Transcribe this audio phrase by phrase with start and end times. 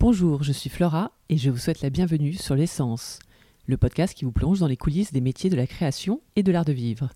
[0.00, 3.18] Bonjour, je suis Flora et je vous souhaite la bienvenue sur L'essence,
[3.66, 6.50] le podcast qui vous plonge dans les coulisses des métiers de la création et de
[6.50, 7.10] l'art de vivre.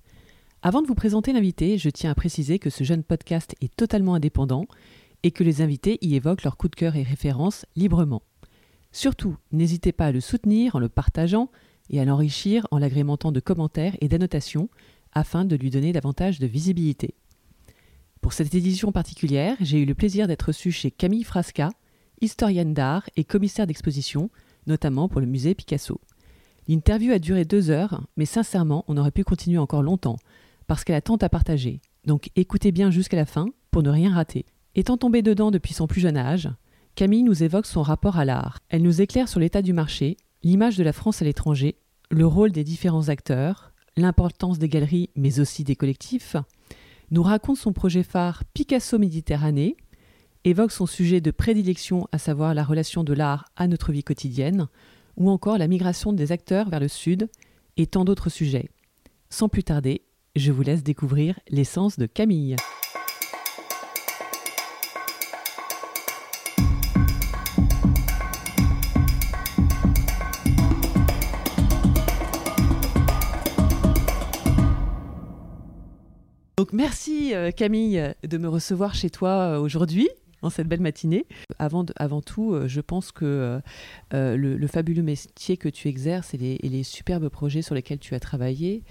[0.61, 4.13] Avant de vous présenter l'invité, je tiens à préciser que ce jeune podcast est totalement
[4.13, 4.67] indépendant
[5.23, 8.21] et que les invités y évoquent leurs coups de cœur et références librement.
[8.93, 11.51] Surtout, n'hésitez pas à le soutenir en le partageant
[11.89, 14.69] et à l'enrichir en l'agrémentant de commentaires et d'annotations
[15.15, 17.15] afin de lui donner davantage de visibilité.
[18.21, 21.71] Pour cette édition particulière, j'ai eu le plaisir d'être reçu chez Camille Frasca,
[22.21, 24.31] historienne d'art et commissaire d'exposition,
[24.67, 26.01] notamment pour le musée Picasso.
[26.69, 30.17] L'interview a duré deux heures, mais sincèrement, on aurait pu continuer encore longtemps,
[30.67, 31.81] parce qu'elle a tant à partager.
[32.07, 34.47] Donc écoutez bien jusqu'à la fin pour ne rien rater.
[34.75, 36.49] Étant tombée dedans depuis son plus jeune âge,
[36.95, 38.61] Camille nous évoque son rapport à l'art.
[38.69, 41.77] Elle nous éclaire sur l'état du marché, l'image de la France à l'étranger,
[42.11, 46.37] le rôle des différents acteurs, l'importance des galeries mais aussi des collectifs,
[47.11, 49.77] nous raconte son projet phare Picasso Méditerranée,
[50.45, 54.69] évoque son sujet de prédilection, à savoir la relation de l'art à notre vie quotidienne,
[55.17, 57.29] ou encore la migration des acteurs vers le sud,
[57.79, 58.69] et tant d'autres sujets.
[59.31, 60.03] Sans plus tarder,
[60.37, 62.57] je vous laisse découvrir l'essence de Camille.
[76.57, 80.09] Donc merci euh, Camille de me recevoir chez toi euh, aujourd'hui
[80.45, 81.27] en cette belle matinée.
[81.59, 83.61] Avant, avant tout, euh, je pense que
[84.13, 88.83] le, fabuleux métier que tu exerces et les, superbes projets sur lesquels tu as travaillé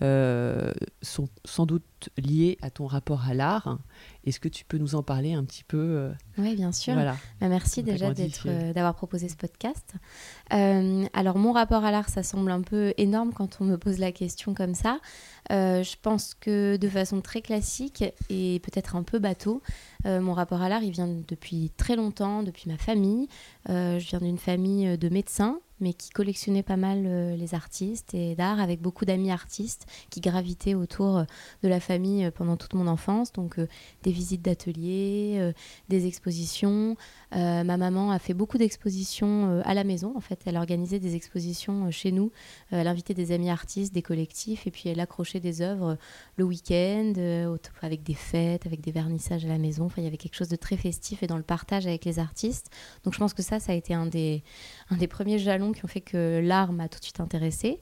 [0.00, 1.84] sont sans doute
[2.16, 3.78] liés à ton rapport à l'art.
[4.24, 6.94] Est-ce que tu peux nous en parler un petit peu Oui, bien sûr.
[6.94, 7.16] Voilà.
[7.40, 9.94] Bah, merci déjà d'avoir proposé ce podcast.
[10.50, 14.12] alors, mon rapport à l'art, ça semble un peu énorme quand on me pose la
[14.12, 14.98] question comme ça.
[15.50, 19.62] Euh, je pense que de façon très classique et peut-être un peu bateau,
[20.06, 23.28] euh, mon rapport à l'art, il vient depuis très longtemps, depuis ma famille.
[23.68, 28.14] Euh, je viens d'une famille de médecins mais qui collectionnait pas mal euh, les artistes
[28.14, 31.24] et d'art, avec beaucoup d'amis artistes qui gravitaient autour euh,
[31.62, 33.32] de la famille euh, pendant toute mon enfance.
[33.32, 33.58] Donc
[34.02, 35.52] des visites d'ateliers,
[35.88, 36.96] des expositions.
[37.32, 40.12] ma maman a fait beaucoup d'expositions à la maison.
[40.16, 42.30] En fait, elle organisait des expositions chez nous.
[42.70, 45.96] elle invitait des amis artistes, des collectifs, et puis elle accrochait des œuvres
[46.36, 47.12] le week-end,
[47.82, 49.86] avec des fêtes, avec des vernissages à la maison.
[49.86, 52.18] Enfin, il y avait quelque chose de très festif et dans le partage avec les
[52.18, 52.70] artistes.
[53.04, 54.42] Donc je pense que ça, ça a été un des,
[54.90, 57.80] un des premiers jalons qui ont fait que l'art m'a tout de suite intéressée.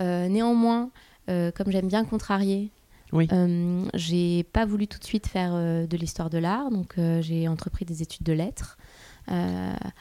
[0.00, 0.90] Euh, néanmoins,
[1.28, 2.70] euh, comme j'aime bien contrarier,
[3.10, 3.26] oui.
[3.32, 7.86] Euh, j'ai pas voulu tout de suite faire de l'histoire de l'art, donc j'ai entrepris
[7.86, 8.76] des études de lettres.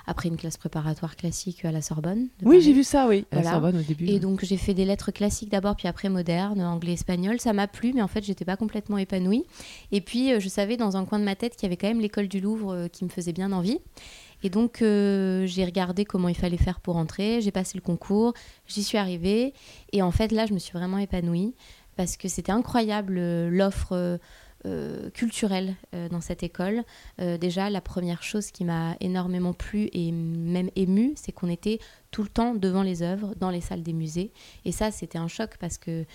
[0.06, 2.28] après une classe préparatoire classique à la Sorbonne.
[2.44, 4.08] Oui, j'ai vu ça, oui, à la Sorbonne au début.
[4.08, 7.40] Et donc j'ai fait des lettres classiques d'abord, puis après moderne, anglais, espagnol.
[7.40, 9.46] Ça m'a plu, mais en fait, j'étais pas complètement épanouie.
[9.94, 12.02] Et puis, je savais dans un coin de ma tête qu'il y avait quand même
[12.02, 13.80] l'école du Louvre qui me faisait bien envie.
[14.44, 17.42] Et donc, euh, j'ai regardé comment il fallait faire pour entrer.
[17.42, 18.34] J'ai passé le concours,
[18.68, 19.54] j'y suis arrivée.
[19.92, 21.56] Et en fait, là, je me suis vraiment épanouie
[21.96, 24.20] parce que c'était incroyable euh, l'offre
[24.66, 25.76] euh, culturelle
[26.12, 26.84] dans cette école.
[27.20, 31.80] déjà, la première chose qui m'a énormément plu et même émue, c'est qu'on était
[32.12, 34.34] tout le temps devant les œuvres, dans les salles des musées.
[34.66, 36.06] Et ça, c'était un choc parce que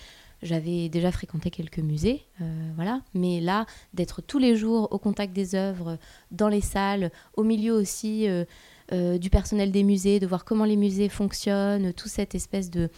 [0.43, 3.01] j'avais déjà fréquenté quelques musées, euh, voilà.
[3.13, 5.97] Mais là, d'être tous les jours au contact des œuvres,
[6.31, 8.45] dans les salles, au milieu aussi euh,
[8.91, 12.89] euh, du personnel des musées, de voir comment les musées fonctionnent, toute cette espèce de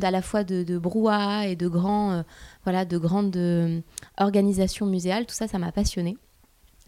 [0.00, 2.24] à la fois de, de brouhaha et de grands,
[2.64, 3.82] voilà, de grandes
[4.18, 6.16] organisations muséales, tout ça, ça m'a passionnée.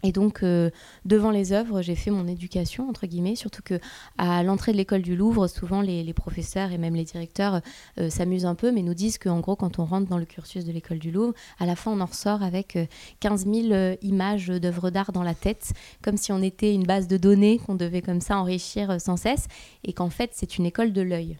[0.03, 0.69] Et donc, euh,
[1.05, 3.79] devant les œuvres, j'ai fait mon éducation, entre guillemets, surtout que
[4.17, 7.61] à l'entrée de l'école du Louvre, souvent les, professeurs et même les directeurs
[7.99, 10.63] euh, s'amusent un peu, mais nous disent qu'en gros, quand on rentre dans le cursus
[10.63, 12.77] de l'école du Louvre, à la fin, on en ressort avec
[13.21, 15.73] 15 euh, 000 images d'œuvres d'art dans la tête,
[16.03, 19.47] comme si on était une base de données qu'on devait comme ça enrichir sans cesse,
[19.83, 21.37] et qu'en fait, c'est une école de l'œil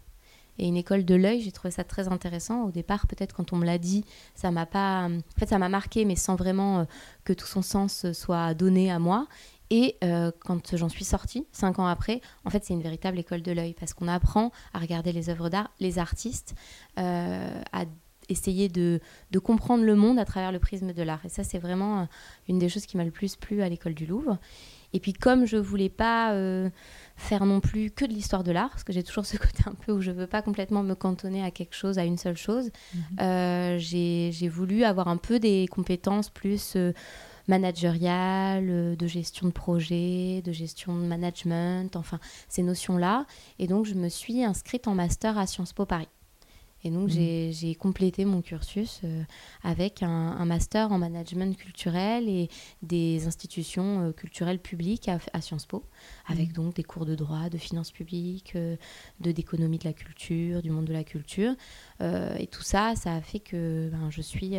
[0.57, 1.41] et une école de l'œil.
[1.41, 2.63] J'ai trouvé ça très intéressant.
[2.63, 5.07] Au départ, peut-être quand on me l'a dit, ça m'a pas.
[5.07, 6.83] En fait, ça m'a marqué, mais sans vraiment euh,
[7.23, 9.27] que tout son sens soit donné à moi.
[9.71, 13.41] Et euh, quand j'en suis sortie, cinq ans après, en fait, c'est une véritable école
[13.41, 16.53] de l'œil parce qu'on apprend à regarder les œuvres d'art, les artistes,
[16.99, 17.85] euh, à
[18.29, 18.99] essayer de,
[19.31, 21.25] de, comprendre le monde à travers le prisme de l'art.
[21.25, 22.08] Et ça, c'est vraiment
[22.47, 24.37] une des choses qui m'a le plus plu à l'école du Louvre.
[24.93, 26.34] Et puis, comme je voulais pas
[27.17, 29.73] faire non plus que de l'histoire de l'art, parce que j'ai toujours ce côté un
[29.73, 32.70] peu où je veux pas complètement me cantonner à quelque chose, à une seule chose.
[32.93, 33.02] Mhm.
[33.22, 36.93] Euh, j'ai voulu avoir un peu des compétences plus euh,
[37.47, 43.26] managériales, euh, de gestion de projet, de gestion de management, enfin ces notions-là.
[43.59, 46.09] Et donc je me suis inscrite en master à Sciences Po Paris.
[46.85, 47.52] Et donc, Mhm.
[47.52, 49.23] j'ai complété mon cursus euh,
[49.64, 52.47] avec un, un master en management culturel et
[52.84, 55.84] des institutions euh, culturelles publiques à, à Sciences Po,
[56.28, 56.53] avec Mhm.
[56.53, 58.76] donc des cours de droit, de finances publiques, euh,
[59.20, 61.55] de d'économie de la culture, du monde de la culture.
[62.40, 64.53] Et tout ça, ça a fait que ben, je suis,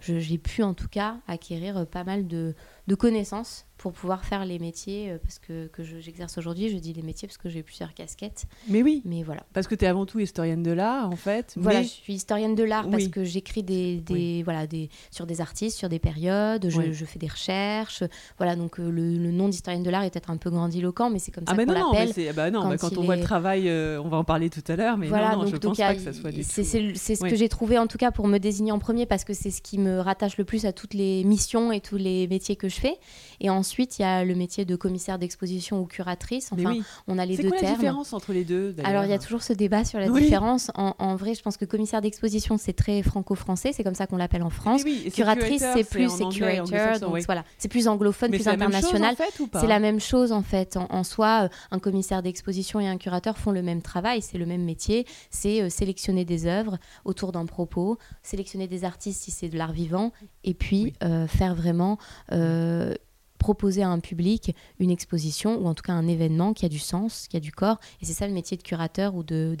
[0.00, 2.54] j'ai pu en tout cas acquérir euh, pas mal de,
[2.86, 6.68] de connaissances pour pouvoir faire les métiers euh, parce que, que je- j'exerce aujourd'hui.
[6.68, 8.44] Je dis les métiers parce que j'ai plusieurs casquettes.
[8.68, 9.42] Mais oui, Mais voilà.
[9.54, 11.54] parce que tu es avant tout historienne de l'art, en fait.
[11.56, 15.24] Voilà, mais- je suis historienne de l'art parce que j'écris des, des, voilà, des, sur
[15.26, 16.92] des artistes, sur des périodes, je, Oui.
[16.92, 18.02] je fais des recherches.
[18.36, 21.18] Voilà, donc euh, le, le nom d'historienne de l'art est peut-être un peu grandiloquent, mais
[21.18, 22.34] c'est comme ça Ah, mais qu'on l'appelle.
[22.34, 24.62] bah non, quand bah, quand on voit le travail, euh, on va en parler tout
[24.70, 26.30] à l'heure, mais voilà, non, non, donc, je donc pense a- pas que ça soit
[26.42, 29.32] c'est, ce que j'ai trouvé en tout cas pour me désigner en premier parce que
[29.32, 32.56] c'est ce qui me rattache le plus à toutes les missions et tous les métiers
[32.56, 32.96] que je fais.
[33.40, 36.50] Et ensuite, il y a le métier de commissaire d'exposition ou curatrice.
[36.52, 36.82] Enfin, oui.
[37.08, 37.76] on a les C'est deux quoi la termes.
[37.78, 40.22] différence entre les deux Alors, il y a toujours ce débat sur la Oui.
[40.22, 40.70] différence.
[40.74, 44.16] En, en vrai, je pense que commissaire d'exposition, c'est très franco-français, c'est comme ça qu'on
[44.16, 44.82] l'appelle en France.
[44.84, 48.64] Oui, Curatrice, c'est plus c'est curator, donc voilà, c'est plus anglophone, Mais plus c'est la
[48.66, 49.16] international.
[49.60, 50.76] C'est la même chose en fait.
[50.76, 54.38] En, en soi, euh, un commissaire d'exposition et un curateur font le même travail, c'est
[54.38, 55.06] le même métier.
[55.30, 59.72] C'est euh, sélectionner des œuvres autour d'un propos, sélectionner des artistes si c'est de l'art
[59.80, 60.12] vivant,
[60.44, 61.98] et puis euh, faire vraiment
[62.32, 62.94] euh,
[63.40, 66.78] proposer à un public une exposition ou en tout cas un événement qui a du
[66.78, 67.80] sens, qui a du corps.
[68.00, 69.56] Et c'est ça le métier de curateur ou de,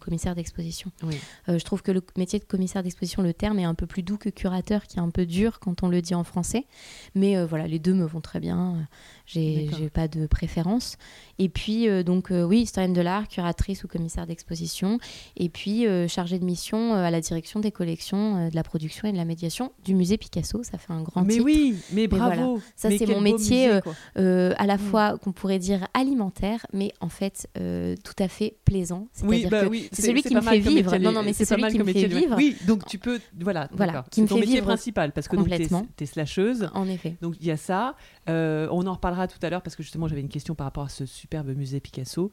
[0.00, 0.90] commissaire d'exposition.
[1.04, 1.14] Oui.
[1.48, 4.02] Euh, je trouve que le métier de commissaire d'exposition, le terme est un peu plus
[4.02, 6.66] doux que curateur, qui est un peu dur quand on le dit en français.
[7.14, 8.88] Mais euh, voilà, les deux me vont très bien.
[9.26, 10.96] J'ai pas de préférence.
[11.38, 14.98] Et puis, euh, donc, oui, historienne de l'art, curatrice ou commissaire d'exposition.
[15.36, 19.16] Et puis, chargée de mission à la direction des collections, de la production et de
[19.16, 20.64] la médiation du musée Picasso.
[20.64, 21.44] Ça fait un grand Mais titre.
[21.44, 22.34] oui, mais bravo.
[22.34, 22.60] voilà.
[22.74, 23.92] Ça, C'est mon métier, musée, euh.
[24.18, 24.80] Euh, à la Mm.
[24.80, 29.08] fois qu'on pourrait dire alimentaire, mais en fait euh, tout à fait plaisant.
[29.24, 30.96] Oui, C'est-à-dire bah que oui, c'est celui qui me fait vivre.
[30.98, 32.36] Non, non, mais c'est pas celui mal qui me fait métier, vivre.
[32.36, 35.86] Oui, donc tu peux, voilà, Voilà, qui me C'est fait métier principal parce que complètement.
[36.00, 36.70] es slasheuse.
[36.74, 37.16] En effet.
[37.20, 37.94] Donc il y a ça.
[38.26, 40.88] On en reparlera tout à l'heure parce que justement j'avais une question par rapport à
[40.88, 42.30] ce superbe musée Picasso.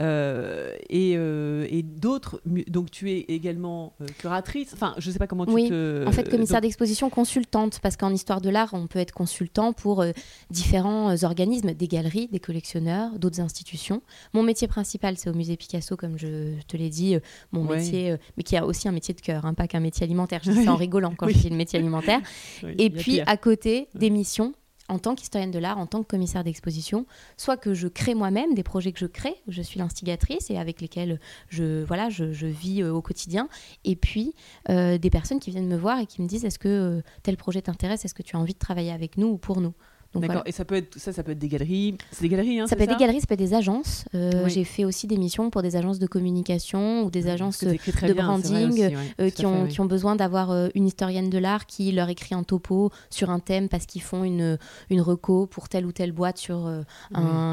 [0.00, 2.40] Euh, et euh, et d'autres.
[2.66, 4.72] Donc tu es également euh, curatrice.
[4.74, 6.04] Enfin, je sais pas comment tu Oui, te.
[6.06, 10.04] En fait, commissaire d'exposition consultante, parce qu'en histoire de l'art, on peut être consultant pour
[10.50, 14.02] différents organismes, des galeries, des collectionneurs, d'autres institutions.
[14.32, 17.16] Mon métier principal, c'est au musée Picasso, comme je te l'ai dit,
[17.52, 17.76] mon Ouais.
[17.78, 20.40] métier, mais qui a aussi un métier de cœur, hein, pas qu'un métier alimentaire.
[20.42, 21.34] Je dis ça en rigolant quand Oui.
[21.34, 22.20] je dis le métier alimentaire.
[22.64, 24.54] Oui, Et puis, à côté, des missions
[24.88, 28.54] en tant qu'historienne de l'art, en tant que commissaire d'exposition, soit que je crée moi-même
[28.54, 32.82] des projets que je crée, je suis l'instigatrice et avec lesquels je, voilà, je, vis
[32.82, 33.48] euh, au quotidien,
[33.84, 34.34] et puis
[34.68, 37.36] euh, des personnes qui viennent me voir et qui me disent est-ce que euh, tel
[37.36, 39.72] projet t'intéresse, est-ce que tu as envie de travailler avec nous ou pour nous?
[40.20, 40.36] D'accord.
[40.36, 40.48] voilà.
[40.48, 41.96] Et ça peut être ça, ça peut être des galeries.
[42.12, 44.04] C'est des galeries, hein, Ça peut être des galeries, ça peut être des agences.
[44.14, 44.50] Euh, Oui.
[44.50, 47.72] J'ai fait aussi des missions pour des agences de communication ou des agences de
[48.12, 49.68] bien, branding, aussi, ouais, euh, qui, ont, fait, oui.
[49.68, 53.30] qui ont besoin d'avoir euh, une historienne de l'art qui leur écrit un topo sur
[53.30, 54.58] un thème parce qu'ils font une,
[54.90, 56.70] une reco pour telle ou telle boîte sur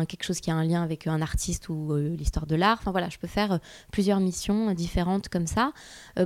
[0.08, 2.78] quelque chose qui a un lien avec un artiste ou l'histoire de l'art.
[2.80, 3.60] Enfin voilà, je peux faire
[3.92, 5.72] plusieurs missions différentes comme ça.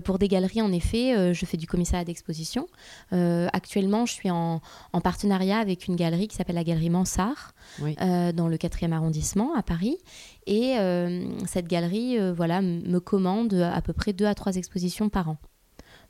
[0.04, 2.68] Pour des galeries, en effet, je fais du commissariat d'exposition.
[3.12, 4.62] Actuellement, je suis en,
[4.94, 7.96] en partenariat avec une galerie qui s'appelle la Galerie Mansart, Oui.
[8.02, 9.98] euh, dans le 4e arrondissement à Paris.
[10.48, 15.10] Et euh, cette galerie euh, voilà, me commande à peu près deux à trois expositions
[15.10, 15.38] par an.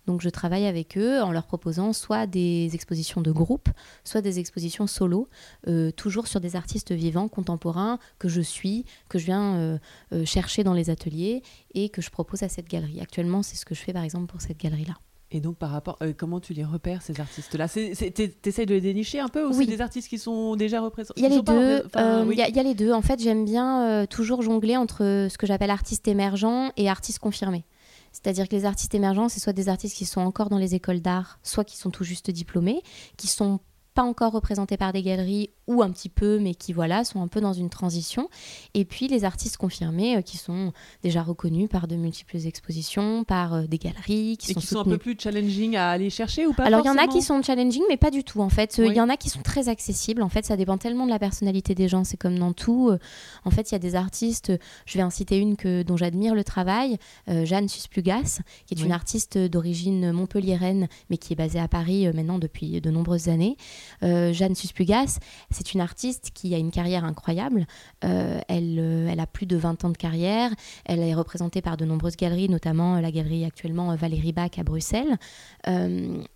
[0.07, 3.69] Donc je travaille avec eux en leur proposant soit des expositions de groupe,
[4.03, 5.27] soit des expositions solo,
[5.67, 9.77] euh, toujours sur des artistes vivants, contemporains, que je suis, que je viens euh,
[10.13, 11.41] euh, chercher dans les ateliers
[11.73, 13.01] et que je propose à cette galerie.
[13.01, 14.93] Actuellement, c'est ce que je fais par exemple pour cette galerie-là.
[15.31, 17.67] Et donc, par rapport, euh, comment tu les repères ces artistes-là?
[17.67, 19.65] T'essayes de les dénicher un peu ou Oui.
[19.65, 21.83] c'est des artistes qui sont déjà représentés Il y a les deux.
[21.87, 22.35] enfin, euh, oui.
[22.35, 22.93] il y a- il y a les deux.
[22.93, 27.19] En fait, j'aime bien euh, toujours jongler entre ce que j'appelle artistes émergents et artistes
[27.19, 27.65] confirmés.
[28.11, 31.01] C'est-à-dire que les artistes émergents, c'est soit des artistes qui sont encore dans les écoles
[31.01, 32.81] d'art, soit qui sont tout juste diplômés,
[33.17, 33.59] qui sont
[33.95, 37.27] pas encore représentés par des galeries ou un petit peu, mais qui voilà sont un
[37.27, 38.29] peu dans une transition.
[38.75, 43.53] Et puis les artistes confirmés euh, qui sont déjà reconnus par de multiples expositions, par
[43.55, 46.45] euh, des galeries, qui Et sont qui sont un peu plus challenging à aller chercher
[46.45, 48.49] ou pas Alors il y en a qui sont challenging, mais pas du tout en
[48.49, 48.77] fait.
[48.79, 48.95] Euh, Il Oui.
[48.97, 50.21] y en a qui sont très accessibles.
[50.21, 52.03] En fait, ça dépend tellement de la personnalité des gens.
[52.03, 52.91] C'est comme dans tout.
[53.45, 54.51] En fait, il y a des artistes.
[54.85, 56.97] Je vais en citer une que, dont j'admire le travail,
[57.29, 58.85] euh, Jeanne Susplugas, qui est Oui.
[58.85, 63.55] une artiste d'origine montpelliéraine, mais qui est basée à Paris maintenant depuis de nombreuses années.
[64.03, 65.19] Euh, Jeanne Susplugas,
[65.51, 67.65] c'est une artiste qui a une carrière incroyable.
[68.03, 70.51] Euh, elle, euh, elle a plus de 20 ans de carrière.
[70.85, 75.17] Elle est représentée par de nombreuses galeries, notamment la galerie actuellement Valérie Bach à Bruxelles.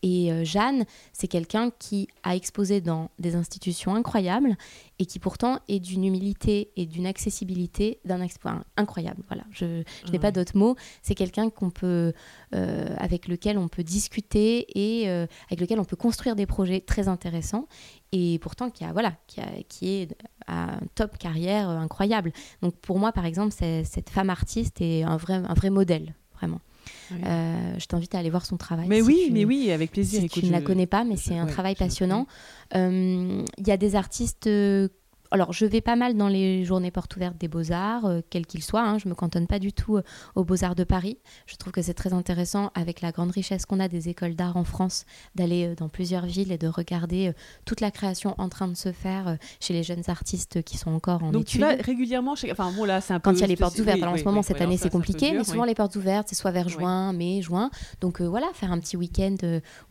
[0.02, 4.56] Et Jeanne, c'est quelqu'un qui a exposé dans des institutions incroyables
[5.00, 9.24] et qui pourtant est d'une humilité et d'une accessibilité d'un exploit incroyable.
[9.28, 10.76] Voilà, je, n'ai ah pas d'autres mots.
[11.02, 12.14] C'est quelqu'un qu'on peut,
[12.54, 16.82] euh, avec lequel on peut discuter et euh, avec lequel on peut construire des projets
[16.82, 17.68] très intéressants
[18.12, 22.34] et pourtant qui a voilà qui, a, qui est à un top carrière incroyable.
[22.62, 26.60] Donc pour moi par exemple, cette femme artiste est un vrai un vrai modèle vraiment.
[27.12, 28.88] Euh, je t'invite à aller voir son travail.
[28.88, 30.22] Mais oui, mais oui, avec plaisir.
[30.22, 32.28] Si tu ne la connais pas, mais c'est un travail passionnant.
[32.76, 34.88] Euh, il y a des artistes euh,
[35.32, 38.64] alors, je vais pas mal dans les journées portes ouvertes des Beaux-Arts, euh, quels qu'ils
[38.64, 38.82] soient.
[38.82, 38.98] Hein.
[38.98, 40.04] je me cantonne pas du tout euh,
[40.36, 41.20] aux Beaux-Arts de Paris.
[41.46, 44.58] Je trouve que c'est très intéressant, avec la grande richesse qu'on a des écoles d'art
[44.58, 45.06] en France,
[45.36, 47.32] d'aller euh, dans plusieurs villes et de regarder
[47.66, 51.24] toute la création en train de se faire chez les jeunes artistes qui sont encore
[51.24, 52.52] en Donc, tu vas régulièrement chez.
[52.52, 53.30] Enfin, bon, là, c'est un peu.
[53.30, 54.02] Quand il y a les portes ouvertes.
[54.02, 56.52] alors, en ce moment, cette année, c'est compliqué, mais souvent, les portes ouvertes, c'est soit
[56.52, 57.70] vers juin, mai, juin.
[58.02, 59.36] Donc, voilà, faire un petit week-end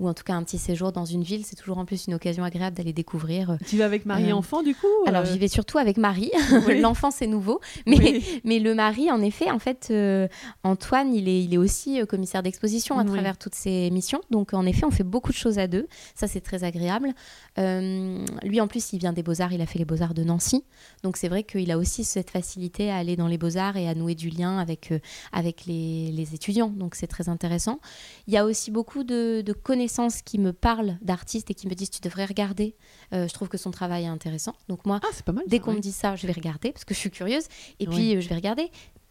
[0.00, 2.14] ou en tout cas un petit séjour dans une ville, c'est toujours en plus une
[2.14, 3.56] occasion agréable d'aller découvrir.
[3.66, 6.30] Tu vas avec Marie-Enfant, du coup Alors, j'y vais surtout avec Marie
[6.80, 7.60] L'enfant, c'est nouveau.
[7.86, 10.28] Mais, mais le mari, en effet, en fait, euh,
[10.62, 14.20] Antoine, il est, il est aussi euh, commissaire d'exposition à travers toutes ses missions.
[14.30, 15.88] Donc, en effet, on fait beaucoup de choses à deux.
[16.14, 17.12] Ça, c'est très agréable.
[17.58, 19.52] Euh, lui, en plus, il vient des Beaux-Arts.
[19.52, 20.64] Il a fait les Beaux-Arts de Nancy.
[21.02, 23.94] Donc, c'est vrai qu'il a aussi cette facilité à aller dans les Beaux-Arts et à
[23.94, 24.92] nouer du lien avec,
[25.32, 26.68] avec les, les, étudiants.
[26.68, 27.80] Donc, c'est très intéressant.
[28.26, 31.74] Il y a aussi beaucoup de, de connaissances qui me parlent d'artistes et qui me
[31.74, 32.76] disent tu devrais regarder.
[33.12, 34.54] je trouve que son travail est intéressant.
[34.68, 36.94] Donc, moi, ah, pas mal, dès qu'on me dit ça, je vais regarder parce que
[36.94, 37.44] je suis curieuse.
[37.80, 38.70] Et puis, euh, je vais regarder.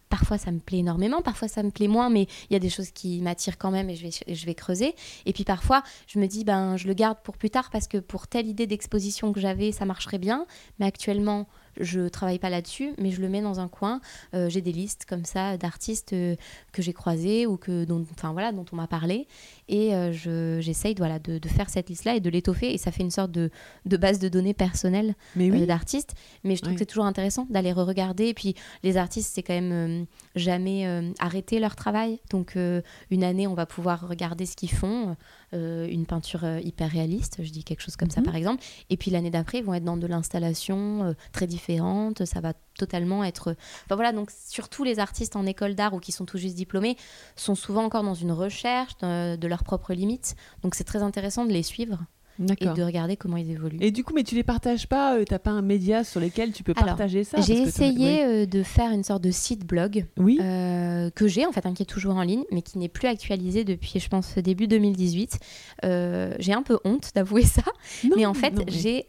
[0.09, 2.69] Parfois, ça me plaît énormément, parfois, ça me plaît moins, mais il y a des
[2.69, 4.95] choses qui m'attirent quand même et je vais, je vais creuser.
[5.25, 7.97] Et puis, parfois, je me dis, ben, je le garde pour plus tard parce que
[7.97, 10.45] pour telle idée d'exposition que j'avais, ça marcherait bien.
[10.79, 11.45] Mais actuellement,
[11.79, 14.01] je travaille pas là-dessus, mais je le mets dans un coin.
[14.33, 16.35] Euh, j'ai des listes comme ça d'artistes euh,
[16.71, 19.27] que j'ai croisés ou que, dont, enfin, voilà, dont on m'a parlé.
[19.67, 20.11] Et euh,
[20.61, 22.73] j'essaye voilà, de, de, faire cette liste-là et de l'étoffer.
[22.73, 23.49] Et ça fait une sorte de,
[23.85, 26.13] de base de données personnelles d'artistes.
[26.43, 28.27] Mais je trouve que c'est toujours intéressant d'aller re-regarder.
[28.27, 30.05] Et puis, les artistes, c'est quand même
[30.35, 32.19] jamais arrêter leur travail.
[32.29, 32.57] Donc,
[33.11, 35.15] une année, on va pouvoir regarder ce qu'ils font.
[35.53, 38.25] Une peinture hyper réaliste, je dis quelque chose comme ça mhm.
[38.25, 38.63] par exemple.
[38.89, 43.23] Et puis, l'année d'après, ils vont être dans de l'installation très différente ça va totalement
[43.23, 43.55] être.
[43.85, 46.97] Enfin voilà, donc surtout les artistes en école d'art ou qui sont tout juste diplômés
[47.35, 50.35] sont souvent encore dans une recherche de, leurs propres limites.
[50.61, 52.05] Donc c'est très intéressant de les suivre
[52.39, 53.77] et de regarder comment ils évoluent.
[53.81, 56.19] Et du coup, mais tu les partages pas Tu euh, T'as pas un média sur
[56.19, 60.05] lequel tu peux partager ça J'ai essayé euh, de faire une sorte de site blog
[60.17, 60.39] oui.
[60.41, 63.07] Euh, que j'ai en fait, hein, qui est toujours en ligne, mais qui n'est plus
[63.07, 65.39] actualisé depuis, je pense, début 2018.
[65.83, 67.63] j'ai un peu honte d'avouer ça,
[68.15, 69.07] mais en fait, j'ai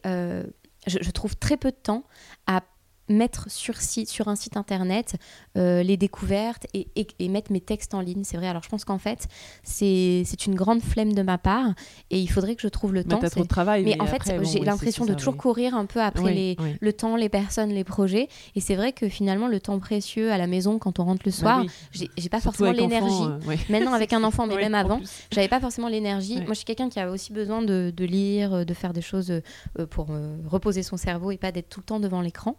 [0.87, 2.05] je, trouve très peu de temps
[2.47, 2.63] à
[3.09, 5.17] mettre sur, site, sur un site internet
[5.57, 8.25] euh, les découvertes et, et, mettre mes textes en ligne.
[8.25, 8.49] C'est vrai.
[8.49, 9.27] Alors je pense qu'en fait,
[9.63, 11.75] c'est une grande flemme de ma part
[12.11, 13.21] et il faudrait que je trouve le temps.
[13.21, 13.85] As trop de travail.
[13.85, 17.29] Mais, en fait, j'ai l'impression de toujours courir un peu après les, le temps, les
[17.29, 18.29] personnes, les projets.
[18.55, 21.33] Et c'est vrai que finalement, le temps précieux à la maison quand on rentre le
[21.33, 23.15] bah soir, j'ai pas forcément l'énergie.
[23.23, 25.01] Euh, Maintenant, avec un enfant, mais même avant,
[25.33, 26.37] j'avais pas forcément l'énergie.
[26.37, 29.31] Moi, je suis quelqu'un qui a aussi besoin de, de, lire, de faire des choses
[29.31, 30.09] euh, pour
[30.47, 32.57] reposer son cerveau et pas d'être tout le temps devant l'écran.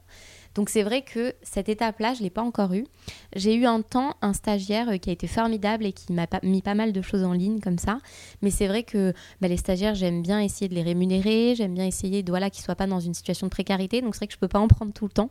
[0.59, 2.85] Donc c'est vrai que cette étape-là, je ne l'ai pas encore eue.
[3.33, 6.61] J'ai eu un temps un stagiaire euh, qui a été formidable et qui m'a mis
[6.61, 7.99] pas mal de choses en ligne comme ça.
[8.41, 11.85] Mais c'est vrai que bah, les stagiaires, j'aime bien essayer de les rémunérer, j'aime bien
[11.85, 14.01] essayer de, voilà, qu'ils ne soient pas dans une situation de précarité.
[14.01, 15.29] Donc c'est vrai que je ne peux pas en prendre tout le temps.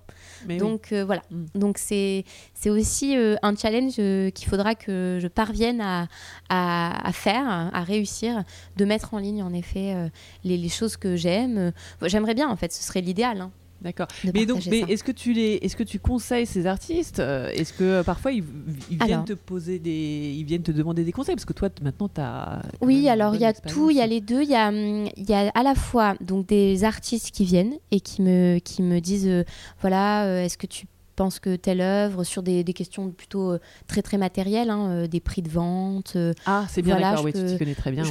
[0.49, 1.20] Donc euh, voilà.
[1.30, 1.44] Mm.
[1.56, 2.25] Donc c'est
[2.64, 3.97] aussi euh, un challenge
[4.32, 6.08] qu'il faudra que je parvienne à,
[6.49, 8.44] à, faire, à réussir,
[8.78, 9.94] de mettre en ligne en effet
[10.42, 11.75] les, les, choses que j'aime.
[12.00, 13.42] J'aimerais bien en fait, ce serait l'idéal.
[13.42, 13.50] Hein.
[13.80, 14.08] D'accord.
[14.35, 17.73] Mais donc, mais est-ce que tu les, est-ce que tu conseilles ces artistes euh, Est-ce
[17.73, 18.42] que euh, parfois ils,
[18.90, 21.37] viennent te poser des, ils viennent te demander des conseils?
[21.37, 22.62] Parce que toi maintenant tu as.
[22.80, 25.28] Oui, alors il y a tout, il y a les deux, il y a, il
[25.28, 29.00] y a à la fois donc des artistes qui viennent et qui me, qui me
[29.00, 29.44] disent, euh,
[29.80, 30.87] voilà, est-ce que tu
[31.18, 33.58] pense que telle œuvre, sur des, questions plutôt euh,
[33.88, 36.12] très très matérielles, hein, euh, des prix de vente.
[36.14, 38.04] Euh, ah, c'est bien d'accord, oui, tu t'y connais très bien.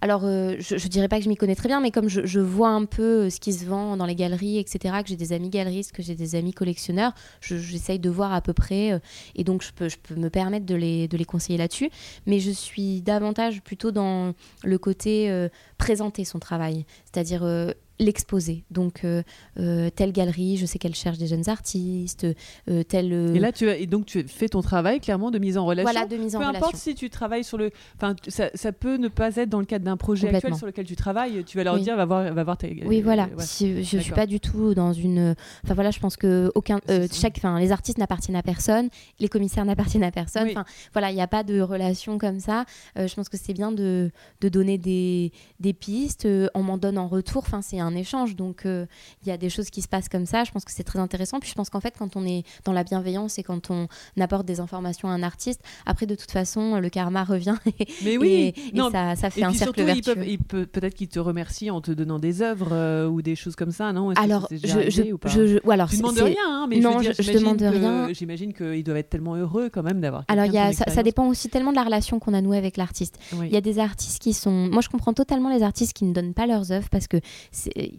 [0.00, 2.70] Alors, je, ne dirais pas que je m'y connais très bien, mais comme je, vois
[2.70, 5.92] un peu ce qui se vend dans les galeries, etc., que j'ai des amis galeristes,
[5.92, 8.98] que j'ai des amis collectionneurs, j'essaye de voir à peu près,
[9.34, 11.90] et donc je peux, je peux me permettre de les, de les conseiller là-dessus.
[12.24, 14.32] Mais je suis davantage plutôt dans
[14.64, 17.42] le côté présenter son travail, c'est-à-dire
[18.00, 18.64] l'exposer.
[18.70, 19.22] Donc, euh,
[19.58, 22.26] euh, telle galerie, je sais qu'elle cherche des jeunes artistes,
[22.68, 23.12] euh, telle...
[23.12, 25.90] Et là, tu as, et donc, tu fais ton travail clairement de mise en relation.
[25.90, 26.58] Voilà, de mise en relation.
[26.58, 27.70] Peu importe si tu travailles sur le...
[27.96, 30.86] Enfin, ça, ça, peut ne pas être dans le cadre d'un projet actuel sur lequel
[30.86, 31.44] tu travailles.
[31.44, 32.82] Tu vas leur dire, va voir, va voir tes...
[32.86, 33.28] Oui, voilà.
[33.38, 35.34] Si, je ne suis pas du tout dans une...
[35.64, 36.80] Enfin, voilà, je pense que aucun,
[37.12, 37.36] chaque...
[37.36, 38.88] Enfin, les artistes n'appartiennent à personne,
[39.18, 40.48] les commissaires n'appartiennent à personne.
[40.50, 42.64] Enfin, voilà, il n'y a pas de relation comme ça.
[42.96, 46.26] je pense que c'est bien de, de donner des, des pistes.
[46.54, 47.42] on m'en donne en retour.
[47.46, 48.36] Enfin, c'est un un échange.
[48.36, 50.44] Donc il y a des choses qui se passent comme ça.
[50.44, 51.40] Je pense que c'est très intéressant.
[51.40, 53.88] Puis je pense qu'en fait, quand on est dans la bienveillance et quand on
[54.20, 57.56] apporte des informations à un artiste, après de toute façon, le karma revient.
[57.80, 60.12] Et, Mais oui, et, ça, ça, fait et un puis cercle surtout, vertueux.
[60.12, 63.36] ils peuvent- ils peut- peut-être qu'ils te remercient en te donnant des œuvres ou des
[63.36, 64.12] choses comme ça, non?
[64.12, 65.28] Que Alors, je, déjà arrivé je, ou pas?
[65.28, 68.08] je- je- ou alors, Tu demandes rien, hein, mais non, je, dire, demande que- rien.
[68.12, 70.24] J'imagine qu'ils doivent être tellement heureux quand même d'avoir.
[70.28, 73.18] Alors, y a, ça, dépend aussi tellement de la relation qu'on a nouée avec l'artiste.
[73.34, 73.46] Oui.
[73.48, 74.50] Il y a des artistes qui sont.
[74.68, 77.18] Moi, je comprends totalement les artistes qui ne donnent pas leurs œuvres parce que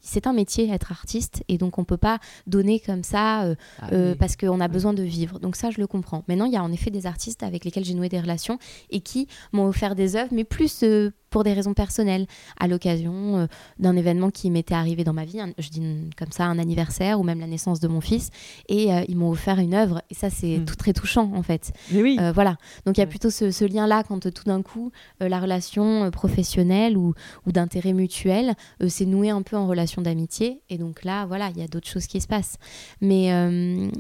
[0.02, 3.90] c'est un métier, être artiste, et donc on peut pas donner comme ça euh, Ah,
[3.94, 4.18] euh, oui.
[4.20, 5.40] parce qu'on a besoin de vivre.
[5.40, 6.24] Donc, ça, je le comprends.
[6.28, 8.58] Maintenant, il y a en effet des artistes avec lesquels j'ai noué des relations
[8.90, 12.28] et qui m'ont offert des œuvres, mais plus euh, pour des raisons personnelles,
[12.60, 13.48] à l'occasion euh,
[13.80, 15.40] d'un événement qui m'était arrivé dans ma vie.
[15.40, 15.82] un- je dis
[16.18, 18.30] comme ça, un anniversaire ou même la naissance de mon fils.
[18.70, 20.02] Et euh, ils m'ont offert une œuvre.
[20.12, 20.66] Et ça, c'est Hmm.
[20.66, 21.72] tout très touchant, en fait.
[21.92, 22.18] Mais oui.
[22.20, 22.58] Euh, voilà.
[22.86, 23.10] Donc il y a Ouais.
[23.10, 27.14] plutôt ce, ce lien-là quand tout d'un coup la relation professionnelle ou,
[27.48, 28.54] ou d'intérêt mutuel
[28.88, 30.62] s'est nouée un peu en relation d'amitié.
[30.70, 32.58] Et donc là, voilà, il y a d'autres choses qui se passent.
[33.00, 33.32] Mais,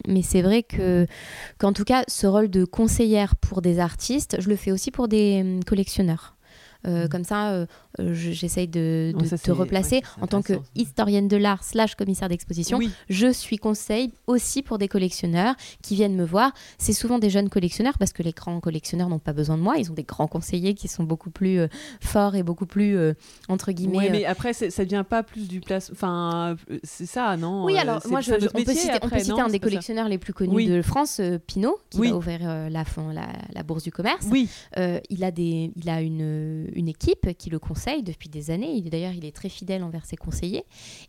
[0.07, 1.07] mais c'est vrai que
[1.57, 5.07] qu'en tout cas, ce rôle de conseillère pour des artistes, je le fais aussi pour
[5.07, 6.35] des collectionneurs.
[6.87, 7.09] Euh, Mhm.
[7.09, 7.65] Comme ça, euh,
[7.99, 11.37] euh, je- j'essaye de, Non, de ça, te replacer ouais, en tant que historienne de
[11.37, 12.89] l'art slash commissaire d'exposition oui.
[13.09, 16.53] je suis conseil aussi pour des collectionneurs qui viennent me voir.
[16.79, 19.77] C'est souvent des jeunes collectionneurs parce que les grands collectionneurs n'ont pas besoin de moi.
[19.77, 21.67] Ils ont des grands conseillers qui sont beaucoup plus euh,
[21.99, 22.97] forts et beaucoup plus,
[23.47, 24.07] entre guillemets.
[24.09, 25.89] Euh, mais après, ça devient pas plus du place.
[25.91, 29.31] Enfin, c'est ça, non Oui, alors moi, je, on, peut citer, on peut après, citer
[29.33, 30.67] non un des ça collectionneurs les plus connus Oui.
[30.67, 32.11] de France, Pinault, qui Oui.
[32.11, 32.83] ouvrir euh, la,
[33.13, 34.25] la, la bourse du commerce.
[34.31, 34.47] Oui,
[35.09, 38.73] il a, des, il a une, une équipe qui le conseille depuis des années.
[38.73, 40.65] Il- D'ailleurs, il est très fidèle envers ses conseillers.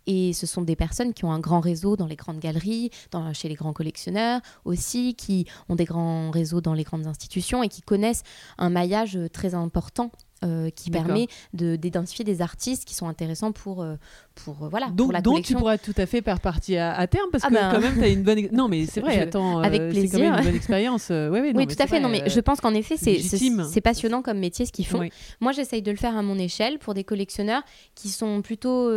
[0.06, 2.90] Et ce sont des personnes qui ont un grand réseau dans les grandes galeries,
[3.32, 7.68] chez les grands collectionneurs aussi, qui ont des grands réseaux dans les grandes institutions et
[7.68, 8.22] qui connaissent
[8.58, 10.10] un maillage euh, très important.
[10.44, 13.96] Euh, qui permet de- d'identifier des artistes qui sont intéressants pour, euh,
[14.34, 16.92] pour, euh, voilà, pour donc, la donc tu pourras tout à fait faire partie à,
[16.94, 17.70] à terme parce Ah que ben.
[17.72, 18.48] quand même, tu as une bonne.
[18.52, 19.58] Non, mais c'est vrai, Je- attends.
[19.60, 20.18] avec C'est quand plaisir.
[20.30, 21.08] même une bonne expérience.
[21.10, 21.98] ouais, ouais, non, oui, tout à fait.
[21.98, 25.00] vrai, Non, mais je pense qu'en effet, c'est passionnant comme métier ce qu'ils font.
[25.00, 25.10] oui.
[25.40, 27.62] Moi, j'essaye de le faire à mon échelle pour des collectionneurs
[27.94, 28.90] qui sont plutôt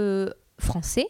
[0.58, 1.08] français,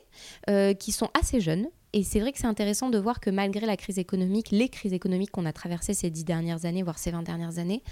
[0.49, 1.67] euh, qui sont assez jeunes.
[1.95, 4.91] Et c'est vrai que c'est intéressant de voir que malgré la crise économique, les crises
[4.91, 7.83] économiques qu'on a traversées ces dix dernières années, voire ces 20 dernières années,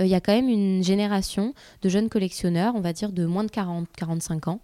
[0.00, 3.24] euh, il y a quand même une génération de jeunes collectionneurs, on va dire de
[3.24, 4.60] moins de 40-45 ans,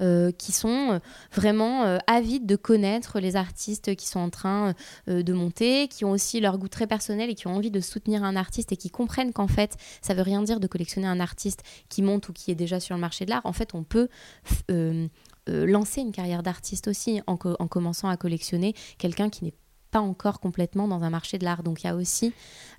[0.00, 0.98] euh, qui sont euh,
[1.32, 4.74] vraiment avides de connaître les artistes qui sont en train
[5.06, 8.24] de monter, qui ont aussi leur goût très personnel et qui ont envie de soutenir
[8.24, 11.62] un artiste et qui comprennent qu'en fait, ça veut rien dire de collectionner un artiste
[11.88, 13.42] qui monte ou qui est déjà sur le marché de l'art.
[13.44, 14.08] En fait, on peut
[15.50, 19.54] lancer une carrière d'artiste aussi en commençant à collectionner quelqu'un qui n'est
[19.90, 21.62] pas encore complètement dans un marché de l'art.
[21.62, 22.32] Donc il y a aussi...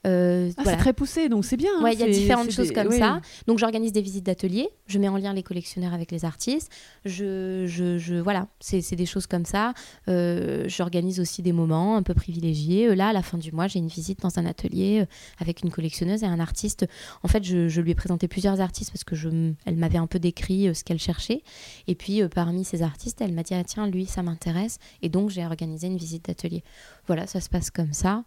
[0.08, 0.78] euh, Ah, voilà.
[0.78, 1.70] C'est très poussé, donc c'est bien.
[1.78, 3.00] hein, Ouais, il y a différentes choses comme oui.
[3.00, 3.22] ça.
[3.48, 6.72] Donc j'organise des visites d'ateliers, je mets en lien les collectionneurs avec les artistes.
[7.06, 9.74] Je, je, je- voilà, c'est des choses comme ça.
[10.08, 12.88] Euh, j'organise aussi des moments un peu privilégiés.
[12.88, 15.06] Euh, Là, à la fin du mois, j'ai une visite dans un atelier euh,
[15.40, 16.86] avec une collectionneuse et un artiste.
[17.24, 19.30] En fait, je, je lui ai présenté plusieurs artistes parce que je,
[19.66, 21.44] elle m'avait un peu décrit ce qu'elle cherchait.
[21.88, 24.78] Et puis parmi ces artistes, elle m'a dit ah, tiens, lui, ça m'intéresse.
[25.02, 26.64] Et donc j'ai organisé une visite d'atelier.
[27.12, 28.24] Voilà, ça se passe comme ça.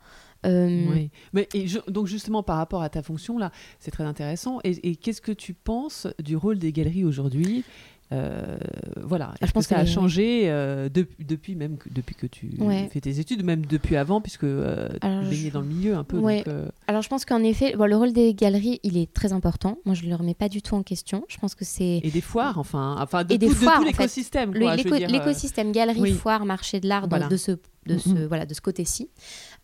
[0.47, 1.11] Euh, Oui.
[1.33, 4.59] Mais et je- donc justement par rapport à ta fonction là, c'est très intéressant.
[4.63, 7.65] Et, et qu'est-ce que tu penses du rôle des galeries aujourd'hui?
[8.13, 8.59] Euh,
[9.03, 9.33] Voilà.
[9.41, 12.15] Ah, je pense que ça que a les- changé euh, dep- depuis même que, depuis
[12.15, 12.89] que tu Ouais.
[12.93, 15.95] fais tes études, même depuis avant, puisque euh, tu Alors, baignais je- dans le milieu
[15.97, 16.19] un peu.
[16.19, 16.45] Ouais.
[16.45, 16.55] donc,
[16.87, 19.79] Alors je pense qu'en effet, bon, le rôle des galeries, il est très important.
[19.87, 21.25] Moi, je ne le remets pas du tout en question.
[21.29, 23.85] Je pense que c'est et des foires, enfin, enfin de, Et des de foires, tout
[23.85, 24.53] l'écosystème.
[24.53, 26.13] l'écosystème galerie, oui.
[26.13, 27.29] foire, marché de l'art Voilà.
[27.29, 27.53] de ce
[27.87, 28.27] de ce, Mhm.
[28.27, 29.11] voilà, de ce côté-ci.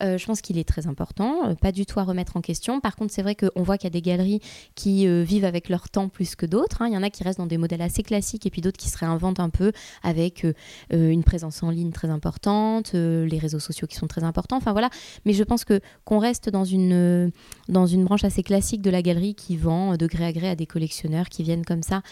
[0.03, 2.81] Euh, je pense qu'il est très important, euh, pas du tout à remettre en question.
[2.81, 4.41] Par contre, c'est vrai qu'on voit qu'il y a des galeries
[4.75, 6.83] qui euh, vivent avec leur temps plus que d'autres.
[6.83, 6.89] hein.
[6.89, 8.89] Il y en a qui restent dans des modèles assez classiques et puis d'autres qui
[8.89, 10.47] se réinventent un peu avec
[10.91, 14.57] une présence en ligne très importante, les réseaux sociaux qui sont très importants.
[14.57, 14.91] Enfin voilà.
[15.25, 17.31] Mais je pense que qu'on reste dans une,
[17.69, 20.57] dans une branche assez classique de la galerie qui vend de gré à gré à
[20.57, 22.03] des collectionneurs qui viennent comme ça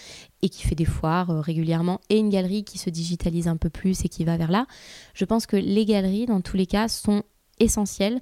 [0.43, 4.05] et qui fait des foires régulièrement, et une galerie qui se digitalise un peu plus
[4.05, 4.67] et qui va vers là.
[5.15, 7.25] Je pense que les galeries, dans tous les cas, sont
[7.61, 8.21] essentielles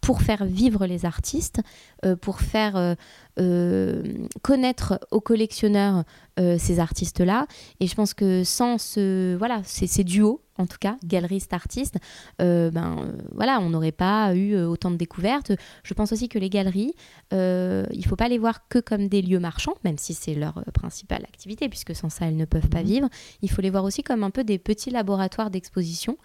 [0.00, 1.60] pour faire vivre les artistes,
[2.04, 2.94] euh, pour faire euh,
[3.40, 4.04] euh,
[4.40, 6.04] connaître aux collectionneurs
[6.58, 7.46] ces artistes-là.
[7.80, 11.96] Et je pense que sans ce, voilà, ces, ces duos, en tout cas, galeriste-artiste,
[12.38, 15.52] ben, voilà, on n'aurait pas eu autant de découvertes.
[15.82, 16.92] Je pense aussi que les galeries,
[17.32, 20.62] il ne faut pas les voir que comme des lieux marchands, même si c'est leur
[20.74, 22.86] principale activité, puisque sans ça, elles ne peuvent pas Mhm.
[22.86, 23.08] vivre.
[23.40, 26.18] Il faut les voir aussi comme un peu des petits laboratoires d'exposition.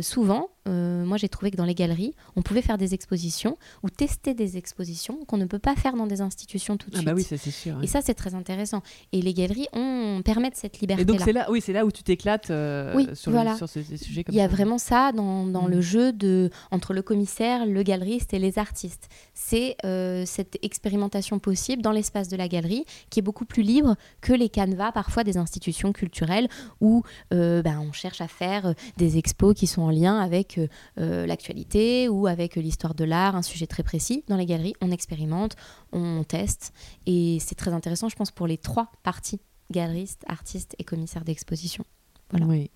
[0.00, 3.88] Souvent, euh, moi j'ai trouvé que dans les galeries, on pouvait faire des expositions ou
[3.90, 7.06] tester des expositions qu'on ne peut pas faire dans des institutions tout de Ah suite.
[7.08, 7.76] bah oui, ça c'est sûr.
[7.76, 7.84] ouais.
[7.84, 8.82] Et ça, c'est très intéressant.
[9.12, 11.04] Et les galeries ont, permettent cette Et liberté-là.
[11.06, 13.52] donc c'est là, oui, c'est là où tu t'éclates euh, Oui, sur, voilà.
[13.52, 15.70] le- sur ces, ces sujets comme Il y a vraiment ça dans, dans Mm.
[15.70, 19.08] le jeu de, entre le commissaire, le galeriste et les artistes.
[19.34, 23.96] C'est euh, cette expérimentation possible dans l'espace de la galerie qui est beaucoup plus libre
[24.20, 26.48] que les canevas parfois des institutions culturelles
[26.80, 31.26] où ben, on cherche à faire des expos qui sont en lien avec euh, euh,
[31.26, 34.24] l'actualité ou avec euh, l'histoire de l'art, un sujet très précis.
[34.28, 35.56] Dans les galeries, on expérimente,
[35.92, 36.72] on teste
[37.06, 41.84] et c'est très intéressant, je pense, pour les trois parties galeristes, artistes et commissaires d'exposition.
[42.30, 42.46] Voilà.
[42.46, 42.70] Oui.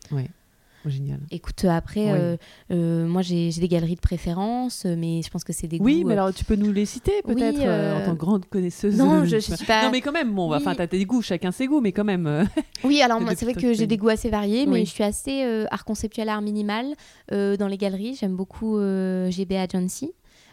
[0.87, 1.20] Génial.
[1.31, 2.11] Écoute, après, Oui.
[2.12, 2.37] euh,
[2.70, 6.03] euh, moi j'ai des galeries de préférence, euh, mais je pense que c'est des Oui,
[6.03, 8.18] goûts, mais euh, alors tu peux nous les citer oui, peut-être euh, en tant que
[8.20, 8.97] grande connaisseuse.
[8.97, 9.85] Non, je, je suis pas.
[9.85, 10.57] Non, mais quand même, bon, Oui.
[10.57, 12.47] enfin, t'as tes goûts, chacun ses goûts, mais quand même.
[12.85, 14.85] Oui, alors moi c'est vrai que j'ai des goûts assez variés, mais Oui.
[14.85, 16.87] je suis assez art conceptuel, art minimal
[17.31, 18.16] dans les galeries.
[18.20, 20.07] J'aime beaucoup GB Agency.
[20.07, 20.11] euh,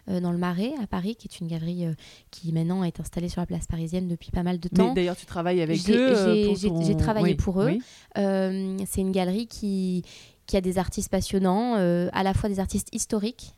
[0.08, 1.94] dans le Marais à Paris, qui est une galerie euh,
[2.32, 4.94] qui maintenant est installée sur la place parisienne depuis pas mal de temps.
[4.94, 6.16] d'ailleurs, tu travailles avec eux.
[6.18, 7.66] euh, j'ai- ton- travaillé Oui, pour eux.
[7.68, 7.82] oui.
[8.18, 10.04] Euh, c'est une galerie qui,
[10.48, 13.54] qui a des artistes passionnants, euh, à la fois des artistes historiques.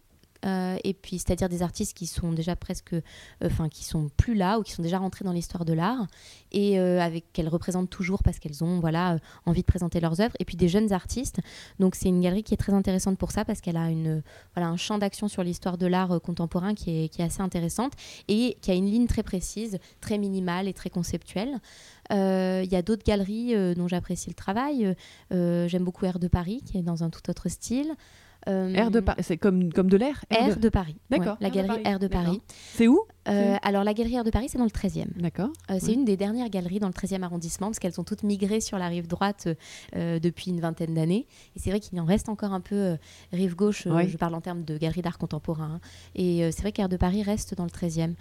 [0.45, 3.01] Euh, et puis, c'est-à-dire des artistes qui sont déjà presque, euh,
[3.43, 6.07] enfin, qui sont plus là ou qui sont déjà rentrés dans l'histoire de l'art
[6.51, 10.35] et euh, avec qu'elles représentent toujours parce qu'elles ont, voilà, envie de présenter leurs œuvres.
[10.39, 11.39] Et puis des jeunes artistes.
[11.79, 14.21] Donc, c'est une galerie qui est très intéressante pour ça parce qu'elle a une,
[14.55, 17.93] voilà, un champ d'action sur l'histoire de l'art contemporain qui est, assez intéressante
[18.27, 21.59] et qui a une ligne très précise, très minimale et très conceptuelle.
[22.09, 24.93] Il y a d'autres galeries dont j'apprécie le travail.
[25.31, 27.95] J'aime beaucoup Air de Paris, qui est dans un tout autre style.
[28.47, 30.95] Euh, Air de Paris, c'est comme, comme de l'air Air de Paris.
[31.09, 32.07] D'accord, ouais, la galerie Air de.
[32.07, 32.41] Paris.
[32.73, 32.99] C'est où?
[33.29, 35.05] Euh, alors, la galerie Air de Paris, c'est dans le 13e.
[35.15, 35.49] D'accord.
[35.71, 35.93] Euh, c'est Oui.
[35.93, 38.87] une des dernières galeries dans le 13e arrondissement parce qu'elles ont toutes migré sur la
[38.89, 39.47] rive droite
[39.95, 41.25] euh, depuis une vingtaine d'années.
[41.55, 42.95] Et c'est vrai qu'il en reste encore un peu euh,
[43.31, 44.07] rive gauche, euh, Ouais.
[44.09, 45.75] je parle en termes de galerie d'art contemporain.
[45.75, 45.79] hein.
[46.15, 48.13] Et euh, c'est vrai qu'Air de Paris reste dans le 13e.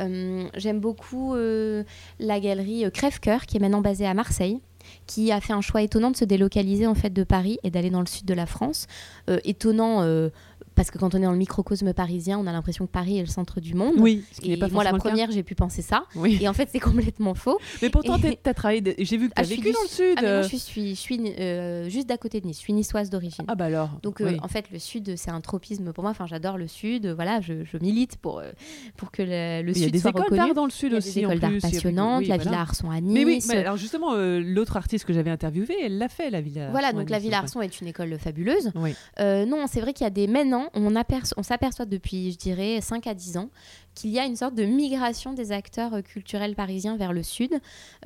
[0.00, 1.84] Euh, J'aime beaucoup euh,
[2.18, 4.60] la galerie Crève-Cœur qui est maintenant basée à Marseille
[5.06, 7.90] qui a fait un choix étonnant de se délocaliser en fait de Paris et d'aller
[7.90, 8.86] dans le sud de la France.
[9.28, 10.30] Euh, étonnant euh,
[10.78, 13.22] parce que quand on est dans le microcosme parisien, on a l'impression que Paris est
[13.22, 13.94] le centre du monde.
[13.98, 16.04] Oui, ce qui Et n'est pas moi, la première, j'ai pu penser ça.
[16.14, 16.38] Oui.
[16.40, 17.58] Et en fait, c'est complètement faux.
[17.82, 18.80] Mais pourtant, Et- tu as travaillé.
[18.80, 20.14] de- J'ai vu que tu Ah, as suis vécu dans le sud.
[20.18, 20.48] Ah, mais moi, euh.
[20.48, 22.56] je suis, je suis euh, juste d'à côté de Nice.
[22.58, 23.44] Je suis niçoise d'origine.
[23.48, 23.90] Ah bah alors.
[24.04, 24.36] Donc, euh, oui.
[24.42, 26.12] en fait, le sud, c'est un tropisme pour moi.
[26.12, 27.06] Enfin, j'adore le sud.
[27.08, 28.50] Voilà, je, je milite pour, euh,
[28.96, 31.14] pour que le, le Il y a sud des écoles d'art dans le sud aussi.
[31.14, 32.20] des écoles d'art passionnantes.
[32.20, 32.50] oui, la voilà.
[32.50, 33.12] Villa Arson à Nice.
[33.14, 36.70] Mais oui, mais alors justement, l'autre artiste que j'avais interviewé, elle l'a fait, la Villa.
[36.70, 37.38] Voilà, donc la Villa.
[37.38, 38.70] Arson est une école fabuleuse.
[39.18, 40.26] Non, c'est vrai qu'il y a des.
[40.28, 43.50] Maintenant, on, aperço- on s'aperçoit depuis, je dirais, 5 à 10 ans,
[43.94, 47.52] qu'il y a une sorte de migration des acteurs euh, culturels parisiens vers le sud.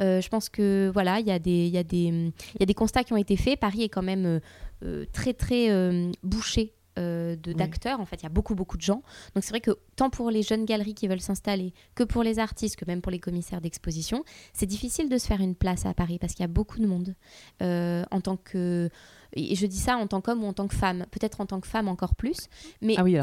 [0.00, 3.04] Euh, je pense que, voilà, il y, a des- il y, y a des constats
[3.04, 3.58] qui ont été faits.
[3.60, 4.40] Paris est quand même
[4.84, 6.74] euh, très, très euh, bouché.
[6.98, 7.54] euh, Oui.
[7.54, 9.00] d'acteurs en fait il y a beaucoup beaucoup de gens
[9.34, 12.38] donc c'est vrai que tant pour les jeunes galeries qui veulent s'installer que pour les
[12.38, 15.94] artistes que même pour les commissaires d'exposition c'est difficile de se faire une place à
[15.94, 17.14] Paris parce qu'il y a beaucoup de monde
[17.62, 18.90] Euh, en tant que
[19.34, 21.60] et je dis ça en tant qu'homme ou en tant que femme peut-être en tant
[21.60, 22.36] que femme encore plus
[22.80, 23.16] mais Ah oui,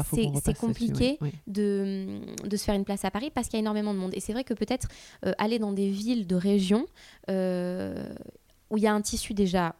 [0.44, 1.32] c'est compliqué oui, oui.
[1.46, 4.12] de, de se faire une place à Paris parce qu'il y a énormément de monde.
[4.14, 4.88] Et c'est vrai que peut-être
[5.24, 6.86] euh, aller dans des villes de région
[7.30, 8.12] euh,
[8.70, 9.74] où il y a un tissu déjà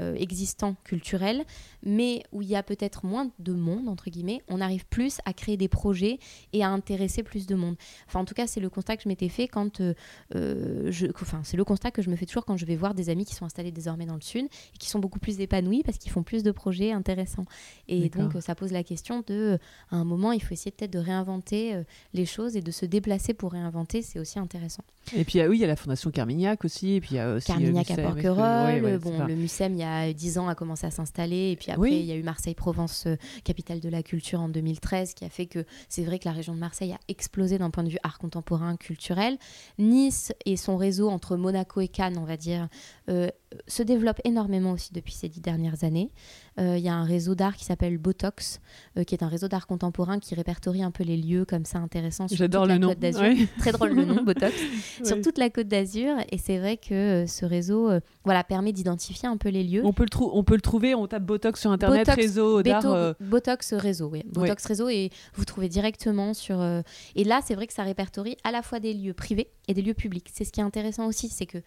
[0.00, 1.44] euh, existant culturel,
[1.84, 5.32] mais où il y a peut-être moins de monde, entre guillemets, on arrive plus à
[5.32, 6.18] créer des projets
[6.52, 7.76] et à intéresser plus de monde.
[8.06, 9.94] Enfin, en tout cas, c'est le constat que je m'étais fait quand euh,
[10.34, 11.06] euh, je...
[11.20, 13.24] Enfin, c'est le constat que je me fais toujours quand je vais voir des amis
[13.24, 16.12] qui sont installés désormais dans le Sud et qui sont beaucoup plus épanouis parce qu'ils
[16.12, 17.46] font plus de projets intéressants.
[17.88, 19.58] Et donc, ça pose la question de,
[19.90, 22.86] à un moment, il faut essayer peut-être de réinventer euh, les choses et de se
[22.86, 24.82] déplacer pour réinventer, c'est aussi intéressant.
[25.14, 27.20] Et puis ah oui, il y a la Fondation Carmignac aussi, et puis il y
[27.20, 30.48] a aussi Carmignac à Porquerolles, ouais, ouais, bon, le MUSEM, il y a 10 ans,
[30.48, 31.98] a commencé à s'installer, et puis après, Oui.
[32.00, 35.46] il y a eu Marseille-Provence, euh, capitale de la culture, en 2013, qui a fait
[35.46, 38.18] que c'est vrai que la région de Marseille a explosé d'un point de vue art
[38.18, 39.38] contemporain, culturel.
[39.78, 42.68] Nice et son réseau entre Monaco et Cannes, on va dire,
[43.08, 43.28] euh,
[43.68, 46.10] se développe énormément aussi depuis ces dix dernières années.
[46.58, 48.60] Euh, Il y a un réseau d'art qui s'appelle Botox,
[48.96, 51.78] euh, qui est un réseau d'art contemporain qui répertorie un peu les lieux comme ça
[51.78, 52.88] intéressants sur toute le la nom.
[52.88, 53.20] Côte d'Azur.
[53.22, 53.48] Ouais.
[53.58, 54.54] Très drôle le nom, Botox
[55.04, 56.14] sur toute la côte d'Azur.
[56.30, 59.82] Et c'est vrai que euh, ce réseau euh, voilà, permet d'identifier un peu les lieux.
[59.84, 62.62] On peut, le trou- on peut le trouver, on tape Botox sur internet, Botox, réseau
[62.62, 62.86] d'art.
[62.86, 64.22] Euh, Botox réseau, oui.
[64.26, 66.60] Botox réseau et vous trouvez directement sur.
[66.60, 66.82] euh,
[67.16, 69.82] Et là, c'est vrai que ça répertorie à la fois des lieux privés et des
[69.82, 70.28] lieux publics.
[70.32, 71.58] C'est ce qui est intéressant aussi, c'est que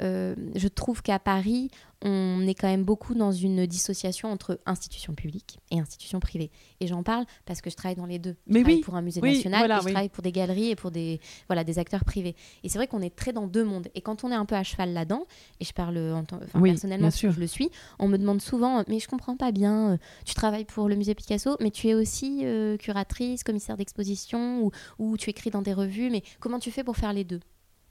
[0.00, 1.70] euh, je trouve qu'à Paris,
[2.02, 6.50] on est quand même beaucoup dans une dissociation entre institutions publiques et institutions privées.
[6.80, 8.36] Et j'en parle parce que je travaille dans les deux.
[8.46, 9.92] Je Mais travaille oui, pour un musée oui, national voilà, et je oui.
[9.92, 12.36] travaille pour des galeries et pour des, voilà, des acteurs privés.
[12.62, 13.88] Et c'est vrai qu'on est très dans deux mondes.
[13.96, 15.26] Et quand on est un peu à cheval là-dedans,
[15.58, 17.32] et je parle en enfin, personnellement sûr.
[17.32, 20.64] je le suis, on me demande souvent, mais je comprends pas bien, euh, tu travailles
[20.66, 25.30] pour le musée Picasso, mais tu es aussi euh, curatrice, commissaire d'exposition, ou, ou tu
[25.30, 27.40] écris dans des revues, mais comment tu fais pour faire les deux?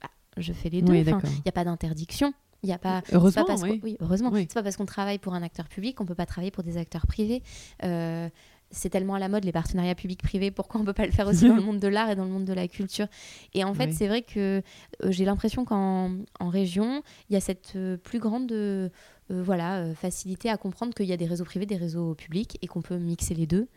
[0.00, 0.92] Bah, Je fais les deux.
[0.92, 1.30] Oui, Enfin, d'accord.
[1.30, 2.32] Il n'y a pas d'interdiction.
[2.62, 3.02] Il n'y a pas.
[3.12, 3.96] Heureusement, pas parce oui.
[4.00, 4.30] heureusement.
[4.32, 4.46] Oui.
[4.48, 6.76] C'est pas parce qu'on travaille pour un acteur public qu'on peut pas travailler pour des
[6.76, 7.42] acteurs privés.
[7.84, 8.28] Euh,
[8.70, 11.48] c'est tellement à la mode les partenariats publics-privés, pourquoi on peut pas le faire aussi
[11.48, 13.06] dans le monde de l'art et dans le monde de la culture?
[13.54, 13.94] Et en fait, Oui.
[13.94, 14.60] c'est vrai que
[15.04, 18.52] euh, j'ai l'impression qu'en en région, il y a cette euh, plus grande
[19.30, 22.80] voilà, facilité à comprendre qu'il y a des réseaux privés, des réseaux publics et qu'on
[22.80, 23.68] peut mixer les deux.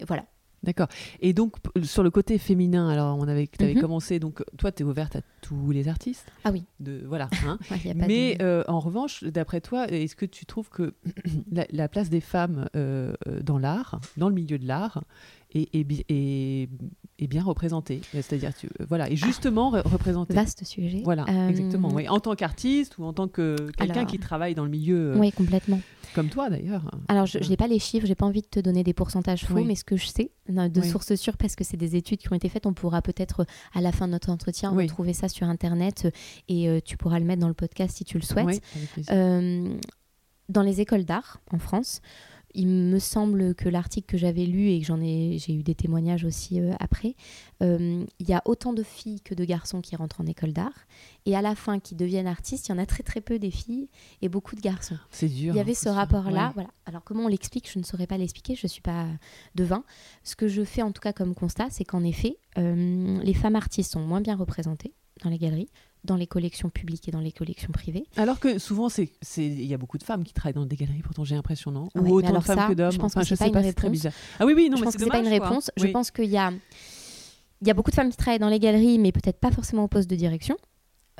[0.00, 0.26] Et voilà.
[0.64, 0.88] D'accord.
[1.20, 3.80] Et donc, p- sur le côté féminin, alors, on avait, tu avais Mhm.
[3.80, 6.64] commencé, donc, toi, tu es ouverte à tous les artistes Ah oui.
[6.80, 7.28] de, Voilà.
[7.46, 7.58] hein.
[7.70, 10.94] Ouais, Mais de- euh, en revanche, d'après toi, est-ce que tu trouves que
[11.52, 15.04] la, la place des femmes euh, euh, dans l'art, dans le milieu de l'art,
[15.54, 20.34] est bien représentée C'est-à-dire, euh, voilà, et justement re- représentée.
[20.34, 21.02] vaste sujet.
[21.04, 21.88] Voilà, Euh, exactement.
[21.92, 22.08] oui.
[22.08, 25.32] En tant qu'artiste ou en tant que quelqu'un qui travaille dans le milieu, euh, Oui,
[25.32, 25.80] complètement.
[26.14, 26.90] comme toi d'ailleurs.
[27.08, 29.54] Alors, je n'ai pas les chiffres, j'ai pas envie de te donner des pourcentages faux,
[29.54, 29.64] Oui.
[29.64, 30.88] mais ce que je sais, de Oui.
[30.88, 33.80] sources sûres, parce que c'est des études qui ont été faites, on pourra peut-être, à
[33.80, 34.84] la fin de notre entretien, Oui.
[34.84, 36.08] retrouver ça sur Internet
[36.48, 38.62] et euh, tu pourras le mettre dans le podcast si tu le souhaites.
[39.10, 39.74] Euh,
[40.48, 42.00] dans les écoles d'art en France,
[42.58, 45.76] il me semble que l'article que j'avais lu et que j'en ai, j'ai eu des
[45.76, 47.14] témoignages aussi euh, après,
[47.62, 50.86] euh, il y a autant de filles que de garçons qui rentrent en école d'art.
[51.24, 53.52] Et à la fin, qui deviennent artistes, il y en a très très peu des
[53.52, 53.88] filles
[54.22, 54.98] et beaucoup de garçons.
[55.10, 55.54] c'est dur.
[55.54, 56.48] Il y avait ce rapport-là.
[56.48, 56.52] ouais.
[56.54, 56.70] Voilà.
[56.86, 59.06] Alors comment on l'explique, je ne saurais pas l'expliquer, je ne suis pas
[59.54, 59.84] devin.
[60.24, 63.56] Ce que je fais en tout cas comme constat, c'est qu'en effet, euh, les femmes
[63.56, 65.70] artistes sont moins bien représentées dans les galeries,
[66.04, 68.04] dans les collections publiques et dans les collections privées.
[68.16, 70.76] Alors que souvent, c'est, c'est, il y a beaucoup de femmes qui travaillent dans des
[70.76, 71.88] galeries, pourtant j'ai l'impression, non?
[71.94, 72.92] Ouais, Ou autant alors de femmes ça, que d'hommes.
[72.92, 73.92] je pense que Enfin, c'est sais pas une pas, c'est très réponse.
[73.98, 74.12] bizarre.
[74.38, 75.48] Ah oui, oui, non, je mais pense c'est que c'est pas une quoi.
[75.48, 75.70] réponse.
[75.76, 75.90] Je Oui.
[75.92, 76.52] pense qu'il y a,
[77.62, 79.88] y a beaucoup de femmes qui travaillent dans les galeries, mais peut-être pas forcément au
[79.88, 80.56] poste de direction.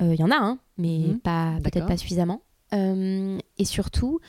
[0.01, 1.19] Euh, Il y en a, hein, mais Mhm.
[1.19, 2.41] pas peut-être pas suffisamment.
[2.73, 4.19] Euh, et surtout,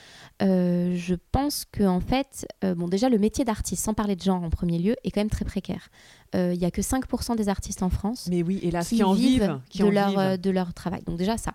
[0.42, 4.22] euh, je pense que en fait, euh, bon déjà le métier d'artiste, sans parler de
[4.22, 5.88] genre en premier lieu, est quand même très précaire.
[6.32, 9.14] Il y a que 5% des artistes en France Mais oui, hélas, qui, qui en
[9.14, 10.40] vivent, qui de, en leur, vivent.
[10.40, 11.02] de leur travail.
[11.04, 11.52] Donc déjà ça.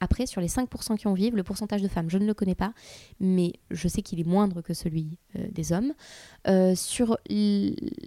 [0.00, 2.54] Après, sur les 5% qui en vivent, le pourcentage de femmes, je ne le connais
[2.54, 2.72] pas,
[3.20, 5.92] mais je sais qu'il est moindre que celui euh, des hommes.
[6.46, 7.16] Euh, sur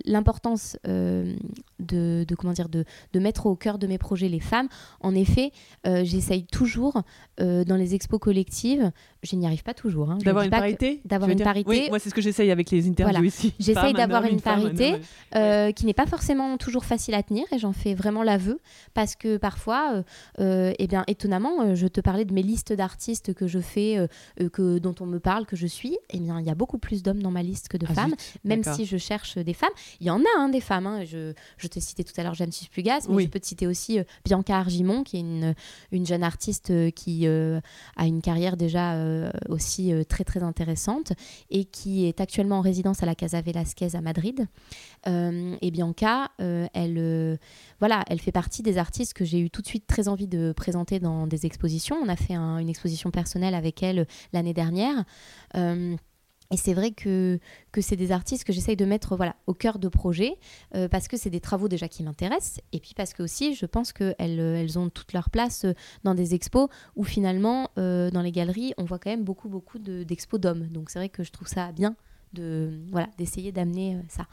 [0.05, 1.33] l'importance euh,
[1.79, 4.67] de, de, comment dire, de, de mettre au cœur de mes projets les femmes,
[5.01, 5.51] en effet,
[5.85, 7.01] j'essaye toujours,
[7.39, 8.91] dans les expos collectives,
[9.23, 10.11] je n'y arrive pas toujours.
[10.11, 11.69] hein, D'avoir une parité d'avoir une dire parité.
[11.69, 13.27] Oui, moi c'est ce que j'essaye avec les interviews Voilà.
[13.27, 13.53] ici.
[13.59, 14.95] J'essaye un d'avoir une un parité.
[15.73, 18.59] qui n'est pas forcément toujours facile à tenir et j'en fais vraiment l'aveu
[18.93, 20.03] parce que parfois,
[20.39, 24.07] eh bien étonnamment, je te parlais de mes listes d'artistes que je fais, euh,
[24.41, 25.97] euh, que dont on me parle, que je suis.
[26.09, 28.09] Eh bien, il y a beaucoup plus d'hommes dans ma liste que de Ah, femmes,
[28.19, 29.69] zut, même si je cherche des femmes.
[30.01, 30.85] Il y en a hein, des femmes.
[30.85, 31.05] hein.
[31.05, 33.23] Je, je t'ai cité tout à l'heure Jeanne Suspugas, mais Oui.
[33.23, 35.55] je peux te citer aussi euh, Bianca Argimon, qui est une,
[35.93, 38.95] une jeune artiste qui a une carrière déjà
[39.49, 41.13] aussi très très intéressante
[41.49, 44.47] et qui est actuellement en résidence à la Casa Velasquez à Madrid.
[45.05, 46.31] Et Bianca,
[46.73, 47.39] elle,
[47.79, 50.51] voilà, elle fait partie des artistes que j'ai eu tout de suite très envie de
[50.55, 51.66] présenter dans des expositions.
[52.03, 55.03] On a fait un- une exposition personnelle avec elle euh, l'année dernière.
[55.55, 55.95] Euh,
[56.49, 57.39] et c'est vrai que,
[57.73, 60.37] que c'est des artistes que j'essaye de mettre voilà, au cœur de projets
[60.75, 63.65] euh, parce que c'est des travaux déjà qui m'intéressent et puis parce que aussi je
[63.65, 65.65] pense qu'elles elles ont toute leur place
[66.05, 70.03] dans des expos où finalement dans les galeries on voit quand même beaucoup beaucoup de-
[70.03, 70.67] d'expos d'hommes.
[70.69, 71.97] Donc c'est vrai que je trouve ça bien
[72.31, 74.25] de voilà d'essayer d'amener ça.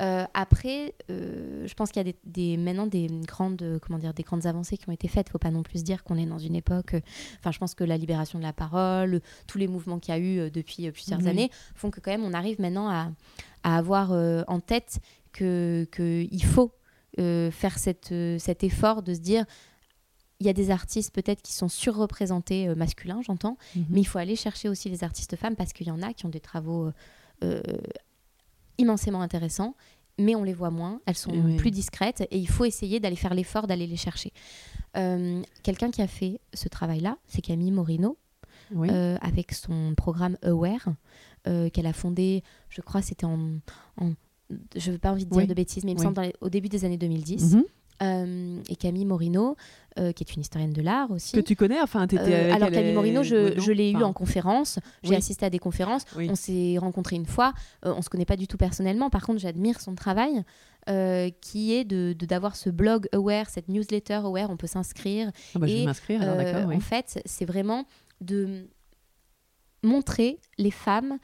[0.00, 4.12] Euh, après, euh, je pense qu'il y a des, des- maintenant des grandes, comment dire,
[4.12, 5.28] des grandes avancées qui ont été faites.
[5.28, 6.94] Il faut pas non plus dire qu'on est dans une époque.
[6.94, 7.00] euh,
[7.38, 10.20] Enfin, je pense que la libération de la parole, tous les mouvements qu'il y a
[10.20, 13.12] eu depuis plusieurs années font que quand même on arrive maintenant à,
[13.62, 14.10] à avoir
[14.48, 14.98] en tête
[15.32, 16.72] que qu'il faut
[17.16, 19.44] faire cette, cet effort de se dire.
[20.40, 23.84] Il y a des artistes peut-être qui sont surreprésentés masculins, j'entends, Mhm.
[23.90, 26.26] mais il faut aller chercher aussi les artistes femmes parce qu'il y en a qui
[26.26, 26.90] ont des travaux
[27.44, 27.62] euh,
[28.78, 29.74] immensément intéressants,
[30.18, 31.56] mais on les voit moins, elles sont Oui.
[31.56, 34.32] plus discrètes et il faut essayer d'aller faire l'effort d'aller les chercher.
[34.96, 38.16] Euh, Quelqu'un qui a fait ce travail-là, c'est Camille Morino,
[38.72, 38.88] Oui.
[38.90, 40.88] euh, avec son programme Aware,
[41.48, 43.58] euh, qu'elle a fondé, je crois, c'était en,
[44.00, 44.12] en-
[44.76, 45.46] Je veux pas envie de dire Oui.
[45.46, 47.54] de bêtises, mais il me semble dans les- au début des années 2010.
[47.54, 47.64] Mhm.
[48.02, 49.56] Euh, et Camille Morino,
[49.98, 51.32] euh, qui est une historienne de l'art aussi.
[51.32, 54.12] Que tu connais, enfin, t'étais Euh, avec alors Camille Morino, je, l'ai eu Enfin, en
[54.12, 55.16] conférence, j'ai Oui.
[55.16, 56.26] assisté à des conférences, Oui.
[56.28, 57.52] on s'est rencontrés une fois,
[57.84, 60.42] on se connaît pas du tout personnellement, par contre j'admire son travail,
[60.90, 65.60] euh, qui est de d'avoir ce blog Aware, cette newsletter Aware, on peut s'inscrire, Ah
[65.60, 66.74] bah, je vais m'inscrire, euh, d'accord, oui.
[66.76, 67.84] En fait, c'est vraiment
[68.20, 68.66] de
[69.84, 71.18] montrer les femmes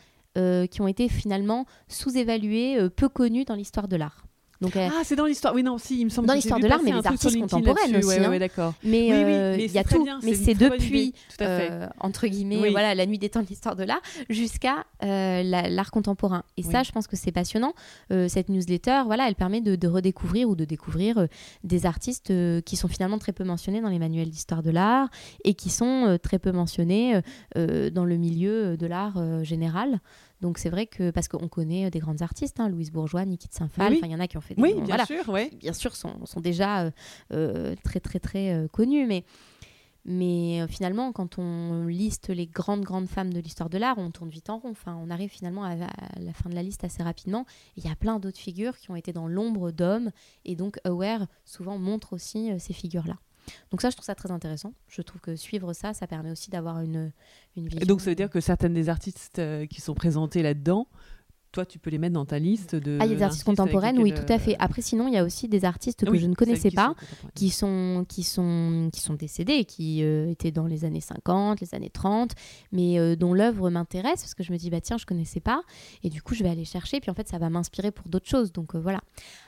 [0.71, 4.25] qui ont été finalement sous-évaluées, peu connues dans l'histoire de l'art.
[4.61, 5.55] Donc, euh, ah, c'est dans l'histoire.
[5.55, 6.29] Oui, non, si, il me semble.
[6.29, 8.07] Dans l'histoire de l'art, mais les artistes contemporaines aussi.
[8.07, 8.39] Ouais, hein.
[8.39, 8.75] d'accord.
[8.85, 10.07] Mais euh, il y a tout.
[10.23, 14.03] mais c'est depuis, euh, entre guillemets, voilà, la nuit des temps de l'histoire de l'art
[14.29, 16.45] jusqu'à l'art contemporain.
[16.57, 17.73] Et ça, je pense que c'est passionnant.
[18.29, 21.27] cette newsletter, voilà, elle permet de, redécouvrir ou de découvrir
[21.65, 22.33] des artistes
[22.65, 25.09] qui sont finalement très peu mentionnés dans les manuels d'histoire de l'art
[25.45, 27.21] et qui sont très peu mentionnés
[27.57, 30.01] dans le milieu de l'art général.
[30.41, 33.49] Donc c'est vrai que parce qu'on connaît euh, des grandes artistes, hein, Louise Bourgeois, Niki
[33.49, 35.51] de Saint-Phal, il y en a qui ont fait des oui, bien sûr, oui.
[35.57, 36.91] bien sûr sont, sont déjà euh,
[37.33, 39.25] euh, très très très connus, mais
[40.07, 44.31] mais finalement, quand on liste les grandes, grandes femmes de l'histoire de l'art, on tourne
[44.31, 44.71] vite en rond.
[44.71, 47.45] Enfin, on arrive finalement à, la fin de la liste assez rapidement.
[47.77, 50.11] Il y a plein d'autres figures qui ont été dans l'ombre d'hommes.
[50.47, 53.19] Et donc, Aware souvent montre aussi ces figures-là.
[53.71, 54.73] Donc ça, je trouve ça très intéressant.
[54.89, 57.13] Je trouve que suivre ça, ça permet aussi d'avoir une,
[57.57, 57.81] une vision.
[57.81, 60.87] Et donc ça veut dire que certaines des artistes euh, qui sont présentés là-dedans
[61.53, 62.99] toi, tu peux les mettre dans ta liste de.
[63.01, 64.57] Ah, il y a des artistes contemporaines, oui, tout à fait.
[64.59, 66.95] Après, sinon, il y a aussi des artistes que je ne connaissais pas,
[67.35, 71.75] qui sont, qui sont, qui sont décédés, qui euh, étaient dans les années 50, les
[71.75, 72.33] années 30,
[72.73, 75.63] mais euh, dont l'œuvre m'intéresse parce que je me dis, bah tiens, je connaissais pas,
[76.05, 78.29] et du coup, je vais aller chercher, puis en fait, ça va m'inspirer pour d'autres
[78.29, 78.53] choses.
[78.53, 79.01] Donc euh, voilà.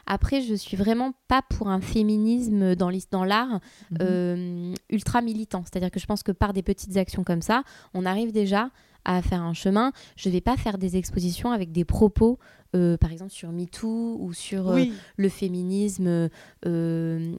[0.06, 3.60] Après, je suis vraiment pas pour un féminisme dans l'art
[3.90, 4.74] mhm.
[4.90, 5.62] ultra militant.
[5.64, 7.62] C'est-à-dire que je pense que par des petites actions comme ça,
[7.94, 8.70] on arrive déjà
[9.04, 9.92] à faire un chemin.
[10.16, 12.38] Je ne vais pas faire des expositions avec des propos
[12.74, 14.82] euh, par exemple sur MeToo ou sur euh,
[15.18, 16.30] le féminisme
[16.64, 17.36] euh,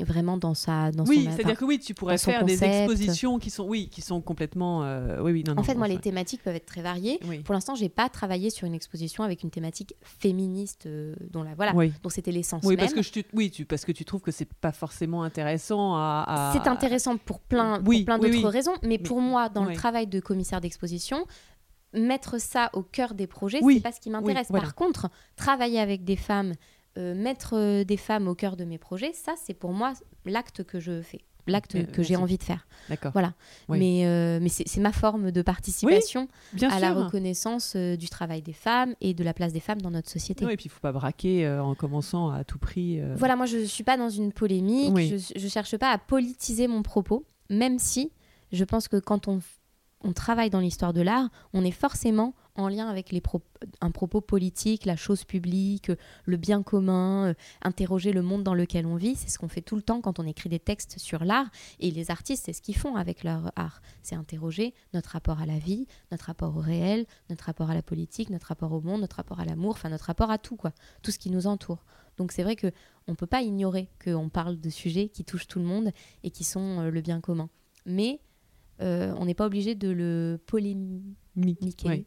[0.00, 3.38] vraiment dans sa dans oui c'est à dire que oui tu pourrais faire des expositions
[3.38, 4.80] qui sont oui qui sont complètement
[5.20, 7.20] oui oui non, en fait moi les thématiques peuvent être très variées.
[7.44, 10.88] Pour l'instant j'ai pas travaillé sur une exposition avec une thématique féministe
[11.30, 11.74] dont la voilà.
[12.02, 14.48] Dont c'était l'essence oui parce que je oui tu parce que tu trouves que c'est
[14.50, 19.50] pas forcément intéressant à, c'est intéressant pour plein pour plein d'autres raisons mais, pour moi
[19.50, 21.26] dans le travail de commissaire d'exposition
[21.92, 24.48] mettre ça au cœur des projets, c'est pas ce qui m'intéresse.
[24.48, 26.54] Par contre, travailler avec des femmes,
[26.98, 29.92] euh, mettre euh, des femmes au cœur de mes projets, ça, c'est pour moi
[30.24, 32.68] l'acte que je fais l'acte que j'ai envie de faire.
[32.88, 33.10] D'accord.
[33.10, 33.32] Voilà.
[33.68, 36.28] Mais, euh, mais c'est ma forme de participation
[36.62, 40.10] à la reconnaissance du travail des femmes et de la place des femmes dans notre
[40.10, 40.44] société.
[40.44, 43.00] Oui, et puis il ne faut pas braquer en commençant à tout prix.
[43.16, 46.68] Voilà, moi je ne suis pas dans une polémique, je ne cherche pas à politiser
[46.68, 48.12] mon propos, même si
[48.52, 49.40] je pense que quand on
[50.02, 53.22] on travaille dans l'histoire de l'art, on est forcément en lien avec les
[53.80, 55.90] un propos politique, la chose publique,
[56.24, 59.14] le bien commun, euh, interroger le monde dans lequel on vit.
[59.14, 61.50] C'est ce qu'on fait tout le temps quand on écrit des textes sur l'art.
[61.78, 63.80] Et les artistes, c'est ce qu'ils font avec leur art.
[64.02, 67.82] C'est interroger notre rapport à la vie, notre rapport au réel, notre rapport à la
[67.82, 70.72] politique, notre rapport au monde, notre rapport à l'amour, enfin notre rapport à tout, quoi.
[71.02, 71.84] Tout ce qui nous entoure.
[72.16, 72.72] Donc c'est vrai que
[73.06, 75.90] on peut pas ignorer qu'on parle de sujets qui touchent tout le monde
[76.22, 77.48] et qui sont euh, le bien commun.
[77.86, 78.20] Mais
[78.80, 80.38] on n'est pas obligé de le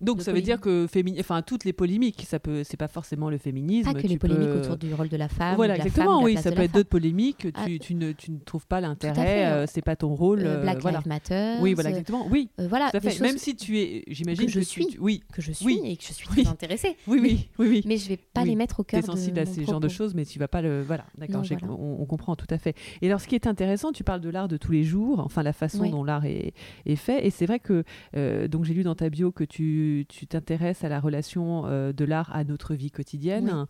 [0.02, 0.88] Donc ça veut dire que
[1.20, 3.92] enfin toutes les polémiques, ça peut, c'est pas forcément le féminisme.
[3.92, 5.56] Pas que les polémiques autour du rôle de la femme.
[5.56, 6.24] Voilà, exactement.
[6.24, 7.48] oui, ça peut être d'autres polémiques.
[7.54, 7.66] Ah.
[7.82, 10.42] Tu, ne, tu, ne, trouves pas l'intérêt, euh, c'est pas ton rôle.
[10.44, 11.56] Euh, Black Lives Matter.
[11.62, 12.28] Oui, voilà, exactement.
[12.30, 12.50] Oui.
[12.58, 12.92] voilà.
[13.22, 16.14] Même si tu es, j'imagine que je suis, oui, que je suis et que je
[16.14, 16.96] suis très intéressée.
[17.08, 17.84] Oui, oui, oui, oui.
[17.86, 19.02] Mais je vais pas les mettre au cœur.
[19.02, 21.44] Tu es sensible à ces genres de choses, mais tu vas pas le, voilà, d'accord.
[21.70, 22.76] On, comprend tout à fait.
[23.02, 25.42] Et alors, ce qui est intéressant, tu parles de l'art de tous les jours, enfin
[25.42, 26.54] la façon dont l'art est
[26.96, 27.84] fait, et c'est vrai que
[28.48, 32.34] donc j'ai lu dans ta que tu tu t'intéresses à la relation euh, de l'art
[32.36, 33.66] à notre vie quotidienne.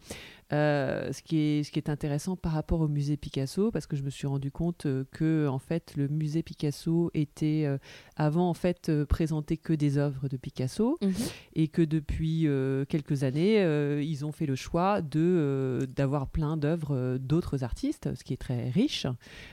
[0.51, 3.95] Euh, ce, qui est, ce qui est intéressant par rapport au musée Picasso, parce que
[3.95, 7.67] je me suis rendu compte euh, que en fait, le musée Picasso était
[8.15, 11.13] avant en fait présenté que des œuvres de Picasso mhm.
[11.55, 12.47] et que depuis
[12.87, 13.61] quelques années,
[14.03, 18.69] ils ont fait le choix de d'avoir plein d'œuvres d'autres artistes, ce qui est très
[18.69, 19.07] riche.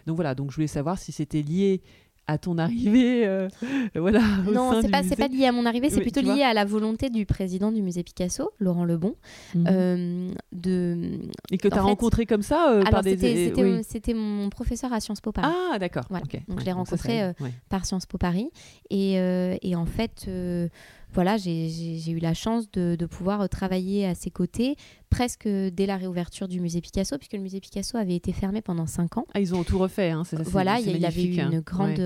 [0.07, 1.83] Donc voilà, donc je voulais savoir si c'était lié
[2.31, 3.49] à ton arrivée euh,
[3.95, 4.21] voilà
[4.53, 7.27] non c'est pas pas lié à mon arrivée c'est plutôt lié à la volonté du
[7.27, 9.17] président du musée Picasso Laurent Lebon
[9.55, 9.67] mhm.
[9.69, 11.19] euh, de
[11.51, 13.17] et que tu as rencontré comme ça euh, par des
[13.83, 15.53] c'était mon professeur à Sciences Po Paris.
[15.73, 16.05] Ah d'accord.
[16.49, 17.33] Donc je l'ai rencontré
[17.69, 18.51] par Sciences Po Paris.
[18.91, 19.15] Et,
[19.63, 20.29] et en fait
[21.13, 24.77] voilà, j'ai eu la chance de, pouvoir travailler à ses côtés
[25.09, 28.87] presque dès la réouverture du musée Picasso, puisque le musée Picasso avait été fermé pendant
[28.87, 29.27] cinq ans.
[29.35, 31.51] Ah, ils ont tout refait, hein, c'est Voilà, il y avait eu hein.
[31.51, 31.99] une grande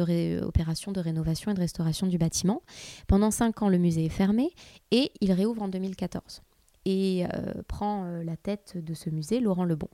[0.43, 2.63] opération de rénovation et de restauration du bâtiment.
[3.07, 4.51] Pendant cinq ans, le musée est fermé
[4.91, 6.43] et il réouvre en 2014
[6.85, 9.89] et euh, prend euh, la tête de ce musée Laurent Lebon.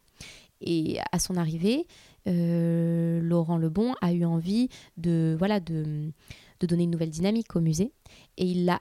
[0.60, 1.86] Et à son arrivée,
[2.28, 6.12] euh, Laurent Lebon a eu envie de, voilà, de,
[6.60, 7.92] de donner une nouvelle dynamique au musée
[8.36, 8.80] et il l'a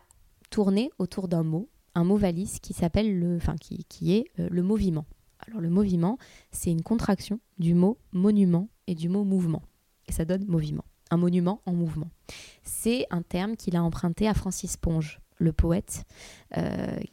[0.50, 4.64] tourner autour d'un mot, un mot valise qui s'appelle le, enfin qui, est euh, le
[4.64, 5.06] moviment.
[5.48, 6.18] Alors le moviment,
[6.52, 9.64] c'est une contraction du mot monument et du mot mouvement.
[10.08, 10.86] Et ça donne moviment.
[11.12, 12.10] un monument en mouvement.
[12.64, 16.04] C'est un terme qu'il a emprunté à Francis Ponge, le poète,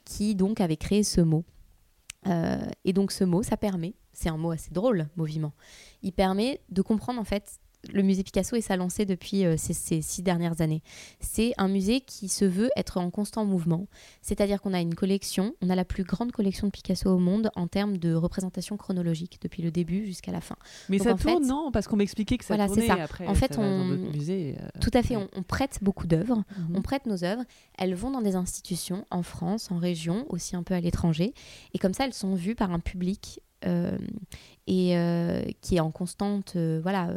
[0.05, 1.45] qui donc avait créé ce mot.
[2.84, 5.53] et donc ce mot, ça permet, c'est un mot assez drôle, moviment,
[6.03, 7.61] il permet de comprendre en fait
[7.93, 10.82] le musée Picasso et sa lancée depuis euh, ces, six dernières années.
[11.20, 13.87] C'est un musée qui se veut être en constant mouvement,
[14.22, 17.51] c'est-à-dire qu'on a une collection, on a la plus grande collection de Picasso au monde
[17.57, 20.57] en termes de représentation chronologique, depuis le début jusqu'à la fin.
[20.89, 21.70] Mais ça tourne, non?
[21.72, 22.95] Parce qu'on m'expliquait que ça voilà, tournait ça.
[22.95, 23.26] après.
[23.26, 23.91] En fait, on...
[24.61, 26.76] euh, tout à fait, on, prête beaucoup d'œuvres, mhm.
[26.76, 27.43] on prête nos œuvres,
[27.78, 31.32] elles vont dans des institutions en France, en région, aussi un peu à l'étranger,
[31.74, 33.97] et comme ça, elles sont vues par un public euh,
[34.66, 37.10] et euh, qui est en constante euh, voilà,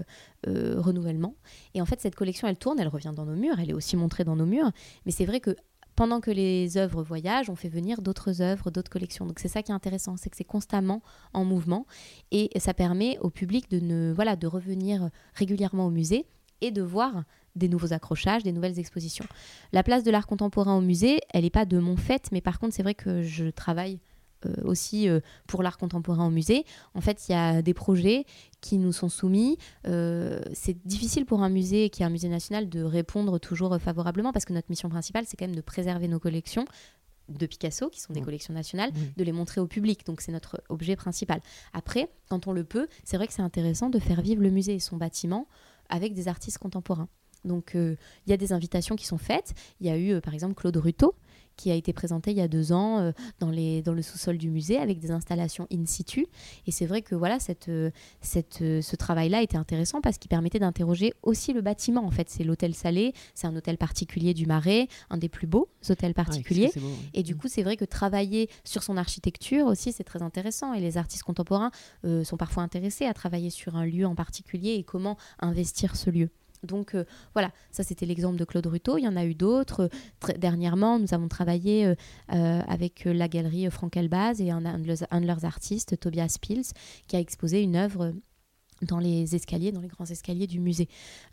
[0.46, 1.36] renouvellement.
[1.74, 3.98] Et en fait, cette collection, elle tourne, elle revient dans nos murs, elle est aussi
[3.98, 4.72] montrée dans nos murs.
[5.06, 5.56] Mais c'est vrai que
[5.96, 9.26] pendant que les œuvres voyagent, on fait venir d'autres œuvres, d'autres collections.
[9.26, 11.02] Donc c'est ça qui est intéressant, c'est que c'est constamment
[11.34, 11.86] en mouvement
[12.32, 16.26] et ça permet au public de, ne, voilà, de revenir régulièrement au musée
[16.62, 17.26] et de voir
[17.56, 19.26] des nouveaux accrochages, des nouvelles expositions.
[19.74, 22.60] La place de l'art contemporain au musée, elle n'est pas de mon fait, mais par
[22.60, 24.09] contre c'est vrai que je travaille euh,
[24.64, 26.66] aussi euh, pour l'art contemporain au musée.
[26.94, 28.26] En fait, il y a des projets
[28.62, 29.58] qui nous sont soumis.
[29.88, 34.32] Euh, c'est difficile pour un musée qui est un musée national de répondre toujours favorablement
[34.32, 36.66] parce que notre mission principale, c'est quand même de préserver nos collections
[37.28, 40.04] de Picasso, qui sont des collections nationales, de les montrer au public.
[40.06, 41.42] Donc c'est notre objet principal.
[41.74, 44.74] Après, quand on le peut, c'est vrai que c'est intéressant de faire vivre le musée
[44.74, 45.48] et son bâtiment
[45.90, 47.08] avec des artistes contemporains.
[47.46, 49.54] Donc il y a des invitations qui sont faites.
[49.80, 51.14] Il y a eu par exemple Claude Ruto
[51.60, 54.38] qui a été présenté il y a deux ans euh, dans, les, dans le sous-sol
[54.38, 56.26] du musée avec des installations in situ.
[56.66, 57.92] Et c'est vrai que voilà, cette, euh,
[58.22, 62.06] cette, euh, ce travail-là était intéressant parce qu'il permettait d'interroger aussi le bâtiment.
[62.06, 65.68] En fait, c'est l'hôtel Salé, c'est un hôtel particulier du Marais, un des plus beaux
[65.90, 66.72] hôtels particuliers.
[67.14, 67.38] Et du mm.
[67.38, 70.74] coup, c'est vrai que travailler sur son architecture aussi, c'est très intéressant.
[70.74, 71.72] Et les artistes contemporains
[72.24, 76.30] sont parfois intéressés à travailler sur un lieu en particulier et comment investir ce lieu.
[76.64, 78.98] Donc euh, voilà, ça c'était l'exemple de Claude Ruto.
[78.98, 79.90] Il y en a eu d'autres.
[80.38, 81.96] dernièrement, nous avons travaillé euh,
[82.34, 86.64] euh, avec la galerie Franck Elbaz et un, un, de leurs artistes, Tobias Pils,
[87.08, 88.14] qui a exposé une œuvre
[88.82, 90.88] dans les escaliers, dans les grands escaliers du musée.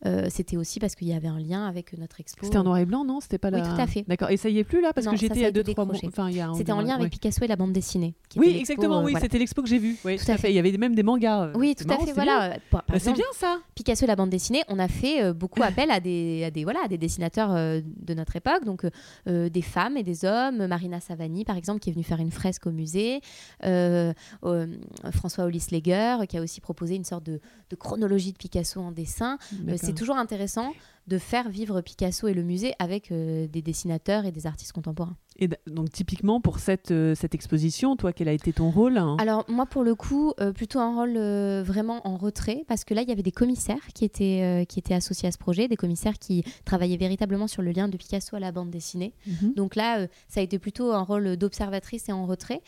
[0.05, 2.45] Euh, c'était aussi parce qu'il y avait un lien avec notre expo.
[2.45, 3.21] C'était en noir et blanc, non?
[3.21, 3.59] C'était pas là.
[3.59, 4.05] Oui, tout à fait.
[4.09, 4.31] D'accord.
[4.31, 4.93] Et ça y est plus là?
[4.93, 7.73] Parce que j'étais à deux trois Enfin, C'était en lien avec Picasso et la bande
[7.73, 8.15] dessinée.
[8.37, 9.03] Oui, exactement.
[9.03, 9.97] oui, c'était l'expo que j'ai vue.
[10.05, 10.51] Oui, tout, à fait.
[10.51, 11.47] Il y avait même des mangas.
[11.47, 12.13] Euh, oui, tout à fait.
[12.13, 12.57] Voilà.
[12.73, 13.59] Bah, c'est bien ça.
[13.75, 14.63] Picasso et la bande dessinée.
[14.69, 18.15] On a fait euh, beaucoup appel à des, à des voilà, à des dessinateurs de
[18.15, 18.87] notre époque, donc
[19.27, 20.67] des femmes et des hommes.
[20.67, 23.21] Marina Savani, par exemple, qui est venue faire une fresque au musée.
[25.13, 27.36] François Hollis Leger, qui a aussi proposé une sorte de,
[27.71, 29.39] de chronologie de Picasso en dessin.
[29.69, 30.73] Euh, c'est toujours intéressant
[31.07, 35.17] de faire vivre Picasso et le musée avec euh, des dessinateurs et des artistes contemporains.
[35.39, 39.17] Et donc typiquement pour cette, euh, cette exposition, toi, quel a été ton rôle hein?
[39.21, 41.19] Alors moi pour le coup, plutôt un rôle
[41.63, 44.95] vraiment en retrait, parce que là il y avait des commissaires qui étaient, qui étaient
[44.95, 48.41] associés à ce projet, des commissaires qui travaillaient véritablement sur le lien de Picasso à
[48.41, 49.13] la bande dessinée.
[49.27, 49.55] Mhm.
[49.55, 52.63] Donc là, ça a été plutôt un rôle d'observatrice et en retrait.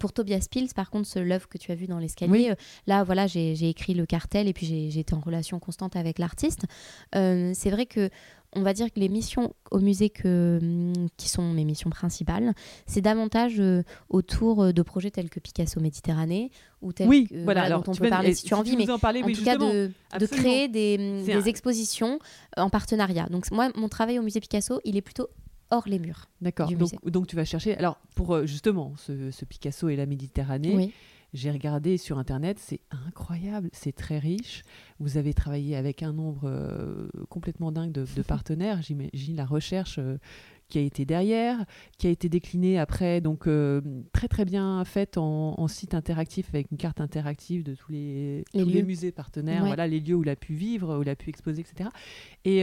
[0.00, 2.52] pour Tobias Pils, par contre, l'œuvre que tu as vue dans l'escalier,
[2.86, 6.66] là voilà, j'ai écrit le cartel et puis j'ai été en relation constante avec l'artiste.
[7.14, 8.10] Euh, c'est vrai que
[8.56, 12.54] on va dire que les missions au musée que, mm, qui sont mes missions principales,
[12.86, 16.50] c'est davantage euh, autour euh, de projets tels que Picasso Méditerranée
[16.80, 18.98] ou tels oui, que, voilà, dont on peut parler si tu as envie, mais en,
[18.98, 22.18] parler, en tout cas de, de, créer des, des expositions
[22.56, 23.26] en partenariat.
[23.26, 25.28] Donc moi, mon travail au musée Picasso, il est plutôt
[25.70, 26.28] hors les murs.
[26.40, 26.70] D'accord.
[26.70, 27.76] Donc, donc, tu vas chercher.
[27.76, 30.76] Alors pour justement ce, ce Picasso et la Méditerranée.
[30.76, 30.92] Oui.
[31.34, 34.62] J'ai regardé sur Internet, c'est incroyable, c'est très riche.
[35.00, 38.80] Vous avez travaillé avec un nombre euh, complètement dingue de, de partenaires.
[38.82, 40.18] J'imagine la recherche euh,
[40.68, 41.64] qui a été derrière,
[41.98, 43.80] qui a été déclinée après, donc euh,
[44.12, 48.82] très très bien faite en, site interactif avec une carte interactive de tous les, les,
[48.82, 51.62] musées partenaires, voilà les lieux où il a pu vivre, où il a pu exposer,
[51.62, 51.90] etc.
[52.44, 52.62] Et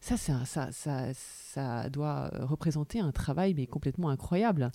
[0.00, 1.12] ça, ça, ça, ça
[1.52, 4.70] ça doit représenter un travail mais complètement incroyable.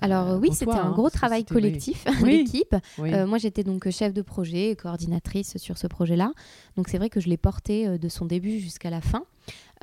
[0.00, 2.74] Alors euh, oui, c'était un hein, gros travail collectif d'équipe.
[2.98, 6.32] Euh, moi, j'étais donc chef de projet, coordinatrice sur ce projet-là.
[6.76, 9.24] Donc c'est vrai que je l'ai porté euh, de son début jusqu'à la fin.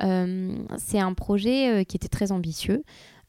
[0.02, 2.82] C'est un projet qui était très ambitieux.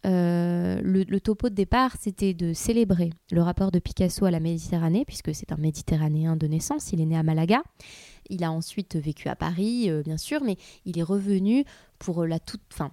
[0.03, 5.33] le, topo de départ, c'était de célébrer le rapport de Picasso à la Méditerranée, puisque
[5.33, 7.61] c'est un Méditerranéen de naissance, il est né à Malaga.
[8.29, 11.65] Il a ensuite vécu à Paris, bien sûr, mais il est revenu
[11.99, 12.91] pour la toute fin,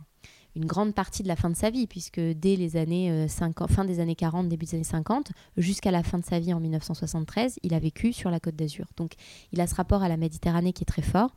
[0.56, 3.74] une grande partie de la fin de sa vie, puisque dès les années 50, euh,
[3.74, 6.60] fin des années 40, début des années 50, jusqu'à la fin de sa vie en
[6.60, 8.86] 1973, il a vécu sur la côte d'Azur.
[8.96, 9.12] Donc
[9.52, 11.34] il a ce rapport à la Méditerranée qui est très fort.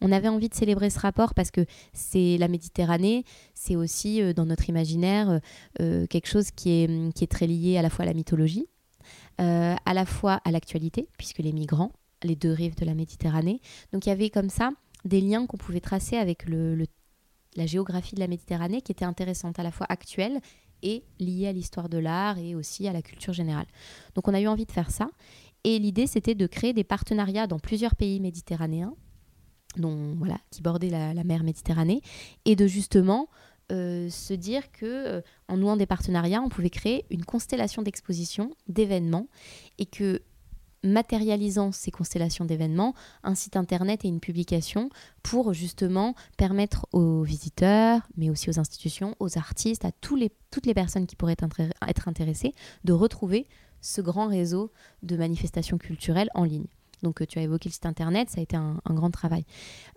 [0.00, 4.32] On avait envie de célébrer ce rapport parce que c'est la Méditerranée, c'est aussi euh,
[4.32, 5.40] dans notre imaginaire
[5.80, 8.66] euh, quelque chose qui est, qui est très lié à la fois à la mythologie,
[9.38, 11.92] à la fois à l'actualité, puisque les migrants,
[12.22, 13.60] les deux rives de la Méditerranée.
[13.92, 14.70] Donc il y avait comme ça
[15.04, 16.86] des liens qu'on pouvait tracer avec le,
[17.56, 20.40] la géographie de la Méditerranée qui était intéressante, à la fois actuelle
[20.82, 23.66] et liée à l'histoire de l'art et aussi à la culture générale.
[24.14, 25.10] Donc on a eu envie de faire ça.
[25.64, 28.94] Et l'idée, c'était de créer des partenariats dans plusieurs pays méditerranéens,
[29.76, 32.02] dont, voilà, qui bordaient la, mer Méditerranée,
[32.44, 33.28] et de justement
[33.70, 38.50] euh, se dire que euh, en nouant des partenariats, on pouvait créer une constellation d'expositions,
[38.66, 39.28] d'événements,
[39.78, 40.22] et que
[40.82, 44.90] matérialisant ces constellations d'événements, un site internet et une publication
[45.22, 50.66] pour justement permettre aux visiteurs, mais aussi aux institutions, aux artistes, à tous les, toutes
[50.66, 51.36] les personnes qui pourraient
[51.88, 52.54] être intéressées,
[52.84, 53.46] de retrouver
[53.80, 54.70] ce grand réseau
[55.02, 56.66] de manifestations culturelles en ligne.
[57.02, 59.44] Donc euh, tu as évoqué le site internet, ça a été un, grand travail.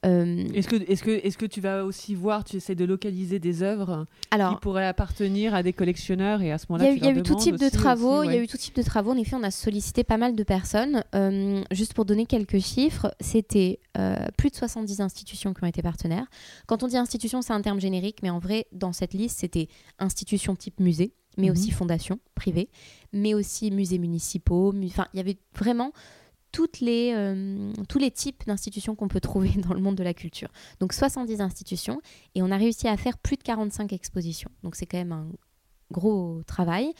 [0.05, 3.39] Euh, est-ce que, est que, est que tu vas aussi voir, tu essaies de localiser
[3.39, 7.11] des œuvres qui pourraient appartenir à des collectionneurs et à ce moment-là Il y a,
[7.11, 8.23] eu tout type de travaux.
[8.23, 9.11] Il y a eu tout type de travaux.
[9.11, 11.03] En effet, on a sollicité pas mal de personnes.
[11.13, 13.79] Euh, juste pour donner quelques chiffres, c'était
[14.37, 16.27] plus de 70 institutions qui ont été partenaires.
[16.67, 19.67] Quand on dit institution, c'est un terme générique, mais en vrai, dans cette liste, c'était
[19.99, 21.53] institutions type musée mais mhm.
[21.53, 22.69] aussi fondations privées,
[23.13, 24.73] mais aussi musées municipaux.
[24.85, 25.91] Enfin, il y avait vraiment
[26.81, 30.49] les, euh, tous les types d'institutions qu'on peut trouver dans le monde de la culture.
[30.79, 32.01] Donc 70 institutions
[32.33, 34.49] et on a réussi à faire plus de 45 expositions.
[34.63, 35.27] Donc c'est quand même un
[35.91, 36.93] gros travail.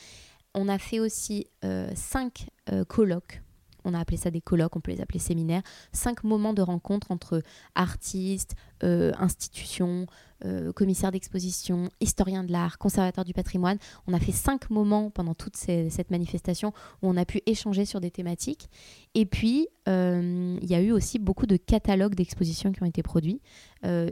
[0.54, 3.42] On a fait aussi 5 euh, euh, colloques
[3.86, 5.62] on a appelé ça des colloques, on peut les appeler séminaires,
[5.94, 7.42] cinq moments de rencontre entre
[7.76, 10.06] artistes, euh, institutions,
[10.44, 13.78] euh, commissaires d'exposition, historiens de l'art, conservateurs du patrimoine.
[14.06, 18.02] On a fait cinq moments pendant toute cette manifestation où on a pu échanger sur
[18.02, 18.70] des thématiques.
[19.14, 23.02] Et puis, euh, il y a eu aussi beaucoup de catalogues d'expositions qui ont été
[23.02, 23.42] produits,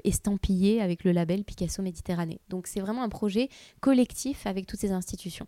[0.04, 2.40] estampillés avec le label Picasso Méditerranée.
[2.48, 3.50] Donc c'est vraiment un projet
[3.80, 5.48] collectif avec toutes ces institutions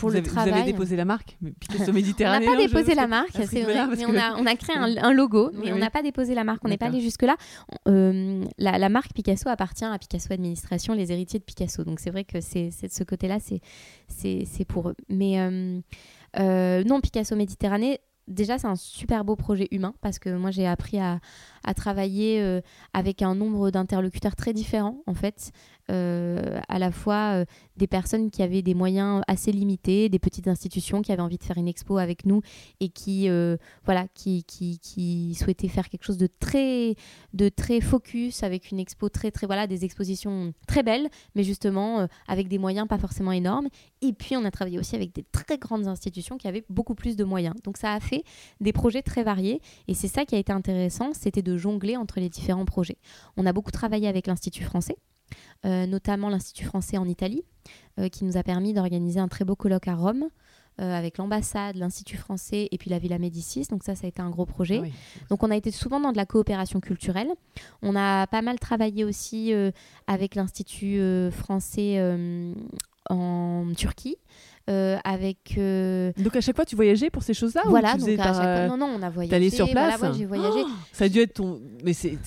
[0.00, 3.62] vous avez, avez déposé la marque Picasso Méditerranée On n'a pas déposé la marque, c'est
[3.62, 6.44] vrai, mais on, a, on, a, créé un, logo, mais on n'a pas déposé la
[6.44, 7.36] marque, on n'est pas allé jusque-là.
[7.86, 11.84] Euh, la, marque Picasso appartient à Picasso Administration, les héritiers de Picasso.
[11.84, 14.94] Donc c'est vrai que c'est de ce côté-là, c'est pour eux.
[15.08, 15.80] Mais euh,
[16.38, 20.66] euh, non, Picasso Méditerranée, déjà, c'est un super beau projet humain parce que moi, j'ai
[20.66, 21.20] appris à,
[21.64, 22.60] à travailler euh,
[22.92, 25.52] avec un nombre d'interlocuteurs très différents, en fait.
[25.90, 27.44] Euh, à la fois euh,
[27.76, 31.44] des personnes qui avaient des moyens assez limités, des petites institutions qui avaient envie de
[31.44, 32.42] faire une expo avec nous
[32.80, 33.28] et qui,
[33.84, 36.96] voilà, qui, qui, souhaitaient faire quelque chose de très,
[37.34, 42.08] de très focus avec une expo très, très, voilà, des expositions très belles, mais justement
[42.26, 43.68] avec des moyens pas forcément énormes.
[44.02, 47.16] Et puis, on a travaillé aussi avec des très grandes institutions qui avaient beaucoup plus
[47.16, 47.54] de moyens.
[47.62, 48.24] Donc, ça a fait
[48.60, 52.20] des projets très variés et c'est ça qui a été intéressant, c'était de jongler entre
[52.20, 52.98] les différents projets.
[53.36, 55.17] On a beaucoup travaillé avec l'Institut français, euh,
[55.64, 57.44] notamment l'Institut français en Italie,
[57.98, 60.28] euh, qui nous a permis d'organiser un très beau colloque à Rome.
[60.80, 63.66] Euh, avec l'ambassade, l'Institut français et puis la Villa Médicis.
[63.68, 64.92] Donc ça, ça a été un gros projet.
[65.28, 67.32] Donc on a été souvent dans de la coopération culturelle.
[67.82, 69.52] On a pas mal travaillé aussi
[70.06, 71.00] avec l'Institut
[71.32, 72.00] français
[73.10, 74.18] en Turquie.
[74.68, 75.54] Euh, avec.
[75.56, 78.34] Euh, donc à chaque fois tu voyageais pour ces choses-là Voilà, ou donc à chaque
[78.34, 79.30] fois, non non on a voyagé.
[79.30, 79.98] T'allais sur place.
[79.98, 80.60] Voilà, j'ai voyagé.
[80.62, 82.18] Oh, ça a dû être ton, mais c'est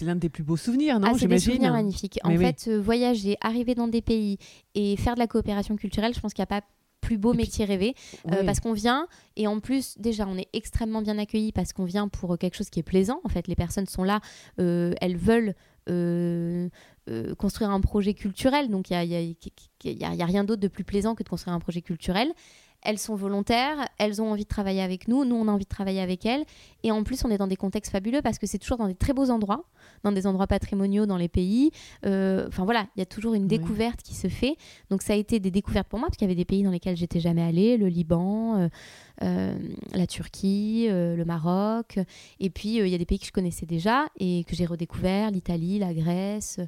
[0.00, 2.18] l'un de tes plus beaux souvenirs, non ah, C'est des souvenirs magnifiques.
[2.24, 4.38] En fait, euh, voyager, arriver dans des pays
[4.74, 6.66] et faire de la coopération culturelle, je pense qu'il n'y a pas
[7.02, 7.94] plus beau métier rêvé
[8.46, 9.06] parce qu'on vient
[9.36, 12.68] et en plus déjà on est extrêmement bien accueilli parce qu'on vient pour quelque chose
[12.68, 14.20] qui est plaisant en fait les personnes sont là
[14.58, 15.54] elles veulent
[15.88, 16.68] euh,
[17.08, 18.68] euh, construire un projet culturel.
[18.68, 18.96] Donc il
[19.84, 22.32] n'y a, a, rien d'autre de plus plaisant que de construire un projet culturel.
[22.82, 25.68] Elles sont volontaires, elles ont envie de travailler avec nous, nous on a envie de
[25.68, 26.44] travailler avec elles.
[26.84, 28.94] Et en plus on est dans des contextes fabuleux parce que c'est toujours dans des
[28.94, 29.64] très beaux endroits,
[30.04, 31.70] dans des endroits patrimoniaux dans les pays.
[32.04, 34.56] Euh, enfin voilà, il y a toujours une découverte qui se fait.
[34.90, 36.70] Donc ça a été des découvertes pour moi parce qu'il y avait des pays dans
[36.70, 38.56] lesquels j'étais jamais allée, le Liban.
[38.56, 38.68] Euh,
[39.20, 41.98] la Turquie, euh, le Maroc.
[42.40, 44.66] Et puis, euh, il y a des pays que je connaissais déjà et que j'ai
[44.66, 46.60] redécouvert, l'Italie, la Grèce,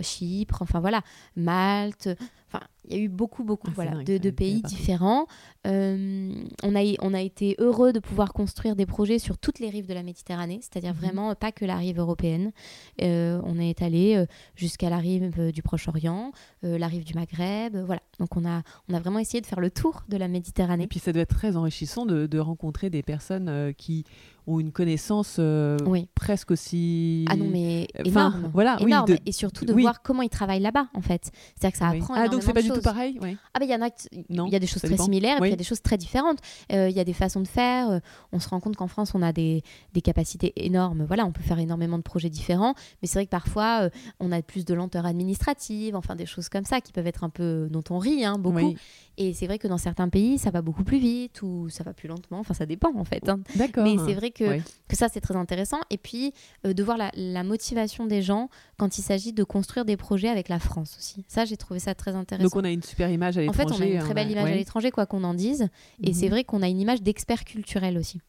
[0.00, 1.02] Chypre, enfin voilà,
[1.36, 2.08] Malte.
[2.48, 5.26] Enfin, il y a eu beaucoup, beaucoup voilà, de, pays différents.
[5.68, 9.86] On, a, on a été heureux de pouvoir construire des projets sur toutes les rives
[9.86, 11.00] de la Méditerranée, c'est-à-dire mhm.
[11.00, 12.52] vraiment pas que la rive européenne.
[13.00, 14.24] on est allé
[14.56, 18.00] jusqu'à la rive du Proche-Orient, la rive du Maghreb, voilà.
[18.18, 20.84] Donc on a, on a vraiment essayé de faire le tour de la Méditerranée.
[20.84, 24.04] Et puis ça doit être très enrichissant de, rencontrer des personnes euh, qui
[24.48, 25.76] ont une connaissance euh,
[26.14, 27.24] presque aussi.
[27.28, 28.50] Ah non, mais énorme.
[28.52, 29.16] Voilà, énorme.
[29.24, 31.30] et surtout de voir comment ils travaillent là-bas, en fait.
[31.54, 32.14] C'est-à-dire que ça apprend.
[32.14, 33.90] Ah, donc c'est pas du tout pareil Ah, ben il y en a.
[34.12, 35.98] Il y a des choses très similaires et puis il y a des choses très
[35.98, 36.38] différentes.
[36.72, 38.00] Euh, il y a des façons de faire.
[38.32, 41.04] on se rend compte qu'en France, on a des, des, capacités énormes.
[41.04, 42.74] Voilà, on peut faire énormément de projets différents.
[43.02, 43.90] Mais c'est vrai que parfois,
[44.20, 47.30] on a plus de lenteur administrative, enfin des choses comme ça qui peuvent être un
[47.30, 47.68] peu.
[47.70, 48.74] dont on rit, hein, beaucoup.
[49.20, 51.92] Et c'est vrai que dans certains pays, ça va beaucoup plus vite ou ça va
[51.92, 52.38] plus lentement.
[52.38, 53.28] Enfin, ça dépend en fait.
[53.28, 53.40] Hein.
[53.56, 53.82] D'accord.
[53.82, 55.80] Mais c'est vrai que, que ça, c'est très intéressant.
[55.90, 56.32] Et puis,
[56.64, 60.48] de voir la, la, motivation des gens quand il s'agit de construire des projets avec
[60.48, 61.24] la France aussi.
[61.28, 62.48] Ça, j'ai trouvé ça très intéressant.
[62.48, 63.62] Donc, on a une super image à l'étranger.
[63.62, 65.68] En fait, on a une très belle image à l'étranger, quoi qu'on en dise.
[66.02, 66.30] Et c'est mhm.
[66.30, 68.20] vrai qu'on a une image d'expert culturel aussi.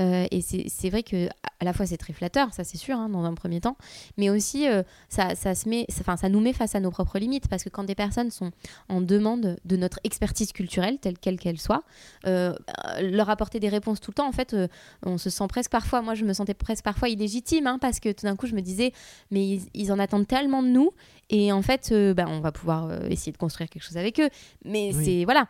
[0.00, 1.28] Euh, et c'est vrai que
[1.60, 3.76] à la fois c'est très flatteur, ça c'est sûr, hein, dans un premier temps,
[4.16, 7.18] mais aussi euh, ça, ça, se met, ça, ça nous met face à nos propres
[7.18, 8.50] limites parce que quand des personnes sont
[8.88, 11.84] en demande de notre expertise culturelle, telle quelle qu'elle soit,
[12.26, 12.54] euh,
[13.00, 14.56] leur apporter des réponses tout le temps, en fait,
[15.04, 18.10] on se sent presque parfois, moi je me sentais presque parfois illégitime hein, parce que
[18.10, 18.92] tout d'un coup je me disais,
[19.30, 20.90] mais ils, en attendent tellement de nous
[21.30, 24.28] et en fait, ben, on va pouvoir essayer de construire quelque chose avec eux,
[24.64, 25.48] mais c'est voilà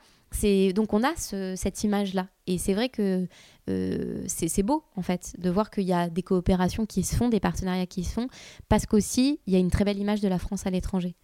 [0.72, 3.26] donc on a cette image là et c'est vrai que
[3.70, 7.28] euh, c'est beau en fait de voir qu'il y a des coopérations qui se font
[7.28, 8.28] des partenariats qui se font
[8.68, 11.14] parce qu'aussi il y a une très belle image de la France à l'étranger.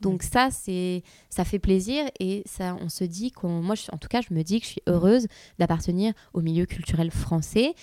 [0.00, 4.08] Donc ça c'est ça fait plaisir et ça on se dit qu'on moi en tout
[4.08, 7.74] cas je me dis que je suis heureuse d'appartenir au milieu culturel français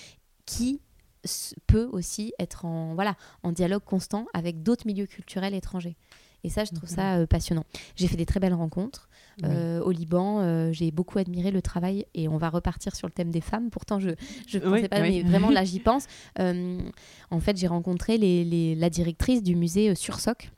[0.45, 0.81] qui
[1.67, 5.95] peut aussi être en voilà en dialogue constant avec d'autres milieux culturels étrangers.
[6.43, 7.65] Et ça, je trouve ça euh, passionnant.
[7.95, 9.09] J'ai fait des très belles rencontres.
[9.43, 13.11] Euh, au Liban, euh, j'ai beaucoup admiré le travail et on va repartir sur le
[13.11, 13.69] thème des femmes.
[13.69, 16.05] Pourtant, je ne pensais pas, mais vraiment là, j'y pense.
[16.37, 20.51] en fait, j'ai rencontré les, la directrice du musée Sursoc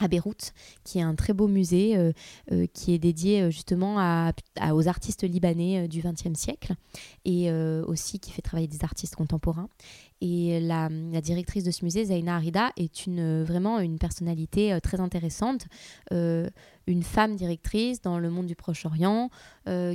[0.00, 0.52] à Beyrouth,
[0.84, 2.12] qui est un très beau musée euh,
[2.52, 4.32] euh, qui est dédié euh, justement à,
[4.72, 6.74] aux artistes libanais du XXe siècle
[7.24, 9.68] et aussi qui fait travailler des artistes contemporains.
[10.20, 10.88] Et la,
[11.20, 15.66] directrice de ce musée, Zaina Arida, est une, vraiment une personnalité très intéressante,
[16.10, 19.30] une femme directrice dans le monde du Proche-Orient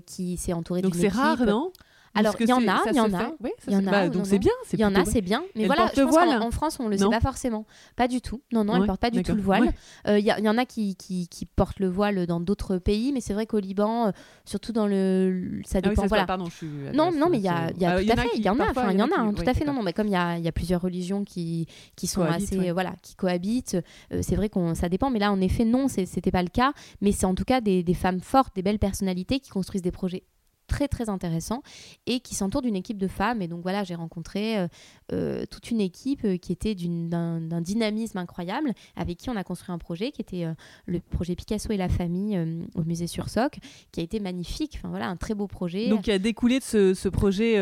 [0.05, 1.01] qui s'est entourée d'une équipe.
[1.01, 1.72] Donc c'est rare, non?
[2.14, 3.32] Alors, il y en a, il y en a.
[3.68, 4.09] Il y en a.
[4.09, 4.51] donc c'est bien.
[4.74, 5.43] Il y en a, c'est bien.
[5.55, 7.66] Mais voilà, je pense qu'en France, on le sait pas forcément.
[7.95, 8.41] Pas du tout.
[8.51, 9.74] Non, non, elle porte pas du tout le voile.
[10.07, 13.12] Euh, il y, y, en a qui, qui, qui, portent le voile dans d'autres pays,
[13.14, 14.12] mais c'est vrai qu'au Liban, euh,
[14.45, 15.62] surtout dans le.
[15.66, 16.05] Ça ah dépend.
[16.07, 16.26] voilà.
[16.26, 18.30] Pardon, je suis non, non, mais il y a, y a tout à fait.
[18.36, 18.70] Il y en a.
[18.70, 19.34] Enfin, il y en a.
[19.34, 19.66] Tout à fait.
[19.66, 22.72] Non, non, mais comme il y a, plusieurs religions qui, qui sont assez.
[22.72, 23.78] Voilà, qui cohabitent.
[24.14, 25.09] Euh, c'est vrai qu'on ça dépend.
[25.09, 26.74] Mais là, en effet, non, c'était pas le cas.
[27.01, 30.24] Mais c'est en tout cas des femmes fortes, des belles personnalités qui construisent des projets
[30.72, 31.61] très très intéressant
[32.07, 33.41] et qui s'entoure d'une équipe de femmes.
[33.41, 34.67] Et donc voilà, j'ai rencontré euh,
[35.11, 39.74] euh, toute une équipe euh, qui était d'un dynamisme incroyable, avec qui on a construit
[39.74, 40.45] un projet qui était
[40.86, 42.39] le projet Picasso et la famille
[42.76, 43.57] au musée sur Soc,
[43.91, 44.76] qui a été magnifique.
[44.78, 45.89] Enfin voilà, un très beau projet.
[45.89, 47.53] Donc qui a découlé de ce, projet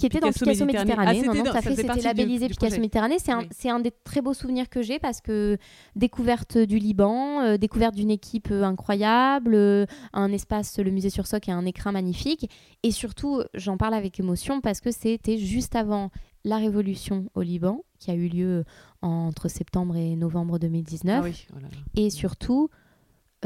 [0.00, 1.22] qui était dans Picasso Méditerranée.
[1.22, 3.18] Ah, non, non, fait, c'était labellisé Picasso Méditerranée.
[3.18, 5.58] C'est un, un, des très beaux souvenirs que j'ai parce que
[5.94, 11.66] découverte du Liban, découverte d'une équipe incroyable, un espace, le musée sur Soc et un
[11.66, 12.48] écrin magnifique
[12.82, 16.10] et surtout, j'en parle avec émotion parce que c'était juste avant
[16.44, 18.64] la révolution au Liban, qui a eu lieu
[19.00, 21.24] entre septembre et novembre 2019.
[21.24, 21.56] Ah
[21.96, 22.68] et surtout,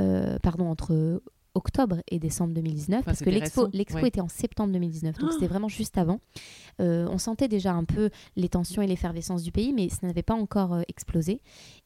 [0.01, 1.23] euh, pardon, entre
[1.55, 5.49] octobre et décembre 2019, parce que l'expo, l'expo était en septembre 2019, donc c'était ah
[5.49, 6.21] vraiment juste avant.
[6.81, 10.23] Euh, on sentait déjà un peu les tensions et l'effervescence du pays, mais ça n'avait
[10.23, 11.41] pas encore euh, explosé.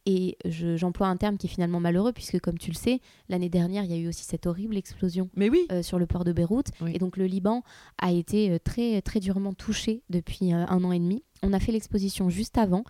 [0.07, 3.85] Et j'emploie un terme qui est finalement malheureux, puisque comme tu le sais, l'année dernière,
[3.85, 5.67] il y a eu aussi cette horrible explosion mais oui.
[5.71, 6.69] Euh, sur le port de Beyrouth.
[6.93, 7.63] Et donc le Liban
[7.99, 11.23] a été très, très durement touché depuis un an et demi.
[11.45, 12.85] On a fait l'exposition juste avant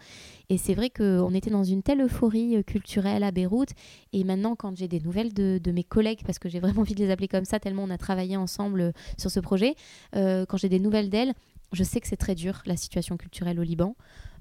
[0.50, 3.70] et c'est vrai qu'on était dans une telle euphorie euh, culturelle à Beyrouth.
[4.12, 7.02] Et maintenant, quand j'ai des nouvelles de, mes collègues, parce que j'ai vraiment envie de
[7.02, 9.74] les appeler comme ça, tellement on a travaillé ensemble euh, sur ce projet,
[10.14, 11.32] euh, quand j'ai des nouvelles d'elles,
[11.72, 13.96] je sais que c'est très dur la situation culturelle au Liban.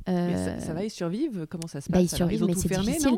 [0.09, 2.11] Euh, ça, va, ils survivent Comment ça se bah, passe?
[2.11, 3.17] Ils survivent, mais c'est difficile.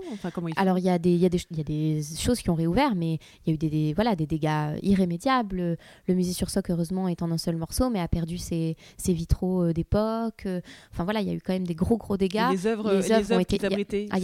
[0.57, 2.95] Alors, il y, a des, y, a des, y a des choses qui ont réouvert,
[2.95, 5.77] mais il y a eu des, voilà, des dégâts irrémédiables.
[6.07, 9.13] Le musée sur Soc, heureusement, est en un seul morceau, mais a perdu ses, ses
[9.13, 10.47] vitraux euh, d'époque.
[10.91, 12.49] Enfin, voilà, il y a eu quand même des gros, gros dégâts.
[12.51, 14.07] les œuvres, les œuvres, ont été.
[14.11, 14.17] Ah,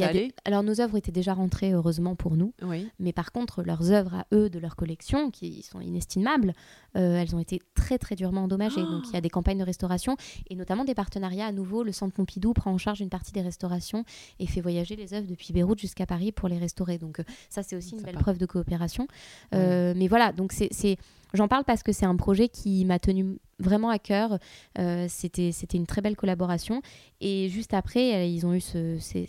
[0.45, 2.53] alors, nos œuvres étaient déjà rentrées, heureusement pour nous.
[2.99, 6.53] Mais par contre, leurs œuvres à eux, de leur collection, qui sont inestimables,
[6.95, 8.81] euh, elles ont été très, très durement endommagées.
[8.81, 10.15] Donc, il y a des campagnes de restauration
[10.49, 11.83] et notamment des partenariats à nouveau.
[11.83, 14.03] Le Centre Pompidou prend en charge une partie des restaurations
[14.39, 16.97] et fait voyager les œuvres depuis Beyrouth jusqu'à Paris pour les restaurer.
[16.97, 19.07] Donc euh, ça, c'est aussi une belle preuve de coopération.
[19.53, 20.97] Euh, mais voilà, donc c'est
[21.35, 24.39] J'en parle parce que c'est un projet qui m'a tenu vraiment à cœur.
[24.79, 26.81] Euh, c'était une très belle collaboration.
[27.21, 29.27] Et juste après, ils ont eu ce, ces,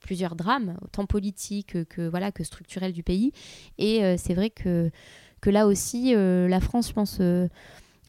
[0.00, 3.30] plusieurs drames, autant politiques que, voilà, que structurels du pays.
[3.78, 4.90] Et c'est vrai que,
[5.40, 7.48] que là aussi, la France, je pense, on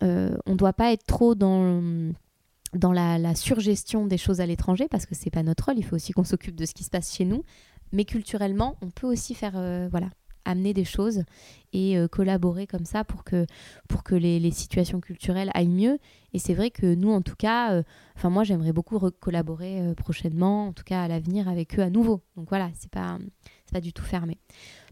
[0.01, 2.11] ne doit pas être trop dans
[2.73, 5.95] dans la, surgestion des choses à l'étranger, parce que c'est pas notre rôle, il faut
[5.95, 7.43] aussi qu'on s'occupe de ce qui se passe chez nous.
[7.91, 10.09] Mais culturellement, on peut aussi faire, euh, voilà,
[10.45, 11.23] amener des choses
[11.73, 13.47] et euh, collaborer comme ça pour que,
[13.87, 15.97] pour que les, situations culturelles aillent mieux.
[16.33, 17.83] Et c'est vrai que nous, en tout cas, euh,
[18.15, 22.21] enfin moi, j'aimerais beaucoup collaborer prochainement, en tout cas à l'avenir avec eux à nouveau.
[22.35, 23.17] Donc voilà, c'est pas,
[23.71, 24.37] pas du tout fermé.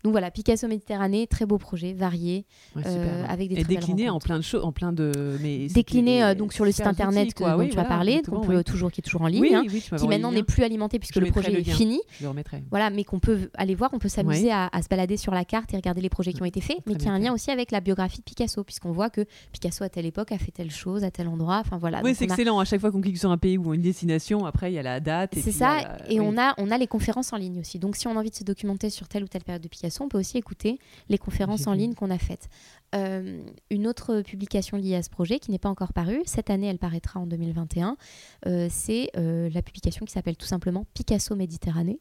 [0.03, 2.45] Donc voilà, Picasso Méditerranée, très beau projet, varié,
[2.75, 5.37] Ouais, euh, avec des Et très décliné en plein de choses, en plein de.
[5.41, 7.89] Mais Décliné euh, donc sur le site internet outils, que- dont Oui, tu as voilà,
[7.89, 8.63] parlé, qu'on peut oui.
[8.63, 11.15] toujours qui est toujours en ligne, Oui, hein, oui, qui maintenant n'est plus alimenté puisque
[11.15, 11.99] Je le projet le est fini.
[12.19, 12.63] Je le remettrai.
[12.69, 14.51] Voilà, mais qu'on peut aller voir, on peut s'amuser Ouais.
[14.51, 16.77] à, à se balader sur la carte et regarder les projets qui ont été faits,
[16.85, 19.83] mais qui a un lien aussi avec la biographie de Picasso, puisqu'on voit que Picasso
[19.83, 21.57] à telle époque a fait telle chose à tel endroit.
[21.65, 22.01] Enfin voilà.
[22.03, 22.59] Oui, c'est on a- excellent.
[22.59, 24.83] À chaque fois qu'on clique sur un pays ou une destination, après il y a
[24.83, 25.35] la date.
[25.37, 27.79] et C'est ça, et on a, on a les conférences en ligne aussi.
[27.79, 29.86] Donc si on a envie de se documenter sur telle ou telle période de Picasso,
[29.99, 30.79] on peut aussi écouter
[31.09, 32.49] les conférences en ligne qu'on a faites.
[32.95, 36.67] Euh, une autre publication liée à ce projet qui n'est pas encore parue, cette année
[36.67, 37.97] elle paraîtra en 2021,
[38.45, 41.99] euh, c'est euh, la publication qui s'appelle tout simplement Picasso Méditerranée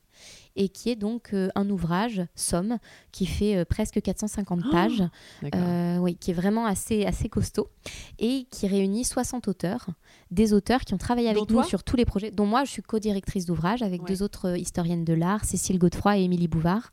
[0.57, 2.79] et qui est donc euh, un ouvrage, Somme,
[3.13, 5.03] qui fait euh, presque 450 Oh pages,
[5.43, 5.61] D'accord.
[5.63, 7.69] euh, oui, qui est vraiment assez, assez costaud
[8.19, 9.87] et qui réunit 60 auteurs,
[10.31, 12.71] des auteurs qui ont travaillé avec Dont nous sur tous les projets, dont moi je
[12.71, 14.09] suis co-directrice d'ouvrage avec Ouais.
[14.09, 16.91] deux autres euh, historiennes de l'art, Cécile Godefroy et Émilie Bouvard.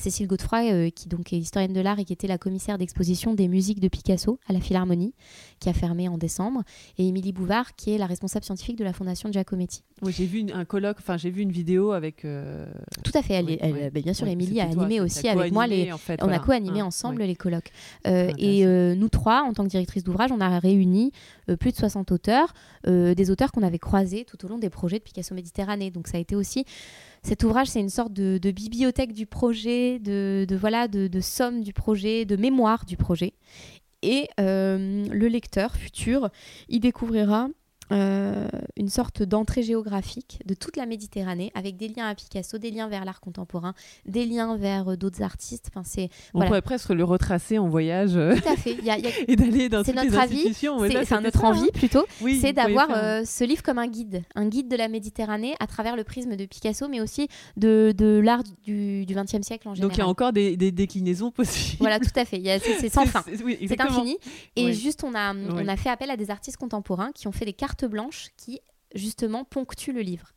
[0.00, 3.46] Cécile Godefroy, qui donc est historienne de l'art et qui était la commissaire d'exposition des
[3.46, 5.14] musiques de Picasso à la Philharmonie,
[5.58, 6.62] qui a fermé en décembre,
[6.98, 9.82] et Émilie Bouvard, qui est la responsable scientifique de la Fondation Giacometti.
[10.02, 12.24] Oui, j'ai vu une- un colloque, enfin j'ai vu une vidéo avec.
[12.24, 12.66] euh,
[13.04, 13.58] Tout à fait, elle, oui,
[13.92, 16.40] bah, bien sûr, Émilie a toi, animé aussi avec moi les, en fait, on voilà.
[16.40, 17.70] a co-animé Ah, ensemble les colloques.
[18.06, 21.12] Euh, et euh, nous trois, en tant que directrice d'ouvrage, on a réuni
[21.60, 22.52] plus de 60 auteurs,
[22.86, 25.90] des auteurs qu'on avait croisés tout au long des projets de Picasso Méditerranée.
[25.90, 26.64] Donc ça a été aussi
[27.22, 31.20] cet ouvrage, c'est une sorte de, de bibliothèque du projet, de, de, voilà, de, de
[31.20, 33.32] somme du projet, de mémoire du projet.
[34.02, 36.30] Et euh, le lecteur futur,
[36.68, 37.48] il découvrira
[37.92, 42.70] euh, une sorte d'entrée géographique de toute la Méditerranée, avec des liens à Picasso, des
[42.70, 43.74] liens vers l'art contemporain,
[44.06, 45.66] des liens vers euh, d'autres artistes.
[45.70, 46.46] Enfin, c'est On voilà.
[46.48, 48.74] pourrait presque le retracer en voyage euh, tout à fait.
[48.82, 50.80] Y a- y a- et d'aller dans toutes les notre avis, institutions.
[50.80, 51.50] mais c'est enfin, notre ça, hein.
[51.50, 54.76] envie plutôt, Oui, c'est d'avoir faire euh, ce livre comme un guide, un guide de
[54.76, 59.42] la Méditerranée à travers le prisme de Picasso, mais aussi de, de l'art du XXe
[59.46, 59.90] siècle en général.
[59.90, 61.78] Donc il y a encore des, des déclinaisons possibles.
[61.80, 62.42] Voilà, tout à fait.
[62.80, 63.22] C'est sans fin.
[63.26, 64.18] C'est- oui, infini.
[64.56, 67.44] Et juste, on a, on a fait appel à des artistes contemporains qui ont fait
[67.44, 68.60] des cartes blanches qui,
[68.94, 70.32] justement, ponctuent le livre.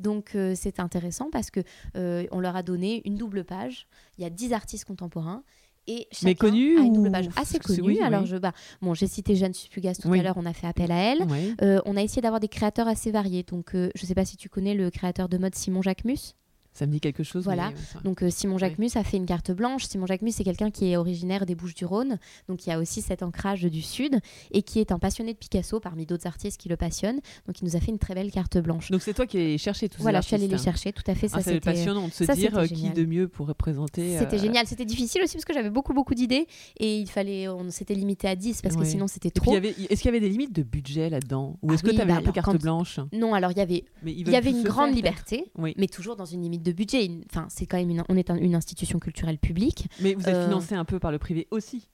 [0.00, 1.60] Donc euh, c'est intéressant parce que
[1.96, 3.86] euh, on leur a donné une double page.
[4.18, 5.42] Il y a 10 artistes contemporains.
[5.86, 7.82] Et chacun Mais connus a une ou- double page assez c'est- connue.
[7.82, 8.26] oui, Alors oui.
[8.26, 10.18] je, bah, bon, j'ai cité Jeanne Supugas tout Oui.
[10.18, 10.36] à l'heure.
[10.38, 11.26] On a fait appel à elle.
[11.60, 13.42] Euh, on a essayé d'avoir des créateurs assez variés.
[13.42, 16.34] Donc, je ne sais pas si tu connais le créateur de mode Simon Jacquemus.
[16.74, 17.44] Ça me dit quelque chose.
[17.44, 17.70] Voilà.
[17.70, 19.84] mais, ça- Donc, euh, Simon Jacquemus a fait une carte blanche.
[19.84, 22.18] Simon Jacquemus, c'est quelqu'un qui est originaire des Bouches-du-Rhône.
[22.48, 24.18] Donc, il y a aussi cet ancrage du Sud
[24.50, 27.20] et qui est un passionné de Picasso parmi d'autres artistes qui le passionnent.
[27.46, 28.90] Donc, il nous a fait une très belle carte blanche.
[28.90, 30.58] Donc c'est toi qui es cherché tous ces voilà, je suis allée les hein.
[30.58, 30.92] chercher.
[30.92, 31.28] Tout à fait.
[31.28, 31.60] Ça, Ah, c'était.
[31.60, 34.18] passionnant de se ça, dire c'était euh, qui de mieux pour représenter.
[34.18, 36.46] C'était euh, génial, c'était difficile aussi parce que j'avais beaucoup beaucoup d'idées
[36.78, 38.86] et il fallait, on s'était limité à 10 parce que Ouais.
[38.86, 39.54] sinon c'était trop.
[39.56, 41.56] est-ce qu'il y avait des limites de budget là-dedans?
[41.62, 42.98] Ou Ah est-ce que oui, tu avais bah un peu carte quand- blanche?
[43.12, 46.63] Non, alors il y avait Il y une grande liberté, mais toujours dans une limite
[46.64, 47.08] de budget.
[47.30, 49.86] Enfin, c'est quand même une, on est un- une institution culturelle publique.
[50.00, 51.88] Mais vous êtes Euh, financé un peu par le privé aussi,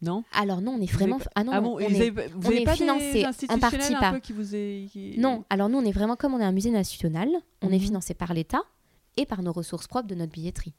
[0.00, 0.24] non?
[0.32, 1.16] Alors non, on est vraiment.
[1.16, 3.92] avez Ah non, Ah bon, on vous est- avez, on est pas financé en partie
[4.00, 4.88] par- peu qui vous est...
[4.92, 7.28] qui- Non, alors nous, on est vraiment comme on est un musée national.
[7.62, 7.80] On est Mhm.
[7.80, 8.62] financé par l'État
[9.16, 10.74] et par nos ressources propres de notre billetterie.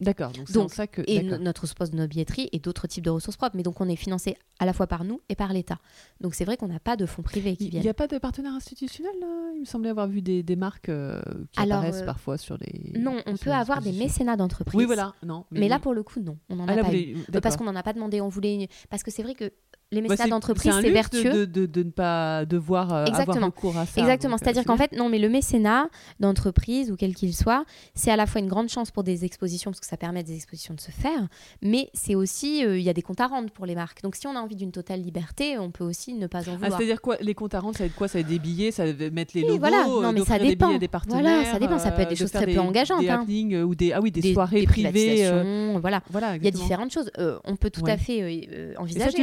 [0.00, 1.02] D'accord, donc c'est en ça que...
[1.06, 3.56] Et notre ressource de notre billetterie et d'autres types de ressources propres.
[3.56, 5.78] Mais donc, on est financé à la fois par nous et par l'État.
[6.20, 7.82] Donc, c'est vrai qu'on n'a pas de fonds privés qui Il viennent.
[7.82, 9.26] n'y a pas de partenaire institutionnel là?
[9.54, 11.20] Il me semblait avoir vu des, des marques euh,
[11.52, 12.92] qui Alors, apparaissent euh, parfois sur les...
[12.98, 14.76] Non, on peut avoir des mécénats d'entreprise.
[14.78, 15.44] Oui, voilà, non.
[15.50, 15.82] Mais, là, oui.
[15.82, 16.38] pour le coup, non.
[16.48, 17.16] On n'en a Ah, là, pas eu.
[17.42, 18.20] Parce qu'on n'en a pas demandé.
[18.20, 18.68] On voulait.
[18.90, 19.52] Parce que c'est vrai que
[19.90, 21.32] les Bah, mécénats d'entreprise, c'est vertueux.
[21.32, 24.00] De, de, de ne pas devoir euh, avoir recours à ça.
[24.00, 25.88] Exactement, euh, c'est-à-dire c'est qu'en fait, non, mais le mécénat
[26.20, 27.64] d'entreprise ou quel qu'il soit,
[27.94, 30.22] c'est à la fois une grande chance pour des expositions parce que ça permet à
[30.22, 31.28] des expositions de se faire,
[31.62, 34.02] mais c'est aussi, euh, il y a des comptes à rendre pour les marques.
[34.02, 36.56] Donc si on a envie d'une totale liberté, on peut aussi ne pas en Ah,
[36.56, 36.76] vouloir.
[36.78, 38.08] c'est-à-dire quoi Les comptes à rendre, ça va être quoi?
[38.08, 39.86] Ça va être des billets, ça va mettre les Oui, logos, voilà.
[39.88, 40.66] euh, Non, mais ça des dépend.
[40.66, 41.20] billets à des partenaires.
[41.22, 41.78] Voilà, ça dépend.
[41.78, 43.24] Ça peut être des euh, choses très peu engageantes, Des hein.
[43.52, 45.26] euh, ou des, ah oui, des, soirées privées.
[45.26, 46.02] euh, voilà.
[46.10, 47.10] Voilà, Il y a différentes choses.
[47.18, 49.22] Euh, on peut tout à fait euh, euh, Et ça, envisager.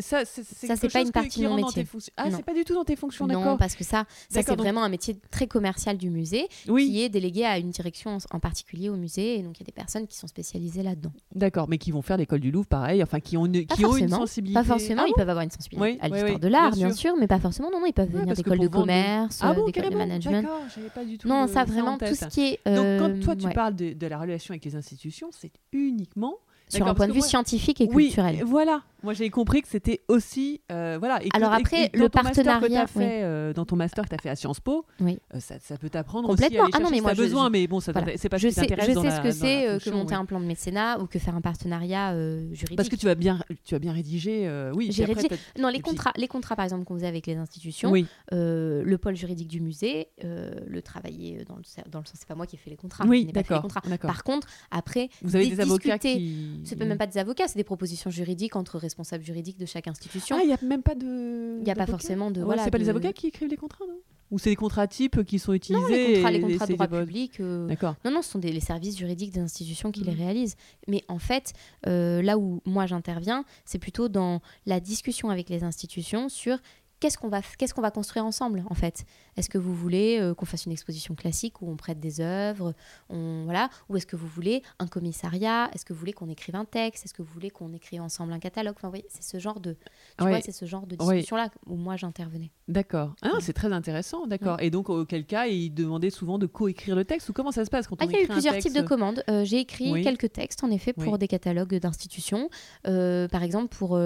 [0.00, 1.86] Ça, c'est, Ça, c'est pas une partie de mon métier.
[2.16, 2.36] Ah, Non.
[2.38, 3.58] c'est pas du tout dans tes fonctions, Non, d'accord.
[3.58, 7.02] parce que ça, ça c'est donc- vraiment un métier très commercial du musée Oui, qui
[7.02, 9.38] est délégué à une direction en, particulier au musée.
[9.38, 11.12] Et donc, il y a des personnes qui sont spécialisées là-dedans.
[11.34, 13.84] d'accord, mais qui vont faire l'école du Louvre, pareil, enfin, qui ont une, Pas qui
[13.84, 14.54] ont une forcément, sensibilité.
[14.60, 16.48] Pas forcément, Ah ils bon peuvent avoir une sensibilité Oui, à oui, l'histoire oui, de
[16.48, 17.14] l'art, bien bien sûr.
[17.18, 17.70] mais pas forcément.
[17.70, 19.96] Non, non, ils peuvent venir parce que d'écoles de commerce, Ah euh, bon, d'écoles de
[19.96, 20.46] management.
[20.94, 22.60] pas du tout Non, euh, ça en vraiment, tout ce qui est.
[22.66, 26.34] Donc, euh, quand toi, tu parles de, la relation avec les institutions, c'est uniquement
[26.68, 28.42] Sur un point de vue moi- scientifique et oui, culturel.
[28.44, 28.82] Voilà.
[29.02, 30.60] Moi, j'ai compris que c'était aussi.
[30.70, 31.22] euh, voilà.
[31.24, 34.28] Et Alors après, et le partenariat, fait, euh, dans ton master que tu as fait
[34.28, 35.18] à Sciences Po, Oui.
[35.34, 36.64] euh, ça, ça peut t'apprendre Complètement.
[36.64, 38.12] aussi aller Ah non, mais moi, je- besoin, je- mais bon, ça voilà.
[38.16, 40.14] c'est pas je ce sais, je dans sais la- ce que c'est euh, que monter
[40.14, 42.76] un plan de mécénat ou que faire un partenariat euh, juridique.
[42.76, 44.48] Parce que tu as bien, tu as bien rédigé.
[44.74, 44.88] oui.
[44.92, 47.36] J'ai après, rédigé- Non, les puis- contrats, les contrats par exemple qu'on faisait avec les
[47.36, 48.06] institutions, Oui.
[48.32, 52.46] le pôle juridique du musée, le travailler dans le, dans le sens, c'est pas moi
[52.46, 53.04] qui ai fait les contrats.
[53.06, 53.66] Oui, d'accord.
[54.02, 56.60] Par contre, après, Vous avez des avocats qui.
[56.64, 60.36] c'est même pas des avocats, c'est des propositions juridiques entre responsables juridiques de chaque institution.
[60.38, 61.58] Ah, il n'y a même pas de.
[61.60, 63.56] Il y a pas forcément de- Ouais, voilà, c'est pas les avocats qui écrivent les
[63.56, 63.98] contrats, non?
[64.30, 67.00] Ou c'est des contrats types qui sont utilisés non, les contrats, les de droit des
[67.04, 67.40] public.
[67.40, 67.96] euh, D'accord.
[68.04, 70.18] Non, non, ce sont des, les services juridiques des institutions qui les Mhm.
[70.18, 70.56] réalisent.
[70.86, 71.52] Mais en fait,
[71.88, 76.58] euh, là où moi j'interviens, c'est plutôt dans la discussion avec les institutions sur
[77.00, 79.04] qu'est-ce qu'on va, f- qu'est-ce qu'on va construire ensemble, en fait?
[79.36, 82.74] Est-ce que vous voulez euh, qu'on fasse une exposition classique où on prête des œuvres,
[83.08, 85.70] on, voilà, ou est-ce que vous voulez un commissariat?
[85.74, 87.04] Est-ce que vous voulez qu'on écrive un texte?
[87.04, 88.74] Est-ce que vous voulez qu'on écrive ensemble un catalogue?
[88.76, 89.76] Enfin, voyez, c'est ce genre de,
[90.18, 90.30] tu Ouais.
[90.30, 91.14] vois, c'est ce genre de Ouais.
[91.16, 92.50] discussion-là où moi j'intervenais.
[92.68, 93.14] D'accord.
[93.22, 93.40] Ah, Ouais.
[93.40, 94.60] c'est très intéressant, d'accord.
[94.60, 97.70] Et donc, auquel cas, ils demandaient souvent de coécrire le texte ou comment ça se
[97.70, 99.24] passe quand Ah, on il y a eu écrit plusieurs texte types de commandes.
[99.30, 100.02] Euh, J'ai écrit Oui.
[100.04, 101.18] quelques textes, en effet, pour Oui.
[101.18, 102.50] des catalogues d'institutions.
[102.86, 103.96] Euh, par exemple, pour,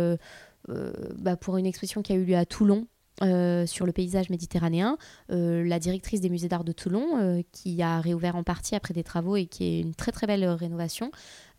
[0.68, 2.86] bah, pour une exposition qui a eu lieu à Toulon.
[3.22, 4.98] euh, sur le paysage méditerranéen,
[5.30, 8.92] euh, la directrice des musées d'art de Toulon, euh, qui a réouvert en partie après
[8.92, 11.12] des travaux et qui est une très très belle euh, rénovation,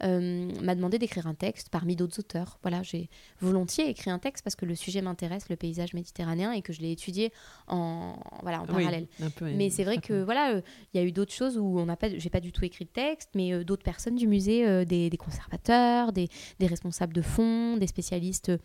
[0.03, 2.59] euh, m'a demandé d'écrire un texte parmi d'autres auteurs.
[2.61, 6.61] Voilà, j'ai volontiers écrit un texte parce que le sujet m'intéresse, le paysage méditerranéen, et
[6.61, 7.31] que je l'ai étudié
[7.69, 9.07] en, voilà, en Oui, parallèle.
[9.37, 10.61] peu, Mais c'est vrai que voilà, euh,
[10.93, 12.83] il y a eu d'autres choses où on n'a pas, j'ai pas du tout écrit
[12.83, 16.27] de texte, mais euh, d'autres personnes du musée, euh, des, des conservateurs, des,
[16.59, 18.57] des responsables de fonds, des spécialistes euh,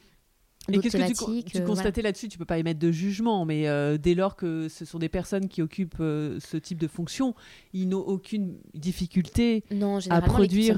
[0.69, 1.67] Et qu'est-ce que tu, tu euh, voilà.
[1.67, 2.29] constatais là-dessus?
[2.29, 5.49] Tu peux pas émettre de jugement, mais euh, dès lors que ce sont des personnes
[5.49, 7.35] qui occupent euh, ce type de fonction,
[7.73, 10.77] ils n'ont aucune difficulté Non, à produire.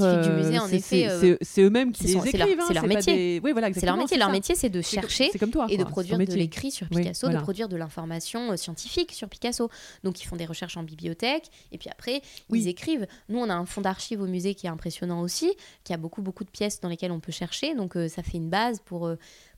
[0.81, 2.61] c'est- eux-mêmes qui son- les c'est leur- écrivent.
[2.61, 3.15] hein, c'est leur métier.
[3.15, 4.09] des- Oui, voilà, c'est leur métier.
[4.15, 4.33] c'est Leur ça.
[4.33, 5.67] métier, c'est de comme- chercher C'est comme toi.
[5.69, 7.39] et de quoi, produire de l'écrit sur Oui, Picasso, voilà.
[7.41, 9.69] de produire de l'information euh, scientifique sur Picasso.
[10.05, 12.61] Donc ils font des recherches en bibliothèque et puis après Oui.
[12.63, 13.07] ils écrivent.
[13.29, 15.53] Nous on a un fonds d'archives au musée qui est impressionnant aussi,
[15.85, 17.75] qui a beaucoup beaucoup de pièces dans lesquelles on peut chercher.
[17.75, 19.11] Donc ça fait une base pour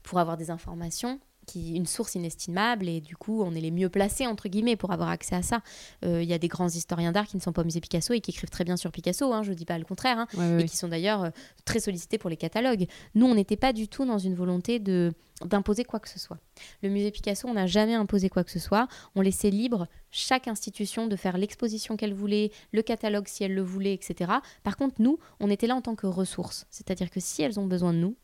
[0.05, 1.19] pour avoir des informations.
[1.47, 4.91] Qui, une source inestimable et du coup on est les mieux placés entre guillemets pour
[4.91, 5.61] avoir accès à ça.
[6.03, 8.15] Euh, Il y a des grands historiens d'art qui ne sont pas au musée Picasso
[8.15, 10.63] et qui écrivent très bien sur Picasso, hein, je dis pas le contraire, hein, Ouais,
[10.63, 11.29] et qui sont d'ailleurs euh,
[11.63, 12.87] très sollicités pour les catalogues.
[13.13, 15.13] Nous, on n'était pas du tout dans une volonté de
[15.45, 16.39] d'imposer quoi que ce soit.
[16.81, 18.87] Le musée Picasso, on n'a jamais imposé quoi que ce soit.
[19.13, 23.61] On laissait libre chaque institution de faire l'exposition qu'elle voulait, le catalogue si elle le
[23.61, 24.31] voulait, etc.
[24.63, 26.65] Par contre, nous, on était là en tant que ressources.
[26.71, 28.15] C'est-à-dire que si elles ont besoin de nous,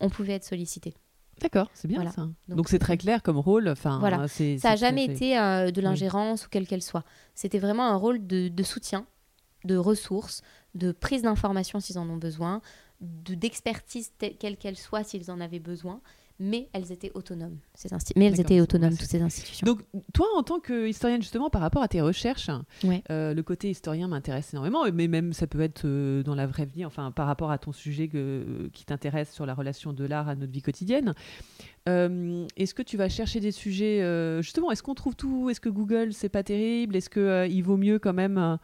[0.00, 0.94] on pouvait être sollicités.
[1.40, 2.10] D'accord, c'est bien Voilà.
[2.10, 2.28] ça.
[2.48, 3.68] Donc, c'est très clair comme rôle.
[3.68, 4.26] Enfin, Voilà.
[4.28, 7.04] Ça n'a jamais été euh, de l'ingérence ou quelle qu'elle soit.
[7.34, 9.06] C'était vraiment un rôle de, de soutien,
[9.64, 10.42] de ressources,
[10.74, 12.60] de prise d'informations s'ils en ont besoin,
[13.00, 16.00] de- d'expertise telle- quelle qu'elle soit s'ils en avaient besoin,
[16.42, 19.64] mais elles étaient autonomes, ces Mais elles étaient autonomes, toutes ces institutions.
[19.66, 19.80] Donc,
[20.14, 22.48] toi, en tant qu'historienne, justement, par rapport à tes recherches,
[22.82, 23.02] Ouais.
[23.10, 26.64] euh, le côté historien m'intéresse énormément, mais même ça peut être euh, dans la vraie
[26.66, 30.28] vie, enfin, par rapport à ton sujet que- qui t'intéresse sur la relation de l'art
[30.28, 31.14] à notre vie quotidienne.
[31.88, 35.60] Euh, est-ce que tu vas chercher des sujets, euh, justement, est-ce qu'on trouve tout Est-ce
[35.60, 38.56] que Google, c'est pas terrible Est-ce qu'il vaut mieux quand même euh,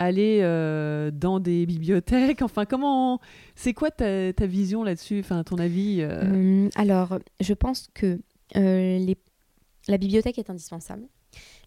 [0.00, 2.42] aller euh, dans des bibliothèques?
[2.42, 3.20] Enfin, comment.
[3.54, 5.20] C'est quoi ta, vision là-dessus?
[5.20, 8.18] Enfin, ton avis euh, Euh, alors, je pense que
[8.56, 9.14] euh,
[9.86, 11.06] la bibliothèque est indispensable.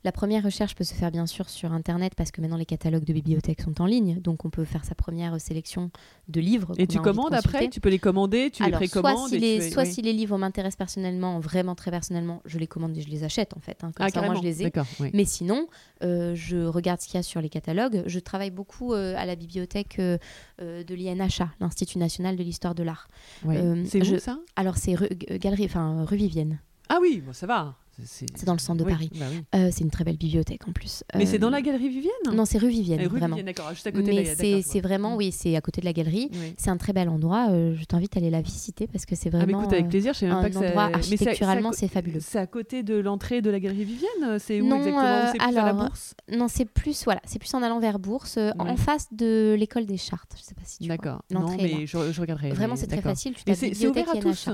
[0.04, 3.06] La première recherche peut se faire bien sûr sur Internet parce que maintenant les catalogues
[3.06, 5.91] de bibliothèques sont en ligne, donc on peut faire sa première sélection
[6.28, 6.74] de livres.
[6.78, 7.70] Et tu commandes après.
[7.70, 9.91] Tu peux les commander Tu Alors, les soit, précommandes si et les, soit oui.
[9.93, 13.56] si les livres m'intéressent personnellement, vraiment très personnellement, je les commande et je les achète
[13.56, 13.84] en fait.
[13.84, 14.72] hein, comme Ah, ça, moi, je les ai.
[14.99, 15.10] Oui.
[15.14, 15.68] Mais sinon,
[16.04, 18.04] euh, je regarde ce qu'il y a sur les catalogues.
[18.06, 20.18] Je travaille beaucoup euh, à la bibliothèque euh,
[20.60, 23.08] de l'INHA, l'Institut national de l'histoire de l'art.
[23.45, 23.58] Ouais.
[23.86, 24.38] c'est je- où ça?
[24.58, 25.08] Alors, c'est rue,
[25.39, 26.60] galerie, enfin, rue Vivienne.
[26.89, 27.76] Ah oui, bon, ça va.
[28.05, 29.11] C'est dans le centre de oui, Paris.
[29.19, 29.43] bah oui.
[29.55, 31.03] Euh, c'est une très belle bibliothèque en plus.
[31.15, 32.11] Mais Euh, c'est dans la galerie Vivienne?
[32.33, 33.35] Non, c'est rue Vivienne, rue vraiment.
[33.35, 35.85] Vivienne, d'accord, juste à côté Mais de la c'est vraiment, oui, c'est à côté de
[35.85, 36.29] la galerie.
[36.33, 36.55] Oui.
[36.57, 37.49] C'est un très bel endroit.
[37.51, 39.61] euh, je t'invite à aller la visiter parce que c'est Ah, mais vraiment.
[39.61, 40.75] écoute, avec euh, plaisir, je sais même un pas que c'est.
[40.77, 42.19] architecturalement, c'est fabuleux.
[42.21, 44.39] C'est à côté de l'entrée de la galerie Vivienne?
[44.39, 45.03] C'est où Non, exactement?
[45.03, 46.15] euh, C'est plus à la bourse?
[46.31, 49.85] Non, c'est plus voilà, c'est plus en allant vers Bourse, euh, en face de l'école
[49.85, 50.33] des Chartes.
[50.37, 50.97] Je sais pas si tu vois.
[50.97, 51.21] D'accord.
[51.31, 52.49] Non, mais je, regarderai.
[52.51, 53.33] Vraiment, c'est très facile.
[53.35, 54.49] Tu c'est ouvert à tous?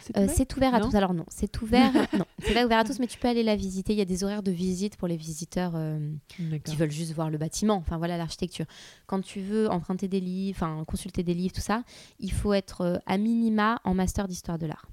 [0.00, 0.26] C'est Euh,
[0.56, 0.74] ouvert?
[0.74, 0.94] à tous.
[0.94, 1.92] Alors non, c'est ouvert.
[2.18, 3.92] non, c'est pas ouvert tous, mais tu peux aller la visiter.
[3.92, 5.98] Il y a des horaires de visite pour les visiteurs euh,
[6.64, 7.74] qui veulent juste voir le bâtiment.
[7.76, 8.66] Enfin voilà l'architecture.
[9.06, 11.84] Quand tu veux emprunter des livres, enfin consulter des livres, tout ça,
[12.18, 14.86] il faut être euh, à minima en master d'histoire de l'art.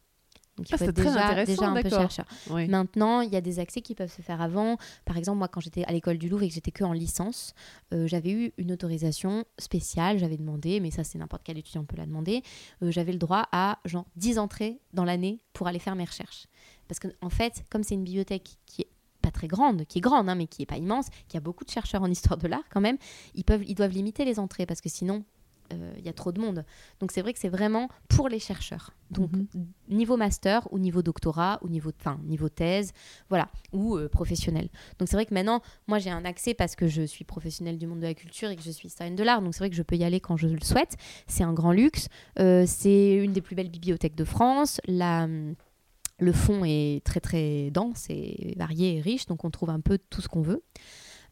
[0.59, 2.25] Donc il ah, faut être déjà, déjà un peu chercheur.
[2.49, 4.75] Maintenant, il y a des accès qui peuvent se faire avant.
[5.05, 7.53] Par exemple, moi, quand j'étais à l'école du Louvre et que j'étais que en licence,
[7.93, 10.17] euh, j'avais eu une autorisation spéciale.
[10.19, 12.43] J'avais demandé, mais ça, c'est n'importe quel étudiant peut la demander.
[12.83, 16.47] Euh, j'avais le droit à genre 10 entrées dans l'année pour aller faire mes recherches.
[16.89, 18.89] Parce qu'en en fait, comme c'est une bibliothèque qui est
[19.21, 21.63] pas très grande, qui est grande, hein, mais qui est pas immense, qui a beaucoup
[21.63, 22.97] de chercheurs en histoire de l'art quand même,
[23.35, 25.23] ils, peuvent, ils doivent limiter les entrées parce que sinon,
[25.73, 26.65] euh, il y a trop de monde.
[26.99, 28.91] Donc c'est vrai que c'est vraiment pour les chercheurs.
[29.11, 29.47] Donc mhm.
[29.89, 32.91] niveau master ou niveau doctorat ou niveau, fin, niveau thèse,
[33.29, 34.69] voilà, ou euh, professionnel.
[34.97, 37.87] Donc c'est vrai que maintenant, moi j'ai un accès parce que je suis professionnelle du
[37.87, 39.41] monde de la culture et que je suis historienne de l'art.
[39.41, 40.95] Donc c'est vrai que je peux y aller quand je le souhaite.
[41.27, 42.07] C'est un grand luxe.
[42.39, 44.81] Euh, c'est une des plus belles bibliothèques de France.
[44.87, 45.27] La
[46.19, 49.97] le fond est très très dense et varié et riche, donc on trouve un peu
[50.09, 50.63] tout ce qu'on veut.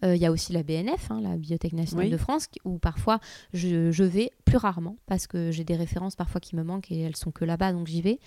[0.04, 3.20] Euh, il y a aussi la BNF, hein, la Bibliothèque nationale de France, où parfois
[3.54, 7.16] je, vais plus rarement parce que j'ai des références parfois qui me manquent et elles
[7.16, 8.20] sont que là-bas, donc j'y vais.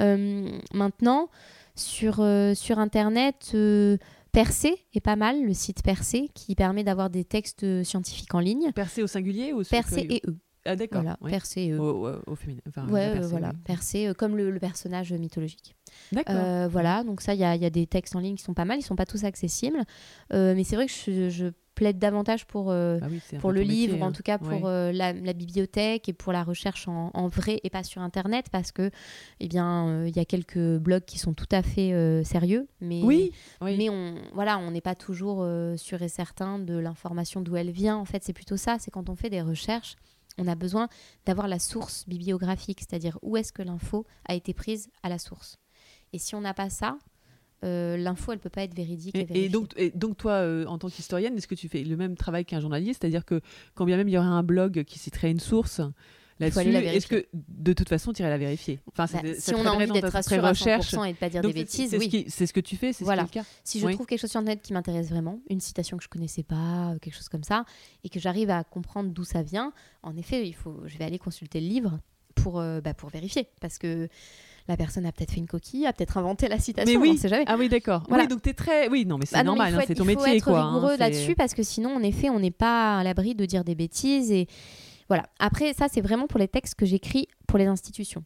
[0.00, 1.30] Euh, maintenant,
[1.74, 3.56] sur, euh, sur Internet,
[4.32, 8.72] Percé est pas mal, le site Percé, qui permet d'avoir des textes scientifiques en ligne.
[8.72, 10.36] Percé au singulier ou Percé et eux.
[10.66, 11.02] Ah d'accord.
[11.02, 11.72] Voilà, Percé.
[11.74, 12.60] Au, féminin.
[12.88, 15.76] ouais, voilà, Percé, comme le, personnage mythologique.
[16.12, 16.34] D'accord.
[16.36, 18.54] Euh, voilà, donc ça, il y a, y a, des textes en ligne qui sont
[18.54, 19.82] pas mal, ils sont pas tous accessibles.
[20.32, 24.02] Euh, mais c'est vrai que je, je, plaide davantage pour, euh, ah pour le livre,
[24.02, 24.12] en hein.
[24.12, 27.84] tout cas pour la, la, bibliothèque et pour la recherche en, en, vrai et pas
[27.84, 28.90] sur Internet, parce que
[29.40, 33.30] eh bien, il y a quelques blogs qui sont tout à fait sérieux, mais, oui,
[33.60, 35.46] mais on voilà, on n'est pas toujours
[35.76, 37.98] sûr et certain de l'information d'où elle vient.
[37.98, 39.96] En fait, c'est plutôt ça, c'est quand on fait des recherches
[40.38, 40.88] on a besoin
[41.24, 45.58] d'avoir la source bibliographique, c'est-à-dire où est-ce que l'info a été prise à la source.
[46.12, 46.98] Et si on n'a pas ça,
[47.64, 49.16] euh, l'info, elle peut pas être véridique.
[49.16, 52.44] Et, donc, donc, toi, euh, en tant qu'historienne, est-ce que tu fais le même travail
[52.44, 53.02] qu'un journaliste?
[53.02, 53.40] C'est-à-dire que
[53.74, 55.80] quand bien même il y aurait un blog qui citerait une source,
[56.38, 59.70] là-dessus, est-ce que de toute façon tu irais la vérifier enfin, bah, Si on a
[59.70, 62.26] envie d'être rassuré à 100% et de pas dire des bêtises, oui.
[62.28, 63.22] C'est ce que tu fais, c'est voilà.
[63.22, 63.44] ce le cas.
[63.64, 66.42] Si je trouve quelque chose sur Internet qui m'intéresse vraiment, une citation que je connaissais
[66.42, 67.64] pas, quelque chose comme ça,
[68.04, 69.72] et que j'arrive à comprendre d'où ça vient,
[70.02, 71.98] en effet, il faut, je vais aller consulter le livre
[72.34, 73.48] pour, euh, bah, pour vérifier.
[73.60, 74.08] Parce que
[74.68, 77.14] la personne a peut-être fait une coquille, a peut-être inventé la citation, mais oui.
[77.14, 77.44] on sait jamais.
[77.46, 78.04] Ah oui, d'accord.
[78.08, 78.24] Voilà.
[78.24, 78.88] Oui, donc tu es très.
[78.88, 80.34] Oui, non, mais c'est bah normal, hein, c'est ton métier.
[80.34, 83.04] Il faut être hein, rigoureux là-dessus parce que sinon, en effet, on n'est pas à
[83.04, 84.30] l'abri de dire des bêtises.
[84.30, 84.48] Et
[85.08, 85.24] voilà.
[85.38, 88.24] Après, ça, c'est vraiment pour les textes que j'écris pour les institutions.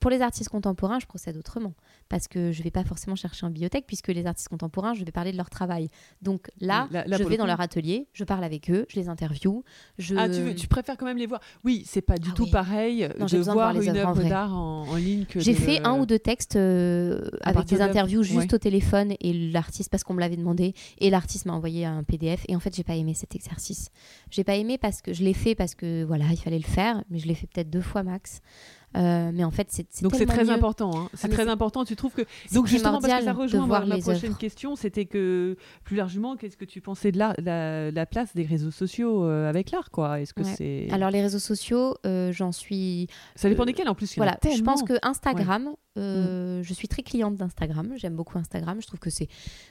[0.00, 1.74] Pour les artistes contemporains, je procède autrement
[2.08, 5.04] parce que je ne vais pas forcément chercher en bibliothèque puisque les artistes contemporains, je
[5.04, 5.90] vais parler de leur travail.
[6.22, 9.62] Donc là, je vais dans leur atelier, je parle avec eux, je les interview.
[9.98, 10.16] Je...
[10.16, 11.40] Ah, tu, tu préfères quand même les voir?
[11.64, 15.38] Oui, c'est pas du ah tout pareil de voir, une œuvre d'art en, ligne que
[15.38, 19.90] J'ai fait un ou deux textes euh, avec des interviews juste au téléphone et l'artiste,
[19.90, 22.44] parce qu'on me l'avait demandé, et l'artiste m'a envoyé un PDF.
[22.48, 23.90] Et en fait, j'ai pas aimé cet exercice.
[24.30, 27.04] J'ai pas aimé parce que je l'ai fait parce que voilà, il fallait le faire,
[27.10, 28.40] mais je l'ai fait peut-être deux fois max.
[28.96, 30.90] Euh, mais en fait, c'est donc c'est très important.
[30.94, 31.08] Hein.
[31.14, 31.84] C'est ah, très important.
[31.84, 32.22] Tu trouves que
[32.52, 36.56] donc justement parce que ça rejoint ma, ma prochaine question, c'était que plus largement, qu'est-ce
[36.56, 40.20] que tu pensais de la, la, place des réseaux sociaux euh, avec l'art, quoi?
[40.20, 43.06] Est-ce que c'est alors les réseaux sociaux, euh, j'en suis.
[43.36, 44.16] Ça dépend desquels en plus.
[44.16, 46.62] voilà, je pense que Instagram, Mm.
[46.62, 47.92] Je suis très cliente d'Instagram.
[47.96, 48.80] J'aime beaucoup Instagram.
[48.80, 49.28] Je trouve que c'est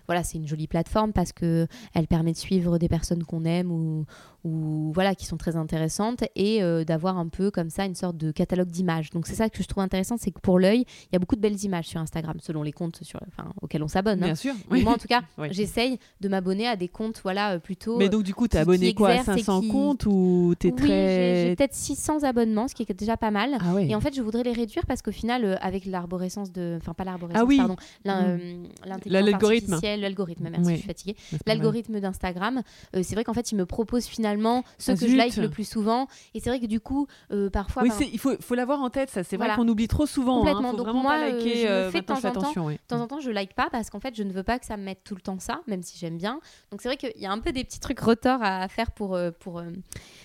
[0.07, 3.71] voilà, c'est une jolie plateforme parce que elle permet de suivre des personnes qu'on aime
[3.71, 4.05] ou,
[4.43, 8.17] ou voilà qui sont très intéressantes et euh, d'avoir un peu comme ça une sorte
[8.17, 9.09] de catalogue d'images.
[9.09, 11.35] Donc c'est ça que je trouve intéressant, c'est que pour l'œil, il y a beaucoup
[11.35, 14.23] de belles images sur Instagram selon les comptes sur, enfin, auxquels on s'abonne.
[14.23, 14.27] Hein.
[14.27, 14.53] Bien sûr.
[14.69, 17.97] moi en tout cas, j'essaye de m'abonner à des comptes voilà euh, plutôt.
[17.97, 20.77] Mais donc du coup, tu es abonné quoi à 500 comptes ou tu es oui,
[20.77, 21.47] très.
[21.49, 23.57] J'ai peut-être 600 abonnements, ce qui est déjà pas mal.
[23.59, 26.18] Ah et en fait, je voudrais les réduire parce qu'au final, euh, avec l'arbre
[26.51, 26.77] de.
[26.81, 27.75] Enfin, pas l'arborescence, ah pardon.
[28.05, 28.09] Mm.
[28.09, 28.63] Euh,
[29.05, 29.79] l'algorithme.
[29.81, 31.15] L'algorithme, merci, je suis fatiguée.
[31.45, 32.61] L'algorithme d'Instagram,
[32.95, 35.67] euh, c'est vrai qu'en fait, il me propose finalement ce que je like le plus
[35.67, 36.07] souvent.
[36.33, 37.83] Et c'est vrai que du coup, euh, parfois.
[37.83, 39.23] Oui, il faut, faut l'avoir en tête, ça.
[39.23, 40.37] C'est vrai qu'on oublie trop souvent.
[40.37, 40.39] Hein.
[40.39, 40.69] Complètement.
[40.69, 42.53] Hein, faut Donc, moi, pas liker, je fais de temps en temps.
[42.69, 44.65] De temps en temps, je like pas parce qu'en fait, je ne veux pas que
[44.65, 46.39] ça me mette tout le temps ça, même si j'aime bien.
[46.71, 49.17] Donc, c'est vrai qu'il y a un peu des petits trucs retors à faire pour,
[49.39, 49.61] pour,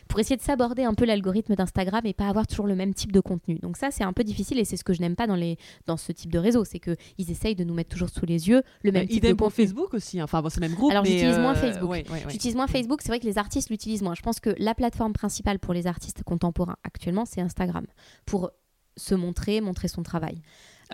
[0.09, 3.13] pour essayer de s'aborder un peu l'algorithme d'Instagram et pas avoir toujours le même type
[3.13, 3.59] de contenu.
[3.59, 5.59] Donc, ça, c'est un peu difficile et c'est ce que je n'aime pas dans, les,
[5.87, 8.63] dans ce type de réseau, c'est qu'ils essayent de nous mettre toujours sous les yeux
[8.83, 10.25] le même type idem pour Facebook aussi, hein.
[10.25, 10.91] enfin bon, c'est le même groupe.
[10.91, 12.05] Alors j'utilise moins euh, Facebook.
[12.29, 14.15] J'utilise moins Facebook, c'est vrai que les artistes l'utilisent moins.
[14.15, 17.87] Je pense que la plateforme principale pour les artistes contemporains actuellement, c'est Instagram,
[18.27, 18.51] pour
[18.97, 20.41] se montrer, montrer son travail.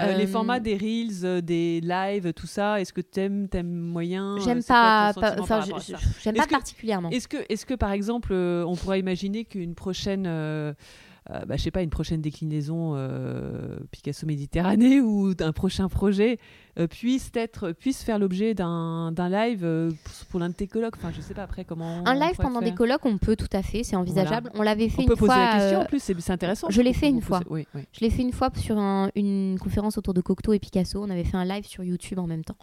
[0.01, 4.37] Euh, les euh, formats des reels, des lives, tout ça, est-ce que t'aimes, t'aimes moyen
[4.45, 5.13] J'aime pas,
[6.23, 7.11] j'aime pas particulièrement.
[7.11, 10.27] Est-ce que, est-ce que par exemple, on pourrait imaginer qu'une prochaine
[11.33, 16.39] euh, bah, je sais pas, une prochaine déclinaison euh, Picasso Méditerranée ou d'un prochain projet
[16.79, 20.97] euh, puisse, être, puisse faire l'objet d'un live euh, pour, pour l'un de tes colloques.
[20.97, 22.03] Enfin, je sais pas après comment.
[22.07, 24.51] Un live pendant des colloques, on peut tout à fait, c'est envisageable.
[24.55, 25.45] On l'avait fait On peut poser fois.
[25.45, 26.69] la question en plus, c'est intéressant.
[26.71, 27.41] je l'ai fait une fois.
[27.41, 27.83] pose- Oui, oui.
[27.93, 31.03] Je l'ai fait une fois sur un- une conférence autour de Cocteau et Picasso.
[31.03, 32.57] On avait fait un live sur YouTube en même temps.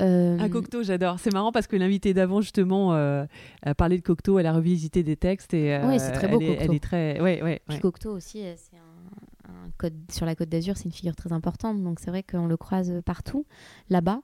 [0.00, 1.18] Euh, Un Cocteau, j'adore.
[1.18, 3.24] C'est marrant parce que l'invitée d'avant, justement, euh,
[3.62, 6.40] a parlé de Cocteau, elle a revisité des textes et euh, Oui, c'est très beau,
[6.40, 6.72] elle, est, elle Cocteau.
[6.74, 7.20] est très.
[7.20, 7.80] Ouais, ouais, Puis ouais.
[7.80, 11.32] Cocteau aussi, euh, c'est un, un code sur la Côte d'Azur, c'est une figure très
[11.32, 13.44] importante, donc c'est vrai qu'on le croise partout
[13.88, 14.20] là-bas.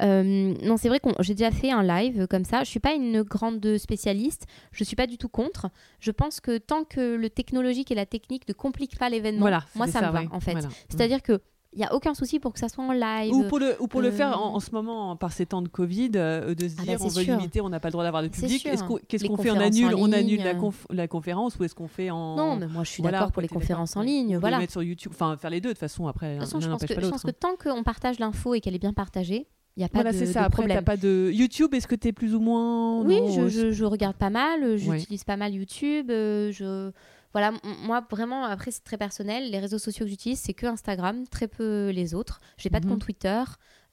[0.00, 2.64] Euh, non, c'est vrai que j'ai déjà fait un live comme ça.
[2.64, 5.68] Je suis pas une grande spécialiste, je suis pas du tout contre.
[6.00, 9.64] Je pense que tant que le technologique et la technique ne compliquent pas l'événement, Voilà,
[9.74, 10.52] moi ça, me va ouais, en fait.
[10.52, 10.68] voilà.
[10.88, 11.40] C'est-à-dire que
[11.72, 13.32] il y a aucun souci pour que ça soit en live.
[13.32, 15.62] Ou pour le, ou pour le euh, faire en, en ce moment, par ces temps
[15.62, 17.36] de Covid, euh, de se Ah dire bah, on c'est veut sûr.
[17.36, 18.60] limiter, on n'a pas le droit d'avoir de public.
[18.60, 18.86] sûr.
[18.86, 21.86] Qu'on- Qu'est-ce qu'on fait On annule, on annule la, conf- la conférence ou est-ce qu'on
[21.88, 22.34] fait en.
[22.36, 24.36] Non, mais moi je suis Voilà, d'accord pour les conférences en ligne.
[24.38, 24.56] Voilà.
[24.56, 26.06] les mettre sur YouTube, enfin faire les deux de toute façon.
[26.08, 27.10] Après, De toute façon, je pense, que, pas je l'autre.
[27.12, 29.46] pense que tant qu'on partage l'info et qu'elle est bien partagée,
[29.76, 30.40] il n'y a pas Voilà, de, c'est de ça.
[30.42, 30.78] Après, problème.
[30.78, 31.72] t'as pas de YouTube.
[31.74, 33.02] Est-ce que t'es plus ou moins?
[33.04, 34.98] Oui, non, je, euh, je- je regarde pas mal, euh, Ouais.
[34.98, 36.10] j'utilise pas mal YouTube.
[36.10, 36.90] euh, je...
[37.32, 37.52] Voilà,
[37.84, 39.50] moi vraiment, après c'est très personnel.
[39.50, 42.40] Les réseaux sociaux que j'utilise, c'est que Instagram, très peu les autres.
[42.56, 42.92] J'ai pas de Mhm.
[42.92, 43.42] compte Twitter.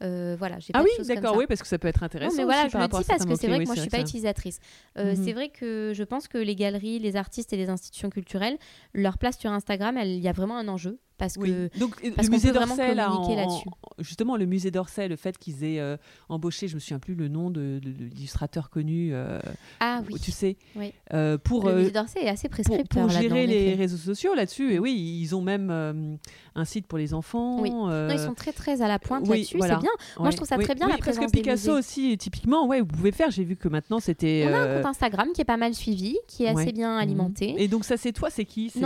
[0.03, 2.31] euh, voilà, j'ai Ah pas oui, d'accord, oui, parce que ça peut être intéressant.
[2.31, 3.89] Non, mais voilà, aussi je le dis parce que c'est vrai que moi je suis
[3.89, 4.59] pas ça- utilisatrice.
[4.99, 5.23] Euh, Mhm.
[5.25, 8.59] C'est vrai que je pense que les galeries, les artistes et les institutions culturelles,
[8.93, 11.49] leur place sur Instagram, il y a vraiment un enjeu parce Oui.
[11.49, 13.63] que Donc parce le musée d'Orsay, là, en-
[13.99, 15.97] justement le musée d'Orsay, le fait qu'ils aient euh,
[16.29, 19.39] embauché, je me souviens plus le nom de, de- de l'illustrateur connu, euh,
[19.79, 20.93] ah oui, tu sais, Oui.
[21.13, 24.73] euh, pour le musée d'Orsay est assez prescripteur pour gérer les réseaux sociaux là-dessus.
[24.73, 26.17] Et oui, ils ont même
[26.55, 27.59] un site pour les enfants.
[27.61, 27.71] Oui.
[27.71, 29.75] Non, ils sont très très à la pointe oui, là-dessus, voilà.
[29.75, 29.91] c'est bien.
[30.17, 30.31] Moi, ouais.
[30.31, 32.87] je trouve ça très bien la parce présence que des Picasso aussi, typiquement, ouais, vous
[32.87, 33.31] pouvez faire.
[33.31, 34.47] J'ai vu que maintenant c'était.
[34.49, 37.01] On a un compte Instagram qui est pas mal suivi, qui est assez bien mhm.
[37.01, 37.55] alimenté.
[37.57, 38.69] Et donc ça, c'est toi, c'est qui?
[38.69, 38.79] C'est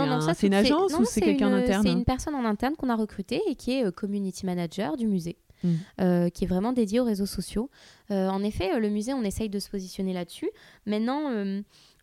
[0.46, 2.04] une agence ou c'est quelqu'un d'interne?
[2.24, 5.68] Personne en interne qu'on a recrutée et qui est euh, community manager du musée, Mm.
[6.00, 7.70] euh, qui est vraiment dédié aux réseaux sociaux.
[8.10, 10.50] Euh, en effet, euh, le musée, on essaye de se positionner là-dessus.
[10.86, 11.30] Maintenant,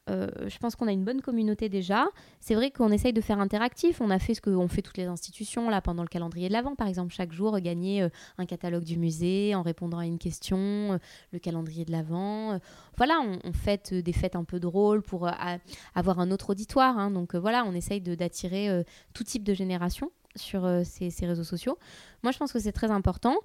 [0.09, 2.07] euh, je pense qu'on a une bonne communauté déjà.
[2.39, 4.01] C'est vrai qu'on essaye de faire interactif.
[4.01, 6.75] On a fait ce qu'ont fait toutes les institutions là pendant le calendrier de l'Avent,
[6.75, 10.57] par exemple, chaque jour, gagner euh, un catalogue du musée en répondant à une question,
[10.57, 10.97] euh,
[11.31, 12.53] le calendrier de l'Avent.
[12.53, 12.59] Euh,
[12.97, 15.29] voilà, on, on fête des fêtes un peu drôles pour
[15.95, 16.97] avoir un autre auditoire.
[16.97, 17.11] hein.
[17.11, 18.83] Donc voilà, on essaye d'attirer
[19.13, 21.77] tout type de génération sur ces réseaux sociaux.
[22.23, 23.35] Moi, je pense que c'est très important.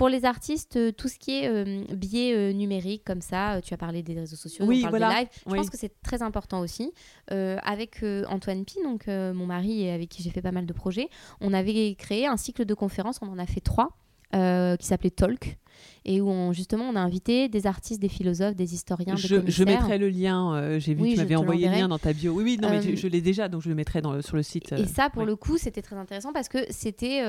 [0.00, 3.60] Pour les artistes, euh, tout ce qui est euh, biais euh, numérique comme ça, euh,
[3.60, 5.08] tu as parlé des réseaux sociaux, Oui, on parle voilà.
[5.10, 5.58] des lives, je Oui.
[5.58, 6.90] pense que c'est très important aussi.
[7.32, 10.72] Euh, avec Antoine Pi, donc mon mari et avec qui j'ai fait pas mal de
[10.72, 11.10] projets,
[11.42, 13.90] on avait créé un cycle de conférences, on en a fait trois,
[14.34, 15.58] euh, qui s'appelait Talk,
[16.06, 19.36] et où on, justement on a invité des artistes, des philosophes, des historiens, des Je,
[19.50, 20.54] je mettrai le lien.
[20.54, 22.32] euh, J'ai vu Oui, que tu m'avais envoyé le lien dans ta bio.
[22.32, 24.36] Oui, oui, non, mais je, je l'ai déjà, donc je le mettrai dans le- sur
[24.36, 24.72] le site.
[24.72, 25.26] Et ça, pour ouais.
[25.26, 27.20] le coup, c'était très intéressant parce que c'était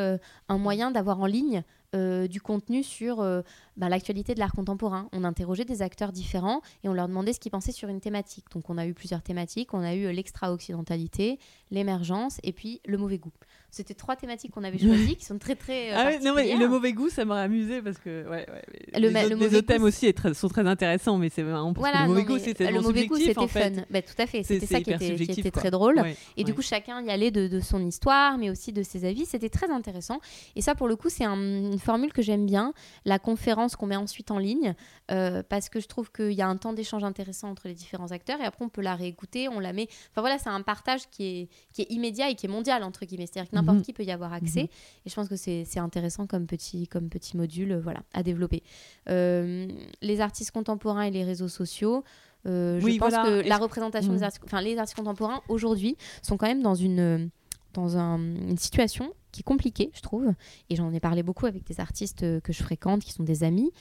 [0.47, 1.63] un moyen d'avoir en ligne
[1.93, 3.41] euh, du contenu sur euh,
[3.75, 5.09] bah, l'actualité de l'art contemporain.
[5.11, 8.45] On interrogeait des acteurs différents et on leur demandait ce qu'ils pensaient sur une thématique.
[8.53, 9.73] Donc on a eu plusieurs thématiques.
[9.73, 11.37] On a eu euh, l'extra-occidentalité,
[11.69, 13.33] l'émergence et puis le mauvais goût.
[13.74, 16.67] C'était trois thématiques qu'on avait choisies qui sont très très euh, Ah non, mais le
[16.67, 18.61] mauvais goût, ça m'aurait amusé parce que ouais, ouais,
[18.93, 21.41] Le les, autres, le les mauvais autres thèmes aussi très- sont très intéressants, mais c'est
[21.41, 23.69] vraiment parce que Voilà, le mauvais non, goût, c'était le mauvais goût, c'était fun.
[23.89, 25.99] Bah, tout à fait, c'était ça qui était, qui très drôle.
[26.01, 29.05] Ouais, Et du coup, chacun y allait de, de son histoire, mais aussi de ses
[29.05, 29.26] avis.
[29.26, 30.19] C'était très intéressant.
[30.57, 31.38] Et ça, pour le coup, c'est un-
[31.72, 32.74] une formule que j'aime bien,
[33.05, 34.76] la conférence qu'on met ensuite en ligne,
[35.11, 38.11] euh, parce que je trouve qu'il y a un temps d'échange intéressant entre les différents
[38.11, 39.88] acteurs, et après, on peut la réécouter, on la met...
[40.11, 43.05] Enfin voilà, c'est un partage qui est, qui est immédiat et qui est mondial, entre
[43.05, 43.28] guillemets.
[43.32, 43.84] C'est-à-dire n'importe Mhm.
[43.84, 44.70] qui peut y avoir accès.
[45.05, 48.24] Et je pense que c'est c'est intéressant comme petit, comme petit module euh, voilà, à
[48.24, 48.64] développer.
[49.09, 49.68] Euh,
[50.01, 52.03] les artistes contemporains et les réseaux sociaux...
[52.47, 53.24] euh, je Oui, pense voilà.
[53.43, 54.24] que la représentation des Mhm.
[54.24, 57.30] artistes, enfin les artistes contemporains aujourd'hui sont quand même dans une
[57.74, 60.34] dans un- une situation qui est compliquée, je trouve,
[60.70, 63.72] et j'en ai parlé beaucoup avec des artistes que je fréquente, qui sont des amis,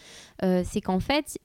[0.44, 1.38] euh, c'est qu'en fait,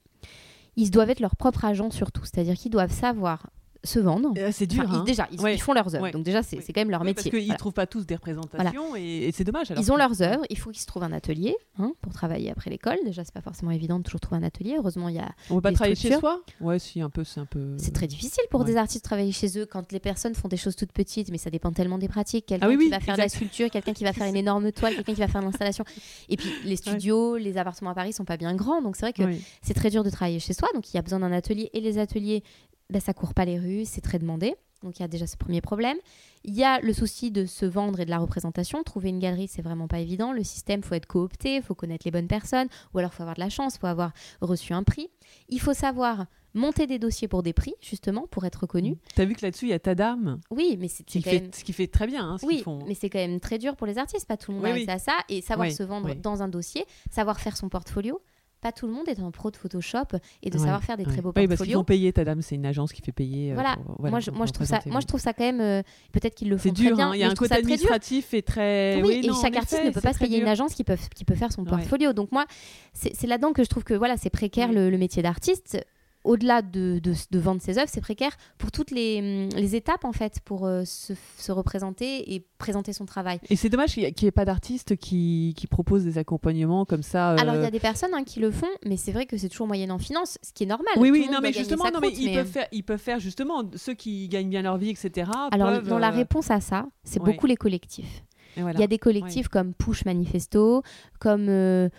[0.76, 3.50] ils doivent être leur propre agent surtout, c'est-à-dire qu'ils doivent savoir
[3.86, 4.34] se vendre.
[4.38, 4.84] Euh, C'est dur.
[4.86, 5.04] Enfin, ils- hein.
[5.06, 5.56] déjà, ils, Ouais.
[5.56, 6.12] ils font leurs œuvres, Ouais.
[6.12, 7.24] donc déjà, c'est quand même leur Oui, métier.
[7.24, 7.58] Parce qu'ils ne Voilà.
[7.58, 9.72] trouvent pas tous des représentations et, et c'est dommage.
[9.72, 12.52] alors Ils ont leurs œuvres, il faut qu'ils se trouvent un atelier hein, pour travailler
[12.52, 12.98] après l'école.
[13.06, 14.76] Déjà, c'est pas forcément évident de toujours trouver un atelier.
[14.78, 16.42] Heureusement, il y a On peut pas travailler chez soi?
[16.62, 17.76] Ouais, si, un peu, c'est un peu.
[17.78, 20.58] C'est très difficile pour des artistes de travailler chez eux quand les personnes font des
[20.58, 22.46] choses toutes petites, mais ça dépend tellement des pratiques.
[22.48, 24.36] Quelqu'un Ah oui, qui oui, va faire de la sculpture, quelqu'un qui va faire une
[24.36, 25.84] énorme toile, quelqu'un qui va faire de l'installation.
[26.30, 29.14] Et puis les studios, les appartements à Paris sont pas bien grands, donc c'est vrai
[29.14, 29.24] que
[29.62, 30.68] c'est très dur de travailler chez soi.
[30.74, 32.44] Donc il y a besoin d'un atelier et les ateliers,
[32.90, 34.56] ben, ça court pas les rues, c'est très demandé.
[34.84, 35.98] Donc il y a déjà ce premier problème.
[36.44, 38.84] Il y a le souci de se vendre et de la représentation.
[38.84, 40.32] Trouver une galerie, c'est vraiment pas évident.
[40.32, 43.40] Le système, faut être coopté, faut connaître les bonnes personnes, ou alors faut avoir de
[43.42, 44.12] la chance, faut avoir
[44.42, 45.10] reçu un prix.
[45.50, 48.98] Il faut savoir monter des dossiers pour des prix, justement, pour être reconnus.
[49.16, 51.52] T'as vu que là-dessus, il y a Tadam Oui, mais c'est qui fait, même...
[51.54, 52.24] ce qui fait très bien.
[52.24, 52.86] hein, ce Oui, font.
[52.88, 54.28] mais c'est quand même très dur pour les artistes.
[54.28, 54.86] Pas tout le monde Oui, a oui.
[54.88, 55.14] à ça.
[55.30, 58.22] Et savoir Oui, se vendre dans un dossier, savoir faire son portfolio.
[58.62, 61.06] Pas tout le monde est un pro de Photoshop et de Ouais, savoir faire des
[61.06, 61.12] ouais.
[61.12, 61.80] très beaux Oui, parce qu'ils portfolios.
[61.80, 63.51] font payer Tadam, c'est une agence qui fait payer.
[63.51, 63.76] euh, Voilà.
[63.86, 65.62] pour- moi, je, moi, je trouve ça, moi, je trouve ça quand même.
[65.62, 65.84] euh,
[66.14, 67.10] Peut-être qu'ils le font C'est très dur, bien.
[67.10, 67.58] hein, il y a un côté dur.
[67.60, 69.01] administratif et très.
[69.03, 70.51] Oui, et non, chaque artiste effet, ne peut c'est pas se payer une dur.
[70.51, 71.70] agence qui peut, qui peut faire son Ouais.
[71.70, 72.14] portfolio.
[72.14, 72.46] Donc moi,
[72.93, 75.78] c'est c'est là-dedans que je trouve que voilà, c'est précaire le, le métier d'artiste.
[76.26, 80.04] Au-delà de, de, de vendre ses œuvres, c'est précaire pour toutes les, hum, les étapes
[80.06, 83.39] en fait, pour euh, se, se représenter et présenter son travail.
[83.50, 87.32] Et c'est dommage qu'il n'y ait pas d'artistes qui, qui proposent des accompagnements comme ça.
[87.34, 89.38] euh, Alors il y a des personnes hein, qui le font, mais c'est vrai que
[89.38, 90.88] c'est toujours moyenne en finance, ce qui est normal.
[90.97, 92.84] Oui, Tout oui, non, mais justement, non, mais croûte, ils, mais, euh, Peuvent faire, ils
[92.84, 95.30] peuvent faire justement, ceux qui gagnent bien leur vie, etc.
[95.52, 97.32] Alors peuvent, dans la réponse à ça, c'est ouais.
[97.32, 98.24] beaucoup les collectifs.
[98.58, 98.78] voilà.
[98.78, 100.82] Il y a des collectifs comme Push Manifesto,
[101.20, 101.89] comme euh,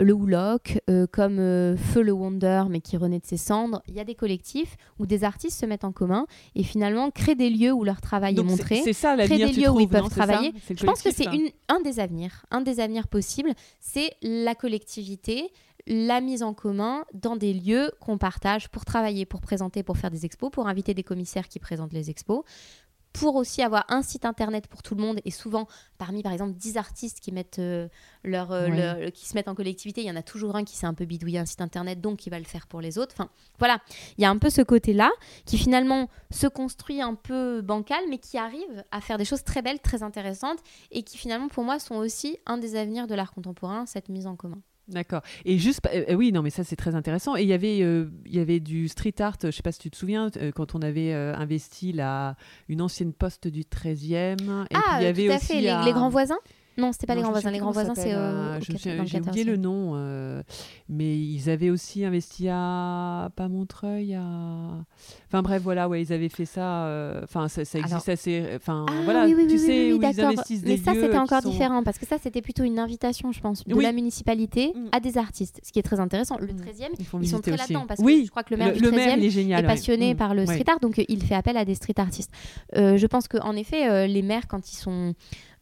[0.00, 3.82] le Woolock, euh, comme euh, Feu le Wonder, mais qui renaît de ses cendres.
[3.88, 7.34] Il y a des collectifs où des artistes se mettent en commun et finalement créent
[7.36, 8.80] des lieux où leur travail Donc, est montré.
[8.84, 10.52] C'est ça créer l'avenir, des tu lieux où ils peuvent ça travailler.
[10.68, 15.50] Je pense que c'est une- un des avenirs, un des avenirs possibles, c'est la collectivité,
[15.86, 20.10] la mise en commun dans des lieux qu'on partage pour travailler, pour présenter, pour faire
[20.10, 22.42] des expos, pour inviter des commissaires qui présentent les expos,
[23.14, 25.66] pour aussi avoir un site internet pour tout le monde et souvent
[25.98, 27.88] parmi par exemple 10 artistes qui mettent euh,
[28.24, 28.76] leur, euh, Ouais.
[29.00, 30.94] leur- qui se mettent en collectivité, il y en a toujours un qui s'est un
[30.94, 33.14] peu bidouillé un site internet donc il va le faire pour les autres.
[33.16, 33.78] Enfin voilà,
[34.18, 35.10] il y a un peu ce côté-là
[35.46, 39.62] qui finalement se construit un peu bancal mais qui arrive à faire des choses très
[39.62, 40.58] belles, très intéressantes
[40.90, 44.26] et qui finalement pour moi sont aussi un des avenirs de l'art contemporain, cette mise
[44.26, 44.60] en commun.
[44.88, 45.22] D'accord.
[45.44, 47.36] Et juste, euh, euh, oui, non, mais ça c'est très intéressant.
[47.36, 49.36] Et il y avait, euh, il y avait du street art.
[49.42, 52.36] Je sais pas si tu te souviens, euh, quand on avait euh, investi la
[52.68, 54.34] une ancienne poste du 13e.
[54.64, 56.38] Et puis ah, il y avait tout à aussi fait, les, à- les grands voisins?
[56.76, 59.44] Non, c'était pas Non, les grands voisins, les grands voisins c'est euh, euh, J'ai oublié
[59.44, 59.44] 14e.
[59.44, 60.42] le nom, euh,
[60.88, 64.22] mais ils avaient aussi investi à pas Montreuil, à.
[65.28, 66.84] Enfin bref, voilà, ouais, ils avaient fait ça.
[66.86, 68.44] euh, Enfin, ça, ça existe Alors- assez.
[68.56, 71.16] Enfin, Ah voilà, oui, oui, tu oui, sais où ils investissent des Mais ça, c'était
[71.16, 74.72] encore sont- différent parce que ça, c'était plutôt une invitation, je pense, de la municipalité
[74.74, 74.88] Mm.
[74.92, 76.36] à des artistes, ce qui est très intéressant.
[76.40, 76.56] Le Mm.
[76.56, 78.68] 13e, Ils, font ils sont très là-dedans parce oui, que je crois que le maire
[78.68, 79.64] le, du le 13e maire, il est génial.
[79.64, 82.30] est passionné Mm, par le street art, donc il fait appel à des street artistes.
[82.74, 85.14] Je pense qu'en effet, les maires, quand ils sont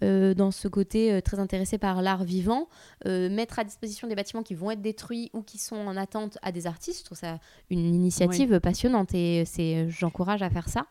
[0.02, 2.68] euh, dans ce côté euh, très intéressés par l'art vivant,
[3.06, 6.38] euh, mettre à disposition des bâtiments qui vont être détruits ou qui sont en attente
[6.42, 7.38] à des artistes, je trouve ça
[7.70, 10.86] une initiative passionnante et c'est, j'encourage à faire ça.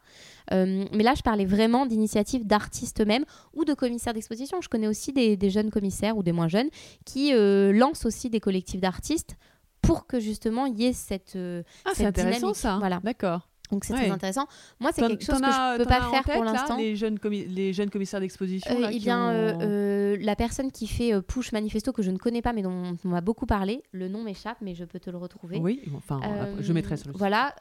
[0.51, 3.23] Mais là, je parlais vraiment d'initiatives d'artistes eux-mêmes
[3.53, 4.59] ou de commissaires d'exposition.
[4.61, 6.69] Je connais aussi des, des jeunes commissaires ou des moins jeunes
[7.05, 9.35] qui lancent aussi des collectifs d'artistes
[9.81, 11.37] pour que justement il y ait cette,
[11.85, 12.55] Ah, c'est cette intéressant dynamique.
[12.57, 12.77] ça.
[12.79, 12.99] Voilà.
[13.03, 13.47] D'accord.
[13.71, 13.99] Donc c'est Ouais.
[14.01, 14.45] très intéressant.
[14.79, 16.77] Moi, c'est quelque chose que je peux t'en pas faire tête, pour l'instant.
[16.77, 18.69] les jeunes, les jeunes commissaires d'exposition.
[18.79, 22.11] Euh, eh bien, ont- euh, euh, la personne qui fait euh, Push Manifesto que je
[22.11, 24.99] ne connais pas mais dont on m'a beaucoup parlé, le nom m'échappe mais je peux
[24.99, 25.57] te le retrouver.
[25.59, 26.19] Oui, enfin,
[26.59, 27.17] je mettrai sur le.
[27.17, 27.55] Voilà,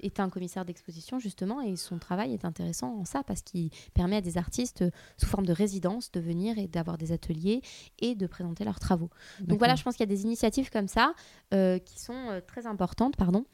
[0.00, 4.16] est un commissaire d'exposition justement et son travail est intéressant en ça parce qu'il permet
[4.16, 4.84] à des artistes
[5.16, 7.62] sous forme de résidence de venir et d'avoir des ateliers
[8.00, 9.10] et de présenter leurs travaux.
[9.40, 11.14] Donc voilà, je pense qu'il y a des initiatives comme ça
[11.50, 13.44] qui sont très importantes, pardon.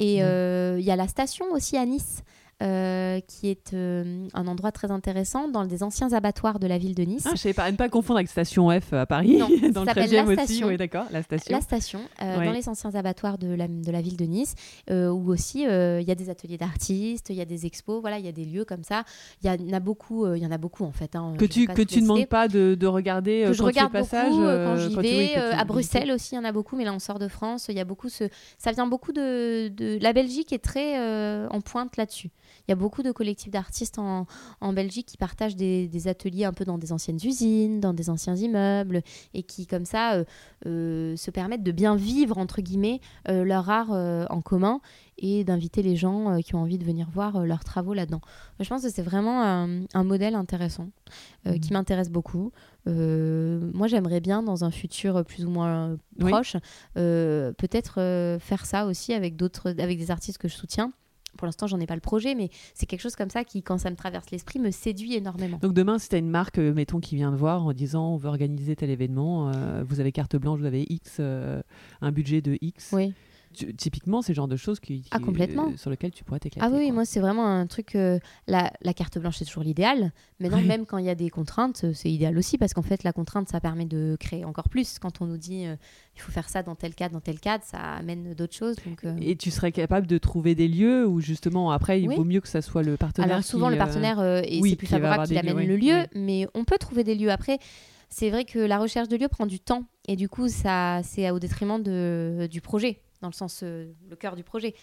[0.00, 2.22] Et euh, il y a la station aussi à Nice.
[2.62, 6.94] Euh, qui est euh, un endroit très intéressant dans des anciens abattoirs de la ville
[6.94, 7.24] de Nice.
[7.26, 9.86] Ah, je savais pas, ne pas confondre avec Station F à Paris, Non, dans le
[9.86, 10.34] ça s'appelle 13e la aussi.
[10.34, 10.66] Station.
[10.68, 11.54] Oui, d'accord, la station.
[11.54, 12.44] La station, euh, Ouais.
[12.46, 14.54] dans les anciens abattoirs de la, de la ville de Nice,
[14.90, 18.00] euh, où aussi euh, il y a des ateliers d'artistes, il y a des expos,
[18.00, 19.04] voilà, il y a des lieux comme ça.
[19.42, 21.14] Il y, en a beaucoup, euh, il y en a beaucoup en fait.
[21.16, 23.60] hein, que je tu que tu ne manques pas de, de regarder euh, que je
[23.60, 25.38] quand regarde tu passage beaucoup euh, euh, quand j'y oui, vais.
[25.38, 27.28] euh, tu- à Bruxelles aussi, il y en a beaucoup, mais là on sort de
[27.28, 28.24] France, il y a beaucoup ce,
[28.58, 29.98] ça vient beaucoup de, de...
[30.02, 32.30] la Belgique est très euh, en pointe là-dessus.
[32.68, 34.26] Il y a beaucoup de collectifs d'artistes en,
[34.60, 38.10] en Belgique qui partagent des, des ateliers un peu dans des anciennes usines, dans des
[38.10, 39.00] anciens immeubles,
[39.32, 40.24] et qui comme ça euh,
[40.66, 44.80] euh, se permettent de bien vivre entre guillemets euh, leur art en commun
[45.16, 48.20] et d'inviter les gens qui ont envie de venir voir leurs travaux là-dedans.
[48.60, 50.90] Je pense que c'est vraiment un, modèle intéressant
[51.60, 52.52] qui m'intéresse beaucoup.
[52.86, 56.30] Moi, j'aimerais bien, dans un futur plus ou moins Oui.
[56.30, 56.56] proche,
[56.94, 59.34] peut-être faire ça aussi avec
[59.64, 60.92] avec des artistes que je soutiens.
[61.36, 63.78] Pour l'instant, j'en ai pas le projet, mais c'est quelque chose comme ça qui, quand
[63.78, 65.58] ça me traverse l'esprit, me séduit énormément.
[65.58, 68.14] Donc demain, si tu as une marque, euh, mettons, qui vient te voir en disant
[68.14, 71.62] on veut organiser tel événement, euh, vous avez carte blanche, vous avez X, euh,
[72.00, 72.90] un budget de X.
[72.92, 73.12] Oui.
[73.54, 75.68] Tu- typiquement, c'est le genre de choses qui, qui- Ah, complètement.
[75.68, 76.66] euh, sur lesquelles tu pourrais t'éclater.
[76.66, 76.94] Ah oui, quoi.
[76.94, 77.94] moi c'est vraiment un truc.
[77.96, 80.12] euh, la, la carte blanche c'est toujours l'idéal.
[80.40, 80.66] Mais non, Oui.
[80.66, 83.12] même quand il y a des contraintes, euh, c'est idéal aussi parce qu'en fait la
[83.12, 84.98] contrainte ça permet de créer encore plus.
[84.98, 85.76] Quand on nous dit euh,
[86.14, 88.76] il faut faire ça dans tel cadre, dans tel cadre, ça amène d'autres choses.
[88.86, 92.16] Donc, Et tu serais capable de trouver des lieux où justement après il Oui.
[92.16, 93.30] vaut mieux que ça soit le partenaire.
[93.30, 96.06] Alors souvent qui, le partenaire et oui, c'est plus favorable qu'il amène lieux, le lieu,
[96.14, 97.30] mais on peut trouver des lieux.
[97.30, 97.58] Après,
[98.10, 101.30] c'est vrai que la recherche de lieux prend du temps et du coup ça c'est
[101.30, 103.00] au détriment de, du projet.
[103.20, 104.74] Dans le sens le cœur du projet,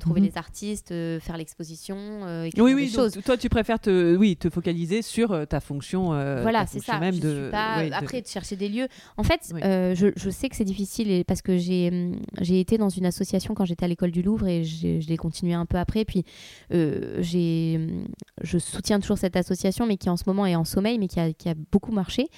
[0.00, 0.26] trouver Mhm.
[0.28, 3.24] les artistes, faire l'exposition, Oui, écrire oui, des donc, choses.
[3.24, 6.12] toi tu préfères te, oui, te focaliser sur euh, ta fonction.
[6.14, 6.98] euh, voilà, c'est ça.
[6.98, 8.88] Même je de, pas ouais, après de chercher des lieux.
[9.16, 9.60] En fait, Oui.
[9.64, 12.88] euh, je, je sais que c'est difficile et- parce que j'ai hum, j'ai été dans
[12.88, 16.04] une association quand j'étais à l'école du Louvre et je l'ai continué un peu après.
[16.04, 16.24] Puis
[16.72, 18.06] euh, j'ai hum,
[18.42, 21.20] je soutiens toujours cette association, mais qui en ce moment est en sommeil, mais qui
[21.20, 22.28] a, qui a beaucoup marché,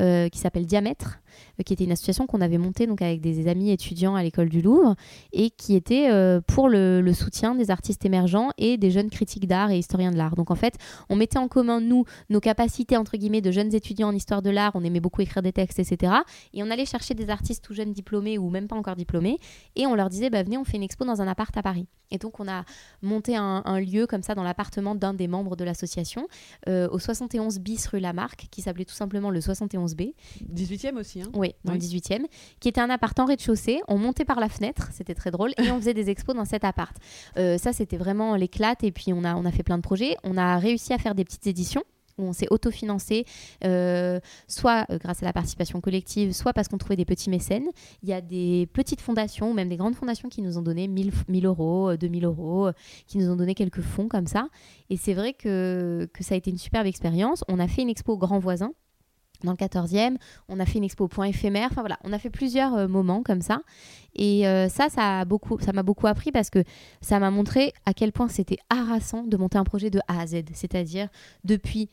[0.00, 1.23] euh, qui s'appelle Diamètre, euh,
[1.64, 4.62] qui était une association qu'on avait montée donc avec des amis étudiants à l'école du
[4.62, 4.94] Louvre
[5.32, 9.70] et qui était euh, pour le, soutien des artistes émergents et des jeunes critiques d'art
[9.70, 10.34] et historiens de l'art.
[10.34, 10.74] Donc en fait,
[11.08, 14.50] on mettait en commun nous nos capacités entre guillemets de jeunes étudiants en histoire de
[14.50, 16.12] l'art, on aimait beaucoup écrire des textes, etc.
[16.52, 19.38] Et on allait chercher des artistes tout jeunes diplômés ou même pas encore diplômés
[19.76, 21.86] et on leur disait bah, venez on fait une expo dans un appart à Paris.
[22.10, 22.64] Et donc on a
[23.02, 26.28] monté un, un lieu comme ça dans l'appartement d'un des membres de l'association
[26.68, 30.14] euh, au 71 bis rue Lamarck qui s'appelait tout simplement le 71B.
[30.52, 31.22] 18e aussi.
[31.22, 31.23] Hein.
[31.34, 31.78] Oui, dans Oui.
[31.78, 32.24] le 18e,
[32.60, 33.80] qui était un appart en rez-de-chaussée.
[33.88, 36.64] On montait par la fenêtre, c'était très drôle, et on faisait des expos dans cet
[36.64, 36.96] appart.
[37.38, 40.16] Euh, ça, c'était vraiment l'éclate, et puis on a, on a fait plein de projets.
[40.24, 41.82] On a réussi à faire des petites éditions
[42.16, 43.24] où on s'est autofinancé,
[43.64, 47.66] euh, soit euh, grâce à la participation collective, soit parce qu'on trouvait des petits mécènes.
[48.04, 50.86] Il y a des petites fondations, ou même des grandes fondations qui nous ont donné
[50.86, 52.72] 1000, 1000 euros, euh, 2000 euros, euh,
[53.08, 54.46] qui nous ont donné quelques fonds comme ça.
[54.90, 57.42] Et c'est vrai que, que ça a été une superbe expérience.
[57.48, 58.70] On a fait une expo au Grand Voisin
[59.44, 60.16] dans le 14e.
[60.48, 61.68] On a fait une expo au point éphémère.
[61.70, 63.60] Enfin voilà, on a fait plusieurs euh, moments comme ça.
[64.16, 66.62] Et euh, ça, ça a beaucoup, m'a beaucoup appris parce que
[67.00, 70.26] ça m'a montré à quel point c'était harassant de monter un projet de A à
[70.26, 70.42] Z.
[70.52, 71.08] C'est-à-dire
[71.44, 71.90] depuis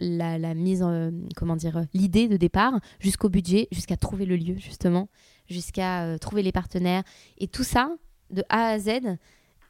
[0.00, 4.56] la, mise, en- comment dire, euh, l'idée de départ jusqu'au budget, jusqu'à trouver le lieu
[4.58, 5.08] justement,
[5.48, 7.02] jusqu'à euh, trouver les partenaires
[7.38, 7.90] et tout ça
[8.30, 8.88] de A à Z,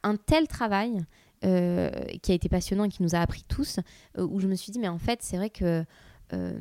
[0.03, 1.05] un tel travail.
[1.45, 1.91] euh,
[2.23, 3.81] qui a été passionnant et qui nous a appris tous,
[4.17, 5.85] euh, où je me suis dit, mais en fait, c'est vrai que
[6.33, 6.53] euh,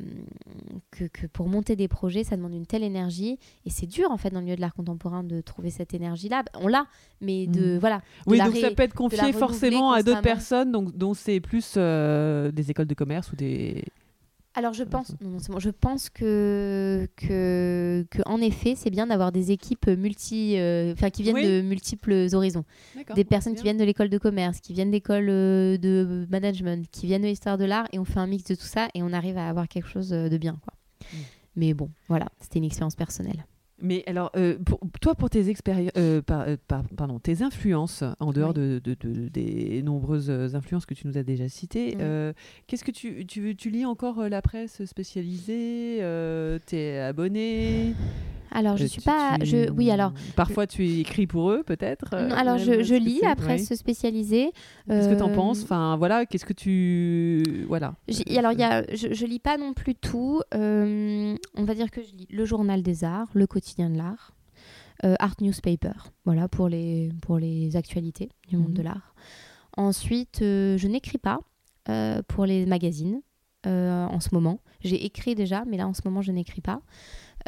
[0.90, 3.38] que, que pour monter des projets, ça demande une telle énergie.
[3.64, 6.44] Et c'est dur, en fait, dans le milieu de l'art contemporain, de trouver cette énergie-là.
[6.60, 6.86] On l'a,
[7.20, 7.76] mais de.
[7.76, 7.78] Mm.
[7.78, 7.98] Voilà.
[7.98, 11.74] de Oui, donc ça peut être confié forcément à d'autres personnes, donc, dont c'est plus
[11.76, 13.84] euh, des écoles de commerce ou des.
[14.54, 19.06] Alors, je pense, non, non, bon, je pense que, que, que, en effet, c'est bien
[19.06, 20.58] d'avoir des équipes multi.
[20.58, 21.46] euh, Enfin, qui viennent Oui.
[21.46, 22.64] de multiples horizons.
[23.14, 27.06] Des personnes qui viennent de l'école de commerce, qui viennent d'école euh, de management, qui
[27.06, 29.12] viennent de l'histoire de l'art, et on fait un mix de tout ça, et on
[29.12, 30.74] arrive à avoir quelque chose euh, de bien, quoi.
[31.12, 31.16] Mm.
[31.56, 33.46] Mais bon, voilà, c'était une expérience personnelle.
[33.84, 35.92] Mais alors, euh, pour, toi, pour tes expériences,
[36.96, 38.54] pardon, tes influences, en dehors Oui.
[38.54, 42.32] de, de- de- des nombreuses influences que tu nous as déjà citées, euh,
[42.68, 47.94] qu'est-ce que tu, tu, tu lis encore euh, la presse spécialisée euh, T'es abonné?
[48.52, 49.36] Alors, je Euh, suis tu- pas.
[49.40, 50.12] tu- Je, oui, alors.
[50.36, 53.34] Parfois, tu écris pour eux, peut-être euh, alors, je, lis ouais.
[53.34, 54.52] presse spécialisée.
[54.88, 57.64] Qu'est-ce que tu en Euh, penses Enfin, voilà, qu'est-ce que tu.
[57.68, 57.94] Voilà.
[58.36, 60.40] Alors, y a, je, je lis pas non plus tout.
[60.54, 64.34] Euh, on va dire que je lis le Journal des Arts, le Quotidien de l'Art,
[65.04, 65.92] euh, Art Newspaper,
[66.24, 68.74] voilà, pour les, pour les actualités du monde Mhm.
[68.74, 69.14] de l'art.
[69.76, 71.40] Ensuite, euh, je n'écris pas
[71.88, 73.22] euh, pour les magazines
[73.66, 74.60] euh, en ce moment.
[74.82, 76.82] J'ai écrit déjà, mais là, en ce moment, je n'écris pas.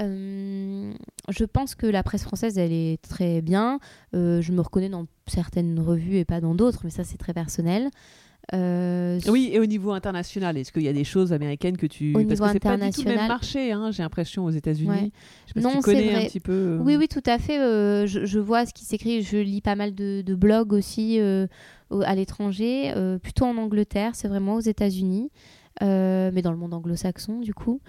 [0.01, 0.93] Euh,
[1.29, 3.79] je pense que la presse française, elle est très bien.
[4.15, 7.33] Euh, je me reconnais dans certaines revues et pas dans d'autres, mais ça, c'est très
[7.33, 7.91] personnel.
[8.53, 12.11] Euh, Oui, et au niveau international, est-ce qu'il y a des choses américaines que tu.
[12.11, 14.51] Au Parce niveau que c'est pas du tout le même marché, hein, j'ai l'impression, aux
[14.51, 14.91] États-Unis.
[14.91, 15.11] Ouais.
[15.47, 16.27] Je sais pas Non, si tu connais un vrai.
[16.27, 16.53] petit peu.
[16.53, 17.59] euh, Oui, oui, tout à fait.
[17.59, 19.23] euh, je, je vois ce qui s'écrit.
[19.23, 21.19] Je lis pas mal de, de blogs aussi
[21.91, 22.93] au- à l'étranger,
[23.23, 25.31] plutôt en Angleterre, c'est vraiment aux États-Unis,
[25.83, 27.81] euh, mais dans le monde anglo-saxon, du coup.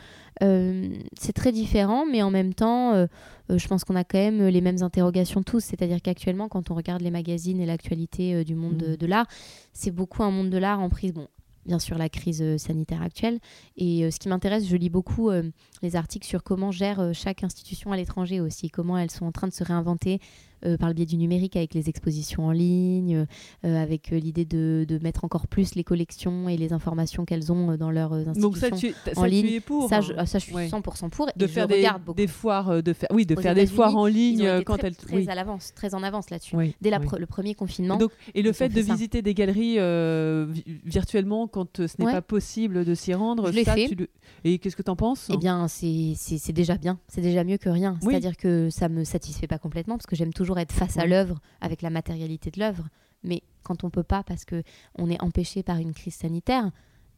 [0.43, 0.89] Euh,
[1.19, 3.07] c'est très différent, mais en même temps, euh,
[3.49, 5.59] je pense qu'on a quand même les mêmes interrogations tous.
[5.63, 8.97] C'est-à-dire qu'actuellement, quand on regarde les magazines et l'actualité du monde de, Mhm.
[8.97, 9.27] de l'art,
[9.73, 11.13] c'est beaucoup un monde de l'art en prise.
[11.13, 11.27] Bon,
[11.65, 13.39] bien sûr, la crise euh, sanitaire actuelle.
[13.77, 15.43] Et euh, ce qui m'intéresse, je lis beaucoup euh,
[15.81, 19.47] les articles sur comment gère chaque institution à l'étranger aussi, comment elles sont en train
[19.47, 20.19] de se réinventer
[20.65, 23.25] euh, par le biais du numérique avec les expositions en ligne,
[23.65, 27.51] euh, avec euh, l'idée de, de mettre encore plus les collections et les informations qu'elles
[27.51, 28.41] ont dans leurs institutions.
[28.41, 30.55] Donc ça, tu, ça, en tu ligne, es pour ça, je, ah, ça, je suis
[30.55, 30.67] Ouais.
[30.67, 31.25] 100% pour.
[31.35, 32.15] de et faire je des, regarde beaucoup.
[32.17, 34.63] des foires, de faire, oui, de Aux faire des foires en Ils ligne ont été
[34.63, 34.95] quand très, elles.
[34.95, 35.29] très oui.
[35.29, 36.55] à l'avance, très en avance là-dessus.
[36.55, 37.05] Oui, Dès la oui.
[37.07, 38.93] pre- le premier confinement, Donc, et le fait de ça.
[38.93, 42.11] visiter des galeries euh, vi- virtuellement quand ce n'est Ouais.
[42.11, 43.87] pas possible de s'y rendre, Je ça, fait.
[43.87, 44.09] tu le-
[44.43, 45.27] Et qu'est-ce que tu en penses?
[45.33, 46.13] Eh bien, c'est
[46.53, 46.99] déjà bien.
[47.07, 47.97] C'est déjà mieux que rien.
[48.01, 51.09] C'est-à-dire que ça me satisfait pas complètement parce que j'aime toujours être face à Oui.
[51.09, 52.85] l'œuvre avec la matérialité de l'œuvre.
[53.23, 54.61] Mais quand on peut pas parce que
[54.97, 56.69] on est empêché par une crise sanitaire,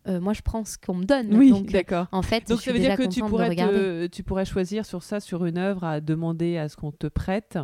[0.07, 1.35] euh, moi je prends ce qu'on me donne.
[1.35, 2.07] Oui, Donc, euh, d'accord.
[2.13, 3.77] en fait, Donc je ça veut dire que tu pourrais, regarder.
[3.77, 7.07] te- tu pourrais choisir sur ça, sur une œuvre, à demander à ce qu'on te
[7.07, 7.57] prête.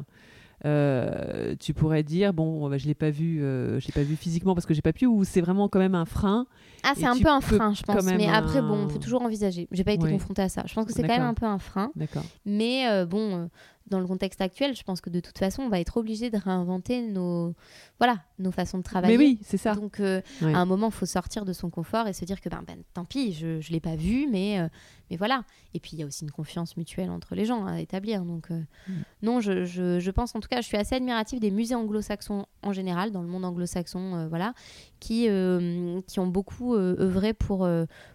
[0.65, 4.15] Euh, tu pourrais dire bon, bah, je l'ai pas vu, euh, je l'ai pas vu
[4.15, 6.45] physiquement parce que j'ai pas pu, ou c'est vraiment quand même un frein.
[6.83, 8.03] Ah, c'est un peu un frein, je pense.
[8.05, 9.67] Mais après, bon, on peut toujours envisager.
[9.71, 10.11] J'ai pas été Oui.
[10.11, 10.63] confrontée à ça.
[10.65, 11.91] Je pense que c'est quand même un peu un frein.
[11.95, 12.23] D'accord.
[12.45, 13.45] Mais euh, bon, euh,
[13.87, 16.37] dans le contexte actuel, je pense que de toute façon, on va être obligé de
[16.37, 17.53] réinventer nos,
[17.99, 19.17] voilà, nos façons de travailler.
[19.17, 19.75] Mais oui, c'est ça.
[19.75, 22.49] Donc, euh, à un moment, il faut sortir de son confort et se dire que
[22.49, 24.67] ben, ben, tant pis, je ne l'ai pas vu, mais, euh,
[25.13, 25.43] mais voilà.
[25.75, 28.25] Et puis, il y a aussi une confiance mutuelle entre les gens à établir.
[28.25, 28.91] Donc, euh, Mm.
[29.21, 32.45] non, je, je, je pense en tout cas, je suis assez admirative des musées anglo-saxons
[32.63, 34.53] en général, dans le monde anglo-saxon, euh, voilà,
[34.99, 37.67] qui, euh, qui ont beaucoup œuvré pour,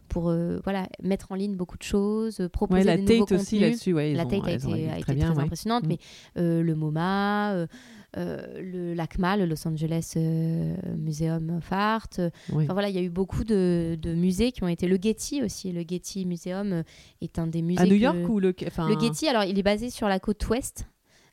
[0.08, 0.32] pour
[0.64, 3.92] voilà, mettre en ligne beaucoup de choses, proposer Ouais, la des nouveaux Tate aussi là-dessus.
[3.92, 5.34] Ouais, La ont- Tate a été, été a été très très, bien.
[5.34, 5.42] ouais.
[5.44, 5.88] impressionnante, Mm.
[5.88, 5.98] mais
[6.62, 7.66] le MoMA,
[8.16, 12.08] le LACMA, le Los Angeles euh, Museum of Art.
[12.18, 12.64] euh, Oui.
[12.64, 14.88] Enfin voilà, il y a eu beaucoup de, de musées qui ont été.
[14.88, 16.82] Le Getty aussi, le Getty Museum euh,
[17.20, 17.80] est un des musées.
[17.80, 18.54] À New que- York ou le.
[18.66, 20.86] Enfin, Le Getty, alors il est basé sur la côte ouest.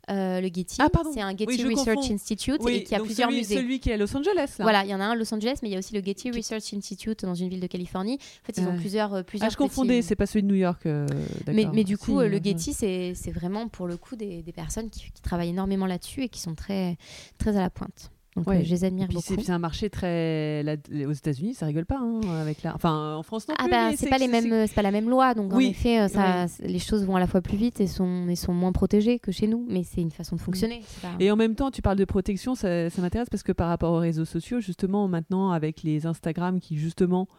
[0.09, 2.13] Euh, le Getty, Ah, c'est un Getty Oui, Research confonds.
[2.13, 3.55] Institute Oui, et qui a plusieurs celui, musées.
[3.55, 4.63] Celui qui est à Los Angeles, là.
[4.65, 6.03] Voilà, il y en a un à Los Angeles, mais il y a aussi le
[6.03, 8.19] Getty Research Institute dans une ville de Californie.
[8.43, 10.47] En fait, ils ont plusieurs, euh, plusieurs Ah, je confondais, petits- c'est pas celui de
[10.47, 10.85] New York.
[10.85, 11.07] euh,
[11.47, 12.37] mais, du coup, le.
[12.43, 16.23] Getty, c'est c'est vraiment pour le coup des, des personnes qui, qui travaillent énormément là-dessus
[16.23, 16.97] et qui sont très,
[17.37, 18.11] très à la pointe.
[18.35, 18.57] Donc Ouais.
[18.57, 19.45] euh, je les admire puis c'est beaucoup.
[19.45, 20.61] c'est un marché très.
[20.63, 20.75] là,
[21.07, 22.75] aux États-Unis, ça rigole pas hein, avec la.
[22.75, 23.71] Enfin, en France non Ah plus.
[23.71, 26.41] bah c'est pas les mêmes, c'est pas la même loi, donc en effet, euh, ça,
[26.41, 26.47] ouais.
[26.49, 29.19] c'est- les choses vont à la fois plus vite et sont, et sont moins protégées
[29.19, 30.81] que chez nous, mais c'est une façon de fonctionner.
[31.01, 33.69] pas- Et en même temps, tu parles de protection, ça, ça m'intéresse parce que par
[33.69, 37.29] rapport aux réseaux sociaux, justement, maintenant, avec les Instagram qui, justement,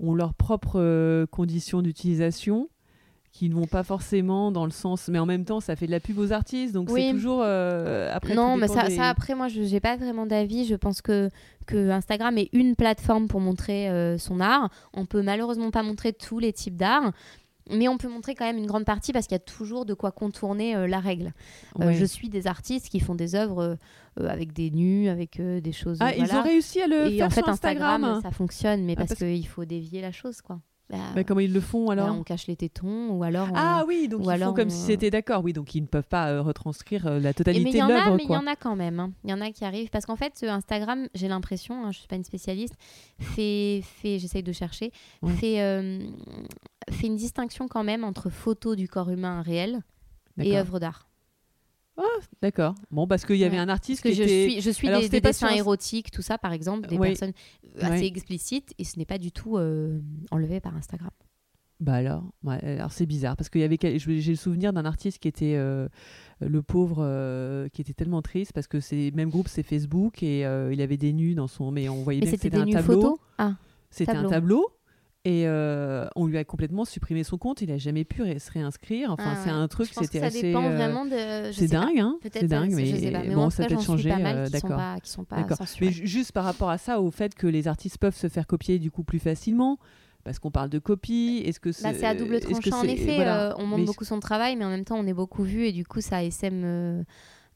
[0.00, 2.68] ont leurs propres euh, conditions d'utilisation,
[3.38, 5.08] qui ne vont pas forcément dans le sens.
[5.08, 7.02] Mais en même temps, ça fait de la pub aux artistes, donc Oui.
[7.08, 7.42] c'est toujours.
[7.44, 10.64] euh, après, non, mais ça, des- ça après, moi, je n'ai pas vraiment d'avis.
[10.64, 11.28] Je pense que,
[11.66, 14.70] que Instagram est une plateforme pour montrer euh, son art.
[14.94, 17.12] On peut malheureusement pas montrer tous les types d'art.
[17.68, 19.92] Mais on peut montrer quand même une grande partie parce qu'il y a toujours de
[19.92, 21.32] quoi contourner euh, la règle.
[21.80, 21.94] Euh, Ouais.
[21.94, 23.76] je suis des artistes qui font des œuvres
[24.16, 25.98] avec des nus, avec des choses.
[26.00, 28.04] Ah, ils ont réussi à le Et faire en fait, sur Instagram.
[28.04, 30.60] Instagram, ça fonctionne, mais Ah, parce parce- qu'il faut dévier la chose, quoi.
[30.88, 33.48] Bah, Bah, comment ils le font bah, alors on cache les tétons ou alors.
[33.50, 35.42] on- Ah oui, donc ou ils font comme on- si c'était d'accord.
[35.42, 37.82] Oui, donc ils ne peuvent pas euh, retranscrire euh, la mais totalité il de y
[37.82, 38.16] en a, l'œuvre.
[38.16, 39.00] mais il y en a quand même.
[39.00, 39.10] hein.
[39.24, 41.98] Il y en a qui arrivent parce qu'en fait, ce Instagram, j'ai l'impression, hein, je
[41.98, 42.74] suis pas une spécialiste,
[43.18, 44.92] fait, fait j'essaye de chercher,
[45.22, 45.32] Ouais.
[45.32, 45.98] fait, euh,
[46.90, 49.80] fait une distinction quand même entre photos du corps humain réel
[50.38, 51.05] et D'accord.
[51.96, 52.06] D'art.
[52.42, 52.74] D'accord.
[52.90, 53.62] Bon, parce qu'il y avait Ouais.
[53.62, 54.50] un artiste Parce que qui je était.
[54.52, 57.08] suis, je suis Alors, des, des dessins sur- érotiques, tout ça, par exemple, des Oui.
[57.08, 57.32] personnes
[57.80, 58.06] assez Ouais.
[58.06, 60.00] explicites, et ce n'est pas du tout euh,
[60.30, 61.10] enlevé par Instagram.
[61.78, 65.18] Bah alors, ouais, alors c'est bizarre parce qu'il y avait j'ai le souvenir d'un artiste
[65.18, 65.88] qui était euh,
[66.40, 70.46] le pauvre euh, qui était tellement triste parce que c'est même groupe c'est Facebook et
[70.46, 72.70] euh, il avait des nus dans son mais on voyait Mais bien que c'était c'était
[72.78, 73.18] un tableau.
[73.36, 73.56] Ah,
[73.90, 74.66] C'était un tableau.
[75.28, 77.60] Et euh, on lui a complètement supprimé son compte.
[77.60, 79.10] Il a jamais pu ré- se réinscrire.
[79.10, 81.10] Enfin, Ah c'est un truc je c'était ça dépend euh, vraiment de.
[81.50, 83.22] je c'est dingue, hein C'est dingue, je mais, sais pas.
[83.26, 84.12] Mais bon, ça peut changer.
[84.12, 84.76] euh, D'accord.
[84.76, 85.58] pas, qui sont pas D'accord.
[85.80, 88.46] Mais ju- juste par rapport à ça, au fait que les artistes peuvent se faire
[88.46, 89.78] copier du coup plus facilement,
[90.22, 91.42] parce qu'on parle de copie.
[91.44, 93.16] Est-ce que Bah, c'est à double tranchant en c'est- effet.
[93.16, 93.50] voilà.
[93.50, 95.64] euh, on montre Mais- beaucoup son travail, mais en même temps, on est beaucoup vu
[95.66, 96.22] et du coup, ça
[96.64, 97.02] euh,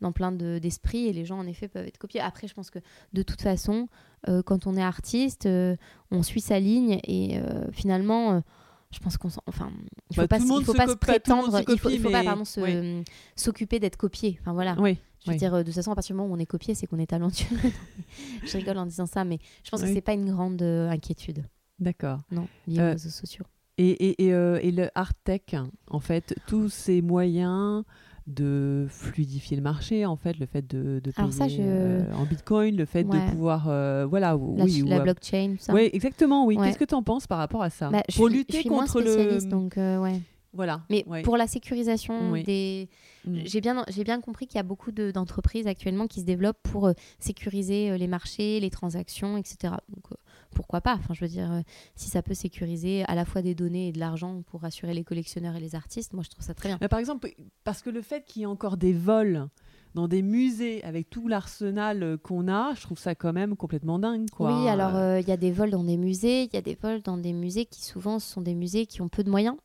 [0.00, 2.20] dans plein de- d'esprits et les gens, en effet, peuvent être copiés.
[2.20, 2.78] Après, je pense que
[3.12, 3.88] de toute façon,
[4.28, 5.76] euh, quand on est artiste, euh,
[6.10, 8.42] on suit sa ligne et euh, finalement.
[8.92, 9.70] je pense qu'on enfin
[10.10, 11.72] il faut Bah, pas il faut se pas se copie- monde prétendre se il faut,
[11.74, 13.04] il copie, faut pas pardon oui.
[13.36, 14.98] s'occuper d'être copié enfin voilà Oui.
[15.20, 15.38] je veux oui.
[15.38, 17.06] dire, de toute façon, à partir du moment où on est copié, c'est qu'on est
[17.06, 17.56] talentueux.
[18.44, 21.44] je rigole en disant ça, mais je pense que c'est pas une grande inquiétude,
[21.78, 22.18] D'accord.
[22.32, 23.44] non, liée aux réseaux sociaux.
[23.78, 25.54] Et, et, et, et le art tech,
[25.88, 27.84] en fait, tous ces moyens
[28.30, 32.02] de fluidifier le marché, en fait, le fait de, de payer Alors ça, je- euh,
[32.14, 33.26] en bitcoin, le fait Ouais.
[33.26, 35.72] de pouvoir, euh, voilà, La, oui, ou, la euh, blockchain, ça.
[35.72, 36.56] ouais, exactement, oui.
[36.56, 36.66] Ouais.
[36.68, 39.00] Qu'est-ce que tu en penses par rapport à ça Bah, Pour lutter je suis contre
[39.02, 40.20] moins le, donc euh, ouais.
[40.52, 40.82] voilà.
[40.90, 41.22] Mais ouais.
[41.22, 42.42] pour la sécurisation Oui.
[42.44, 42.88] des,
[43.26, 43.40] Mm.
[43.44, 46.62] j'ai bien, j'ai bien compris qu'il y a beaucoup de- d'entreprises actuellement qui se développent
[46.62, 49.74] pour sécuriser les marchés, les transactions, etc.
[49.90, 50.04] Donc
[50.54, 51.60] pourquoi pas Enfin, je veux dire, euh,
[51.94, 55.04] si ça peut sécuriser à la fois des données et de l'argent pour rassurer les
[55.04, 56.78] collectionneurs et les artistes, moi je trouve ça très bien.
[56.80, 57.32] Mais par exemple,
[57.64, 59.48] parce que le fait qu'il y ait encore des vols
[59.94, 63.98] dans des musées avec tout l'arsenal euh, qu'on a, je trouve ça quand même complètement
[63.98, 64.62] dingue, quoi.
[64.62, 66.78] Oui, alors euh, il y a des vols dans des musées, il y a des
[66.80, 69.56] vols dans des musées qui souvent sont des musées qui ont peu de moyens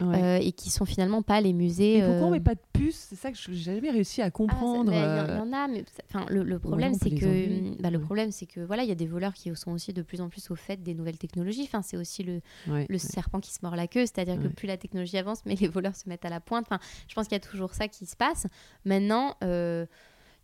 [0.00, 0.22] Ouais.
[0.22, 2.00] euh, et qui sont finalement pas les musées.
[2.00, 4.20] Mais pourquoi on euh, met pas de puce C'est ça que je- j'ai jamais réussi
[4.22, 4.90] à Ah, ça- comprendre.
[4.90, 5.84] mais Il y, en- euh, il y en a, mais
[6.30, 7.76] le, le problème c'est que enlever.
[7.80, 10.02] bah, le problème c'est que voilà, il y a des voleurs qui sont aussi de
[10.02, 11.62] plus en plus au fait des nouvelles technologies.
[11.64, 12.98] Enfin, c'est aussi le, ouais, le ouais.
[12.98, 15.96] serpent qui se mord la queue, c'est-à-dire que plus la technologie avance, mais les voleurs
[15.96, 16.66] se mettent à la pointe.
[16.68, 16.78] Enfin,
[17.08, 18.46] je pense qu'il y a toujours ça qui se passe.
[18.84, 19.86] Maintenant, euh,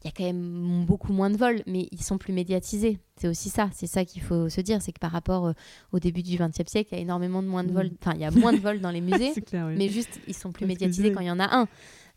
[0.02, 2.98] il y a quand même beaucoup moins de vols, mais ils sont plus médiatisés.
[3.16, 5.52] C'est aussi ça, c'est ça qu'il faut se dire, c'est que par rapport euh,
[5.92, 7.74] au début du XXe siècle, il y a énormément de moins de Mm.
[7.74, 7.90] vols.
[8.00, 9.74] Enfin, il y a moins de vols dans les musées, C'est clair, oui.
[9.76, 11.68] mais juste ils sont plus Parce médiatisés quand il y en a un.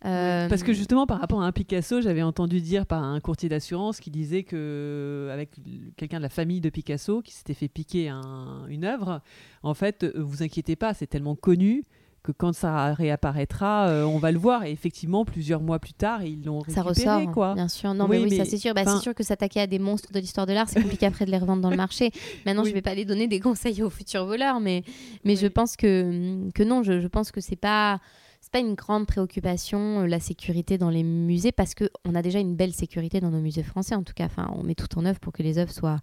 [0.06, 3.48] Euh, Parce que justement, par rapport à un Picasso, j'avais entendu dire par un courtier
[3.48, 5.52] d'assurance qui disait que avec
[5.96, 9.22] quelqu'un de la famille de Picasso qui s'était fait piquer un- une œuvre,
[9.62, 11.86] en fait, euh, vous inquiétez pas, c'est tellement connu
[12.24, 14.64] que quand ça réapparaîtra, euh, on va le voir.
[14.64, 16.96] Et effectivement, plusieurs mois plus tard, ils l'ont récupéré.
[16.96, 17.54] Ça ressort, quoi.
[17.54, 17.94] bien sûr.
[17.94, 18.74] Non, Oui, mais oui, ça c'est sûr.
[18.74, 21.26] Bah, c'est sûr que s'attaquer à des monstres de l'histoire de l'art, c'est compliqué après
[21.26, 22.12] de les revendre dans le marché.
[22.46, 22.70] Maintenant, Oui.
[22.70, 24.84] je vais pas aller donner des conseils aux futurs voleurs, mais,
[25.26, 28.00] mais je pense que, que non, je, je pense que c'est pas.
[28.54, 32.38] Pas une grande préoccupation euh, la sécurité dans les musées parce que on a déjà
[32.38, 34.26] une belle sécurité dans nos musées français en tout cas.
[34.26, 35.98] Enfin, on met tout en œuvre pour que les œuvres soient.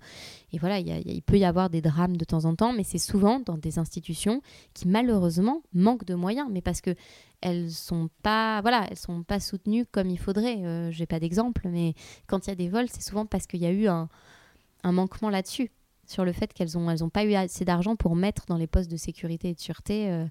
[0.52, 3.38] Et voilà, il peut y avoir des drames de temps en temps, mais c'est souvent
[3.38, 4.42] dans des institutions
[4.74, 6.96] qui malheureusement manquent de moyens, mais parce que
[7.40, 10.58] elles sont pas, voilà, elles sont pas soutenues comme il faudrait.
[10.64, 11.94] Euh, J'ai pas d'exemple, mais
[12.26, 14.08] quand il y a des vols, c'est souvent parce qu'il y a eu un,
[14.82, 15.70] manquement là-dessus,
[16.04, 18.66] sur le fait qu'elles ont, elles ont pas eu assez d'argent pour mettre dans les
[18.66, 20.26] postes de sécurité et de sûreté euh,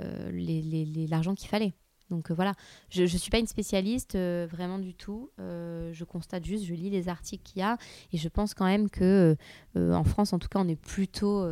[0.00, 1.72] euh, les- les- les- l'argent qu'il fallait.
[2.10, 2.54] Donc euh, voilà,
[2.88, 5.30] je ne suis pas une spécialiste euh, vraiment du tout.
[5.38, 7.78] Euh, je constate juste, je lis les articles qu'il y a
[8.12, 9.36] et je pense quand même que
[9.76, 11.46] en France, en tout cas, on est plutôt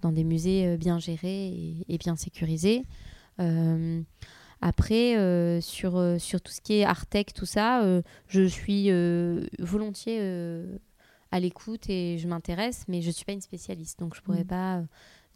[0.00, 2.84] dans des musées bien gérés et, et bien sécurisés.
[4.60, 7.82] Après, sur, sur tout ce qui est Artec, tout ça,
[8.26, 8.90] je suis
[9.58, 10.20] volontiers
[11.30, 14.24] à l'écoute et je m'intéresse, mais je ne suis pas une spécialiste, donc je ne
[14.24, 14.48] pourrais Mm.
[14.48, 14.82] pas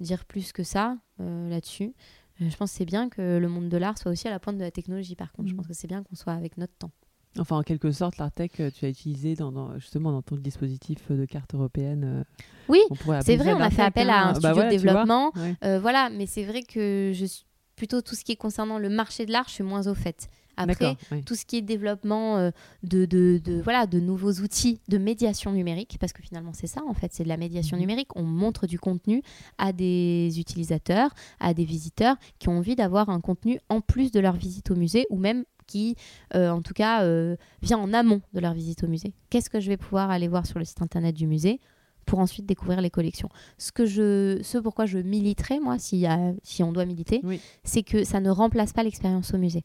[0.01, 1.93] dire plus que ça là-dessus.
[2.41, 4.39] Euh, je pense que c'est bien que le monde de l'art soit aussi à la
[4.41, 5.49] pointe de la technologie, par contre.
[5.49, 5.57] Je Mm.
[5.59, 6.91] pense que c'est bien qu'on soit avec notre temps.
[7.39, 11.11] Enfin, en quelque sorte, l'Artec, euh, tu as utilisé dans, dans- justement dans ton dispositif
[11.11, 12.05] de carte européenne.
[12.05, 12.25] euh,
[12.69, 12.81] Oui,
[13.23, 14.29] c'est vrai, on a fait appel à hein.
[14.29, 15.33] un Bah studio voilà, de développement.
[15.37, 15.55] Ouais.
[15.65, 17.45] Euh, voilà, mais c'est vrai que je suis
[17.75, 20.29] plutôt tout ce qui est concernant le marché de l'art, je suis moins au fait.
[20.57, 22.51] Après, tout ce qui est développement euh,
[22.83, 26.83] de, de, de- voilà, de nouveaux outils de médiation numérique, parce que finalement c'est ça
[26.87, 27.81] en fait, c'est de la médiation Mhm.
[27.81, 28.09] numérique.
[28.17, 29.23] On montre du contenu
[29.59, 31.11] à des utilisateurs,
[31.41, 34.77] à des visiteurs qui ont envie d'avoir un contenu en plus de leur visite au
[34.77, 35.97] musée ou même qui,
[36.35, 39.15] euh, en tout cas, euh, vient en amont de leur visite au musée.
[39.31, 41.61] Qu'est-ce que je vais pouvoir aller voir sur le site internet du musée
[42.05, 43.29] pour ensuite découvrir les collections?
[43.59, 47.21] Ce, que je, ce pourquoi je militerai, moi, s'il y a- si on doit militer,
[47.25, 47.41] Oui.
[47.65, 49.65] c'est que ça ne remplace pas l'expérience au musée.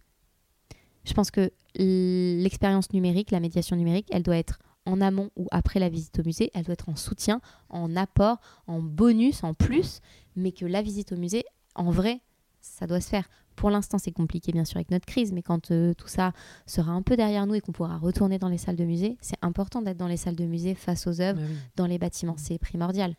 [1.07, 5.79] Je pense que l'expérience numérique, la médiation numérique, elle doit être en amont ou après
[5.79, 9.99] la visite au musée, elle doit être en soutien, en apport, en bonus, en plus,
[10.35, 11.43] mais que la visite au musée,
[11.75, 12.21] en vrai,
[12.61, 13.27] ça doit se faire.
[13.55, 16.31] Pour l'instant, c'est compliqué, bien sûr, avec notre crise, mais quand euh, tout ça
[16.67, 19.37] sera un peu derrière nous et qu'on pourra retourner dans les salles de musée, c'est
[19.41, 21.57] important d'être dans les salles de musée face aux œuvres, Ah oui.
[21.75, 23.15] dans les bâtiments, c'est primordial.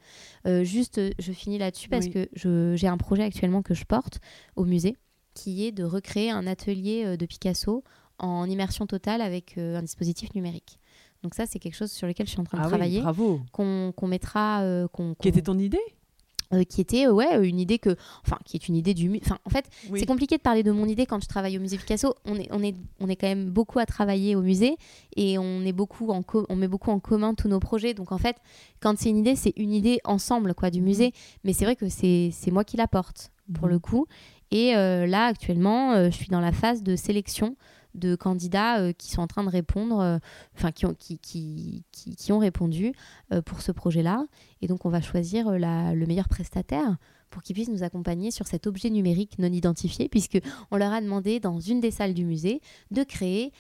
[0.47, 2.13] Euh, juste, je finis là-dessus parce Oui.
[2.13, 2.29] que
[2.77, 4.21] j'ai un projet actuellement que je porte
[4.55, 4.97] au musée,
[5.39, 7.85] qui est de recréer un atelier euh, de Picasso
[8.19, 10.79] en immersion totale avec euh, un dispositif numérique.
[11.23, 13.01] Donc ça, c'est quelque chose sur lequel je suis en train de Ah oui, travailler,
[13.01, 13.41] bravo.
[13.53, 14.87] qu'on mettra, euh,
[15.21, 15.79] Qui était ton idée?
[16.55, 17.95] Euh, qui était euh, ouais une idée que,
[18.25, 20.01] enfin, qui est une idée du, enfin, en fait, Oui.
[20.01, 22.15] c'est compliqué de parler de mon idée quand je travaille au musée Picasso.
[22.25, 24.77] On est, on est, on est quand même beaucoup à travailler au musée
[25.15, 27.93] et on est beaucoup en, on met beaucoup en commun tous nos projets.
[27.93, 28.37] Donc en fait,
[28.81, 31.13] quand c'est une idée, c'est une idée ensemble quoi du musée.
[31.45, 33.71] Mais c'est vrai que c'est, c'est moi qui la porte pour Mhm.
[33.73, 34.07] le coup.
[34.51, 37.57] Et euh, là actuellement, euh, je suis dans la phase de sélection
[37.95, 40.21] de candidats euh, qui sont en train de répondre,
[40.55, 42.93] enfin qui ont, qui, qui, qui, ont répondu
[43.45, 44.27] pour ce projet-là.
[44.63, 46.97] Et donc on va choisir le meilleur prestataire
[47.31, 50.39] pour qu'ils puissent nous accompagner sur cet objet numérique non identifié, puisque
[50.71, 52.61] on leur a demandé dans une des salles du musée
[52.91, 53.53] de créer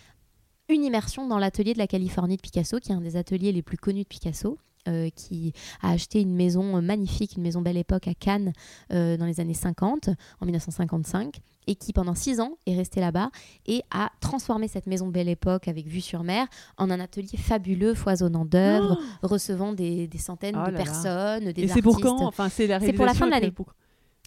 [0.69, 3.63] une immersion dans l'atelier de la Californie de Picasso, qui est un des ateliers les
[3.63, 4.59] plus connus de Picasso.
[4.89, 5.53] Euh, qui
[5.83, 8.53] a acheté une maison euh, magnifique, une maison belle époque à Cannes
[8.93, 10.09] euh, dans les années 50,
[10.41, 13.31] en 1955, et qui pendant six ans est resté là-bas
[13.67, 16.47] et a transformé cette maison belle époque avec vue sur mer
[16.79, 21.63] en un atelier fabuleux, foisonnant d'œuvres, recevant des, des centaines Oh de là personnes, des
[21.63, 21.75] Et artistes.
[21.75, 22.25] c'est pour quand?
[22.25, 23.51] Enfin, c'est la C'est pour la fin de l'année.
[23.51, 23.75] pour-.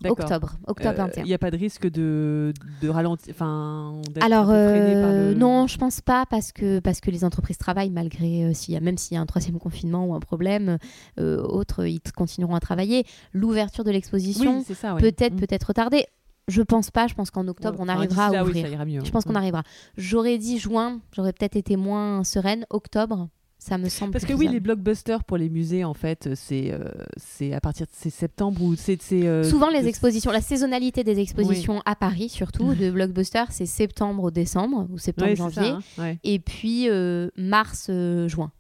[0.10, 1.23] Octobre, octobre Euh, 21.
[1.23, 5.78] Il n'y a pas de risque de, de ralentir, enfin, Alors euh, le- non, je
[5.78, 8.98] pense pas parce que parce que les entreprises travaillent malgré euh, s'il y a même
[8.98, 10.78] s'il y a un troisième confinement ou un problème
[11.19, 13.06] euh, autre, ils continueront à travailler.
[13.34, 15.02] L'ouverture de l'exposition Oui, ouais.
[15.02, 15.40] peut-être Mm.
[15.40, 16.06] peut être retardée.
[16.48, 17.07] Je pense pas.
[17.07, 18.86] Je pense qu'en octobre on arrivera à oui, ouvrir.
[18.86, 19.02] mieux.
[19.06, 19.38] je pense qu'on Mm.
[19.38, 19.64] arrivera.
[19.98, 22.65] J'aurais dit juin, j'aurais peut-être été moins sereine.
[22.72, 23.30] Octobre,
[23.62, 24.12] ça me semble.
[24.12, 26.80] Parce que oui, les blockbusters pour les musées, en fait, c'est euh,
[27.16, 31.82] c'est à partir de septembre ou c'est euh, Souvent, les expositions, la saisonnalité des expositions
[31.86, 35.62] à Paris, surtout, de blockbuster, c'est septembre au décembre, ou Ouais, septembre-janvier.
[35.62, 36.20] ça, hein, ouais.
[36.24, 38.52] Et puis, euh, mars-juin.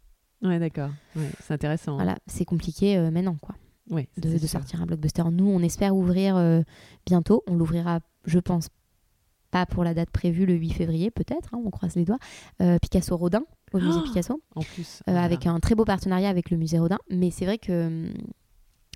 [0.43, 0.91] Ouais, d'accord.
[1.15, 1.95] Ouais, c'est intéressant.
[1.95, 3.55] Voilà, c'est compliqué euh, maintenant, quoi,
[3.89, 5.23] Ouais, ça, de, sortir un blockbuster.
[5.31, 6.61] Nous, on espère ouvrir euh,
[7.07, 7.43] bientôt.
[7.47, 8.69] On l'ouvrira, je pense,
[9.49, 12.19] pas pour la date prévue, le 8 février, peut-être, hein, on croise les doigts.
[12.61, 14.99] Euh, Picasso Rodin, au musée Oh Picasso, En plus.
[15.01, 15.23] euh, voilà.
[15.23, 16.99] avec un très beau partenariat avec le musée Rodin.
[17.09, 18.13] Mais c'est vrai que, hum,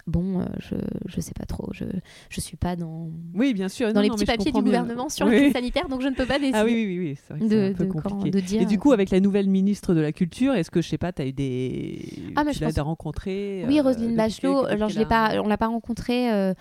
[0.08, 0.76] bon, euh, je,
[1.08, 1.70] je sais pas trop.
[1.72, 1.86] Je,
[2.30, 3.88] je suis pas dans, Oui, bien sûr.
[3.88, 4.82] dans non, les non, petits papiers du bien.
[4.82, 5.32] gouvernement sur Oui.
[5.34, 7.34] la crise sanitaire, donc je ne peux pas décider Ah oui, oui, oui, oui, c'est
[7.34, 8.32] vrai que de, un peu de quand- compliqué.
[8.32, 8.62] de dire.
[8.62, 11.12] Et du coup, avec la nouvelle ministre de la Culture, est-ce que, je sais pas,
[11.12, 12.02] tu as eu des.
[12.36, 15.42] Ah, mais tu je l'as pense- rencontré Oui, euh, Roselyne Bachelot, alors je l'ai pas,
[15.44, 16.54] on l'a pas rencontrée.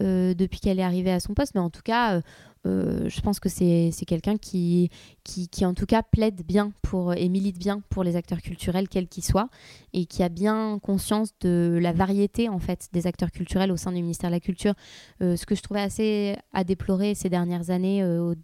[0.00, 2.22] Euh, depuis qu'elle est arrivée à son poste, mais en tout cas,
[2.66, 4.90] euh, je pense que c'est quelqu'un qui,
[5.24, 9.08] qui, en tout cas, plaide bien pour, et milite bien pour les acteurs culturels, quels
[9.08, 9.48] qu'ils soient,
[9.92, 13.92] et qui a bien conscience de la variété, en fait, des acteurs culturels au sein
[13.92, 14.74] du ministère de la Culture.
[15.22, 18.34] Euh, ce que je trouvais assez à déplorer ces dernières années euh,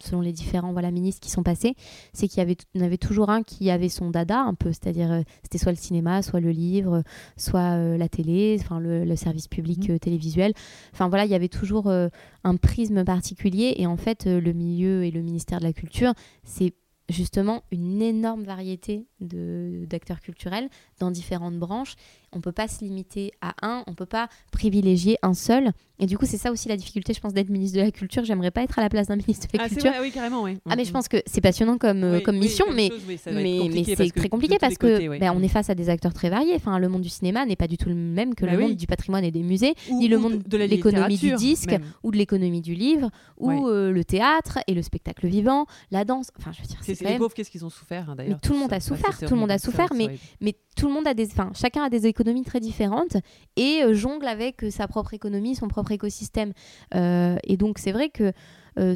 [0.00, 1.74] selon les différents voilà, ministres qui sont passés,
[2.12, 5.22] c'est qu'il y avait, avait toujours un qui avait son dada un peu, c'est-à-dire euh,
[5.42, 7.02] c'était soit le cinéma, soit le livre,
[7.36, 9.92] soit euh, la télé, enfin le, service public mmh.
[9.92, 10.52] euh, télévisuel.
[10.92, 15.10] Enfin voilà, il y avait toujours un prisme particulier et en fait le milieu et
[15.10, 16.14] le ministère de la Culture,
[16.44, 16.74] c'est
[17.08, 20.68] justement une énorme variété d'acteurs culturels
[20.98, 21.94] dans différentes branches
[22.32, 25.72] on peut pas se limiter à un, on peut pas privilégier un seul.
[25.98, 28.24] Et du coup, c'est ça aussi la difficulté, je pense, d'être ministre de la Culture.
[28.24, 29.92] J'aimerais pas être à la place d'un ministre de la ah, Culture.
[30.00, 30.58] oui, carrément, oui.
[30.68, 32.90] Ah, mais je pense que c'est passionnant comme, euh, comme mission, mais,
[33.26, 36.28] mais, mais c'est très compliqué parce que ben, on est face à des acteurs très
[36.28, 36.54] variés.
[36.56, 38.74] Enfin, le monde du cinéma n'est pas du tout le même que bah le monde
[38.74, 42.62] du patrimoine et des musées, ni le monde de l'économie du disque, ou de l'économie
[42.62, 46.30] du livre, ou euh, le théâtre et le spectacle vivant, la danse.
[46.36, 48.58] Enfin, je veux dire, c'est les pauvres, qu'est-ce qu'ils ont souffert hein, d'ailleurs Tout le
[48.58, 51.26] monde a souffert, tout le monde a souffert, mais mais tout le monde a des,
[51.26, 53.16] enfin, chacun a des économies très différentes
[53.56, 56.52] et euh, jongle avec euh, sa propre économie, son propre écosystème.
[56.94, 58.32] Euh, et donc c'est vrai que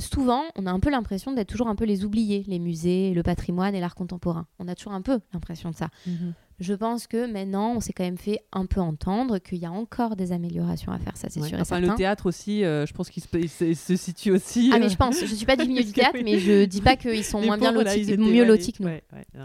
[0.01, 3.23] souvent, on a un peu l'impression d'être toujours un peu les oubliés, les musées, le
[3.23, 4.47] patrimoine et l'art contemporain.
[4.59, 5.89] On a toujours un peu l'impression de ça.
[6.07, 9.67] Mhm je pense que maintenant, on s'est quand même fait un peu entendre qu'il y
[9.67, 12.87] a encore des améliorations à faire, ça c'est sûr et enfin, Le théâtre aussi, euh,
[12.87, 14.71] je pense qu'il se, situe aussi.
[14.73, 16.81] Ah mais je euh, pense, je suis pas du milieu du théâtre, mais je dis
[16.81, 18.91] pas qu'ils sont moins bien lotis, mieux lotis que nous.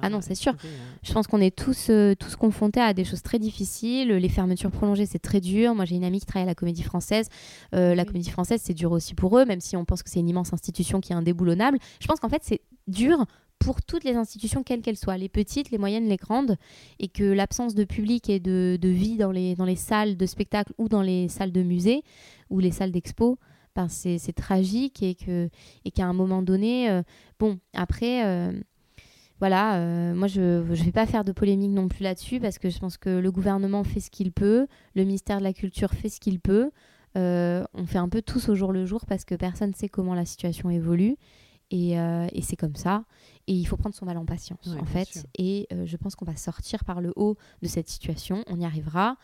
[0.02, 0.54] ah non, c'est sûr.
[1.04, 4.10] Je pense qu'on est tous, euh, tous confrontés à des choses très difficiles.
[4.10, 5.76] Les fermetures prolongées, c'est très dur.
[5.76, 7.28] Moi, j'ai une amie qui travaille à la Comédie Française.
[7.74, 10.30] la Comédie Française, c'est dur aussi pour eux, même si on pense que c'est une
[10.30, 11.78] immense institution qui est indéboulonnable.
[12.00, 13.26] Je pense qu'en fait, c'est dur
[13.62, 16.58] pour toutes les institutions, quelles qu'elles soient, les petites, les moyennes, les grandes,
[17.00, 20.74] et que l'absence de public et de, vie dans les, dans les salles de spectacle
[20.80, 22.04] ou dans les salles de musée
[22.50, 23.38] ou les salles d'expo,
[23.76, 25.48] ben c'est tragique et qu'à
[25.86, 27.04] et qu'à un moment donné, euh,
[27.40, 28.52] bon, après, euh,
[29.40, 32.70] voilà, euh, moi je ne vais pas faire de polémique non plus là-dessus parce que
[32.70, 34.66] je pense que le gouvernement fait ce qu'il peut,
[34.96, 36.72] le ministère de la Culture fait ce qu'il peut.
[37.16, 40.16] on fait un peu tous au jour le jour parce que personne ne sait comment
[40.16, 41.16] la situation évolue.
[41.72, 43.06] Et, et c'est comme ça.
[43.48, 45.28] Et il faut prendre son mal en patience, en fait.
[45.38, 48.44] Et euh, je pense qu'on va sortir par le haut de cette situation.
[48.48, 49.18] On y arrivera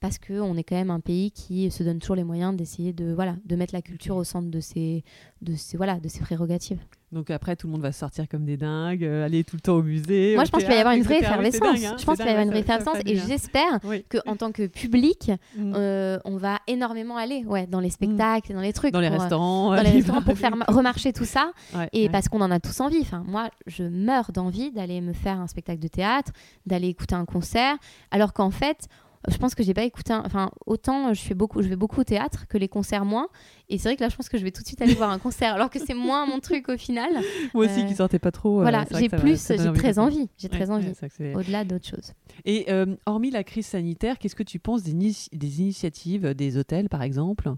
[0.00, 3.12] parce qu'on est quand même un pays qui se donne toujours les moyens d'essayer de,
[3.12, 5.04] voilà, de mettre la culture au centre de ses,
[5.42, 6.80] de ses, voilà, de ses prérogatives.
[7.12, 9.76] Donc après, tout le monde va sortir comme des dingues, euh, aller tout le temps
[9.76, 10.34] au musée.
[10.34, 11.84] Moi, je pense qu'il va y avoir une vraie effervescence.
[11.84, 14.66] Hein, je pense qu'il va y avoir une vraie effervescence et j'espère qu'en tant que
[14.66, 15.72] public, mm.
[15.76, 18.92] euh, on va énormément aller ouais, dans les spectacles, dans les trucs.
[18.92, 19.74] Dans les restaurants.
[19.74, 21.52] dans les restaurants pour faire remarcher tout ça.
[21.92, 23.00] et parce qu'on en a tous envie.
[23.00, 26.32] Enfin, moi, je meurs d'envie d'aller me faire un spectacle de théâtre,
[26.66, 27.76] d'aller écouter un concert,
[28.10, 28.88] alors qu'en fait,
[29.28, 32.04] je pense que j'ai pas écouté enfin autant je fais beaucoup je vais beaucoup au
[32.04, 33.28] théâtre que les concerts moins
[33.68, 35.10] et c'est vrai que là je pense que je vais tout de suite aller voir
[35.10, 37.10] un concert alors que c'est moins mon truc au final.
[37.54, 40.48] Moi aussi qui euh, sortais pas trop euh, voilà j'ai plus j'ai très envie j'ai
[40.48, 40.92] très envie
[41.34, 42.12] au-delà d'autres choses.
[42.44, 46.88] Et euh, hormis la crise sanitaire qu'est-ce que tu penses des, des, initiatives des hôtels
[46.88, 47.50] par exemple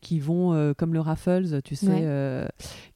[0.00, 2.46] qui vont comme le Raffles tu sais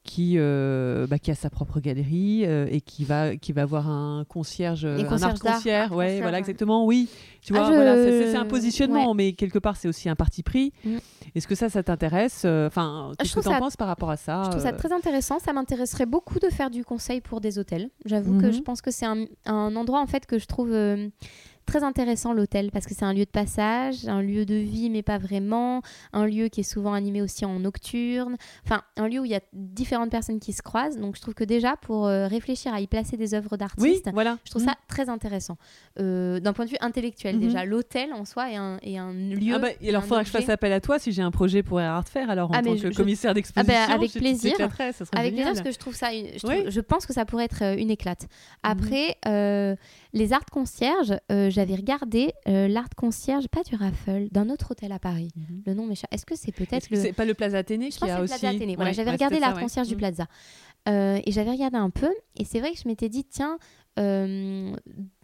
[0.05, 4.85] qui bah, qui a sa propre galerie et qui va qui va avoir un concierge
[4.85, 7.09] un art concierge ouais voilà exactement oui.
[7.41, 10.73] Tu vois ah, voilà c'est un positionnement mais quelque part c'est aussi un parti pris.
[10.85, 10.99] Mm.
[11.35, 14.43] est-ce que ça ça t'intéresse Enfin, qu'est-ce que tu en penses par rapport à ça
[14.45, 15.39] Je trouve ça euh très intéressant.
[15.39, 17.91] Ça m'intéresserait beaucoup de faire du conseil pour des hôtels.
[18.05, 18.53] J'avoue que mhm.
[18.53, 21.09] je pense que c'est un, un, endroit en fait que je trouve euh,
[21.69, 25.03] très intéressant l'hôtel parce que c'est un lieu de passage, un lieu de vie mais
[25.03, 25.83] pas vraiment,
[26.13, 29.35] un lieu qui est souvent animé aussi en nocturne, enfin un lieu où il y
[29.35, 30.99] a différentes personnes qui se croisent.
[30.99, 34.39] Donc je trouve que déjà pour euh, réfléchir à y placer des œuvres d'artistes, voilà.
[34.45, 34.89] je trouve ça mm.
[34.89, 35.59] très intéressant.
[36.01, 37.41] Euh, d'un point de vue intellectuel mm-hmm.
[37.41, 39.55] déjà, l'hôtel en soi est un, est un lieu.
[39.55, 41.63] Ah bah, alors il faudra que je fasse appel à toi si j'ai un projet
[41.63, 43.75] pour Art Fair alors en ah, tant que commissaire d'exposition.
[43.77, 44.55] Ah bah, avec plaisir.
[45.13, 47.77] avec plaisir parce que je trouve ça, je, je, pense que ça pourrait être euh,
[47.77, 48.23] une éclate.
[48.23, 48.71] Mm-hmm.
[48.71, 49.17] Après.
[50.15, 54.93] Les arts concierges, euh, j'avais regardé euh, l'art concierge, pas du Raffle, d'un autre hôtel
[54.93, 55.31] à Paris.
[55.37, 55.63] Mhm.
[55.67, 56.13] Le nom m'échappe.
[56.13, 57.01] Est-ce que c'est peut-être le.
[57.01, 58.39] C'est pas le Plaza Athénée qui a aussi.
[58.39, 58.75] Plaza Athénée.
[58.77, 59.97] Voilà, j'avais regardé l'art concierge du.
[59.97, 60.27] Plaza.
[60.89, 63.59] Euh, et j'avais regardé un peu, et c'est vrai que je m'étais dit, tiens,
[63.99, 64.73] euh,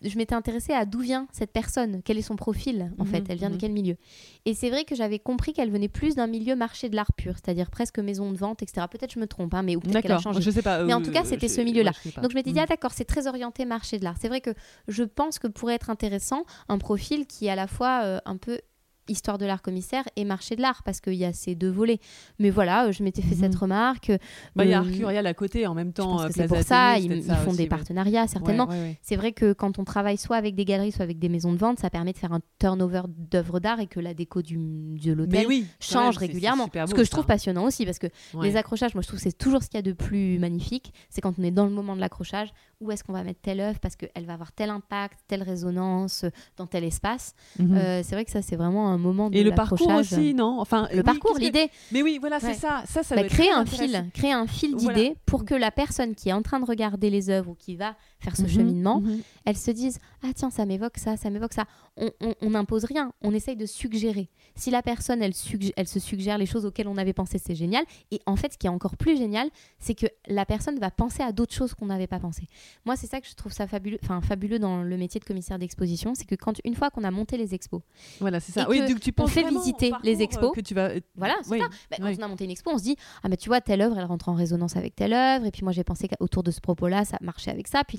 [0.02, 3.26] je m'étais intéressée à d'où vient cette personne, quel est son profil en fait, mhm,
[3.28, 3.60] elle vient de mhm.
[3.60, 3.96] quel milieu.
[4.44, 7.34] Et c'est vrai que j'avais compris qu'elle venait plus d'un milieu marché de l'art pur,
[7.34, 8.86] c'est-à-dire presque maison de vente, etc.
[8.90, 10.40] Peut-être je me trompe, hein, mais ou peut-être qu'elle a changé.
[10.42, 10.84] Je sais pas.
[10.84, 11.92] Mais en tout cas, c'était ce milieu-là.
[12.20, 12.64] Donc je m'étais dit, mhm.
[12.64, 14.16] ah d'accord, c'est très orienté marché de l'art.
[14.20, 14.54] C'est vrai que
[14.88, 18.36] je pense que pourrait être intéressant un profil qui est à la fois euh, un
[18.36, 18.60] peu
[19.08, 21.98] histoire de l'art commissaire et marché de l'art parce qu'il y a ces deux volets.
[22.38, 23.40] Mais voilà, euh, je m'étais fait Mhm.
[23.40, 24.12] cette remarque.
[24.56, 26.22] Bah, il y a Euh, Arcurial à côté en même temps.
[26.22, 27.68] euh, c'est pour ça, ils, font aussi, des ouais.
[27.68, 28.66] partenariats certainement.
[28.66, 28.98] Ouais, ouais, ouais.
[29.02, 31.58] C'est vrai que quand on travaille soit avec des galeries, soit avec des maisons de
[31.58, 35.12] vente, ça permet de faire un turnover d'œuvres d'art et que la déco du, de
[35.12, 36.68] l'hôtel oui, quand même, change régulièrement.
[36.86, 37.10] Ce que je ça.
[37.10, 38.06] trouve passionnant aussi, parce que
[38.42, 40.92] les accrochages, moi je trouve que c'est toujours ce qu'il y a de plus magnifique.
[41.10, 43.60] C'est quand on est dans le moment de l'accrochage, où est-ce qu'on va mettre telle
[43.60, 47.34] œuvre, parce qu'elle va avoir tel impact, telle résonance euh, dans tel espace.
[47.58, 47.76] Mhm.
[47.76, 50.58] Euh, c'est vrai que ça, c'est vraiment un moment de Et le parcours aussi, non?
[50.60, 52.82] Enfin, Le oui, parcours, que- l'idée, Mais oui, voilà, c'est ça.
[52.86, 54.98] Ça, ça bah, doit créer un fil, créer un fil Voilà.
[54.98, 57.76] d'idées pour que la personne qui est en train de regarder les œuvres ou qui
[57.76, 59.20] va faire ce Mhm, cheminement, mhm.
[59.44, 61.64] elle se dise ah tiens ça m'évoque ça ça m'évoque ça
[61.96, 66.38] on on- on n'impose rien on essaye de suggérer si la personne elle, se suggère
[66.38, 68.96] les choses auxquelles on avait pensé c'est génial et en fait ce qui est encore
[68.96, 69.48] plus génial
[69.78, 72.44] c'est que la personne va penser à d'autres choses qu'on n'avait pas pensé
[72.84, 75.58] moi c'est ça que je trouve ça fabuleux enfin fabuleux dans le métier de commissaire
[75.58, 77.82] d'exposition c'est que quand une fois qu'on a monté les expos
[78.20, 78.62] Voilà, c'est ça.
[78.62, 80.52] Et oui, que donc tu on penses fait vraiment au visiter les euh, expos.
[80.54, 80.90] que tu vas.
[81.16, 83.28] voilà c'est Oui, ça Bah, quand on a monté une expo on se dit ah
[83.28, 85.72] mais tu vois telle œuvre elle rentre en résonance avec telle œuvre et puis moi
[85.72, 87.98] j'ai pensé qu'autour de ce propos là ça marchait avec ça puis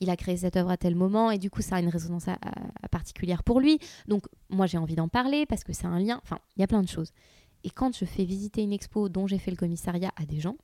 [0.00, 2.28] il a créé cette œuvre à tel moment et du coup ça a une résonance
[2.28, 2.52] à- à-
[2.82, 6.20] à particulière pour lui donc moi j'ai envie d'en parler parce que c'est un lien
[6.22, 7.12] enfin il y a plein de choses
[7.64, 10.56] et quand je fais visiter une expo dont j'ai fait le commissariat à des gens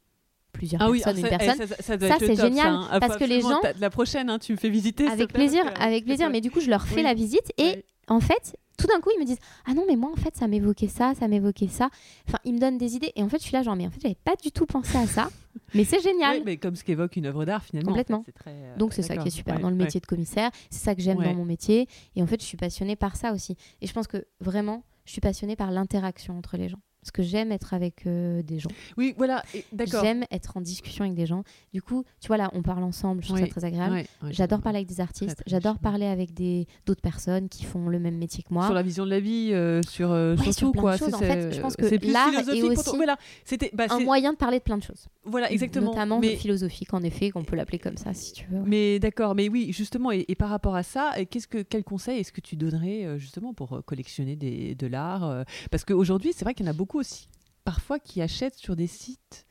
[0.53, 2.89] plusieurs Ah oui, personnes ah, une ça, personne eh, ça, ça c'est génial, hein.
[2.91, 5.09] Ah, parce que les gens- La prochaine, hein, tu me fais visiter.
[5.09, 7.03] avec plaisir avec plaisir mais du coup je leur fais Oui.
[7.03, 10.11] la visite et en fait, tout d'un coup, ils me disent Ah non, mais moi,
[10.13, 11.89] en fait, ça m'évoquait ça, ça m'évoquait ça.
[12.29, 13.13] Enfin, ils me donnent des idées.
[13.17, 14.97] Et en fait, je suis là, genre, mais en fait, j'avais pas du tout pensé
[14.97, 15.29] à ça.
[15.75, 16.39] mais c'est génial.
[16.39, 17.93] Ouais, mais comme ce qu'évoque une œuvre d'art finalement.
[17.93, 18.25] en fait, Complètement.
[18.35, 19.85] très, euh, Donc, c'est ça qui est super Ouais, dans le ouais.
[19.85, 20.51] métier de commissaire.
[20.71, 21.25] C'est ça que j'aime Ouais.
[21.27, 21.89] dans mon métier.
[22.17, 23.57] Et en fait, je suis passionnée par ça aussi.
[23.81, 26.79] Et je pense que vraiment, je suis passionnée par l'interaction entre les gens.
[27.05, 28.71] Parce que j'aime être avec euh, des gens.
[28.97, 30.03] Oui, voilà, d'accord.
[30.03, 31.45] J'aime être en discussion avec des gens.
[31.75, 33.21] Du coup, tu vois, là, on parle ensemble.
[33.23, 33.47] Je trouve Oui.
[33.47, 34.05] ça très agréable.
[34.31, 35.43] J'adore parler avec des artistes.
[35.47, 38.65] J'adore parler avec des d'autres personnes qui font le même métier que moi.
[38.65, 40.93] Sur la vision de la vie, euh, sur, euh, Ouais, sur tout, plein quoi.
[40.95, 41.09] de choses.
[41.11, 44.39] C'est- En fait, je pense que c'est l'art est Voilà, c'était, bah, un moyen de
[44.39, 45.09] parler de plein de choses.
[45.25, 45.91] voilà, exactement.
[45.91, 48.61] Notamment mais, philosophique, en effet, qu'on peut l'appeler comme ça si tu veux.
[48.65, 52.21] mais d'accord, mais oui, justement, et, et par rapport à ça, qu'est-ce que, quel conseil
[52.21, 56.55] est-ce que tu donnerais euh, justement pour collectionner des, de l'art Parce qu'aujourd'hui, c'est vrai
[56.55, 57.29] qu'il y en a beaucoup aussi,
[57.65, 59.47] parfois, qui achètent sur des sites.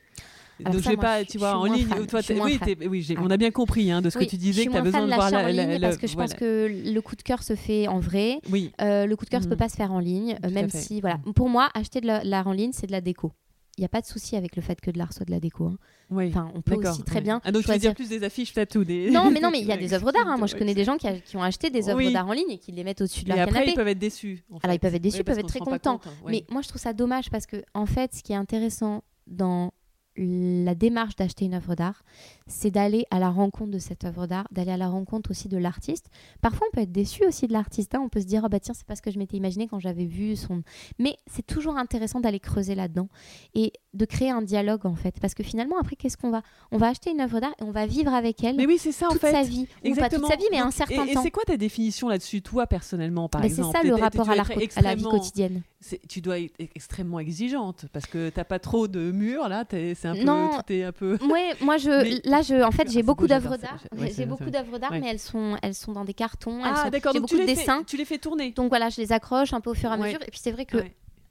[0.59, 3.15] Alors Donc, ça, je sais moi, pas, tu vois, en ligne, fan, toi, oui, oui,
[3.17, 3.21] Ah.
[3.23, 5.01] on a bien compris hein, de ce Oui, que tu disais, que tu as besoin
[5.05, 7.15] de de voir la, en ligne la- la- parce que je pense que le coup
[7.15, 8.39] de cœur se fait en vrai.
[8.51, 9.49] Oui, Euh, le coup de cœur ne Mhm.
[9.49, 11.19] peut pas se faire en ligne, euh, Tout même si, voilà.
[11.35, 13.31] Pour moi, acheter de la- l'art en ligne, c'est de la déco.
[13.77, 15.39] Il n'y a pas de souci avec le fait que de l'art soit de la
[15.39, 15.65] déco.
[15.65, 15.77] hein.
[16.11, 16.27] oui.
[16.29, 17.21] Enfin, on peut aussi très ouais.
[17.21, 17.89] bien Ah, donc tu veux choisir.
[17.91, 19.09] dire plus des affiches tatou des.
[19.09, 20.27] Non, mais non, mais il y a des œuvres d'art.
[20.27, 20.37] hein.
[20.37, 22.13] Moi, je connais des gens qui, a- qui ont acheté des œuvres Oui.
[22.13, 23.71] d'art en ligne et qui les mettent au-dessus de Et leur après, canapé.
[23.71, 24.43] ils peuvent être déçus.
[24.51, 24.79] en Alors, ils fait.
[24.79, 25.97] peuvent être déçus, Oui, ils peuvent être très contents.
[25.97, 26.13] compte, hein.
[26.27, 29.71] Mais moi, je trouve ça dommage parce que, en fait, ce qui est intéressant dans
[30.15, 32.03] la démarche d'acheter une œuvre d'art,
[32.47, 35.57] c'est d'aller à la rencontre de cette œuvre d'art, d'aller à la rencontre aussi de
[35.57, 36.07] l'artiste.
[36.41, 37.95] Parfois, on peut être déçu aussi de l'artiste.
[37.95, 38.01] hein.
[38.03, 39.79] On peut se dire, oh bah tiens, c'est pas ce que je m'étais imaginé quand
[39.79, 40.63] j'avais vu son.
[40.99, 43.07] Mais c'est toujours intéressant d'aller creuser là-dedans
[43.55, 46.41] et de créer un dialogue en fait, parce que finalement, après, qu'est-ce qu'on va?
[46.71, 48.91] On va acheter une œuvre d'art et on va vivre avec elle Mais oui, c'est
[48.91, 49.31] ça en toute fait.
[49.31, 51.21] sa vie, ou pas toute sa vie, mais un certain et, et temps.
[51.23, 54.29] c'est quoi ta définition là-dessus, toi personnellement, par Mais c'est exemple ça T'es- le rapport
[54.29, 55.61] à, à la vie quotidienne.
[55.79, 59.63] c'est- Tu dois être extrêmement exigeante parce que t'as pas trop de murs là.
[59.69, 60.23] C'est un peu.
[60.23, 60.49] Non.
[60.55, 61.17] Tout est un peu.
[61.29, 63.79] Ouais, moi je Mais- là je en fait Ah, j'ai beaucoup d'œuvres d'art.
[64.15, 67.13] j'ai- beaucoup d'œuvres d'art mais elles sont elles sont dans des cartons, Ah d'accord.
[67.13, 67.83] beaucoup de dessins.
[67.85, 68.51] tu les fais tourner.
[68.51, 70.51] Donc voilà, je les accroche un peu au fur et à mesure et puis c'est
[70.51, 70.77] vrai que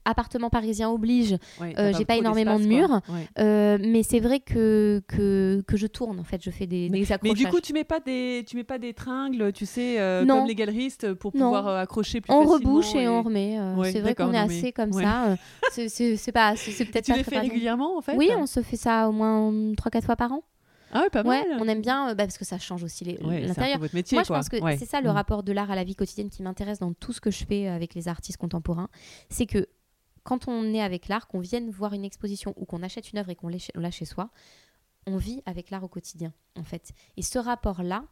[0.05, 2.99] appartement parisien oblige, ouais, euh, j'ai pas énormément de murs.
[3.07, 3.25] Ouais.
[3.39, 6.99] euh, mais c'est vrai que, que que je tourne en fait, je fais des, des
[6.99, 7.37] Mais accrochages.
[7.37, 10.45] du coup, tu mets pas des, tu mets pas des tringles, tu sais, euh, comme
[10.45, 12.53] les galeristes pour pouvoir euh, accrocher plus on facilement.
[12.73, 13.57] rebouche et, on remet.
[13.57, 15.37] euh, Ouais, c'est vrai qu'on est mais- assez comme ça.
[15.71, 18.17] c'est- pas, c'est peut-être tu pas les fais régulièrement en fait?
[18.17, 20.43] Oui, on se fait ça au moins 3-4 fois par an.
[20.93, 21.57] Ah ouais, pas Ouais, mal.
[21.59, 23.79] on aime bien euh, bah, parce que ça change aussi Ouais, l'intérieur.
[23.79, 24.37] votre métier, Moi, je quoi.
[24.37, 24.77] pense que Ouais.
[24.77, 25.13] c'est ça le Mm.
[25.13, 27.67] rapport de l'art à la vie quotidienne qui m'intéresse dans tout ce que je fais
[27.67, 28.89] avec les artistes contemporains.
[29.29, 29.67] C'est que
[30.23, 33.29] quand on est avec l'art, qu'on vienne voir une exposition ou qu'on achète une œuvre
[33.31, 34.29] et qu'on l'a chez- soi,
[35.05, 36.91] on vit avec l'art au quotidien, en fait.
[37.17, 38.05] Et ce rapport-là,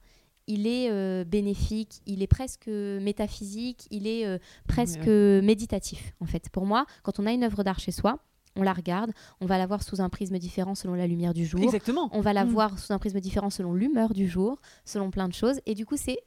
[0.47, 6.49] il est euh, bénéfique, il est presque métaphysique, il est euh, presque méditatif, en fait.
[6.49, 8.19] Pour moi, quand on a une œuvre d'art chez soi,
[8.55, 11.45] on la regarde, on va la voir sous un prisme différent selon la lumière du
[11.45, 11.61] jour.
[11.63, 12.09] Exactement.
[12.11, 12.49] On va la Mm.
[12.49, 15.59] voir sous un prisme différent selon l'humeur du jour, selon plein de choses.
[15.65, 16.19] Et du coup, c'est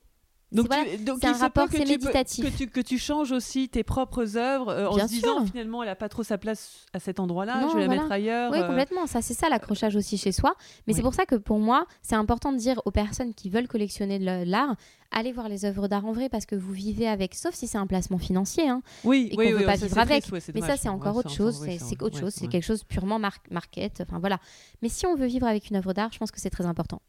[0.55, 2.45] Donc, tu- il un peut rapport, c'est tu peux- méditatif.
[2.45, 5.89] que, tu, que tu changes aussi tes propres œuvres euh, en se disant finalement elle
[5.89, 8.03] a pas trop sa place à cet endroit-là, je vais la voilà.
[8.03, 8.53] mettre ailleurs.
[8.53, 9.07] Oui, euh, complètement.
[9.07, 10.55] Ça, c'est ça l'accrochage aussi chez soi.
[10.87, 10.97] Mais Oui.
[10.97, 14.19] c'est pour ça que pour moi, c'est important de dire aux personnes qui veulent collectionner
[14.21, 14.77] de l'art,
[15.11, 17.79] allez voir les œuvres d'art en vrai parce que vous vivez avec, sauf si c'est
[17.79, 18.69] un placement financier.
[18.69, 18.83] hein.
[19.05, 20.21] Oui, et oui, qu'on oui, veut pas vivre avec.
[20.23, 21.65] triste, ouais, c'est Mais ça, c'est encore Ouais, autre chose.
[21.81, 22.33] C'est autre chose.
[22.33, 24.03] C'est quelque chose purement mar- market.
[24.07, 24.39] Enfin voilà.
[24.83, 27.01] Mais si on veut vivre avec une œuvre d'art, je pense que c'est très important.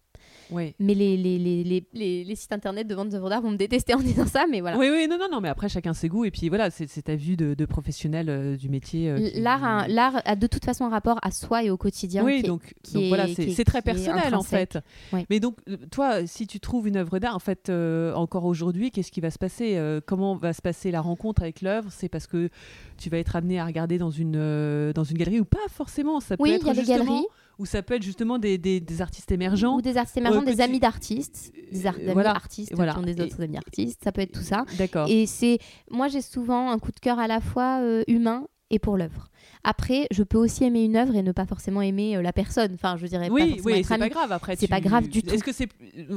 [0.52, 0.74] Oui.
[0.80, 4.00] Mais les, les, les, les, sites internet de vente d'œuvres d'art vont me détester en
[4.00, 4.78] disant ça, mais voilà.
[4.78, 7.16] Oui, oui, non, non, non, mais après chacun ses goûts et puis voilà, c'est ta
[7.16, 9.10] vue de, de professionnel euh, du métier.
[9.10, 12.24] euh, qui- L'art a, de toute façon un rapport à soi et au quotidien.
[12.24, 14.78] Oui, qui est- donc, qui donc est- voilà, c'est est- c'est très personnel en fait.
[15.30, 18.92] Mais donc, euh, toi, si tu trouves une œuvre d'art, en fait, euh, encore aujourd'hui,
[18.92, 21.90] qu'est-ce qui va se passer Comment va se passer la rencontre avec l'œuvre?
[21.92, 22.50] C'est parce que
[22.98, 26.20] tu vas être amené à regarder dans une, dans une galerie ou pas forcément?
[26.20, 27.26] Ça peut Oui, il être y a des justement- galeries
[27.60, 29.76] Ou ça peut être justement des, des- des artistes émergents.
[29.78, 32.74] ou des artistes émergents, que des tu- amis d'artistes, des ar- Euh, amis voilà, artistes
[32.76, 32.94] voilà.
[32.94, 34.02] qui ont des Et- autres amis artistes.
[34.04, 34.66] Ça peut être tout ça.
[34.78, 35.08] D'accord.
[35.10, 35.60] Et c'est,
[35.90, 39.30] moi, j'ai souvent un coup de cœur à la fois euh, humain et pour l'œuvre.
[39.68, 42.72] Après, je peux aussi aimer une œuvre et ne pas forcément aimer euh, la personne.
[42.76, 44.32] Enfin, je dirais pas Oui, forcément oui, c'est pas grave.
[44.32, 45.34] Après, C'est tu- pas grave du tout.
[45.34, 45.68] Est-ce que c'est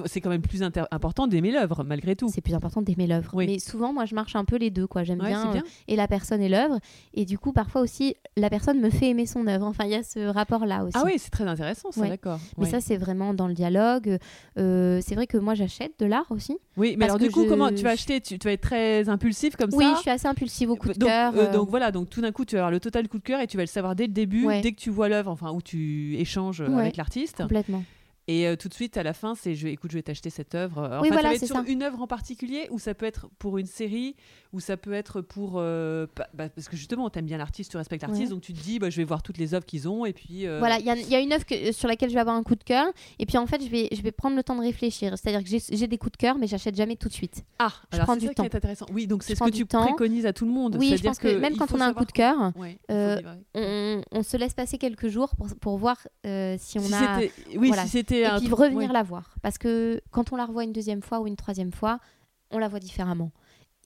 [0.06, 2.28] c'est quand même plus inter- important d'aimer l'œuvre malgré tout?
[2.32, 3.30] C'est plus important d'aimer l'œuvre.
[3.34, 3.46] Oui.
[3.46, 4.86] Mais souvent, moi, je marche un peu les deux.
[4.86, 5.02] quoi.
[5.02, 5.62] J'aime Ouais, bien, c'est bien.
[5.62, 6.78] euh, et la personne et l'œuvre.
[7.14, 9.64] Et du coup, parfois aussi, la personne me fait aimer son œuvre.
[9.66, 10.92] Enfin, il y a ce rapport-là aussi.
[10.96, 12.08] Ah oui, c'est très intéressant, ça, Ouais.
[12.10, 12.38] d'accord.
[12.58, 12.70] Mais Ouais.
[12.70, 14.18] ça, c'est vraiment dans le dialogue.
[14.58, 16.58] Euh, c'est vrai que moi, j'achète de l'art aussi.
[16.78, 18.20] Oui, mais parce alors du coup, je- comment tu vas acheter?
[18.20, 19.94] Tu, tu vas être très impulsif comme oui, ça?
[19.96, 21.34] je suis assez impulsive au coup de donc, cœur.
[21.36, 23.22] euh, euh, donc voilà, donc tout d'un coup, tu vas avoir le total coup de
[23.24, 24.60] cœur et tu vas le savoir dès le début, Ouais.
[24.60, 26.80] dès que tu vois l'œuvre, enfin où tu échanges euh, Ouais.
[26.82, 27.38] avec l'artiste.
[27.42, 27.84] Complètement.
[28.30, 30.54] Et euh, tout de suite, à la fin, c'est je écoute, je vais t'acheter cette
[30.54, 30.82] œuvre.
[30.82, 31.64] Enfin, Oui, ça voilà, va être c'est sur ça.
[31.66, 34.16] une œuvre en particulier, ou ça peut être pour une série,
[34.52, 35.54] ou ça peut être pour.
[35.56, 38.30] euh, bah, parce que justement, t'aimes bien l'artiste, tu respectes l'artiste, Ouais.
[38.30, 40.46] donc tu te dis, bah, je vais voir toutes les œuvres qu'ils ont, et puis.
[40.46, 42.20] euh, Voilà, il y, a- il y a une œuvre que- sur laquelle je vais
[42.20, 42.86] avoir un coup de cœur.
[43.18, 45.12] Et puis en fait, je vais, je vais prendre le temps de réfléchir.
[45.18, 47.44] C'est-à-dire que j'ai des coups de cœur, mais j'achète jamais tout de suite.
[47.58, 48.42] Ah, je alors prends c'est du ça temps.
[48.44, 48.86] qui est intéressant.
[48.92, 49.84] Oui, donc c'est ce que tu temps.
[49.84, 50.76] préconises à tout le monde.
[50.78, 53.20] Oui, je pense que même quand on a un coup de cœur, Ouais, euh,
[53.54, 57.18] on, on se laisse passer quelques jours pour, pour voir euh, si on Si a.
[57.56, 57.82] oui, voilà.
[57.82, 58.92] si c'était Et puis revenir ouais.
[58.94, 59.34] la voir.
[59.42, 61.98] Parce que quand on la revoit une deuxième fois ou une troisième fois,
[62.50, 63.30] on la voit différemment.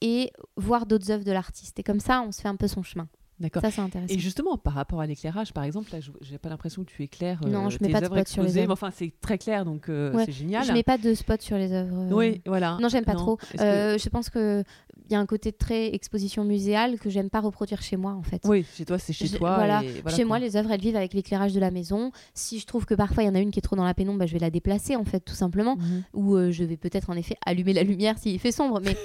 [0.01, 1.79] Et voir d'autres œuvres de l'artiste.
[1.79, 3.07] Et comme ça, on se fait un peu son chemin.
[3.39, 3.61] D'accord.
[3.63, 4.13] Ça, c'est intéressant.
[4.13, 7.01] Et justement, par rapport à l'éclairage, par exemple, là, je- j'ai pas l'impression que tu
[7.03, 8.67] éclaires euh, Non, je mets pas de spot sur les œuvres.
[8.67, 10.25] mais enfin, c'est très clair, donc euh, Ouais.
[10.25, 10.63] c'est génial.
[10.65, 11.97] Je mets pas de spot sur les œuvres.
[11.97, 12.77] euh, Oui, voilà.
[12.79, 13.37] Non, j'aime pas trop.
[13.37, 14.63] Que- Euh, Je pense qu'il
[15.09, 18.41] y a un côté très exposition muséale que j'aime pas reproduire chez moi, en fait.
[18.45, 19.55] Oui, chez toi, c'est chez Je- toi.
[19.55, 19.83] voilà.
[19.83, 20.27] et voilà Chez quoi.
[20.27, 22.11] moi, les œuvres, elles vivent avec l'éclairage de la maison.
[22.35, 23.93] Si je trouve que parfois il y en a une qui est trop dans la
[23.95, 25.75] pénombre, bah, je vais la déplacer, en fait, tout simplement.
[25.75, 26.03] Mhm.
[26.13, 28.79] Ou euh, je vais peut-être, en effet, allumer la lumière s'il fait sombre.
[28.83, 28.95] Mais,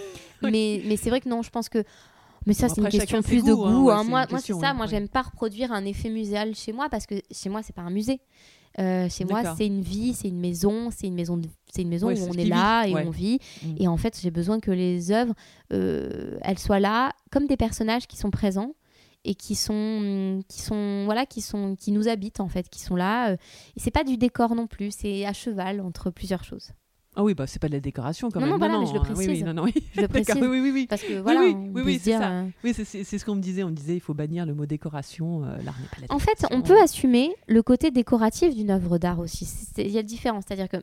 [0.42, 1.82] mais, mais c'est vrai que non, je pense que.
[2.46, 3.54] Mais ça, Bon, c'est une question plus de hein.
[3.54, 3.86] goût.
[3.88, 4.02] Ouais, hein.
[4.04, 4.74] c'est Moi, c'est ça.
[4.74, 4.90] Moi, ouais.
[4.90, 7.90] j'aime pas reproduire un effet muséal chez moi parce que chez moi, c'est pas un
[7.90, 8.20] musée.
[8.78, 11.88] Euh, chez moi, c'est une vie, c'est une maison, c'est une maison, de- c'est une
[11.88, 13.04] maison Ouais, où on est là vit, et ouais.
[13.06, 13.40] on vit.
[13.64, 13.74] Mm.
[13.80, 15.34] Et en fait, j'ai besoin que les œuvres,
[15.72, 18.74] euh, elles soient là comme des personnages qui sont présents
[19.24, 22.94] et qui sont, qui sont, voilà, qui sont, qui nous habitent en fait, qui sont
[22.94, 23.30] là.
[23.30, 23.36] euh,
[23.76, 26.70] et c'est pas du décor non plus, c'est à cheval entre plusieurs choses.
[27.20, 28.52] Ah oui, bah c'est pas de la décoration quand Non, même.
[28.52, 29.02] non, voilà, mais je le hein.
[29.08, 29.44] Oui, oui, précise.
[29.44, 29.74] non, non, oui.
[29.92, 30.36] Je le précise.
[30.40, 30.86] Oui, oui, oui.
[30.88, 32.30] Parce que voilà, oui, oui, oui, c'est dire, ça.
[32.30, 33.64] euh, Oui, c'est ce qu'on me disait.
[33.64, 35.44] On me disait, il faut bannir le mot décoration.
[35.44, 39.48] euh, pas la En fait, on peut assumer le côté décoratif d'une œuvre d'art aussi.
[39.78, 40.76] Il y a différence, c'est-à-dire que.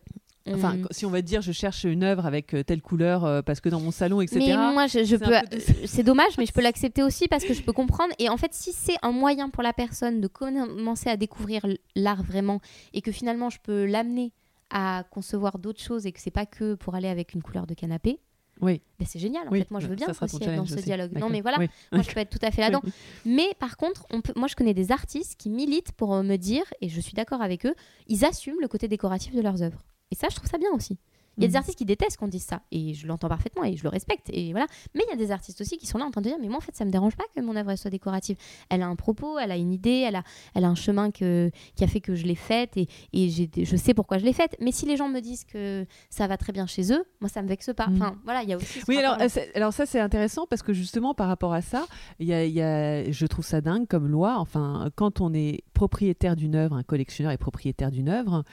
[0.54, 3.42] Enfin, on- si on va dire, je cherche une œuvre avec euh, telle couleur euh,
[3.42, 4.40] parce que dans mon salon, etc.
[4.46, 5.26] Mais moi, je, je peux.
[5.26, 8.14] peu de- C'est dommage, mais je peux l'accepter aussi parce que je peux comprendre.
[8.20, 12.22] Et en fait, si c'est un moyen pour la personne de commencer à découvrir l'art
[12.22, 12.60] vraiment
[12.94, 14.34] et que finalement je peux l'amener
[14.70, 17.74] à concevoir d'autres choses et que c'est pas que pour aller avec une couleur de
[17.74, 18.20] canapé,
[18.62, 18.82] Oui.
[19.00, 19.48] ben c'est génial.
[19.48, 20.84] En Oui, fait, moi, je veux bien aussi être dans ce aussi.
[20.84, 21.12] dialogue.
[21.18, 21.68] Non, mais voilà, Oui.
[21.92, 22.82] moi, je peux être tout à fait là-dedans.
[22.84, 22.92] Oui.
[23.26, 24.34] Mais par contre, on peut...
[24.36, 27.42] moi, je connais des artistes qui militent pour euh, me dire, et je suis d'accord
[27.42, 27.76] avec eux,
[28.08, 29.84] ils assument le côté décoratif de leurs œuvres.
[30.12, 30.98] Et ça, je trouve ça bien aussi.
[31.38, 31.58] Il y a des Mhm.
[31.58, 34.52] artistes qui détestent qu'on dise ça, et je l'entends parfaitement et je le respecte, et
[34.52, 34.68] voilà.
[34.94, 36.48] Mais il y a des artistes aussi qui sont là en train de dire, mais
[36.48, 38.38] moi en fait ça me dérange pas que mon œuvre soit décorative.
[38.70, 41.52] Elle a un propos, elle a une idée, elle a, elle a un chemin que,
[41.76, 44.56] qui a fait que je l'ai faite, et, et je sais pourquoi je l'ai faite.
[44.62, 47.42] Mais si les gens me disent que ça va très bien chez eux, moi ça
[47.42, 47.88] me vexe pas.
[47.88, 47.96] Mhm.
[47.96, 48.80] Enfin voilà, il y a aussi.
[48.88, 51.86] Oui, alors, euh, alors ça c'est intéressant parce que justement par rapport à ça,
[52.20, 54.36] il y a, il y a- je trouve ça dingue comme loi.
[54.40, 58.44] Enfin, quand on est propriétaire d'une œuvre, un collectionneur est propriétaire d'une œuvre,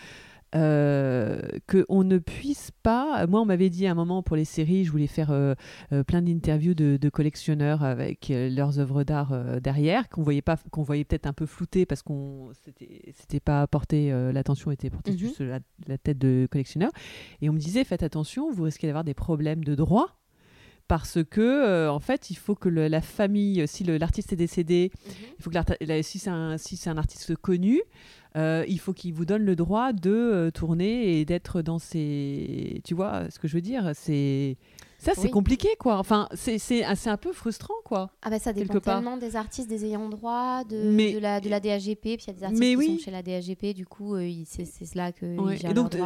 [0.54, 3.26] euh, qu'on ne puisse pas.
[3.26, 5.54] Moi, on m'avait dit à un moment pour les séries, je voulais faire euh,
[5.92, 10.82] euh, plein d'interviews de, de collectionneurs avec leurs œuvres d'art derrière, qu'on voyait pas, qu'on
[10.82, 15.18] voyait peut-être un peu floutées parce qu'on c'était, c'était pas porté, l'attention était portée Mhm.
[15.18, 16.90] juste la, la tête de collectionneur.
[17.40, 20.08] Et on me disait, faites attention, vous risquez d'avoir des problèmes de droit.
[20.92, 24.90] Parce que, euh, en fait, il faut que le- la famille, si l'artiste est décédé,
[24.92, 25.12] Mhm.
[25.38, 25.56] il faut que
[25.86, 27.80] la- si c'est un, si c'est un artiste connu,
[28.36, 32.82] euh, il faut qu'il vous donne le droit de euh, tourner et d'être dans ses.
[32.84, 34.58] Tu vois ce que je veux dire C'est
[35.02, 35.30] ça, c'est Oui.
[35.30, 35.98] compliqué, quoi.
[35.98, 38.10] Enfin, c'est c'est un peu frustrant, quoi.
[38.22, 38.96] Ah bah ça dépend part.
[38.96, 42.26] tellement des artistes, des ayants droit, de, Mais- de, la, de la DAGP, puis il
[42.28, 42.98] y a des artistes Mais qui oui.
[42.98, 45.56] sont chez la DAGP, du coup euh, c'est cela que Ouais.
[45.56, 46.00] ils Et donc, euh,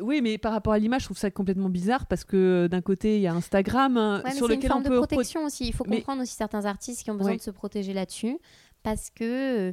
[0.00, 2.80] oui, mais par rapport à l'image, je trouve ça complètement bizarre parce que euh, d'un
[2.80, 5.66] côté, il y a Instagram hein, Ouais, sur c'est une forme on de protection aussi.
[5.68, 7.38] Il faut Mais- comprendre aussi certains artistes qui ont besoin Oui.
[7.38, 8.38] de se protéger là-dessus.
[8.84, 9.72] parce que euh,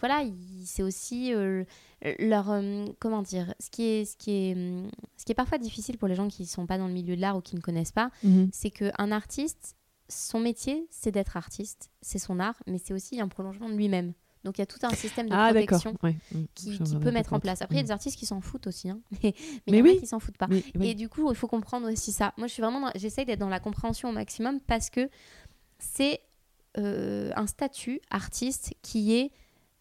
[0.00, 0.22] voilà,
[0.64, 1.64] c'est aussi euh,
[2.18, 4.54] leur euh, comment dire, ce qui est ce qui est
[5.16, 7.20] ce qui est parfois difficile pour les gens qui sont pas dans le milieu de
[7.20, 8.50] l'art ou qui ne connaissent pas, Mhm.
[8.52, 9.76] c'est que un artiste,
[10.08, 14.12] son métier, c'est d'être artiste, c'est son art, mais c'est aussi un prolongement de lui-même.
[14.44, 16.16] Donc il y a tout un système de Ah protection Ouais.
[16.54, 17.62] Qui, peut mettre en place.
[17.62, 17.86] Après, il y a Mhm.
[17.86, 19.00] des artistes qui s'en foutent aussi, hein.
[19.10, 19.34] mais
[19.66, 20.00] mais Mais il y en a oui.
[20.00, 20.48] qui s'en foutent pas.
[20.48, 20.88] Mais- oui.
[20.88, 22.34] Et du coup, il faut comprendre aussi ça.
[22.36, 25.08] Moi, je suis vraiment, dans- j'essaye d'être dans la compréhension au maximum parce que
[25.78, 26.20] c'est
[26.76, 29.30] euh, un statut artiste qui est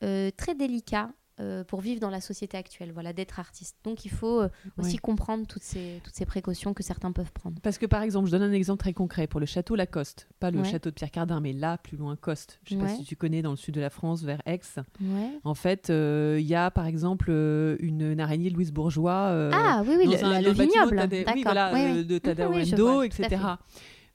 [0.03, 1.11] euh, très délicat
[1.43, 2.91] euh, pour vivre dans la société actuelle.
[2.93, 3.75] Voilà, d'être artiste.
[3.83, 7.59] Donc, il faut euh, aussi comprendre toutes ces toutes ces précautions que certains peuvent prendre.
[7.61, 10.49] Parce que par exemple, je donne un exemple très concret pour le château Lacoste, pas
[10.51, 10.65] le Ouais.
[10.71, 12.59] château de Pierre Cardin, mais là plus loin Coste.
[12.63, 14.61] Je sais pas si tu connais dans le sud de la France, vers Aix.
[15.43, 19.51] En fait, euh, il y a par exemple une, une araignée Louise Bourgeois.
[19.53, 20.95] ah oui, oui, dans le, un- la- le vignoble.
[21.07, 21.33] D'accord.
[21.43, 22.05] voilà, oui.
[22.05, 23.41] de Tadao oui, etc.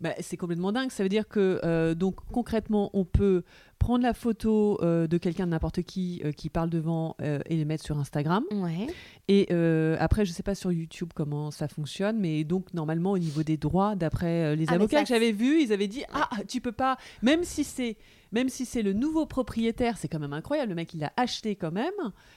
[0.01, 0.91] Bah, c'est complètement dingue.
[0.93, 3.43] Ça veut dire que euh, donc concrètement, on peut
[3.81, 7.57] prendre la photo euh, de quelqu'un de n'importe qui euh, qui parle devant euh, et
[7.57, 8.45] les mettre sur Instagram.
[8.53, 8.87] Ouais.
[9.27, 9.51] Et
[9.99, 13.57] après, je sais pas sur YouTube comment ça fonctionne, mais donc normalement au niveau des
[13.57, 16.73] droits, d'après les Ah, avocats ça, que j'avais vus, ils avaient dit ah tu peux
[16.73, 17.97] pas, même si c'est
[18.31, 20.69] même si c'est le nouveau propriétaire, c'est quand même incroyable.
[20.71, 21.93] Le mec il l'a acheté quand même,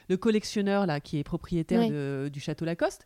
[0.09, 1.89] le collectionneur là qui est propriétaire Ouais.
[1.91, 3.05] de- du château Lacoste,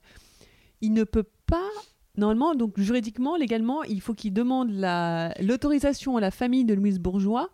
[0.82, 1.70] il ne peut pas.
[2.18, 7.00] Normalement, donc juridiquement, légalement, il faut qu'il demande la- l'autorisation à la famille de Louise
[7.00, 7.50] Bourgeois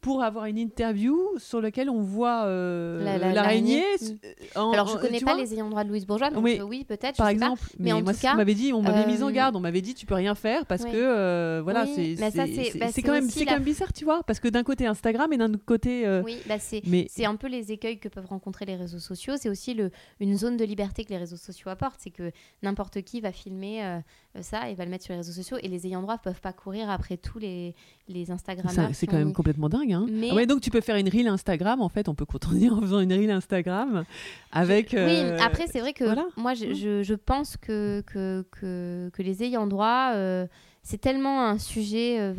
[0.00, 3.82] pour avoir une interview sur laquelle on voit euh, La- la- l'araignée.
[3.82, 4.18] l'araignée.
[4.56, 6.58] euh, Alors, je en- connais pas les ayants droit de Louise Bourgeois, donc Oui.
[6.60, 7.16] euh, oui, peut-être.
[7.16, 7.32] par pas.
[7.32, 7.62] exemple.
[7.80, 9.80] Mais en moi, tout cas, m'avait dit, on m'avait mis en euh, garde, on m'avait
[9.80, 10.92] dit tu peux rien faire parce Oui.
[10.92, 12.30] que euh, voilà, Oui, c'est mais
[12.78, 14.62] bah, c'est quand même aussi c'est la- quand même bizarre, tu vois, parce que d'un
[14.62, 16.06] côté Instagram et d'un autre côté.
[16.06, 19.00] euh, Oui, bah c'est Mais c'est un peu les écueils que peuvent rencontrer les réseaux
[19.00, 19.34] sociaux.
[19.36, 19.90] C'est aussi le,
[20.20, 21.98] une zone de liberté que les réseaux sociaux apportent.
[22.00, 22.30] C'est que
[22.62, 23.98] n'importe qui va filmer euh,
[24.40, 25.56] ça et va le mettre sur les réseaux sociaux.
[25.62, 27.74] Et les ayants droit peuvent pas courir après tous les,
[28.08, 28.90] les Instagrammeurs.
[28.92, 29.92] c'est quand même mis- complètement dingue.
[29.92, 30.06] Hein.
[30.10, 32.72] Mais- Ah ouais, donc tu peux faire une reel Instagram, en fait, on peut contredire
[32.76, 34.04] en faisant une reel Instagram
[34.52, 34.90] avec.
[34.92, 36.26] Oui, euh, après, c'est vrai que voilà.
[36.36, 36.74] moi, je, Mm.
[36.74, 40.46] je, je pense que, que, que, que les ayants droit, euh,
[40.82, 42.18] c'est tellement un sujet.
[42.20, 42.34] euh.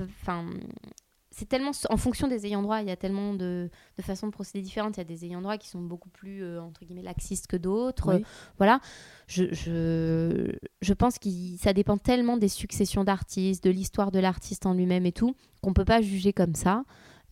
[1.38, 4.31] C'est tellement en fonction des ayants droit, il y a tellement de, de façons de
[4.31, 4.97] procéder différentes.
[4.97, 7.57] Il y a des ayants droit qui sont beaucoup plus euh, entre guillemets laxistes que
[7.57, 8.15] d'autres.
[8.15, 8.23] Oui.
[8.57, 8.80] Voilà,
[9.27, 10.51] je, je,
[10.81, 15.05] je pense que ça dépend tellement des successions d'artistes, de l'histoire de l'artiste en lui-même
[15.05, 16.84] et tout, qu'on peut pas juger comme ça.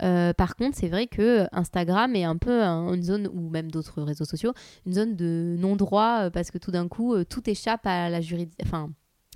[0.03, 3.71] Euh, par contre, c'est vrai que Instagram est un peu un- une zone, ou même
[3.71, 4.53] d'autres réseaux sociaux,
[4.85, 8.65] une zone de non-droit, euh, parce que tout d'un coup, tout échappe à la juridiction.
[8.65, 8.89] Enfin,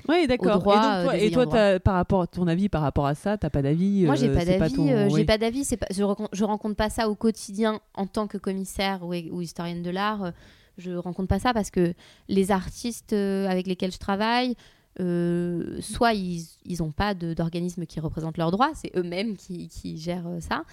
[0.08, 0.58] Oui, d'accord.
[0.58, 3.38] et donc, euh, toi, et toi par rapport à ton avis par rapport à ça,
[3.38, 4.74] t'as pas d'avis moi, j'ai euh, pas d'avis.
[4.74, 5.64] ton- euh, j'ai pas d'avis.
[5.66, 9.14] C'est pas, je, rencontre, je rencontre pas ça au quotidien en tant que commissaire ou,
[9.14, 10.24] ou historienne de l'art.
[10.24, 10.32] euh,
[10.78, 11.94] Je rencontre pas ça parce que
[12.30, 14.56] les artistes euh, avec lesquels je travaille,
[15.00, 19.98] euh, soit ils ils ont pas d'organisme qui représente leurs droits, c'est eux-mêmes qui, qui
[19.98, 20.64] gèrent euh, ça.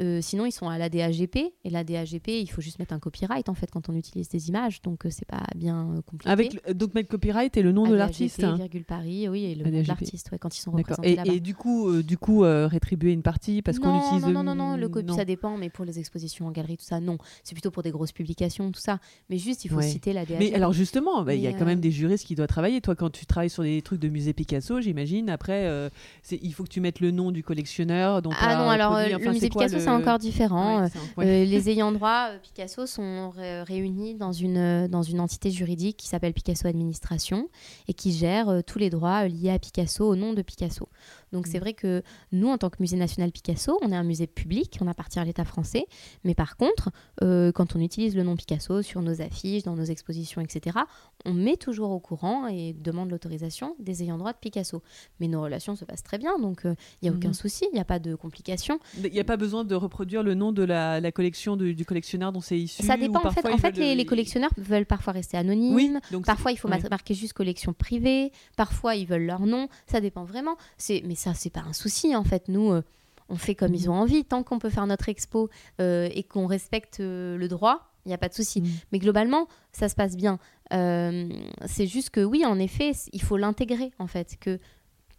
[0.00, 2.98] Euh, sinon, ils sont à la DAGP et la DAGP, il faut juste mettre un
[2.98, 6.30] copyright en fait quand on utilise des images, donc euh, c'est pas bien euh, compliqué.
[6.30, 8.42] Avec donc mettre copyright et le nom de ADAGP, l'artiste.
[8.44, 8.56] hein.
[8.56, 9.88] virgule Paris, oui, et le nom de ADAGP.
[9.88, 13.12] l'artiste, ouais, quand ils sont représentés Et, et du coup, euh, du coup, euh, rétribuer
[13.12, 14.24] une partie parce qu'on utilise.
[14.26, 15.14] non, non, non, non, le copy, non.
[15.16, 17.18] ça dépend, mais pour les expositions en galerie, tout ça, non.
[17.44, 18.98] C'est plutôt pour des grosses publications, tout ça.
[19.30, 19.82] Mais juste, il faut Ouais.
[19.88, 20.38] citer la DAGP.
[20.40, 22.80] Mais alors justement, bah, il y a quand même euh, des juristes qui doivent travailler.
[22.80, 25.90] Toi, quand tu travailles sur des trucs de musée Picasso, j'imagine, après,
[26.30, 28.22] il faut que tu mettes le nom du collectionneur.
[28.22, 29.14] dont Ah non, alors produit.
[29.14, 30.80] Enfin, le musée Picasso, c'est encore différent.
[30.82, 31.26] Ouais, Euh, ouais.
[31.26, 35.50] euh, les ayants droit euh, Picasso sont ré- réunis dans une, euh, dans une entité
[35.50, 37.48] juridique qui s'appelle Picasso Administration
[37.88, 40.88] et qui gère euh, tous les droits euh, liés à Picasso au nom de Picasso.
[41.34, 41.60] Donc c'est Mm.
[41.60, 42.02] vrai que
[42.32, 45.24] nous, en tant que musée national Picasso, on est un musée public, on appartient à
[45.24, 45.84] l'État français,
[46.24, 46.90] mais par contre,
[47.22, 50.78] euh, quand on utilise le nom Picasso sur nos affiches, dans nos expositions, etc.,
[51.24, 54.82] on met toujours au courant et demande l'autorisation des ayants droit de Picasso.
[55.20, 57.34] Mais nos relations se passent très bien, donc euh, il n'y a aucun Mhm.
[57.34, 58.78] souci, il n'y a pas de complications.
[59.02, 61.84] Il n'y a pas besoin de reproduire le nom de la, la collection du, du
[61.84, 62.82] collectionneur dont c'est issu.
[62.84, 63.44] Ça dépend en fait.
[63.44, 65.74] En les, les collectionneurs veulent parfois rester anonymes.
[65.74, 66.78] Oui, donc Parfois, il faut ouais.
[66.90, 68.30] marquer juste collection privée.
[68.56, 69.68] Parfois, ils veulent leur nom.
[69.90, 70.56] Ça dépend vraiment.
[71.04, 72.48] Mais ça, c'est pas un souci en fait.
[72.48, 72.82] Nous, euh,
[73.28, 73.90] on fait comme ils Mhm.
[73.90, 74.24] ont envie.
[74.24, 75.48] Tant qu'on peut faire notre expo
[75.80, 78.60] euh, et qu'on respecte euh, le droit, il n'y a pas de souci.
[78.60, 78.66] Mm.
[78.92, 80.38] Mais globalement, ça se passe bien.
[80.70, 84.36] C'est juste que oui, en effet, il faut l'intégrer en fait.
[84.38, 84.58] Que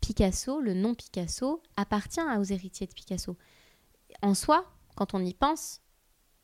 [0.02, 3.38] Picasso, le nom Picasso, appartient aux héritiers de Picasso.
[4.22, 4.66] En soi,
[4.96, 5.82] quand on y pense,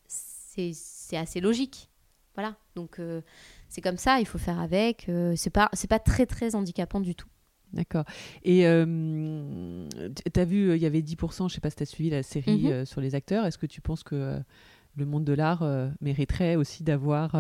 [0.08, 1.90] c'est assez logique.
[2.36, 2.56] Voilà.
[2.76, 3.00] Donc
[3.70, 5.10] c'est comme ça, il faut faire avec.
[5.36, 7.28] c'est pas c'est pas très très handicapant du tout.
[7.74, 8.04] D'accord.
[8.44, 9.88] Et euh,
[10.34, 12.10] tu as vu, euh, il y avait 10%, je sais pas si tu as suivi
[12.10, 12.72] la série Mhm.
[12.72, 13.46] euh, sur les acteurs.
[13.46, 14.40] Est-ce que tu penses que euh,
[14.98, 15.64] le monde de l'art
[16.02, 17.32] mériterait aussi d'avoir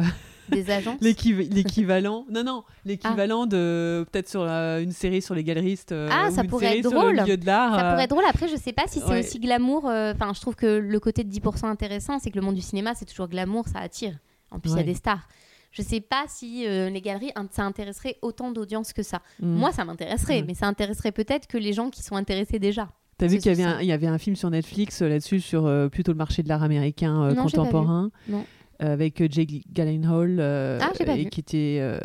[0.47, 2.25] Des agences l'équiv- l'équivalent?
[2.29, 5.91] non, non, l'équivalent de peut-être sur une série sur les galeristes.
[5.93, 7.21] Ah, ou ça une pourrait être le drôle.
[7.21, 7.75] milieu de l'art.
[7.77, 8.23] Ça pourrait être drôle.
[8.29, 9.19] Après, je sais pas si c'est ouais.
[9.19, 9.83] aussi glamour.
[9.83, 12.93] Enfin, je trouve que le côté de 10% intéressant, c'est que le monde du cinéma,
[12.95, 14.17] c'est toujours glamour, ça attire.
[14.49, 15.27] En plus, il y a des stars.
[15.71, 19.21] Je sais pas si euh, les galeries, ça intéresserait autant d'audience que ça.
[19.41, 19.47] mm.
[19.47, 20.45] Moi, ça m'intéresserait, Mm.
[20.47, 22.89] mais ça intéresserait peut-être que les gens qui sont intéressés déjà.
[23.17, 23.83] T'as vu qu'il y avait, un, ça.
[23.83, 26.49] il y avait un film sur Netflix euh, là-dessus, sur euh, plutôt le marché de
[26.49, 28.43] l'art américain Non, contemporain, Non.
[28.79, 31.29] avec Jake Gyllenhaal, euh, Ah, et vu.
[31.29, 31.99] qui était, euh,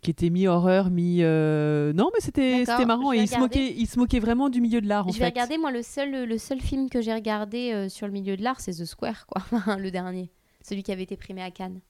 [0.00, 0.46] qui était mi...
[0.46, 4.60] euh, Non, mais c'était c'était marrant, et il se, moquait, il se moquait vraiment du
[4.60, 5.24] milieu de l'art, en je fait.
[5.24, 8.42] vais regarder, moi, le seul, le seul film que j'ai regardé sur le milieu de
[8.44, 9.42] l'art, c'est The Square, quoi.
[9.76, 10.30] le dernier.
[10.62, 11.80] Celui qui avait été primé à Cannes.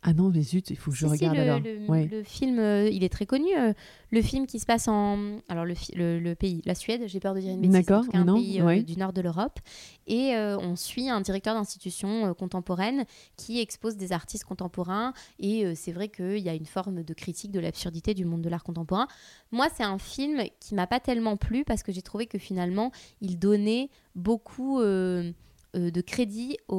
[0.00, 1.58] Ah non, mais zut, il faut que je Si, si, regarde le, alors.
[1.60, 2.06] le- Ouais.
[2.06, 3.48] le film, euh, il est très connu.
[3.58, 3.72] euh,
[4.12, 5.40] le film qui se passe en.
[5.48, 7.72] Alors, le, le, le pays, la Suède, j'ai peur de dire une bêtise.
[7.86, 9.58] D'accord, un non, pays euh, du nord de l'Europe.
[10.06, 13.04] Et on suit un directeur d'institution contemporaine
[13.36, 15.12] qui expose des artistes contemporains.
[15.40, 18.48] Et c'est vrai qu'il y a une forme de critique de l'absurdité du monde de
[18.48, 19.08] l'art contemporain.
[19.50, 22.92] Moi, c'est un film qui m'a pas tellement plu parce que j'ai trouvé que finalement,
[23.20, 26.74] il donnait beaucoup de crédit aux-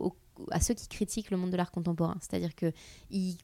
[0.00, 0.16] aux-
[0.50, 2.16] à ceux qui critiquent le monde de l'art contemporain.
[2.20, 2.50] C'est-à-dire
[3.10, 3.36] il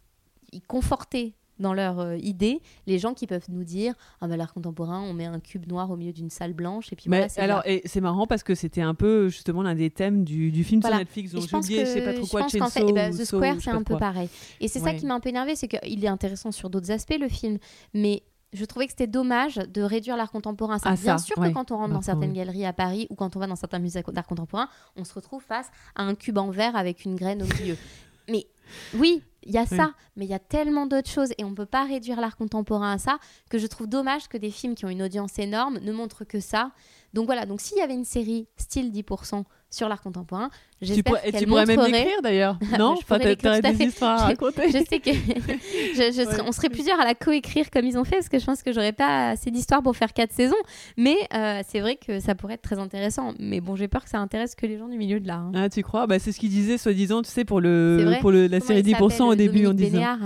[0.67, 3.93] confortait dans leur euh, idée les gens qui peuvent nous dire
[4.23, 6.97] ah bah l'art contemporain on met un cube noir au milieu d'une salle blanche et
[6.97, 9.91] puis voilà c'est alors, et c'est marrant parce que c'était un peu justement l'un des
[9.91, 10.97] thèmes du, du film Voilà.
[10.97, 12.73] sur Netflix, Et dont je j'ai pense oublié, je sais pas trop je quoi, pense
[12.73, 13.99] fait eh ben, ou The Saw, Square je sais c'est un peu quoi.
[13.99, 14.31] pareil
[14.61, 17.19] et c'est ça qui m'a un peu énervé c'est qu'il est intéressant sur d'autres aspects
[17.21, 17.59] le film
[17.93, 20.91] mais je trouvais que c'était dommage de réduire l'art contemporain à ça.
[20.91, 21.49] Ah, Bien ça, sûr ouais.
[21.51, 23.57] que quand on rentre dans Maintenant, certaines galeries à Paris ou quand on va dans
[23.57, 27.15] certains musées d'art contemporain, on se retrouve face à un cube en verre avec une
[27.17, 27.77] graine au milieu.
[28.29, 28.47] mais
[28.95, 31.55] oui, il y a ça, mais il y a tellement d'autres choses et on ne
[31.55, 33.19] peut pas réduire l'art contemporain à ça
[33.49, 36.41] que je trouve dommage que des films qui ont une audience énorme ne montrent que
[36.41, 36.73] ça.
[37.15, 40.51] Donc voilà, donc s'il y avait une série style 10% sur l'art contemporain,
[40.83, 44.25] j'espère qu'elle tu pourrais même montrerait- l'écrire d'ailleurs, non Enfin, t'aurais des histoires à Je-
[44.31, 44.67] raconter.
[44.69, 45.11] je sais que
[45.95, 46.45] je- je serais- Ouais.
[46.47, 48.73] on serait plusieurs à la coécrire comme ils ont fait parce que je pense que
[48.73, 50.57] j'aurais pas assez d'histoires pour faire quatre saisons.
[50.97, 53.33] Mais euh, c'est vrai que ça pourrait être très intéressant.
[53.39, 55.39] Mais bon, j'ai peur que ça intéresse que les gens du milieu de l'art.
[55.41, 55.53] hein.
[55.55, 56.09] Ah, tu crois?
[56.09, 58.81] Bah, C'est ce qu'il disait, soi-disant, tu sais, pour, le, pour le, la Comment série
[58.81, 59.73] il 10% au début hein,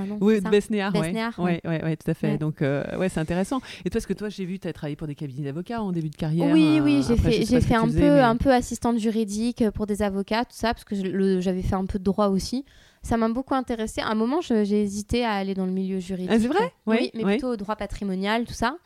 [0.09, 1.01] non, Oui, Besnéard, ouais.
[1.39, 1.61] Ouais.
[1.65, 2.39] Ouais, ouais, tout à fait.
[2.39, 3.61] Donc, euh, ouais, c'est intéressant.
[3.85, 5.93] Et toi, est-ce que toi, j'ai vu, tu as travaillé pour des cabinets d'avocats en
[5.93, 6.51] début de carrière?
[6.51, 9.69] Oui, euh, oui, j'ai fait, j'ai fait un, faisais, peu, mais- un peu assistante juridique
[9.71, 10.95] pour des avocats, tout ça, parce que
[11.41, 12.65] j'avais fait un peu de droit aussi.
[13.03, 14.01] Ça m'a beaucoup intéressée.
[14.01, 16.31] À un moment, je- j'ai hésité à aller dans le milieu juridique.
[16.33, 16.65] Ah, c'est vrai?
[16.87, 17.33] Oui, Oui, mais oui.
[17.33, 18.77] plutôt au droit patrimonial, tout ça.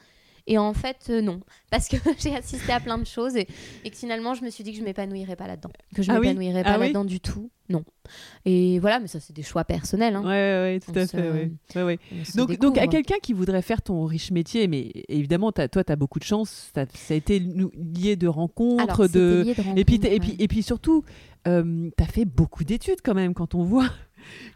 [0.51, 1.41] Et en fait, euh, non.
[1.71, 3.47] Parce que j'ai assisté à plein de choses et,
[3.85, 5.71] et que finalement, je me suis dit que je m'épanouirais pas là-dedans.
[5.95, 7.51] Que je Ah oui m'épanouirais Ah pas oui là-dedans du tout.
[7.69, 7.85] Non.
[8.47, 10.17] Et voilà, mais ça, c'est des choix personnels.
[10.17, 10.23] hein.
[10.23, 11.31] Ouais, ouais, ouais, tout On à se- fait.
[11.31, 11.53] ouais.
[11.77, 11.99] Ouais, ouais.
[12.19, 15.69] On se Donc, donc, à quelqu'un qui voudrait faire ton riche métier, mais évidemment, toi,
[15.69, 19.45] tu as beaucoup de chance, ça a été lié de rencontres, Alors, de.
[19.47, 21.05] c'était lié de Et puis, et, puis, et puis surtout,
[21.45, 23.35] tu as fait beaucoup d'études quand même.
[23.35, 23.91] Quand on voit,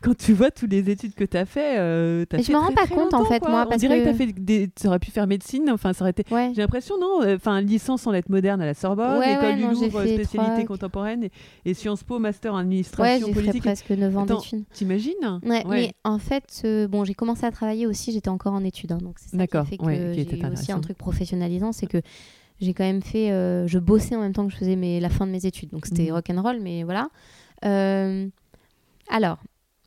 [0.02, 2.52] quand tu vois toutes les études que tu as fait, euh, t'as Mais je fait
[2.54, 3.50] me rends pas compte, en fait, quoi.
[3.50, 4.68] moi, On parce dirait que, que- fait des...
[4.68, 5.70] tu aurais pu faire médecine.
[5.70, 6.24] Enfin, ça aurait été.
[6.32, 6.52] Ouais.
[6.54, 9.56] J'ai l'impression, non euh, Enfin, licence en lettres modernes à la Sorbonne, Ouais, école ouais,
[9.56, 11.30] du non, Louvre, fait spécialité trois- contemporaine et,
[11.64, 13.62] et Sciences Po, master en Ouais, administration j'ai fait politique.
[13.62, 14.64] presque 9 ans d'études.
[14.72, 15.40] T'imagines?
[15.44, 18.92] Ouais, mais en fait, euh, bon, j'ai commencé à travailler aussi, j'étais encore en études,
[18.92, 21.98] hein, donc c'est ça qui fait que ouais, j'ai aussi un truc professionnalisant, c'est que
[22.60, 25.08] j'ai quand même fait, euh, je bossais en même temps que je faisais mes, la
[25.08, 26.12] fin de mes études, donc c'était Mhm.
[26.12, 27.08] rock'n'roll, mais voilà.
[27.64, 28.28] Euh,
[29.08, 29.38] alors,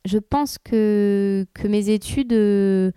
[0.06, 2.92] je pense que, mes études, euh,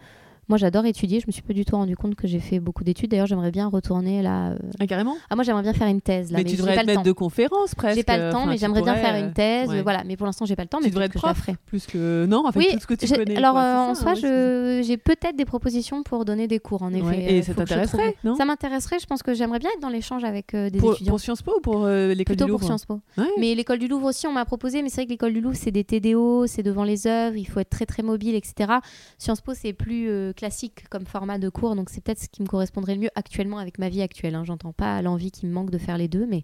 [0.50, 2.84] moi j'adore étudier, je me suis pas du tout rendu compte que j'ai fait beaucoup
[2.84, 4.50] d'études, d'ailleurs j'aimerais bien retourner là.
[4.52, 5.16] euh, Ah, carrément?
[5.30, 7.04] Ah, moi j'aimerais bien faire une thèse là, Mais mais, tu devrais pas être maître
[7.04, 7.96] de conférence presque.
[7.96, 9.70] J'ai pas le temps, Enfin, mais j'aimerais bien faire une thèse.
[9.70, 9.82] ouais.
[9.84, 10.80] Voilà, mais pour l'instant, j'ai pas le temps.
[10.80, 13.08] Tu mais devrais être que prof plus que non avec Oui, tout ce que tu
[13.08, 13.38] connais.
[13.38, 16.94] alors quoi, euh, en soi, ouais, j'ai peut-être des propositions pour donner des cours, en
[16.94, 17.04] effet.
[17.06, 18.36] Ouais, euh, Et ça t'intéresserait, non?
[18.36, 18.98] Ça m'intéresserait.
[19.00, 21.12] Je pense que j'aimerais bien être dans l'échange avec des pour, étudiants.
[21.12, 23.00] pour Sciences Po ou pour l'école Plutôt du pour Louvre Sciences Po.
[23.40, 24.82] Mais l'école du Louvre aussi, on m'a proposé.
[24.82, 27.46] Mais c'est vrai que l'école du Louvre, c'est des TDO, c'est devant les œuvres, il
[27.46, 28.74] faut être très très mobile, etc.
[29.18, 30.10] Sciences Po, c'est plus
[30.40, 33.58] classique comme format de cours, donc c'est peut-être ce qui me correspondrait le mieux actuellement
[33.58, 34.36] avec ma vie actuelle.
[34.36, 34.44] hein.
[34.46, 36.44] J'entends pas l'envie qui me manque de faire les deux, mais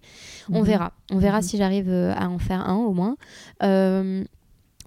[0.51, 0.65] on Mhm.
[0.65, 0.93] verra.
[1.11, 1.43] On verra Mhm.
[1.43, 3.15] si j'arrive euh, à en faire un au moins.
[3.63, 4.23] Euh,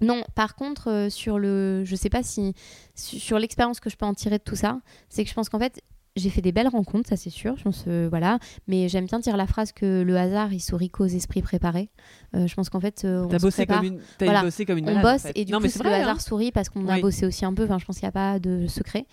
[0.01, 2.53] non, par contre, euh, sur le, je sais pas si
[2.95, 4.79] su- sur l'expérience que je peux en tirer de tout ça,
[5.09, 5.81] c'est que je pense qu'en fait
[6.15, 7.55] j'ai fait des belles rencontres, ça c'est sûr.
[7.57, 10.89] Je pense, euh, voilà, mais j'aime bien dire la phrase que le hasard il sourit
[10.89, 11.89] qu'aux esprits préparés.
[12.35, 13.77] Euh, je pense qu'en fait, euh, on T'as se bossé prépare.
[13.77, 14.41] comme une, Voilà.
[14.43, 15.31] bossé comme une On malade, en bosse fait.
[15.35, 16.19] et du non, coup mais c'est le vrai, hasard hein.
[16.19, 17.63] sourit parce qu'on a bossé aussi un peu.
[17.63, 19.05] Enfin, je pense qu'il n'y a pas de secret.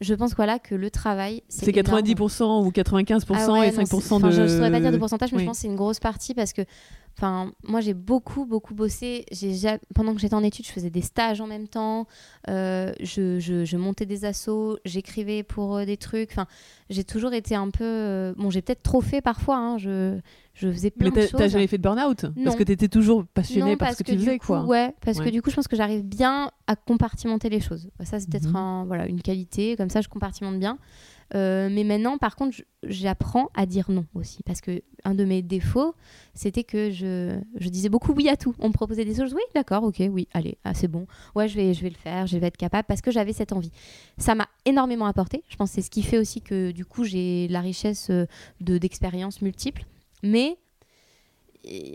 [0.00, 2.00] Je pense voilà que le travail C'est énorme.
[2.02, 4.14] 90% ou 95% Ah ouais, et non, 5% c'est- de.
[4.14, 5.42] enfin, Je ne saurais pas dire de pourcentage, mais Oui.
[5.44, 6.62] je pense que c'est une grosse partie parce que
[7.18, 9.24] Enfin, moi, j'ai beaucoup, beaucoup bossé.
[9.32, 12.06] J'ai ja- Pendant que j'étais en études, je faisais des stages en même temps.
[12.48, 14.78] Euh, je, je- je montais des assos.
[14.84, 16.30] J'écrivais pour euh, des trucs.
[16.30, 16.46] Enfin,
[16.90, 17.82] j'ai toujours été un peu.
[17.82, 19.56] euh, Bon, j'ai peut-être trop fait parfois.
[19.56, 19.78] hein.
[19.78, 20.20] Je,
[20.54, 21.38] je faisais plein Mais de choses.
[21.40, 22.26] t'as jamais fait de burn-out?
[22.44, 24.64] Parce que t'étais toujours passionné Non, par parce ce que, tu faisais, coup, quoi.
[24.64, 25.24] Ouais, parce Ouais.
[25.24, 27.90] que du coup, je pense que j'arrive bien à compartimenter les choses.
[28.04, 28.56] Ça, c'est peut-être Mhm.
[28.56, 29.74] un- voilà, une qualité.
[29.76, 30.78] Comme ça, je compartimente bien.
[31.34, 34.42] Euh, mais maintenant, par contre, j'apprends à dire non aussi.
[34.44, 35.94] Parce que un de mes défauts,
[36.34, 37.38] c'était que je,
[37.68, 38.54] disais beaucoup oui à tout.
[38.58, 39.34] On me proposait des choses.
[39.34, 41.06] Oui, d'accord, ok, oui, allez, ah, c'est bon.
[41.34, 43.52] Ouais, je vais, je vais le faire, je vais être capable parce que j'avais cette
[43.52, 43.72] envie.
[44.16, 45.42] Ça m'a énormément apporté.
[45.48, 48.26] Je pense que c'est ce qui fait aussi que du coup, j'ai la richesse euh,
[48.60, 49.84] de d'expériences multiples.
[50.22, 50.58] Mais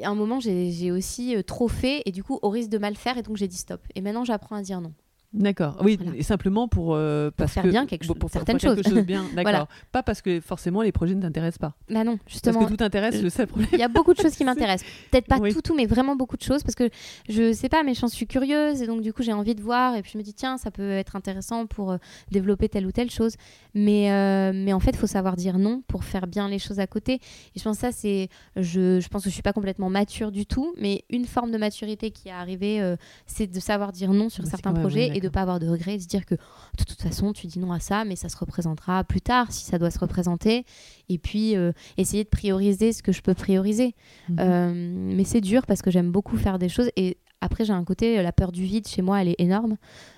[0.03, 2.77] à un moment, j'ai j'ai aussi euh, trop fait et du coup, au risque de
[2.77, 3.81] mal faire, et donc j'ai dit stop.
[3.95, 4.93] Et maintenant, j'apprends à dire non.
[5.33, 5.77] D'accord.
[5.83, 6.17] Oui, Voilà.
[6.17, 8.83] et simplement pour, euh, parce faire que, bien quelque pour- chose- pour faire certaines quelque
[8.83, 8.93] choses.
[8.97, 9.23] chose bien.
[9.35, 9.41] D'accord.
[9.43, 9.67] Voilà.
[9.91, 11.73] Pas parce que forcément les projets ne t'intéressent pas.
[11.89, 12.63] Bah non, Parce justement.
[12.65, 13.69] que tout t'intéresse, je- le seul problème.
[13.73, 14.87] Il y a beaucoup de choses qui m'intéressent.
[15.11, 15.51] Peut-être pas Oui.
[15.53, 16.89] tout, tout, mais vraiment beaucoup de choses parce que
[17.29, 19.95] je sais pas, mais je suis curieuse et donc du coup j'ai envie de voir
[19.95, 21.97] et puis je me dis tiens, ça peut être intéressant pour euh,
[22.31, 23.35] développer telle ou telle chose.
[23.73, 26.79] Mais, euh, mais en fait, il faut savoir dire non pour faire bien les choses
[26.79, 27.13] à côté.
[27.15, 28.29] Et je pense que ça, c'est.
[28.55, 31.57] Je, je pense que je suis pas complètement mature du tout, mais une forme de
[31.57, 32.95] maturité qui est arrivée, euh,
[33.25, 36.01] c'est de savoir dire non sur Bah, certains projets de pas avoir de regrets, de
[36.03, 39.03] se dire que de toute façon, tu dis non à ça, mais ça se représentera
[39.03, 40.65] plus tard si ça doit se représenter.
[41.09, 43.95] Et puis, euh, essayer de prioriser ce que je peux prioriser.
[44.29, 44.37] Mhm.
[44.39, 44.71] Euh,
[45.15, 46.89] mais c'est dur parce que j'aime beaucoup faire des choses.
[46.95, 49.75] Et après, j'ai un côté, la peur du vide chez moi, elle est énorme.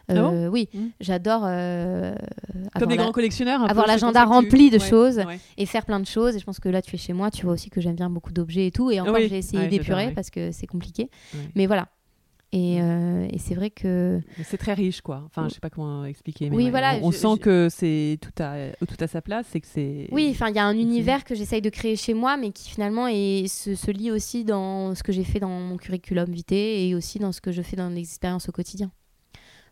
[0.10, 0.92] Ah bon Euh, oui, Mhm.
[1.00, 2.14] j'adore euh,
[2.80, 3.62] Comme les la- grands collectionneurs.
[3.62, 5.18] un avoir l'agenda tu- rempli de Ouais, choses.
[5.18, 5.40] ouais.
[5.58, 6.36] et faire plein de choses.
[6.36, 8.12] Et je pense que là, tu es chez moi, tu vois aussi que j'aime bien
[8.12, 8.92] beaucoup d'objets et tout.
[8.92, 11.10] Et encore, Oui, j'ai essayé ouais, d'épurer parce que c'est compliqué.
[11.56, 11.88] Mais voilà.
[12.58, 14.22] Et, euh, et c'est vrai que.
[14.38, 15.24] Mais C'est très riche, quoi.
[15.26, 16.50] Enfin, je sais pas comment expliquer.
[16.50, 19.08] Mais Oui, ouais, voilà, On, on je- sent je- que c'est tout à, tout à
[19.08, 20.08] sa place et que c'est.
[20.12, 22.70] Oui, enfin, il y a un univers que j'essaye de créer chez moi, mais qui
[22.70, 26.56] finalement est, se, se lie aussi dans ce que j'ai fait dans mon curriculum vitae
[26.56, 28.90] et aussi dans ce que je fais dans les expériences au quotidien.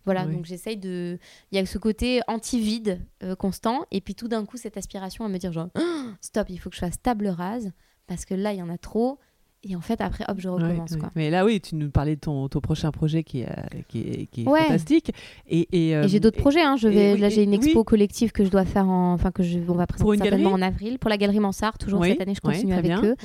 [0.03, 0.35] Voilà, Oui.
[0.35, 1.17] donc j'essaye de.
[1.53, 5.23] Il y a ce côté anti-vide euh, constant, et puis tout d'un coup, cette aspiration
[5.23, 5.69] à me dire genre,
[6.19, 7.71] stop, il faut que je fasse table rase,
[8.07, 9.19] parce que là, il y en a trop,
[9.63, 10.91] et en fait, après, hop, je recommence.
[10.91, 10.97] ouais.
[10.99, 11.11] quoi.
[11.15, 13.99] Mais là, oui, tu nous parlais de ton, ton prochain projet qui est, euh, qui
[14.01, 14.61] est, qui est Ouais.
[14.63, 15.11] fantastique.
[15.49, 16.61] Et, et, euh, Et j'ai d'autres et- projets.
[16.61, 16.75] Hein.
[16.77, 17.85] Je vais, là, j'ai une expo oui.
[17.85, 20.99] collective que je dois faire, en, enfin que je, on va présenter certainement en avril
[20.99, 21.77] pour la Galerie Mansart.
[21.77, 23.01] Toujours Oui, cette année, je continue avec bien.
[23.03, 23.15] eux.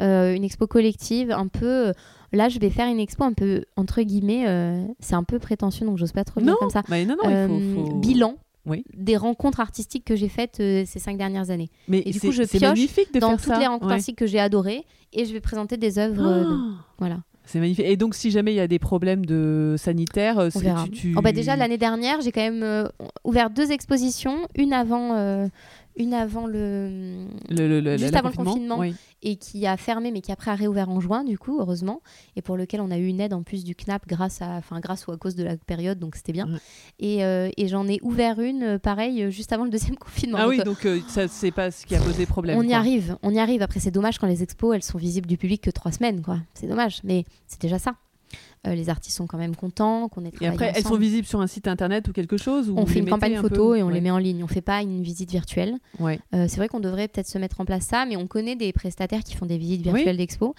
[0.00, 1.88] Euh, une expo collective, un peu.
[1.88, 1.92] euh,
[2.32, 4.44] Là, je vais faire une expo un peu entre guillemets.
[4.46, 6.82] euh, c'est un peu prétentieux, donc j'ose pas trop le dire Non, comme ça.
[6.88, 8.84] mais non, non, Euh, il faut, faut- Bilan Oui.
[8.94, 11.70] des rencontres artistiques que j'ai faites euh, ces cinq dernières années.
[11.88, 12.60] Mais Et du coup, je pioche
[13.20, 13.58] Dans toutes ça.
[13.58, 13.92] les rencontres Ouais.
[13.92, 16.26] artistiques que j'ai adorées, et je vais présenter des œuvres.
[16.26, 17.18] euh, Ah, Voilà.
[17.46, 17.84] C'est magnifique.
[17.86, 20.84] Et donc, si jamais il y a des problèmes de sanitaires, On verra.
[20.84, 22.86] tu, tu- Oh, bah déjà l'année dernière, j'ai quand même euh,
[23.24, 25.48] ouvert deux expositions, une avant,
[25.96, 28.78] une avant le, le, le- le- juste avant le confinement.
[28.78, 28.94] oui.
[29.22, 32.02] Et qui a fermé, mais qui après a réouvert en juin, du coup, heureusement,
[32.36, 34.80] et pour lequel on a eu une aide en plus du CNAP grâce à, enfin
[34.80, 36.46] grâce ou à cause de la période, donc c'était bien.
[36.52, 36.58] Ouais.
[36.98, 40.38] Et, euh, et j'en ai ouvert une, euh, pareil, euh, juste avant le deuxième confinement.
[40.40, 42.58] Ah Donc, oui, donc euh, ça, c'est pas ce qui a posé problème.
[42.58, 43.62] on y arrive, on y arrive.
[43.62, 46.38] Après, c'est dommage quand les expos, elles sont visibles du public que trois semaines, quoi.
[46.54, 47.94] C'est dommage, mais c'est déjà ça.
[48.66, 51.00] Euh, les artistes sont quand même contents qu'on ait Et travaillé après, elles sont ensemble.
[51.00, 53.78] visibles sur un site internet ou quelque chose ou On fait une campagne photo peu
[53.78, 53.94] et on Ouais.
[53.94, 54.44] les met en ligne.
[54.44, 55.76] On fait pas une visite virtuelle.
[55.98, 56.20] Ouais.
[56.34, 58.70] Euh, c'est vrai qu'on devrait peut-être se mettre en place ça, mais on connaît des
[58.74, 59.92] prestataires qui font des visites Oui.
[59.94, 60.54] virtuelles d'expo.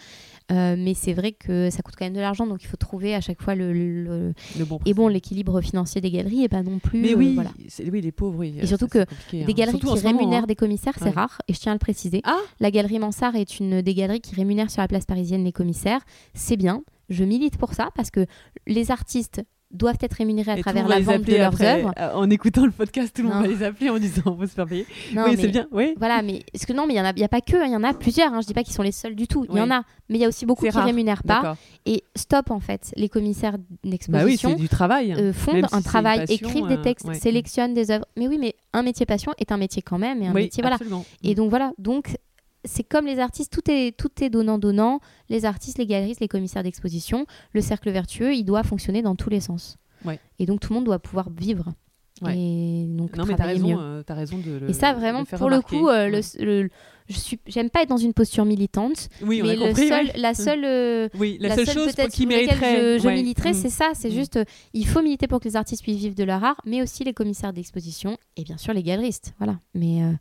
[0.51, 3.13] Euh, mais c'est vrai que ça coûte quand même de l'argent, donc il faut trouver
[3.13, 3.71] à chaque fois le.
[3.71, 6.99] le- Le bon Et bon, l'équilibre financier des galeries est pas non plus.
[7.01, 7.51] Mais oui, voilà.
[7.67, 8.55] c'est- oui, les pauvres, oui.
[8.59, 9.55] Et surtout que compliqué, Des hein.
[9.55, 10.47] galeries Surtout qui moment, rémunèrent hein.
[10.47, 11.11] des commissaires, c'est Ouais.
[11.11, 12.21] rare, et je tiens à le préciser.
[12.25, 15.51] Ah La galerie Mansart est une des galeries qui rémunère sur la place parisienne les
[15.51, 16.01] commissaires.
[16.33, 16.81] C'est bien,
[17.11, 18.25] je milite pour ça, parce que
[18.67, 19.43] les artistes
[19.73, 21.93] doivent être rémunérés à Et travers la vente de leurs œuvres.
[21.97, 24.45] euh, En écoutant le podcast, tout le monde va les appeler en disant on va
[24.45, 24.85] se faire payer.
[25.13, 25.93] Non, oui, c'est bien, oui.
[25.97, 27.67] Voilà, mais parce que non, mais il y en a, y a pas que, hein,
[27.67, 28.33] il y en a plusieurs.
[28.33, 29.45] Hein, je dis pas qu'ils sont les seuls du tout.
[29.49, 30.83] Il y en a, mais il y a aussi beaucoup qui rare.
[30.85, 31.55] rémunèrent pas.
[31.85, 35.13] Et stop en fait, les commissaires Bah oui, d'exposition c'est du travail.
[35.13, 37.13] euh, font Même si un travail, passion, écrivent euh, des textes, ouais.
[37.15, 38.05] sélectionnent des œuvres.
[38.17, 40.61] Mais oui, mais un métier passion est un métier quand même, et un oui, métier
[40.61, 40.75] voilà.
[40.75, 41.05] absolument.
[41.23, 42.17] Et donc voilà, donc
[42.65, 44.99] c'est comme les artistes, tout est tout est donnant donnant.
[45.29, 49.29] Les artistes, les galeristes, les commissaires d'exposition, le cercle vertueux, il doit fonctionner dans tous
[49.29, 49.77] les sens.
[50.05, 50.19] Ouais.
[50.39, 51.73] Et donc tout le monde doit pouvoir vivre.
[52.21, 52.37] Ouais.
[52.37, 54.69] Et donc Non, mais t'as raison, euh, t'as raison de le.
[54.69, 56.21] Et ça, vraiment, pour le coup, euh, Ouais.
[56.39, 56.69] le, le-
[57.09, 59.87] je suis, j'aime pas être dans une posture militante, Oui, on mais a le compris.
[59.87, 60.13] seul, ouais.
[60.17, 62.99] la seule, euh, Oui, la, la seule seule chose peut-être qui mériterait.
[62.99, 63.55] je, je militerais, Mm.
[63.55, 63.89] c'est ça.
[63.95, 64.13] C'est Mm.
[64.13, 66.83] juste, euh, il faut militer pour que les artistes puissent vivre de leur art, mais
[66.83, 69.33] aussi les commissaires d'exposition et bien sûr les galeristes.
[69.39, 69.59] Voilà.
[69.73, 70.11] Mais euh,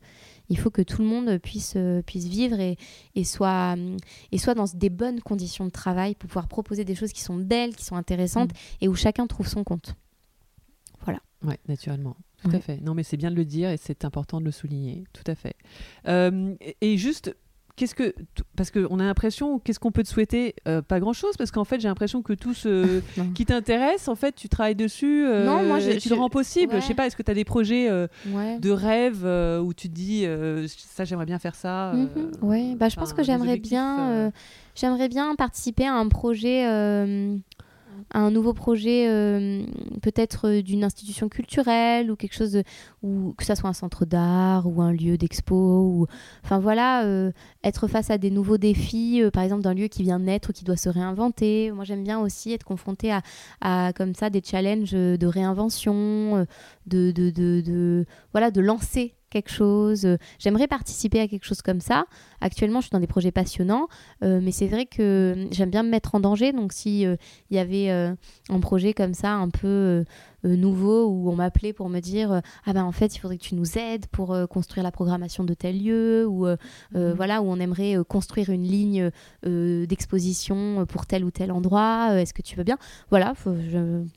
[0.51, 2.77] il faut que tout le monde puisse, euh, puisse vivre et,
[3.15, 3.77] et, soit,
[4.33, 7.37] et soit dans des bonnes conditions de travail pour pouvoir proposer des choses qui sont
[7.37, 8.83] belles, qui sont intéressantes Mm.
[8.83, 9.95] et où chacun trouve son compte.
[11.43, 12.17] Ouais, naturellement.
[12.43, 12.81] Tout à fait.
[12.83, 15.05] Non, mais c'est bien de le dire et c'est important de le souligner.
[15.15, 15.55] Tout à fait.
[16.07, 17.35] Euh, et juste,
[17.77, 18.15] qu'est-ce que
[18.57, 21.65] parce qu'on a l'impression qu'est-ce qu'on peut te souhaiter euh, pas grand chose parce qu'en
[21.65, 23.01] fait j'ai l'impression que tout ce
[23.35, 26.75] qui t'intéresse en fait tu travailles dessus euh, non moi tu le rends possible.
[26.77, 29.25] Je sais pas est-ce que tu as des projets euh, de rêve
[29.63, 30.27] où tu te dis
[30.69, 32.31] ça j'aimerais bien faire ça mhm.
[32.43, 32.75] ouais.
[32.77, 34.33] Bah je pense que j'aimerais bien
[34.75, 36.65] j'aimerais bien participer à un projet
[38.13, 39.65] un nouveau projet euh,
[40.03, 42.63] peut-être euh, d'une institution culturelle ou quelque chose
[43.03, 46.07] ou que ça soit un centre d'art ou un lieu d'expo ou
[46.45, 47.33] enfin voilà euh,
[47.65, 50.53] être face à des nouveaux défis par exemple d'un lieu qui vient de naître ou
[50.53, 51.73] qui doit se réinventer.
[51.73, 53.23] Moi j'aime bien aussi être confronté à,
[53.61, 56.47] à, comme ça des challenges de réinvention
[56.87, 60.05] de, de, de, de voilà de lancer quelque chose.
[60.05, 62.05] Euh, j'aimerais participer à quelque chose comme ça.
[62.41, 63.89] Actuellement, je suis dans des projets passionnants,
[64.23, 66.53] euh, mais c'est vrai que j'aime bien me mettre en danger.
[66.53, 67.17] Donc, s'il euh,
[67.51, 70.05] il y avait un projet comme ça, un peu
[70.45, 73.55] nouveau, où on m'appelait pour me dire Ah ben en fait, il faudrait que tu
[73.55, 77.13] nous aides pour construire la programmation de tel lieu, ou mmh.
[77.13, 79.11] voilà, où on aimerait construire une ligne
[79.45, 82.21] d'exposition pour tel ou tel endroit.
[82.21, 82.79] Est-ce que tu veux bien?
[83.11, 83.35] Voilà,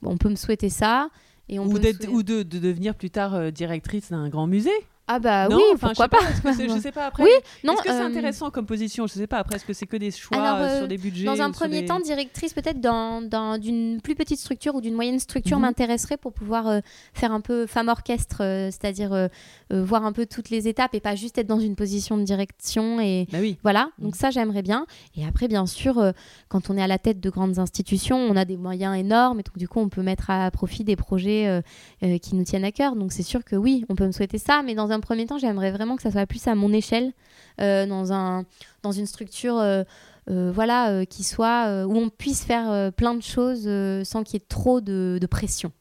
[0.03, 1.09] on peut me souhaiter ça.
[1.49, 4.71] Et on ou, ou de, de, devenir plus tard directrice d'un grand musée
[5.05, 7.23] ah bah oui, pourquoi pas, Je sais pas après.
[7.23, 7.29] Oui,
[7.65, 7.73] non.
[7.73, 9.05] Est-ce que c'est euh, intéressant comme position?
[9.05, 9.37] Je sais pas.
[9.39, 11.99] Après, est-ce que c'est que des choix euh, sur des budgets Dans un premier temps,
[11.99, 15.63] directrice peut-être dans, dans d'une plus petite structure ou d'une moyenne structure mhm.
[15.63, 16.79] m'intéresserait pour pouvoir euh,
[17.13, 19.29] faire un peu femme orchestre, c'est-à-dire
[19.69, 23.01] voir un peu toutes les étapes et pas juste être dans une position de direction
[23.01, 23.57] et bah oui.
[23.61, 23.89] voilà.
[23.97, 24.05] Mhm.
[24.05, 24.85] Donc ça, j'aimerais bien.
[25.17, 26.13] Et après, bien sûr,
[26.47, 29.43] quand on est à la tête de grandes institutions, on a des moyens énormes et
[29.43, 31.61] donc du coup, on peut mettre à profit des projets
[32.21, 32.95] qui nous tiennent à cœur.
[32.95, 35.37] Donc c'est sûr que oui, on peut me souhaiter ça, mais dans un premier temps,
[35.37, 37.13] j'aimerais vraiment que ça soit plus à mon échelle,
[37.61, 38.45] euh, dans, un,
[38.81, 39.83] dans une structure euh,
[40.29, 43.69] euh, voilà, qui soit où on puisse faire plein de choses
[44.05, 45.71] sans qu'il y ait trop de, pression.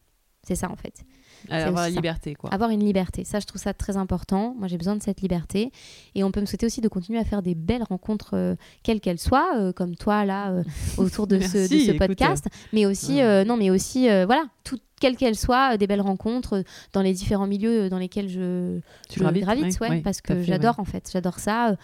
[0.42, 1.04] C'est ça en fait.
[1.48, 2.50] avoir la liberté, quoi.
[2.52, 3.24] Avoir une liberté.
[3.24, 4.54] Ça, je trouve ça très important.
[4.58, 5.70] Moi, j'ai besoin de cette liberté.
[6.14, 9.20] Et on peut me souhaiter aussi de continuer à faire des belles rencontres, quelles qu'elles
[9.20, 10.62] soient, comme toi, là,
[10.98, 12.46] autour de ce, de ce podcast.
[12.72, 16.62] Mais aussi, non, mais aussi, voilà, tout, quelles qu'elles soient, euh, des belles rencontres euh,
[16.92, 18.78] dans les différents milieux euh, dans lesquels je,
[19.10, 21.76] tu gravite, ouais, parce que j'adore en fait, j'adore ça,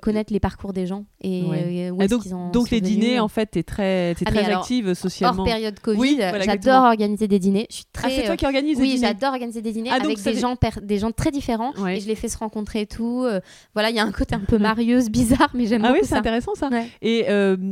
[0.00, 3.64] connaître les parcours des gens et, où donc, en donc les dîners, en fait, t'es
[3.64, 5.42] très, es ah, très active socialement.
[5.42, 7.66] Hors période Covid, j'adore organiser des dîners.
[7.68, 8.08] Je suis très.
[8.08, 10.98] Ah, c'est toi qui organise Oui, j'adore organiser des dîners ah, avec des gens, des
[10.98, 13.26] gens très différents et je les fais se rencontrer et tout.
[13.74, 15.98] voilà, il y a un côté un peu marieuse, bizarre, mais j'aime beaucoup ça.
[15.98, 16.70] Ah oui, c'est intéressant ça.
[17.00, 17.26] Et,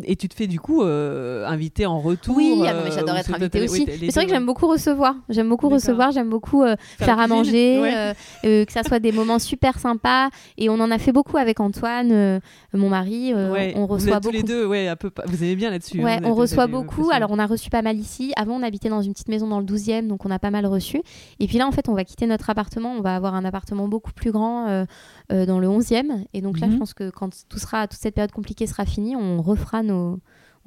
[0.04, 2.36] et tu te fais du coup inviter en retour.
[2.36, 2.60] Oui,
[2.92, 3.86] j'adore être invitée aussi.
[3.86, 5.14] C'est vrai que j'aime beaucoup recevoir.
[5.28, 9.12] J'aime beaucoup recevoir, j'aime beaucoup euh, faire, à manger, euh, euh, que ça soit des
[9.12, 10.30] moments super sympas.
[10.56, 12.40] Et on en a fait beaucoup avec Antoine,
[12.72, 13.32] mon mari.
[13.34, 14.30] on reçoit vous beaucoup.
[14.30, 15.10] Tous les deux, ouais, un peu.
[15.26, 16.00] Vous aimez bien là-dessus.
[16.00, 17.10] Hein, ouais, on reçoit beaucoup.
[17.12, 18.32] Alors on a reçu pas mal ici.
[18.36, 20.66] Avant, on habitait dans une petite maison dans le 12e, donc on a pas mal
[20.66, 21.02] reçu.
[21.38, 22.92] Et puis là, en fait, on va quitter notre appartement.
[22.92, 24.84] On va avoir un appartement beaucoup plus grand
[25.28, 26.24] dans le 11e.
[26.32, 26.78] Et donc là, je mhm.
[26.78, 30.18] pense que quand tout sera, toute cette période compliquée sera finie, on refera nos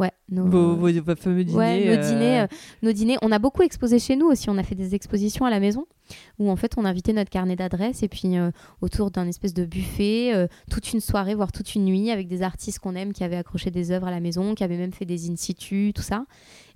[0.03, 1.95] Ouais, nos, vos, fameux dîners.
[1.95, 2.47] nos, dîners euh,
[2.81, 3.17] nos dîners.
[3.21, 4.49] On a beaucoup exposé chez nous aussi.
[4.49, 5.87] On a fait des expositions à la maison
[6.39, 8.51] où en fait on invitait notre carnet d'adresses et puis euh,
[8.81, 12.41] autour d'un espèce de buffet, euh, toute une soirée, voire toute une nuit avec des
[12.41, 15.05] artistes qu'on aime qui avaient accroché des œuvres à la maison, qui avaient même fait
[15.05, 16.25] des in situ, tout ça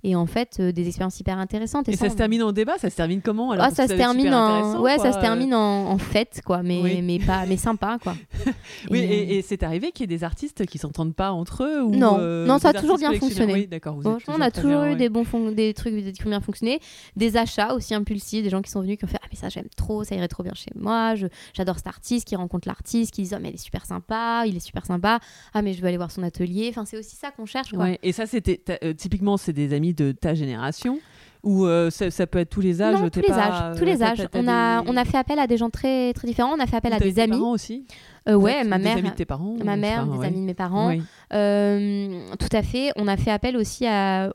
[0.04, 1.88] et en fait des expériences hyper intéressantes.
[1.88, 3.66] Et, ça, se termine en débat, ça se termine comment alors?
[3.66, 4.80] Ah, ça, se termine en...
[4.80, 8.14] ouais, ça se termine en, fête quoi, mais, mais pas mais sympa quoi.
[8.90, 11.90] oui, et, c'est arrivé qu'il y ait des artistes qui s'entendent pas entre eux ou
[11.90, 13.52] Non, non, ça a toujours bien fonctionné.
[13.52, 13.98] Oui, d'accord.
[14.28, 16.80] on a toujours eu des bons des trucs qui ont bien fonctionné,
[17.16, 19.48] des achats aussi impulsifs, des gens qui sont venus qui ont fait ah mais ça
[19.48, 21.14] j'aime trop, ça irait trop bien chez moi,
[21.54, 24.56] j'adore cet artiste, qui rencontre l'artiste, qui dit oh mais il est super sympa, il
[24.56, 25.20] est super sympa,
[25.54, 27.88] ah mais je veux aller voir son atelier, enfin c'est aussi ça qu'on cherche quoi.
[28.02, 30.98] et ça c'était euh, typiquement c'est des amis de ta génération
[31.44, 34.26] ou euh, ça, peut être tous les âges tous les âges tous les âges.
[34.34, 36.52] on a on a fait appel à des gens très très différents.
[36.52, 37.38] On a fait appel à des amis.
[37.38, 37.86] parents aussi?
[38.28, 38.96] Euh, ouais ma mère.
[38.96, 40.92] amis de tes parents ma mère des amis de mes parents.
[41.30, 42.90] Tout à fait.
[42.96, 44.32] On a fait appel aussi à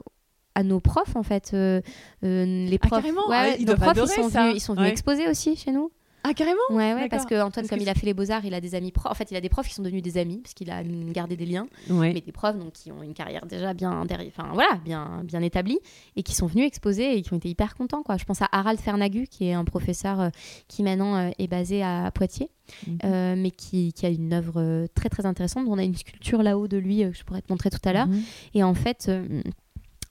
[0.55, 4.59] à nos profs en fait les ah, profs ouais, nos profs ils sont venus, ils
[4.59, 5.91] sont venus exposer aussi chez nous
[6.25, 8.61] ah, carrément Ouais, ouais parce que Antoine, comme il a fait les beaux-arts, il a
[8.61, 9.11] des amis profs.
[9.11, 11.35] En fait, il a des profs qui sont devenus des amis, parce qu'il a gardé
[11.35, 11.67] des liens.
[11.89, 15.79] Mais des profs donc, qui ont une carrière déjà bien, enfin, voilà, bien, bien établie,
[16.15, 18.03] et qui sont venus exposer et qui ont été hyper contents.
[18.03, 18.17] Quoi.
[18.17, 20.29] Je pense à Harald Fernagu, qui est un professeur euh,
[20.69, 22.49] qui maintenant euh, est basé à Poitiers.
[22.87, 22.97] Mhm.
[23.03, 25.65] Euh, mais qui, qui, a une œuvre très très intéressante.
[25.67, 28.07] On a une sculpture là-haut de lui que je pourrais te montrer tout à l'heure.
[28.07, 28.21] Mhm.
[28.53, 29.11] Et en fait,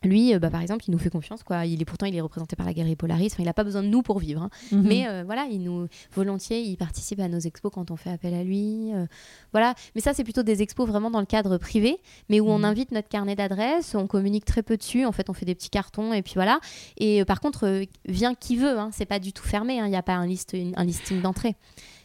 [0.04, 1.42] lui, euh, bah, par exemple, il nous fait confiance.
[1.42, 1.66] Quoi.
[1.66, 3.30] Il est, pourtant, il est représenté par la Galerie Polaris.
[3.32, 4.42] Enfin, il n'a pas besoin de nous pour vivre.
[4.42, 4.50] Hein.
[4.72, 4.82] Mhm.
[4.82, 8.34] Mais euh, voilà, il nous, volontiers, il participe à nos expos quand on fait appel
[8.34, 8.92] à lui.
[8.94, 9.06] Euh,
[9.52, 9.74] voilà.
[9.94, 11.98] Mais ça, c'est plutôt des expos vraiment dans le cadre privé,
[12.28, 12.64] mais où on mhm.
[12.64, 13.94] invite notre carnet d'adresses.
[13.94, 15.04] On communique très peu dessus.
[15.04, 16.60] En fait, on fait des petits cartons et puis voilà.
[16.96, 18.78] Et par contre, vient qui veut.
[18.78, 18.90] Hein.
[18.92, 19.80] C'est pas du tout fermé.
[19.80, 19.86] Hein.
[19.86, 21.56] Il n'y a pas un, liste, un listing d'entrée.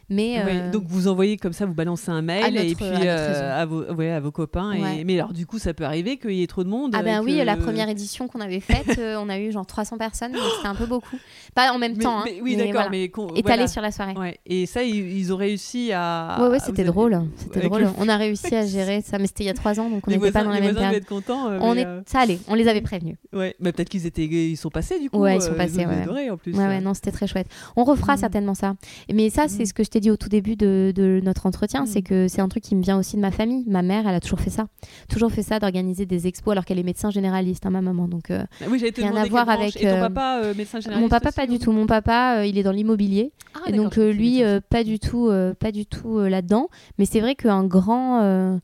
[0.10, 3.00] Mais euh, donc vous envoyez comme ça, vous balancez un mail notre- et puis à
[3.02, 4.72] euh, à, vos, ouais, à vos copains.
[4.72, 5.04] et-.
[5.04, 6.94] Mais alors du coup, ça peut arriver qu'il y ait trop de monde.
[6.98, 9.66] Ah ben et oui, la première édition qu'on avait faite, euh, on a eu genre
[9.66, 11.18] 300 personnes, donc c'était un peu beaucoup.
[11.56, 12.90] Pas en même Mais- temps, hein, mais oui, d'accord, voilà.
[12.90, 13.68] mais étalé voilà.
[13.68, 14.40] sur la soirée.
[14.46, 16.38] Et ça, ils, ils ont réussi à.
[16.42, 17.20] Ouais, ouais, c'était avez- drôle.
[17.36, 17.82] C'était drôle.
[17.82, 20.08] le- On a réussi à gérer ça, mais c'était il y a trois ans, donc
[20.08, 20.94] on n'était pas dans la même période.
[20.96, 21.50] être contents.
[21.50, 21.86] euh, On est...
[21.86, 23.18] euh, Ça allait, on les avait prévenus.
[23.34, 23.56] ouais.
[23.60, 25.18] mais peut-être qu'ils étaient, ils sont passés du coup.
[25.20, 26.02] Ouais, ils sont euh, passés, ouais.
[26.04, 26.54] adoré, en plus.
[26.54, 27.48] Ouais, ouais, non, c'était très chouette.
[27.76, 28.20] On refera Mm.
[28.20, 28.76] certainement ça.
[29.12, 29.66] Mais ça, c'est Mm.
[29.66, 31.88] ce que je t'ai dit au tout début de, de notre entretien, Mm.
[31.88, 33.64] c'est que c'est un truc qui me vient aussi de ma famille.
[33.68, 34.68] Ma mère, elle a toujours fait ça.
[35.10, 38.08] Toujours fait ça, d'organiser des expos, alors qu'elle est médecin généraliste, hein, ma maman.
[38.08, 40.80] Donc, euh, Ah Oui, te Rien à voir avec, Et ton euh, papa, euh, médecin
[40.80, 41.72] généraliste mon papa, aussi, pas du tout.
[41.72, 43.32] Mon papa, euh, il est dans l'immobilier.
[43.56, 46.70] Ah, Et donc lui, pas du tout, pas du tout là-dedans.
[47.00, 48.60] Mais c'est vrai qu'un grand,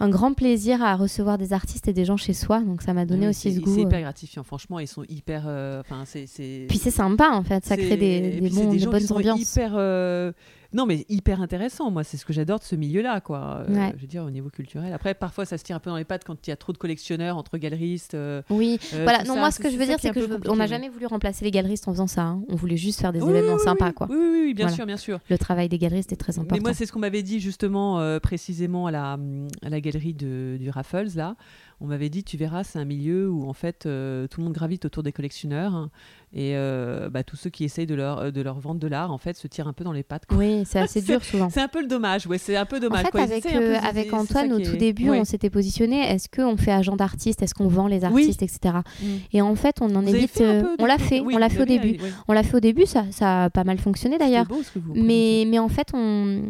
[0.00, 2.60] un grand plaisir à recevoir des artistes et des gens chez soi.
[2.60, 3.72] Donc ça m'a donné Oui, aussi ce goût.
[3.72, 3.84] C'est euh.
[3.84, 5.44] hyper gratifiant, franchement, ils sont hyper.
[5.46, 6.26] euh, Enfin, c'est.
[6.26, 9.00] c'est- Puis c'est sympa en fait, ça crée des, bons, des des gens qui bonnes
[9.06, 9.52] sont ambiances.
[9.52, 9.72] hyper.
[9.76, 10.32] euh,
[10.74, 11.90] Non, mais hyper intéressant.
[11.90, 13.64] Moi, c'est ce que j'adore de ce milieu-là, quoi.
[13.68, 13.92] Euh, Ouais.
[13.96, 14.92] Je veux dire, au niveau culturel.
[14.92, 16.72] Après, parfois, ça se tire un peu dans les pattes quand il y a trop
[16.72, 18.14] de collectionneurs entre galeristes.
[18.14, 19.24] euh, Oui, euh, voilà.
[19.24, 19.40] Non, ça.
[19.40, 21.06] moi ce que je veux dire, c'est que je veux- on n'a mais- jamais voulu
[21.06, 22.22] remplacer les galeristes en faisant ça.
[22.22, 22.42] hein.
[22.48, 24.08] On voulait juste faire des Oui, événements oui, sympas, quoi.
[24.10, 24.76] Oui, oui, oui, bien Voilà.
[24.76, 25.20] sûr, bien sûr.
[25.30, 26.54] Le travail des galeristes est très important.
[26.56, 29.18] Mais moi, c'est ce qu'on m'avait dit justement précisément à la,
[29.62, 31.36] à la galerie de, du Raffles, là.
[31.80, 34.54] On m'avait dit, tu verras, c'est un milieu où en fait euh, tout le monde
[34.54, 35.90] gravite autour des collectionneurs hein,
[36.32, 39.18] et euh, bah, tous ceux qui essayent de leur, de leur vendre de l'art, en
[39.18, 40.26] fait, se tirent un peu dans les pattes.
[40.26, 40.36] quoi.
[40.38, 41.48] Oui, c'est assez dur souvent.
[41.50, 43.02] C'est un peu le dommage, ouais, c'est un peu En dommage.
[43.04, 43.20] fait, quoi.
[43.22, 45.20] Ils avec, peu, euh, avec Antoine, au tout début, Ouais.
[45.20, 48.04] on s'était positionné est-ce qu'on fait agent d'artiste Est-ce qu'on vend les Oui.
[48.04, 48.78] artistes, etc.
[49.00, 49.06] Mm.
[49.32, 50.30] Et en fait, on en Vous est avez vite.
[50.30, 51.98] fait un euh, peu, on l'a fait, Oui, on l'a fait au début.
[52.26, 54.46] On l'a fait au début, ça, ça a pas mal fonctionné d'ailleurs.
[54.94, 56.42] Mais, mais en fait, on,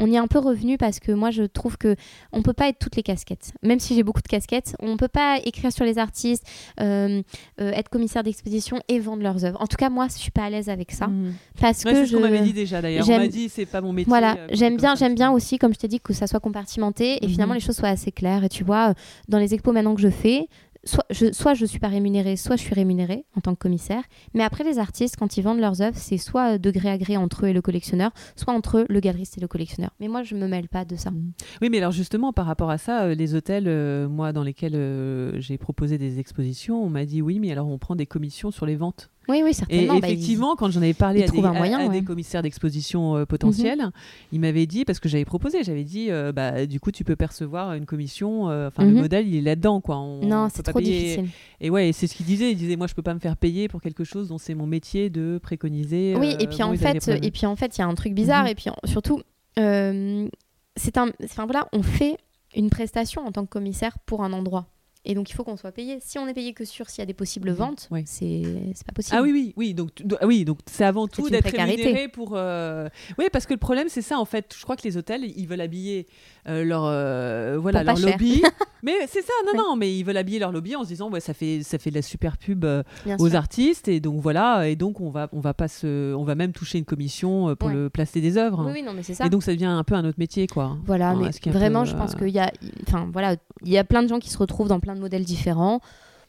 [0.00, 1.94] on y est un peu revenu parce que moi, je trouve que
[2.32, 3.52] on peut pas être toutes les casquettes.
[3.62, 6.44] Même si j'ai beaucoup de casquettes, on peut pas écrire sur les artistes,
[6.80, 7.22] euh,
[7.60, 9.60] euh, être commissaire d'exposition et vendre leurs œuvres.
[9.60, 11.34] En tout cas, moi, je suis pas à l'aise avec ça Mm.
[11.60, 13.08] parce Ouais, que ce je qu'on m'avait dit déjà d'ailleurs.
[13.08, 14.08] On m'a dit, c'est pas mon métier.
[14.08, 17.22] voilà, euh, j'aime bien, j'aime bien aussi, comme je t'ai dit, que ça soit compartimenté
[17.22, 17.32] et Mhm.
[17.32, 18.42] finalement les choses soient assez claires.
[18.44, 18.94] Et tu vois,
[19.28, 20.48] dans les expos maintenant que je fais,
[20.84, 24.02] soit je, soit suis pas rémunérée, soit je suis rémunérée en tant que commissaire.
[24.34, 27.16] Mais après, les artistes, quand ils vendent leurs œuvres, c'est soit de gré à gré
[27.16, 29.90] entre eux et le collectionneur, soit entre eux, le galeriste et le collectionneur.
[30.00, 31.10] Mais moi, je me mêle pas de ça.
[31.10, 31.32] Mm.
[31.62, 34.74] Oui, mais alors justement, par rapport à ça, euh, les hôtels, euh, moi, dans lesquels
[34.74, 38.50] euh, j'ai proposé des expositions, on m'a dit oui, mais alors on prend des commissions
[38.50, 39.10] sur les ventes.
[39.28, 39.98] Oui, oui, Et certainement.
[40.00, 42.00] Bah, ils- effectivement, quand j'en avais parlé à des, à- moyen, à des ouais.
[42.00, 42.04] Mhm.
[42.06, 43.90] commissaires d'exposition euh, potentiels,
[44.32, 47.16] ils m'avaient dit, parce que j'avais proposé, j'avais dit, euh, bah, du coup, tu peux
[47.16, 49.00] percevoir une commission, euh, enfin, le Mhm.
[49.00, 49.96] modèle, il est là-dedans, quoi.
[49.98, 50.98] On- on non, c'est trop payer.
[51.16, 51.28] difficile.
[51.60, 53.36] Et ouais, et c'est ce qu'il disait, il disait, moi, je peux pas me faire
[53.36, 56.14] payer pour quelque chose dont c'est mon métier de préconiser.
[56.18, 57.86] Oui, euh, et puis bon, en fait, des et puis en fait, il y a
[57.86, 58.44] un truc bizarre.
[58.44, 58.48] Mhm.
[58.50, 59.20] Et puis en- surtout,
[59.58, 60.28] euh,
[60.76, 62.16] c'est un, enfin voilà, on fait
[62.56, 64.66] une prestation en tant que commissaire pour un endroit.
[65.06, 65.98] Et donc il faut qu'on soit payé.
[66.00, 67.56] Si on est payé que sur s'il y a des possibles Mhm.
[67.56, 68.02] ventes, Oui.
[68.06, 68.42] c'est
[68.86, 69.16] pas possible.
[69.18, 69.74] Ah oui, oui, oui.
[69.74, 69.90] Donc,
[70.22, 72.32] oui, donc c'est avant tout d'être rémunéré pour.
[72.34, 74.54] euh, Oui, parce que le problème c'est ça en fait.
[74.58, 76.06] Je crois que les hôtels ils veulent habiller
[76.48, 78.42] euh, leur euh, voilà leur lobby.
[78.82, 79.58] mais c'est ça, non Ouais.
[79.58, 81.90] non, mais ils veulent habiller leur lobby en se disant ouais ça fait ça fait
[81.90, 83.36] de la super pub aux sûr.
[83.36, 86.52] artistes et donc voilà et donc on va on va pas se on va même
[86.52, 87.74] toucher une commission pour Ouais.
[87.74, 88.64] le placer des œuvres.
[88.66, 89.26] Oui, oui, non, mais c'est ça.
[89.26, 90.76] Et donc ça devient un peu un autre métier quoi.
[90.86, 92.50] Voilà, mais vraiment, peu, je pense qu'il y a,
[92.86, 95.24] enfin voilà, il y a plein de gens qui se retrouvent dans plein de modèles
[95.24, 95.80] différents.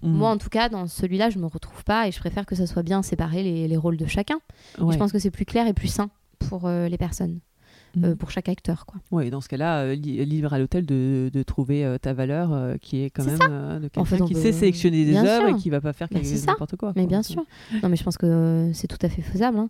[0.01, 0.09] Mm.
[0.11, 2.67] Moi, en tout cas, dans celui-là, je me retrouve pas et je préfère que ça
[2.67, 4.39] soit bien séparé les, les rôles de chacun.
[4.79, 4.93] Ouais.
[4.93, 6.09] je pense que c'est plus clair et plus sain
[6.39, 7.39] pour euh, les personnes,
[7.95, 8.03] Mm.
[8.03, 8.99] euh, pour chaque acteur, quoi.
[9.11, 12.77] Ouais, dans ce cas-là, euh, li- libre à l'hôtel de, de trouver euh, ta valeur
[12.81, 15.55] qui est quand même de En fait, quelqu'un qui peut- sait sélectionner des œuvres et
[15.55, 16.91] qui va pas faire Bah, n'importe quoi.
[16.97, 17.07] Mais quoi.
[17.09, 17.45] bien sûr.
[17.81, 19.57] Non, mais je pense que c'est tout à fait faisable.
[19.59, 19.69] hein.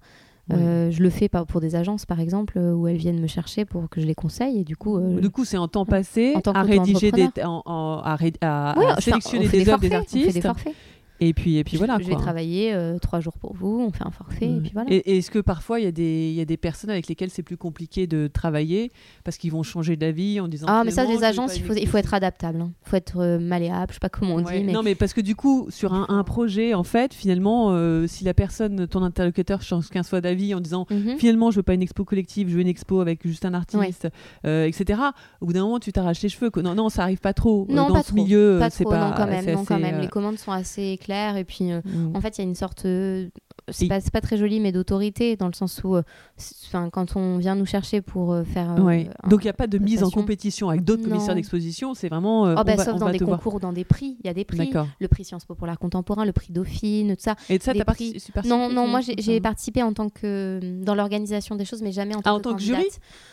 [0.54, 3.26] Euh, je le fais pas pour des agences, par exemple, euh, où elles viennent me
[3.28, 4.60] chercher pour que je les conseille.
[4.60, 7.30] Et du coup, euh, Du coup, c'est en temps passé En tant à rédiger des,
[7.44, 10.20] en- en- à, ré- à- ouais, à enfin, sélectionner des œuvres des forfaits, On fait
[10.20, 10.42] des artistes.
[10.48, 10.74] forfaits.
[11.22, 11.98] Et puis, et puis Je- voilà.
[12.00, 12.22] Je vais quoi.
[12.22, 14.92] travailler euh, trois jours pour vous, on fait un forfait, et puis voilà.
[14.92, 17.42] Et, et est-ce que parfois il y, des- y a des personnes avec lesquelles c'est
[17.44, 18.92] plus compliqué de travailler
[19.24, 21.74] parce qu'ils vont changer d'avis en disant Ah, mais ça, les vais agences, il faut,
[21.74, 22.60] il faut être adaptable.
[22.62, 22.72] hein.
[22.86, 24.96] Il faut être euh, malléable, je sais pas comment on Ouais, dit, mais Non, mais
[24.96, 28.88] parce que du coup, sur un, un projet, en fait, finalement, euh, si la personne,
[28.88, 31.18] ton interlocuteur, change 15 fois d'avis en disant Mhm.
[31.18, 34.10] finalement, je veux pas une expo collective, je veux une expo avec juste un artiste,
[34.44, 35.00] etc.
[35.42, 36.52] Au bout d'un moment, tu t'arraches les cheveux.
[36.62, 37.66] Non, non, ça arrive pas trop.
[37.70, 38.16] Non, dans pas ce trop.
[38.18, 39.10] milieu, pas trop, pas.
[39.10, 39.46] non, quand même.
[39.46, 40.02] Non, quand même.
[40.02, 42.16] Les commandes sont assez claires, et puis euh, mm.
[42.16, 42.86] en fait, il y a une sorte.
[43.70, 46.04] C'est pas, pas très joli, mais d'autorité, dans le sens où, euh,
[46.68, 48.72] enfin, quand on vient nous chercher pour euh, faire.
[48.78, 49.10] euh, Ouais.
[49.24, 52.10] un- Donc il n'y a pas de mise en compétition avec d'autres commissaires d'exposition, c'est
[52.10, 52.44] vraiment.
[52.44, 54.18] Oh, bah, on va, sauf on dans va des concours ou dans des prix.
[54.24, 54.58] Il y a des prix.
[54.58, 54.88] D'accord.
[55.00, 57.36] Le prix Sciences Po pour l'art contemporain, le prix Dauphine, tout ça.
[57.50, 58.12] Et ça, des t'as prix.
[58.14, 62.16] participé Non, non, moi j'ai participé en tant que dans l'organisation des choses, mais jamais
[62.16, 62.86] en tant Ah, en que tant que jury.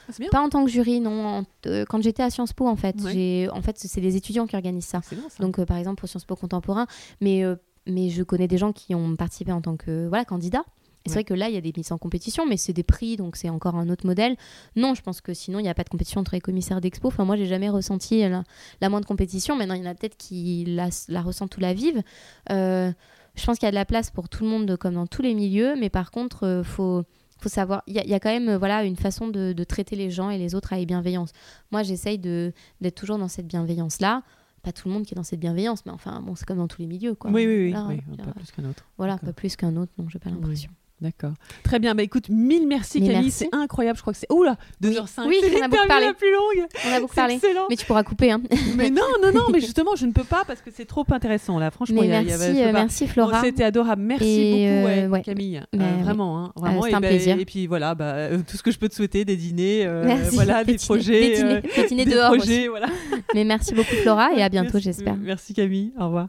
[0.08, 0.28] Ah, bien.
[0.30, 1.26] Pas en tant que jury, non.
[1.26, 3.48] En- euh, quand j'étais à Sciences Po, en fait, Ouais.
[3.52, 5.00] en fait, c'est des étudiants qui organisent ça.
[5.10, 5.42] Bien ça.
[5.42, 6.86] Donc, euh, par exemple, pour Sciences Po contemporain,
[7.20, 7.56] mais euh,
[7.86, 10.64] mais je connais des gens qui ont participé en tant que voilà candidat.
[11.04, 12.84] Et c'est vrai que là, il y a des mises en compétition, mais c'est des
[12.84, 14.36] prix, donc c'est encore un autre modèle.
[14.76, 17.08] Non, je pense que sinon, il n'y a pas de compétition entre les commissaires d'expo.
[17.08, 18.44] Enfin, moi, j'ai jamais ressenti la,
[18.80, 19.56] la, moindre compétition.
[19.56, 22.02] Maintenant, il y en a peut-être qui la, la ressentent ou la vivent.
[22.50, 22.92] Euh,
[23.34, 25.22] je pense qu'il y a de la place pour tout le monde, comme dans tous
[25.22, 27.02] les milieux, mais par contre, il faut
[27.40, 30.12] faut savoir, il y, y, a quand même voilà une façon de, de, traiter les
[30.12, 31.32] gens et les autres avec bienveillance.
[31.72, 34.22] Moi, j'essaye d'être toujours dans cette bienveillance-là
[34.62, 36.68] pas tout le monde qui est dans cette bienveillance, mais enfin, bon, c'est comme dans
[36.68, 37.30] tous les milieux, quoi.
[37.30, 38.84] Oui, oui, oui, oui pas plus qu'un autre.
[38.96, 40.70] Voilà, pas plus qu'un autre, non, j'ai pas l'impression.
[41.02, 41.32] D'accord.
[41.64, 41.96] Très bien.
[41.96, 43.96] Bah écoute, mille merci Camille, c'est incroyable.
[43.96, 44.30] Je crois que c'est.
[44.32, 45.26] Oula, 2h05.
[45.26, 46.06] Oui, c'est on a beaucoup parlé.
[46.06, 46.66] la plus longue.
[46.88, 47.34] On a beaucoup parlé.
[47.34, 47.66] Excellent.
[47.68, 48.30] Mais tu pourras couper.
[48.30, 48.40] Hein.
[48.76, 51.58] Mais non, non, non, mais justement, je ne peux pas parce que c'est trop intéressant
[51.58, 51.72] là.
[51.72, 53.40] Franchement, il y a, merci, il y avait, euh, merci Flora.
[53.42, 54.00] C'était adorable.
[54.02, 55.22] Merci Et beaucoup, euh, ouais.
[55.22, 55.60] Camille.
[55.72, 56.02] Mais Euh, oui.
[56.04, 56.82] vraiment, hein, vraiment.
[56.82, 57.38] c'était et, un ben, plaisir.
[57.40, 60.04] et puis voilà, bah, euh, tout ce que je peux te souhaiter, des dîners, euh,
[60.06, 60.36] Merci.
[60.36, 62.86] voilà, des Des projets, des euh, dîners- des dîners des dehors projets, voilà.
[63.34, 65.16] Mais merci beaucoup Flora et à bientôt, j'espère.
[65.16, 66.28] Merci Camille, au revoir.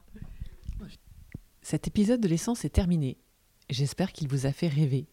[1.62, 3.18] Cet épisode de l'essence est terminé.
[3.74, 5.08] J'espère qu'il vous a fait rêver.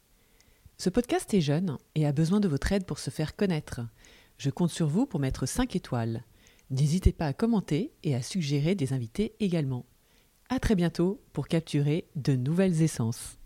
[0.77, 3.81] Ce podcast est jeune et a besoin de votre aide pour se faire connaître.
[4.37, 6.25] Je compte sur vous pour mettre 5 étoiles.
[6.69, 9.87] N'hésitez pas à commenter et à suggérer des invités également.
[10.51, 13.40] À très bientôt pour capturer de nouvelles essences.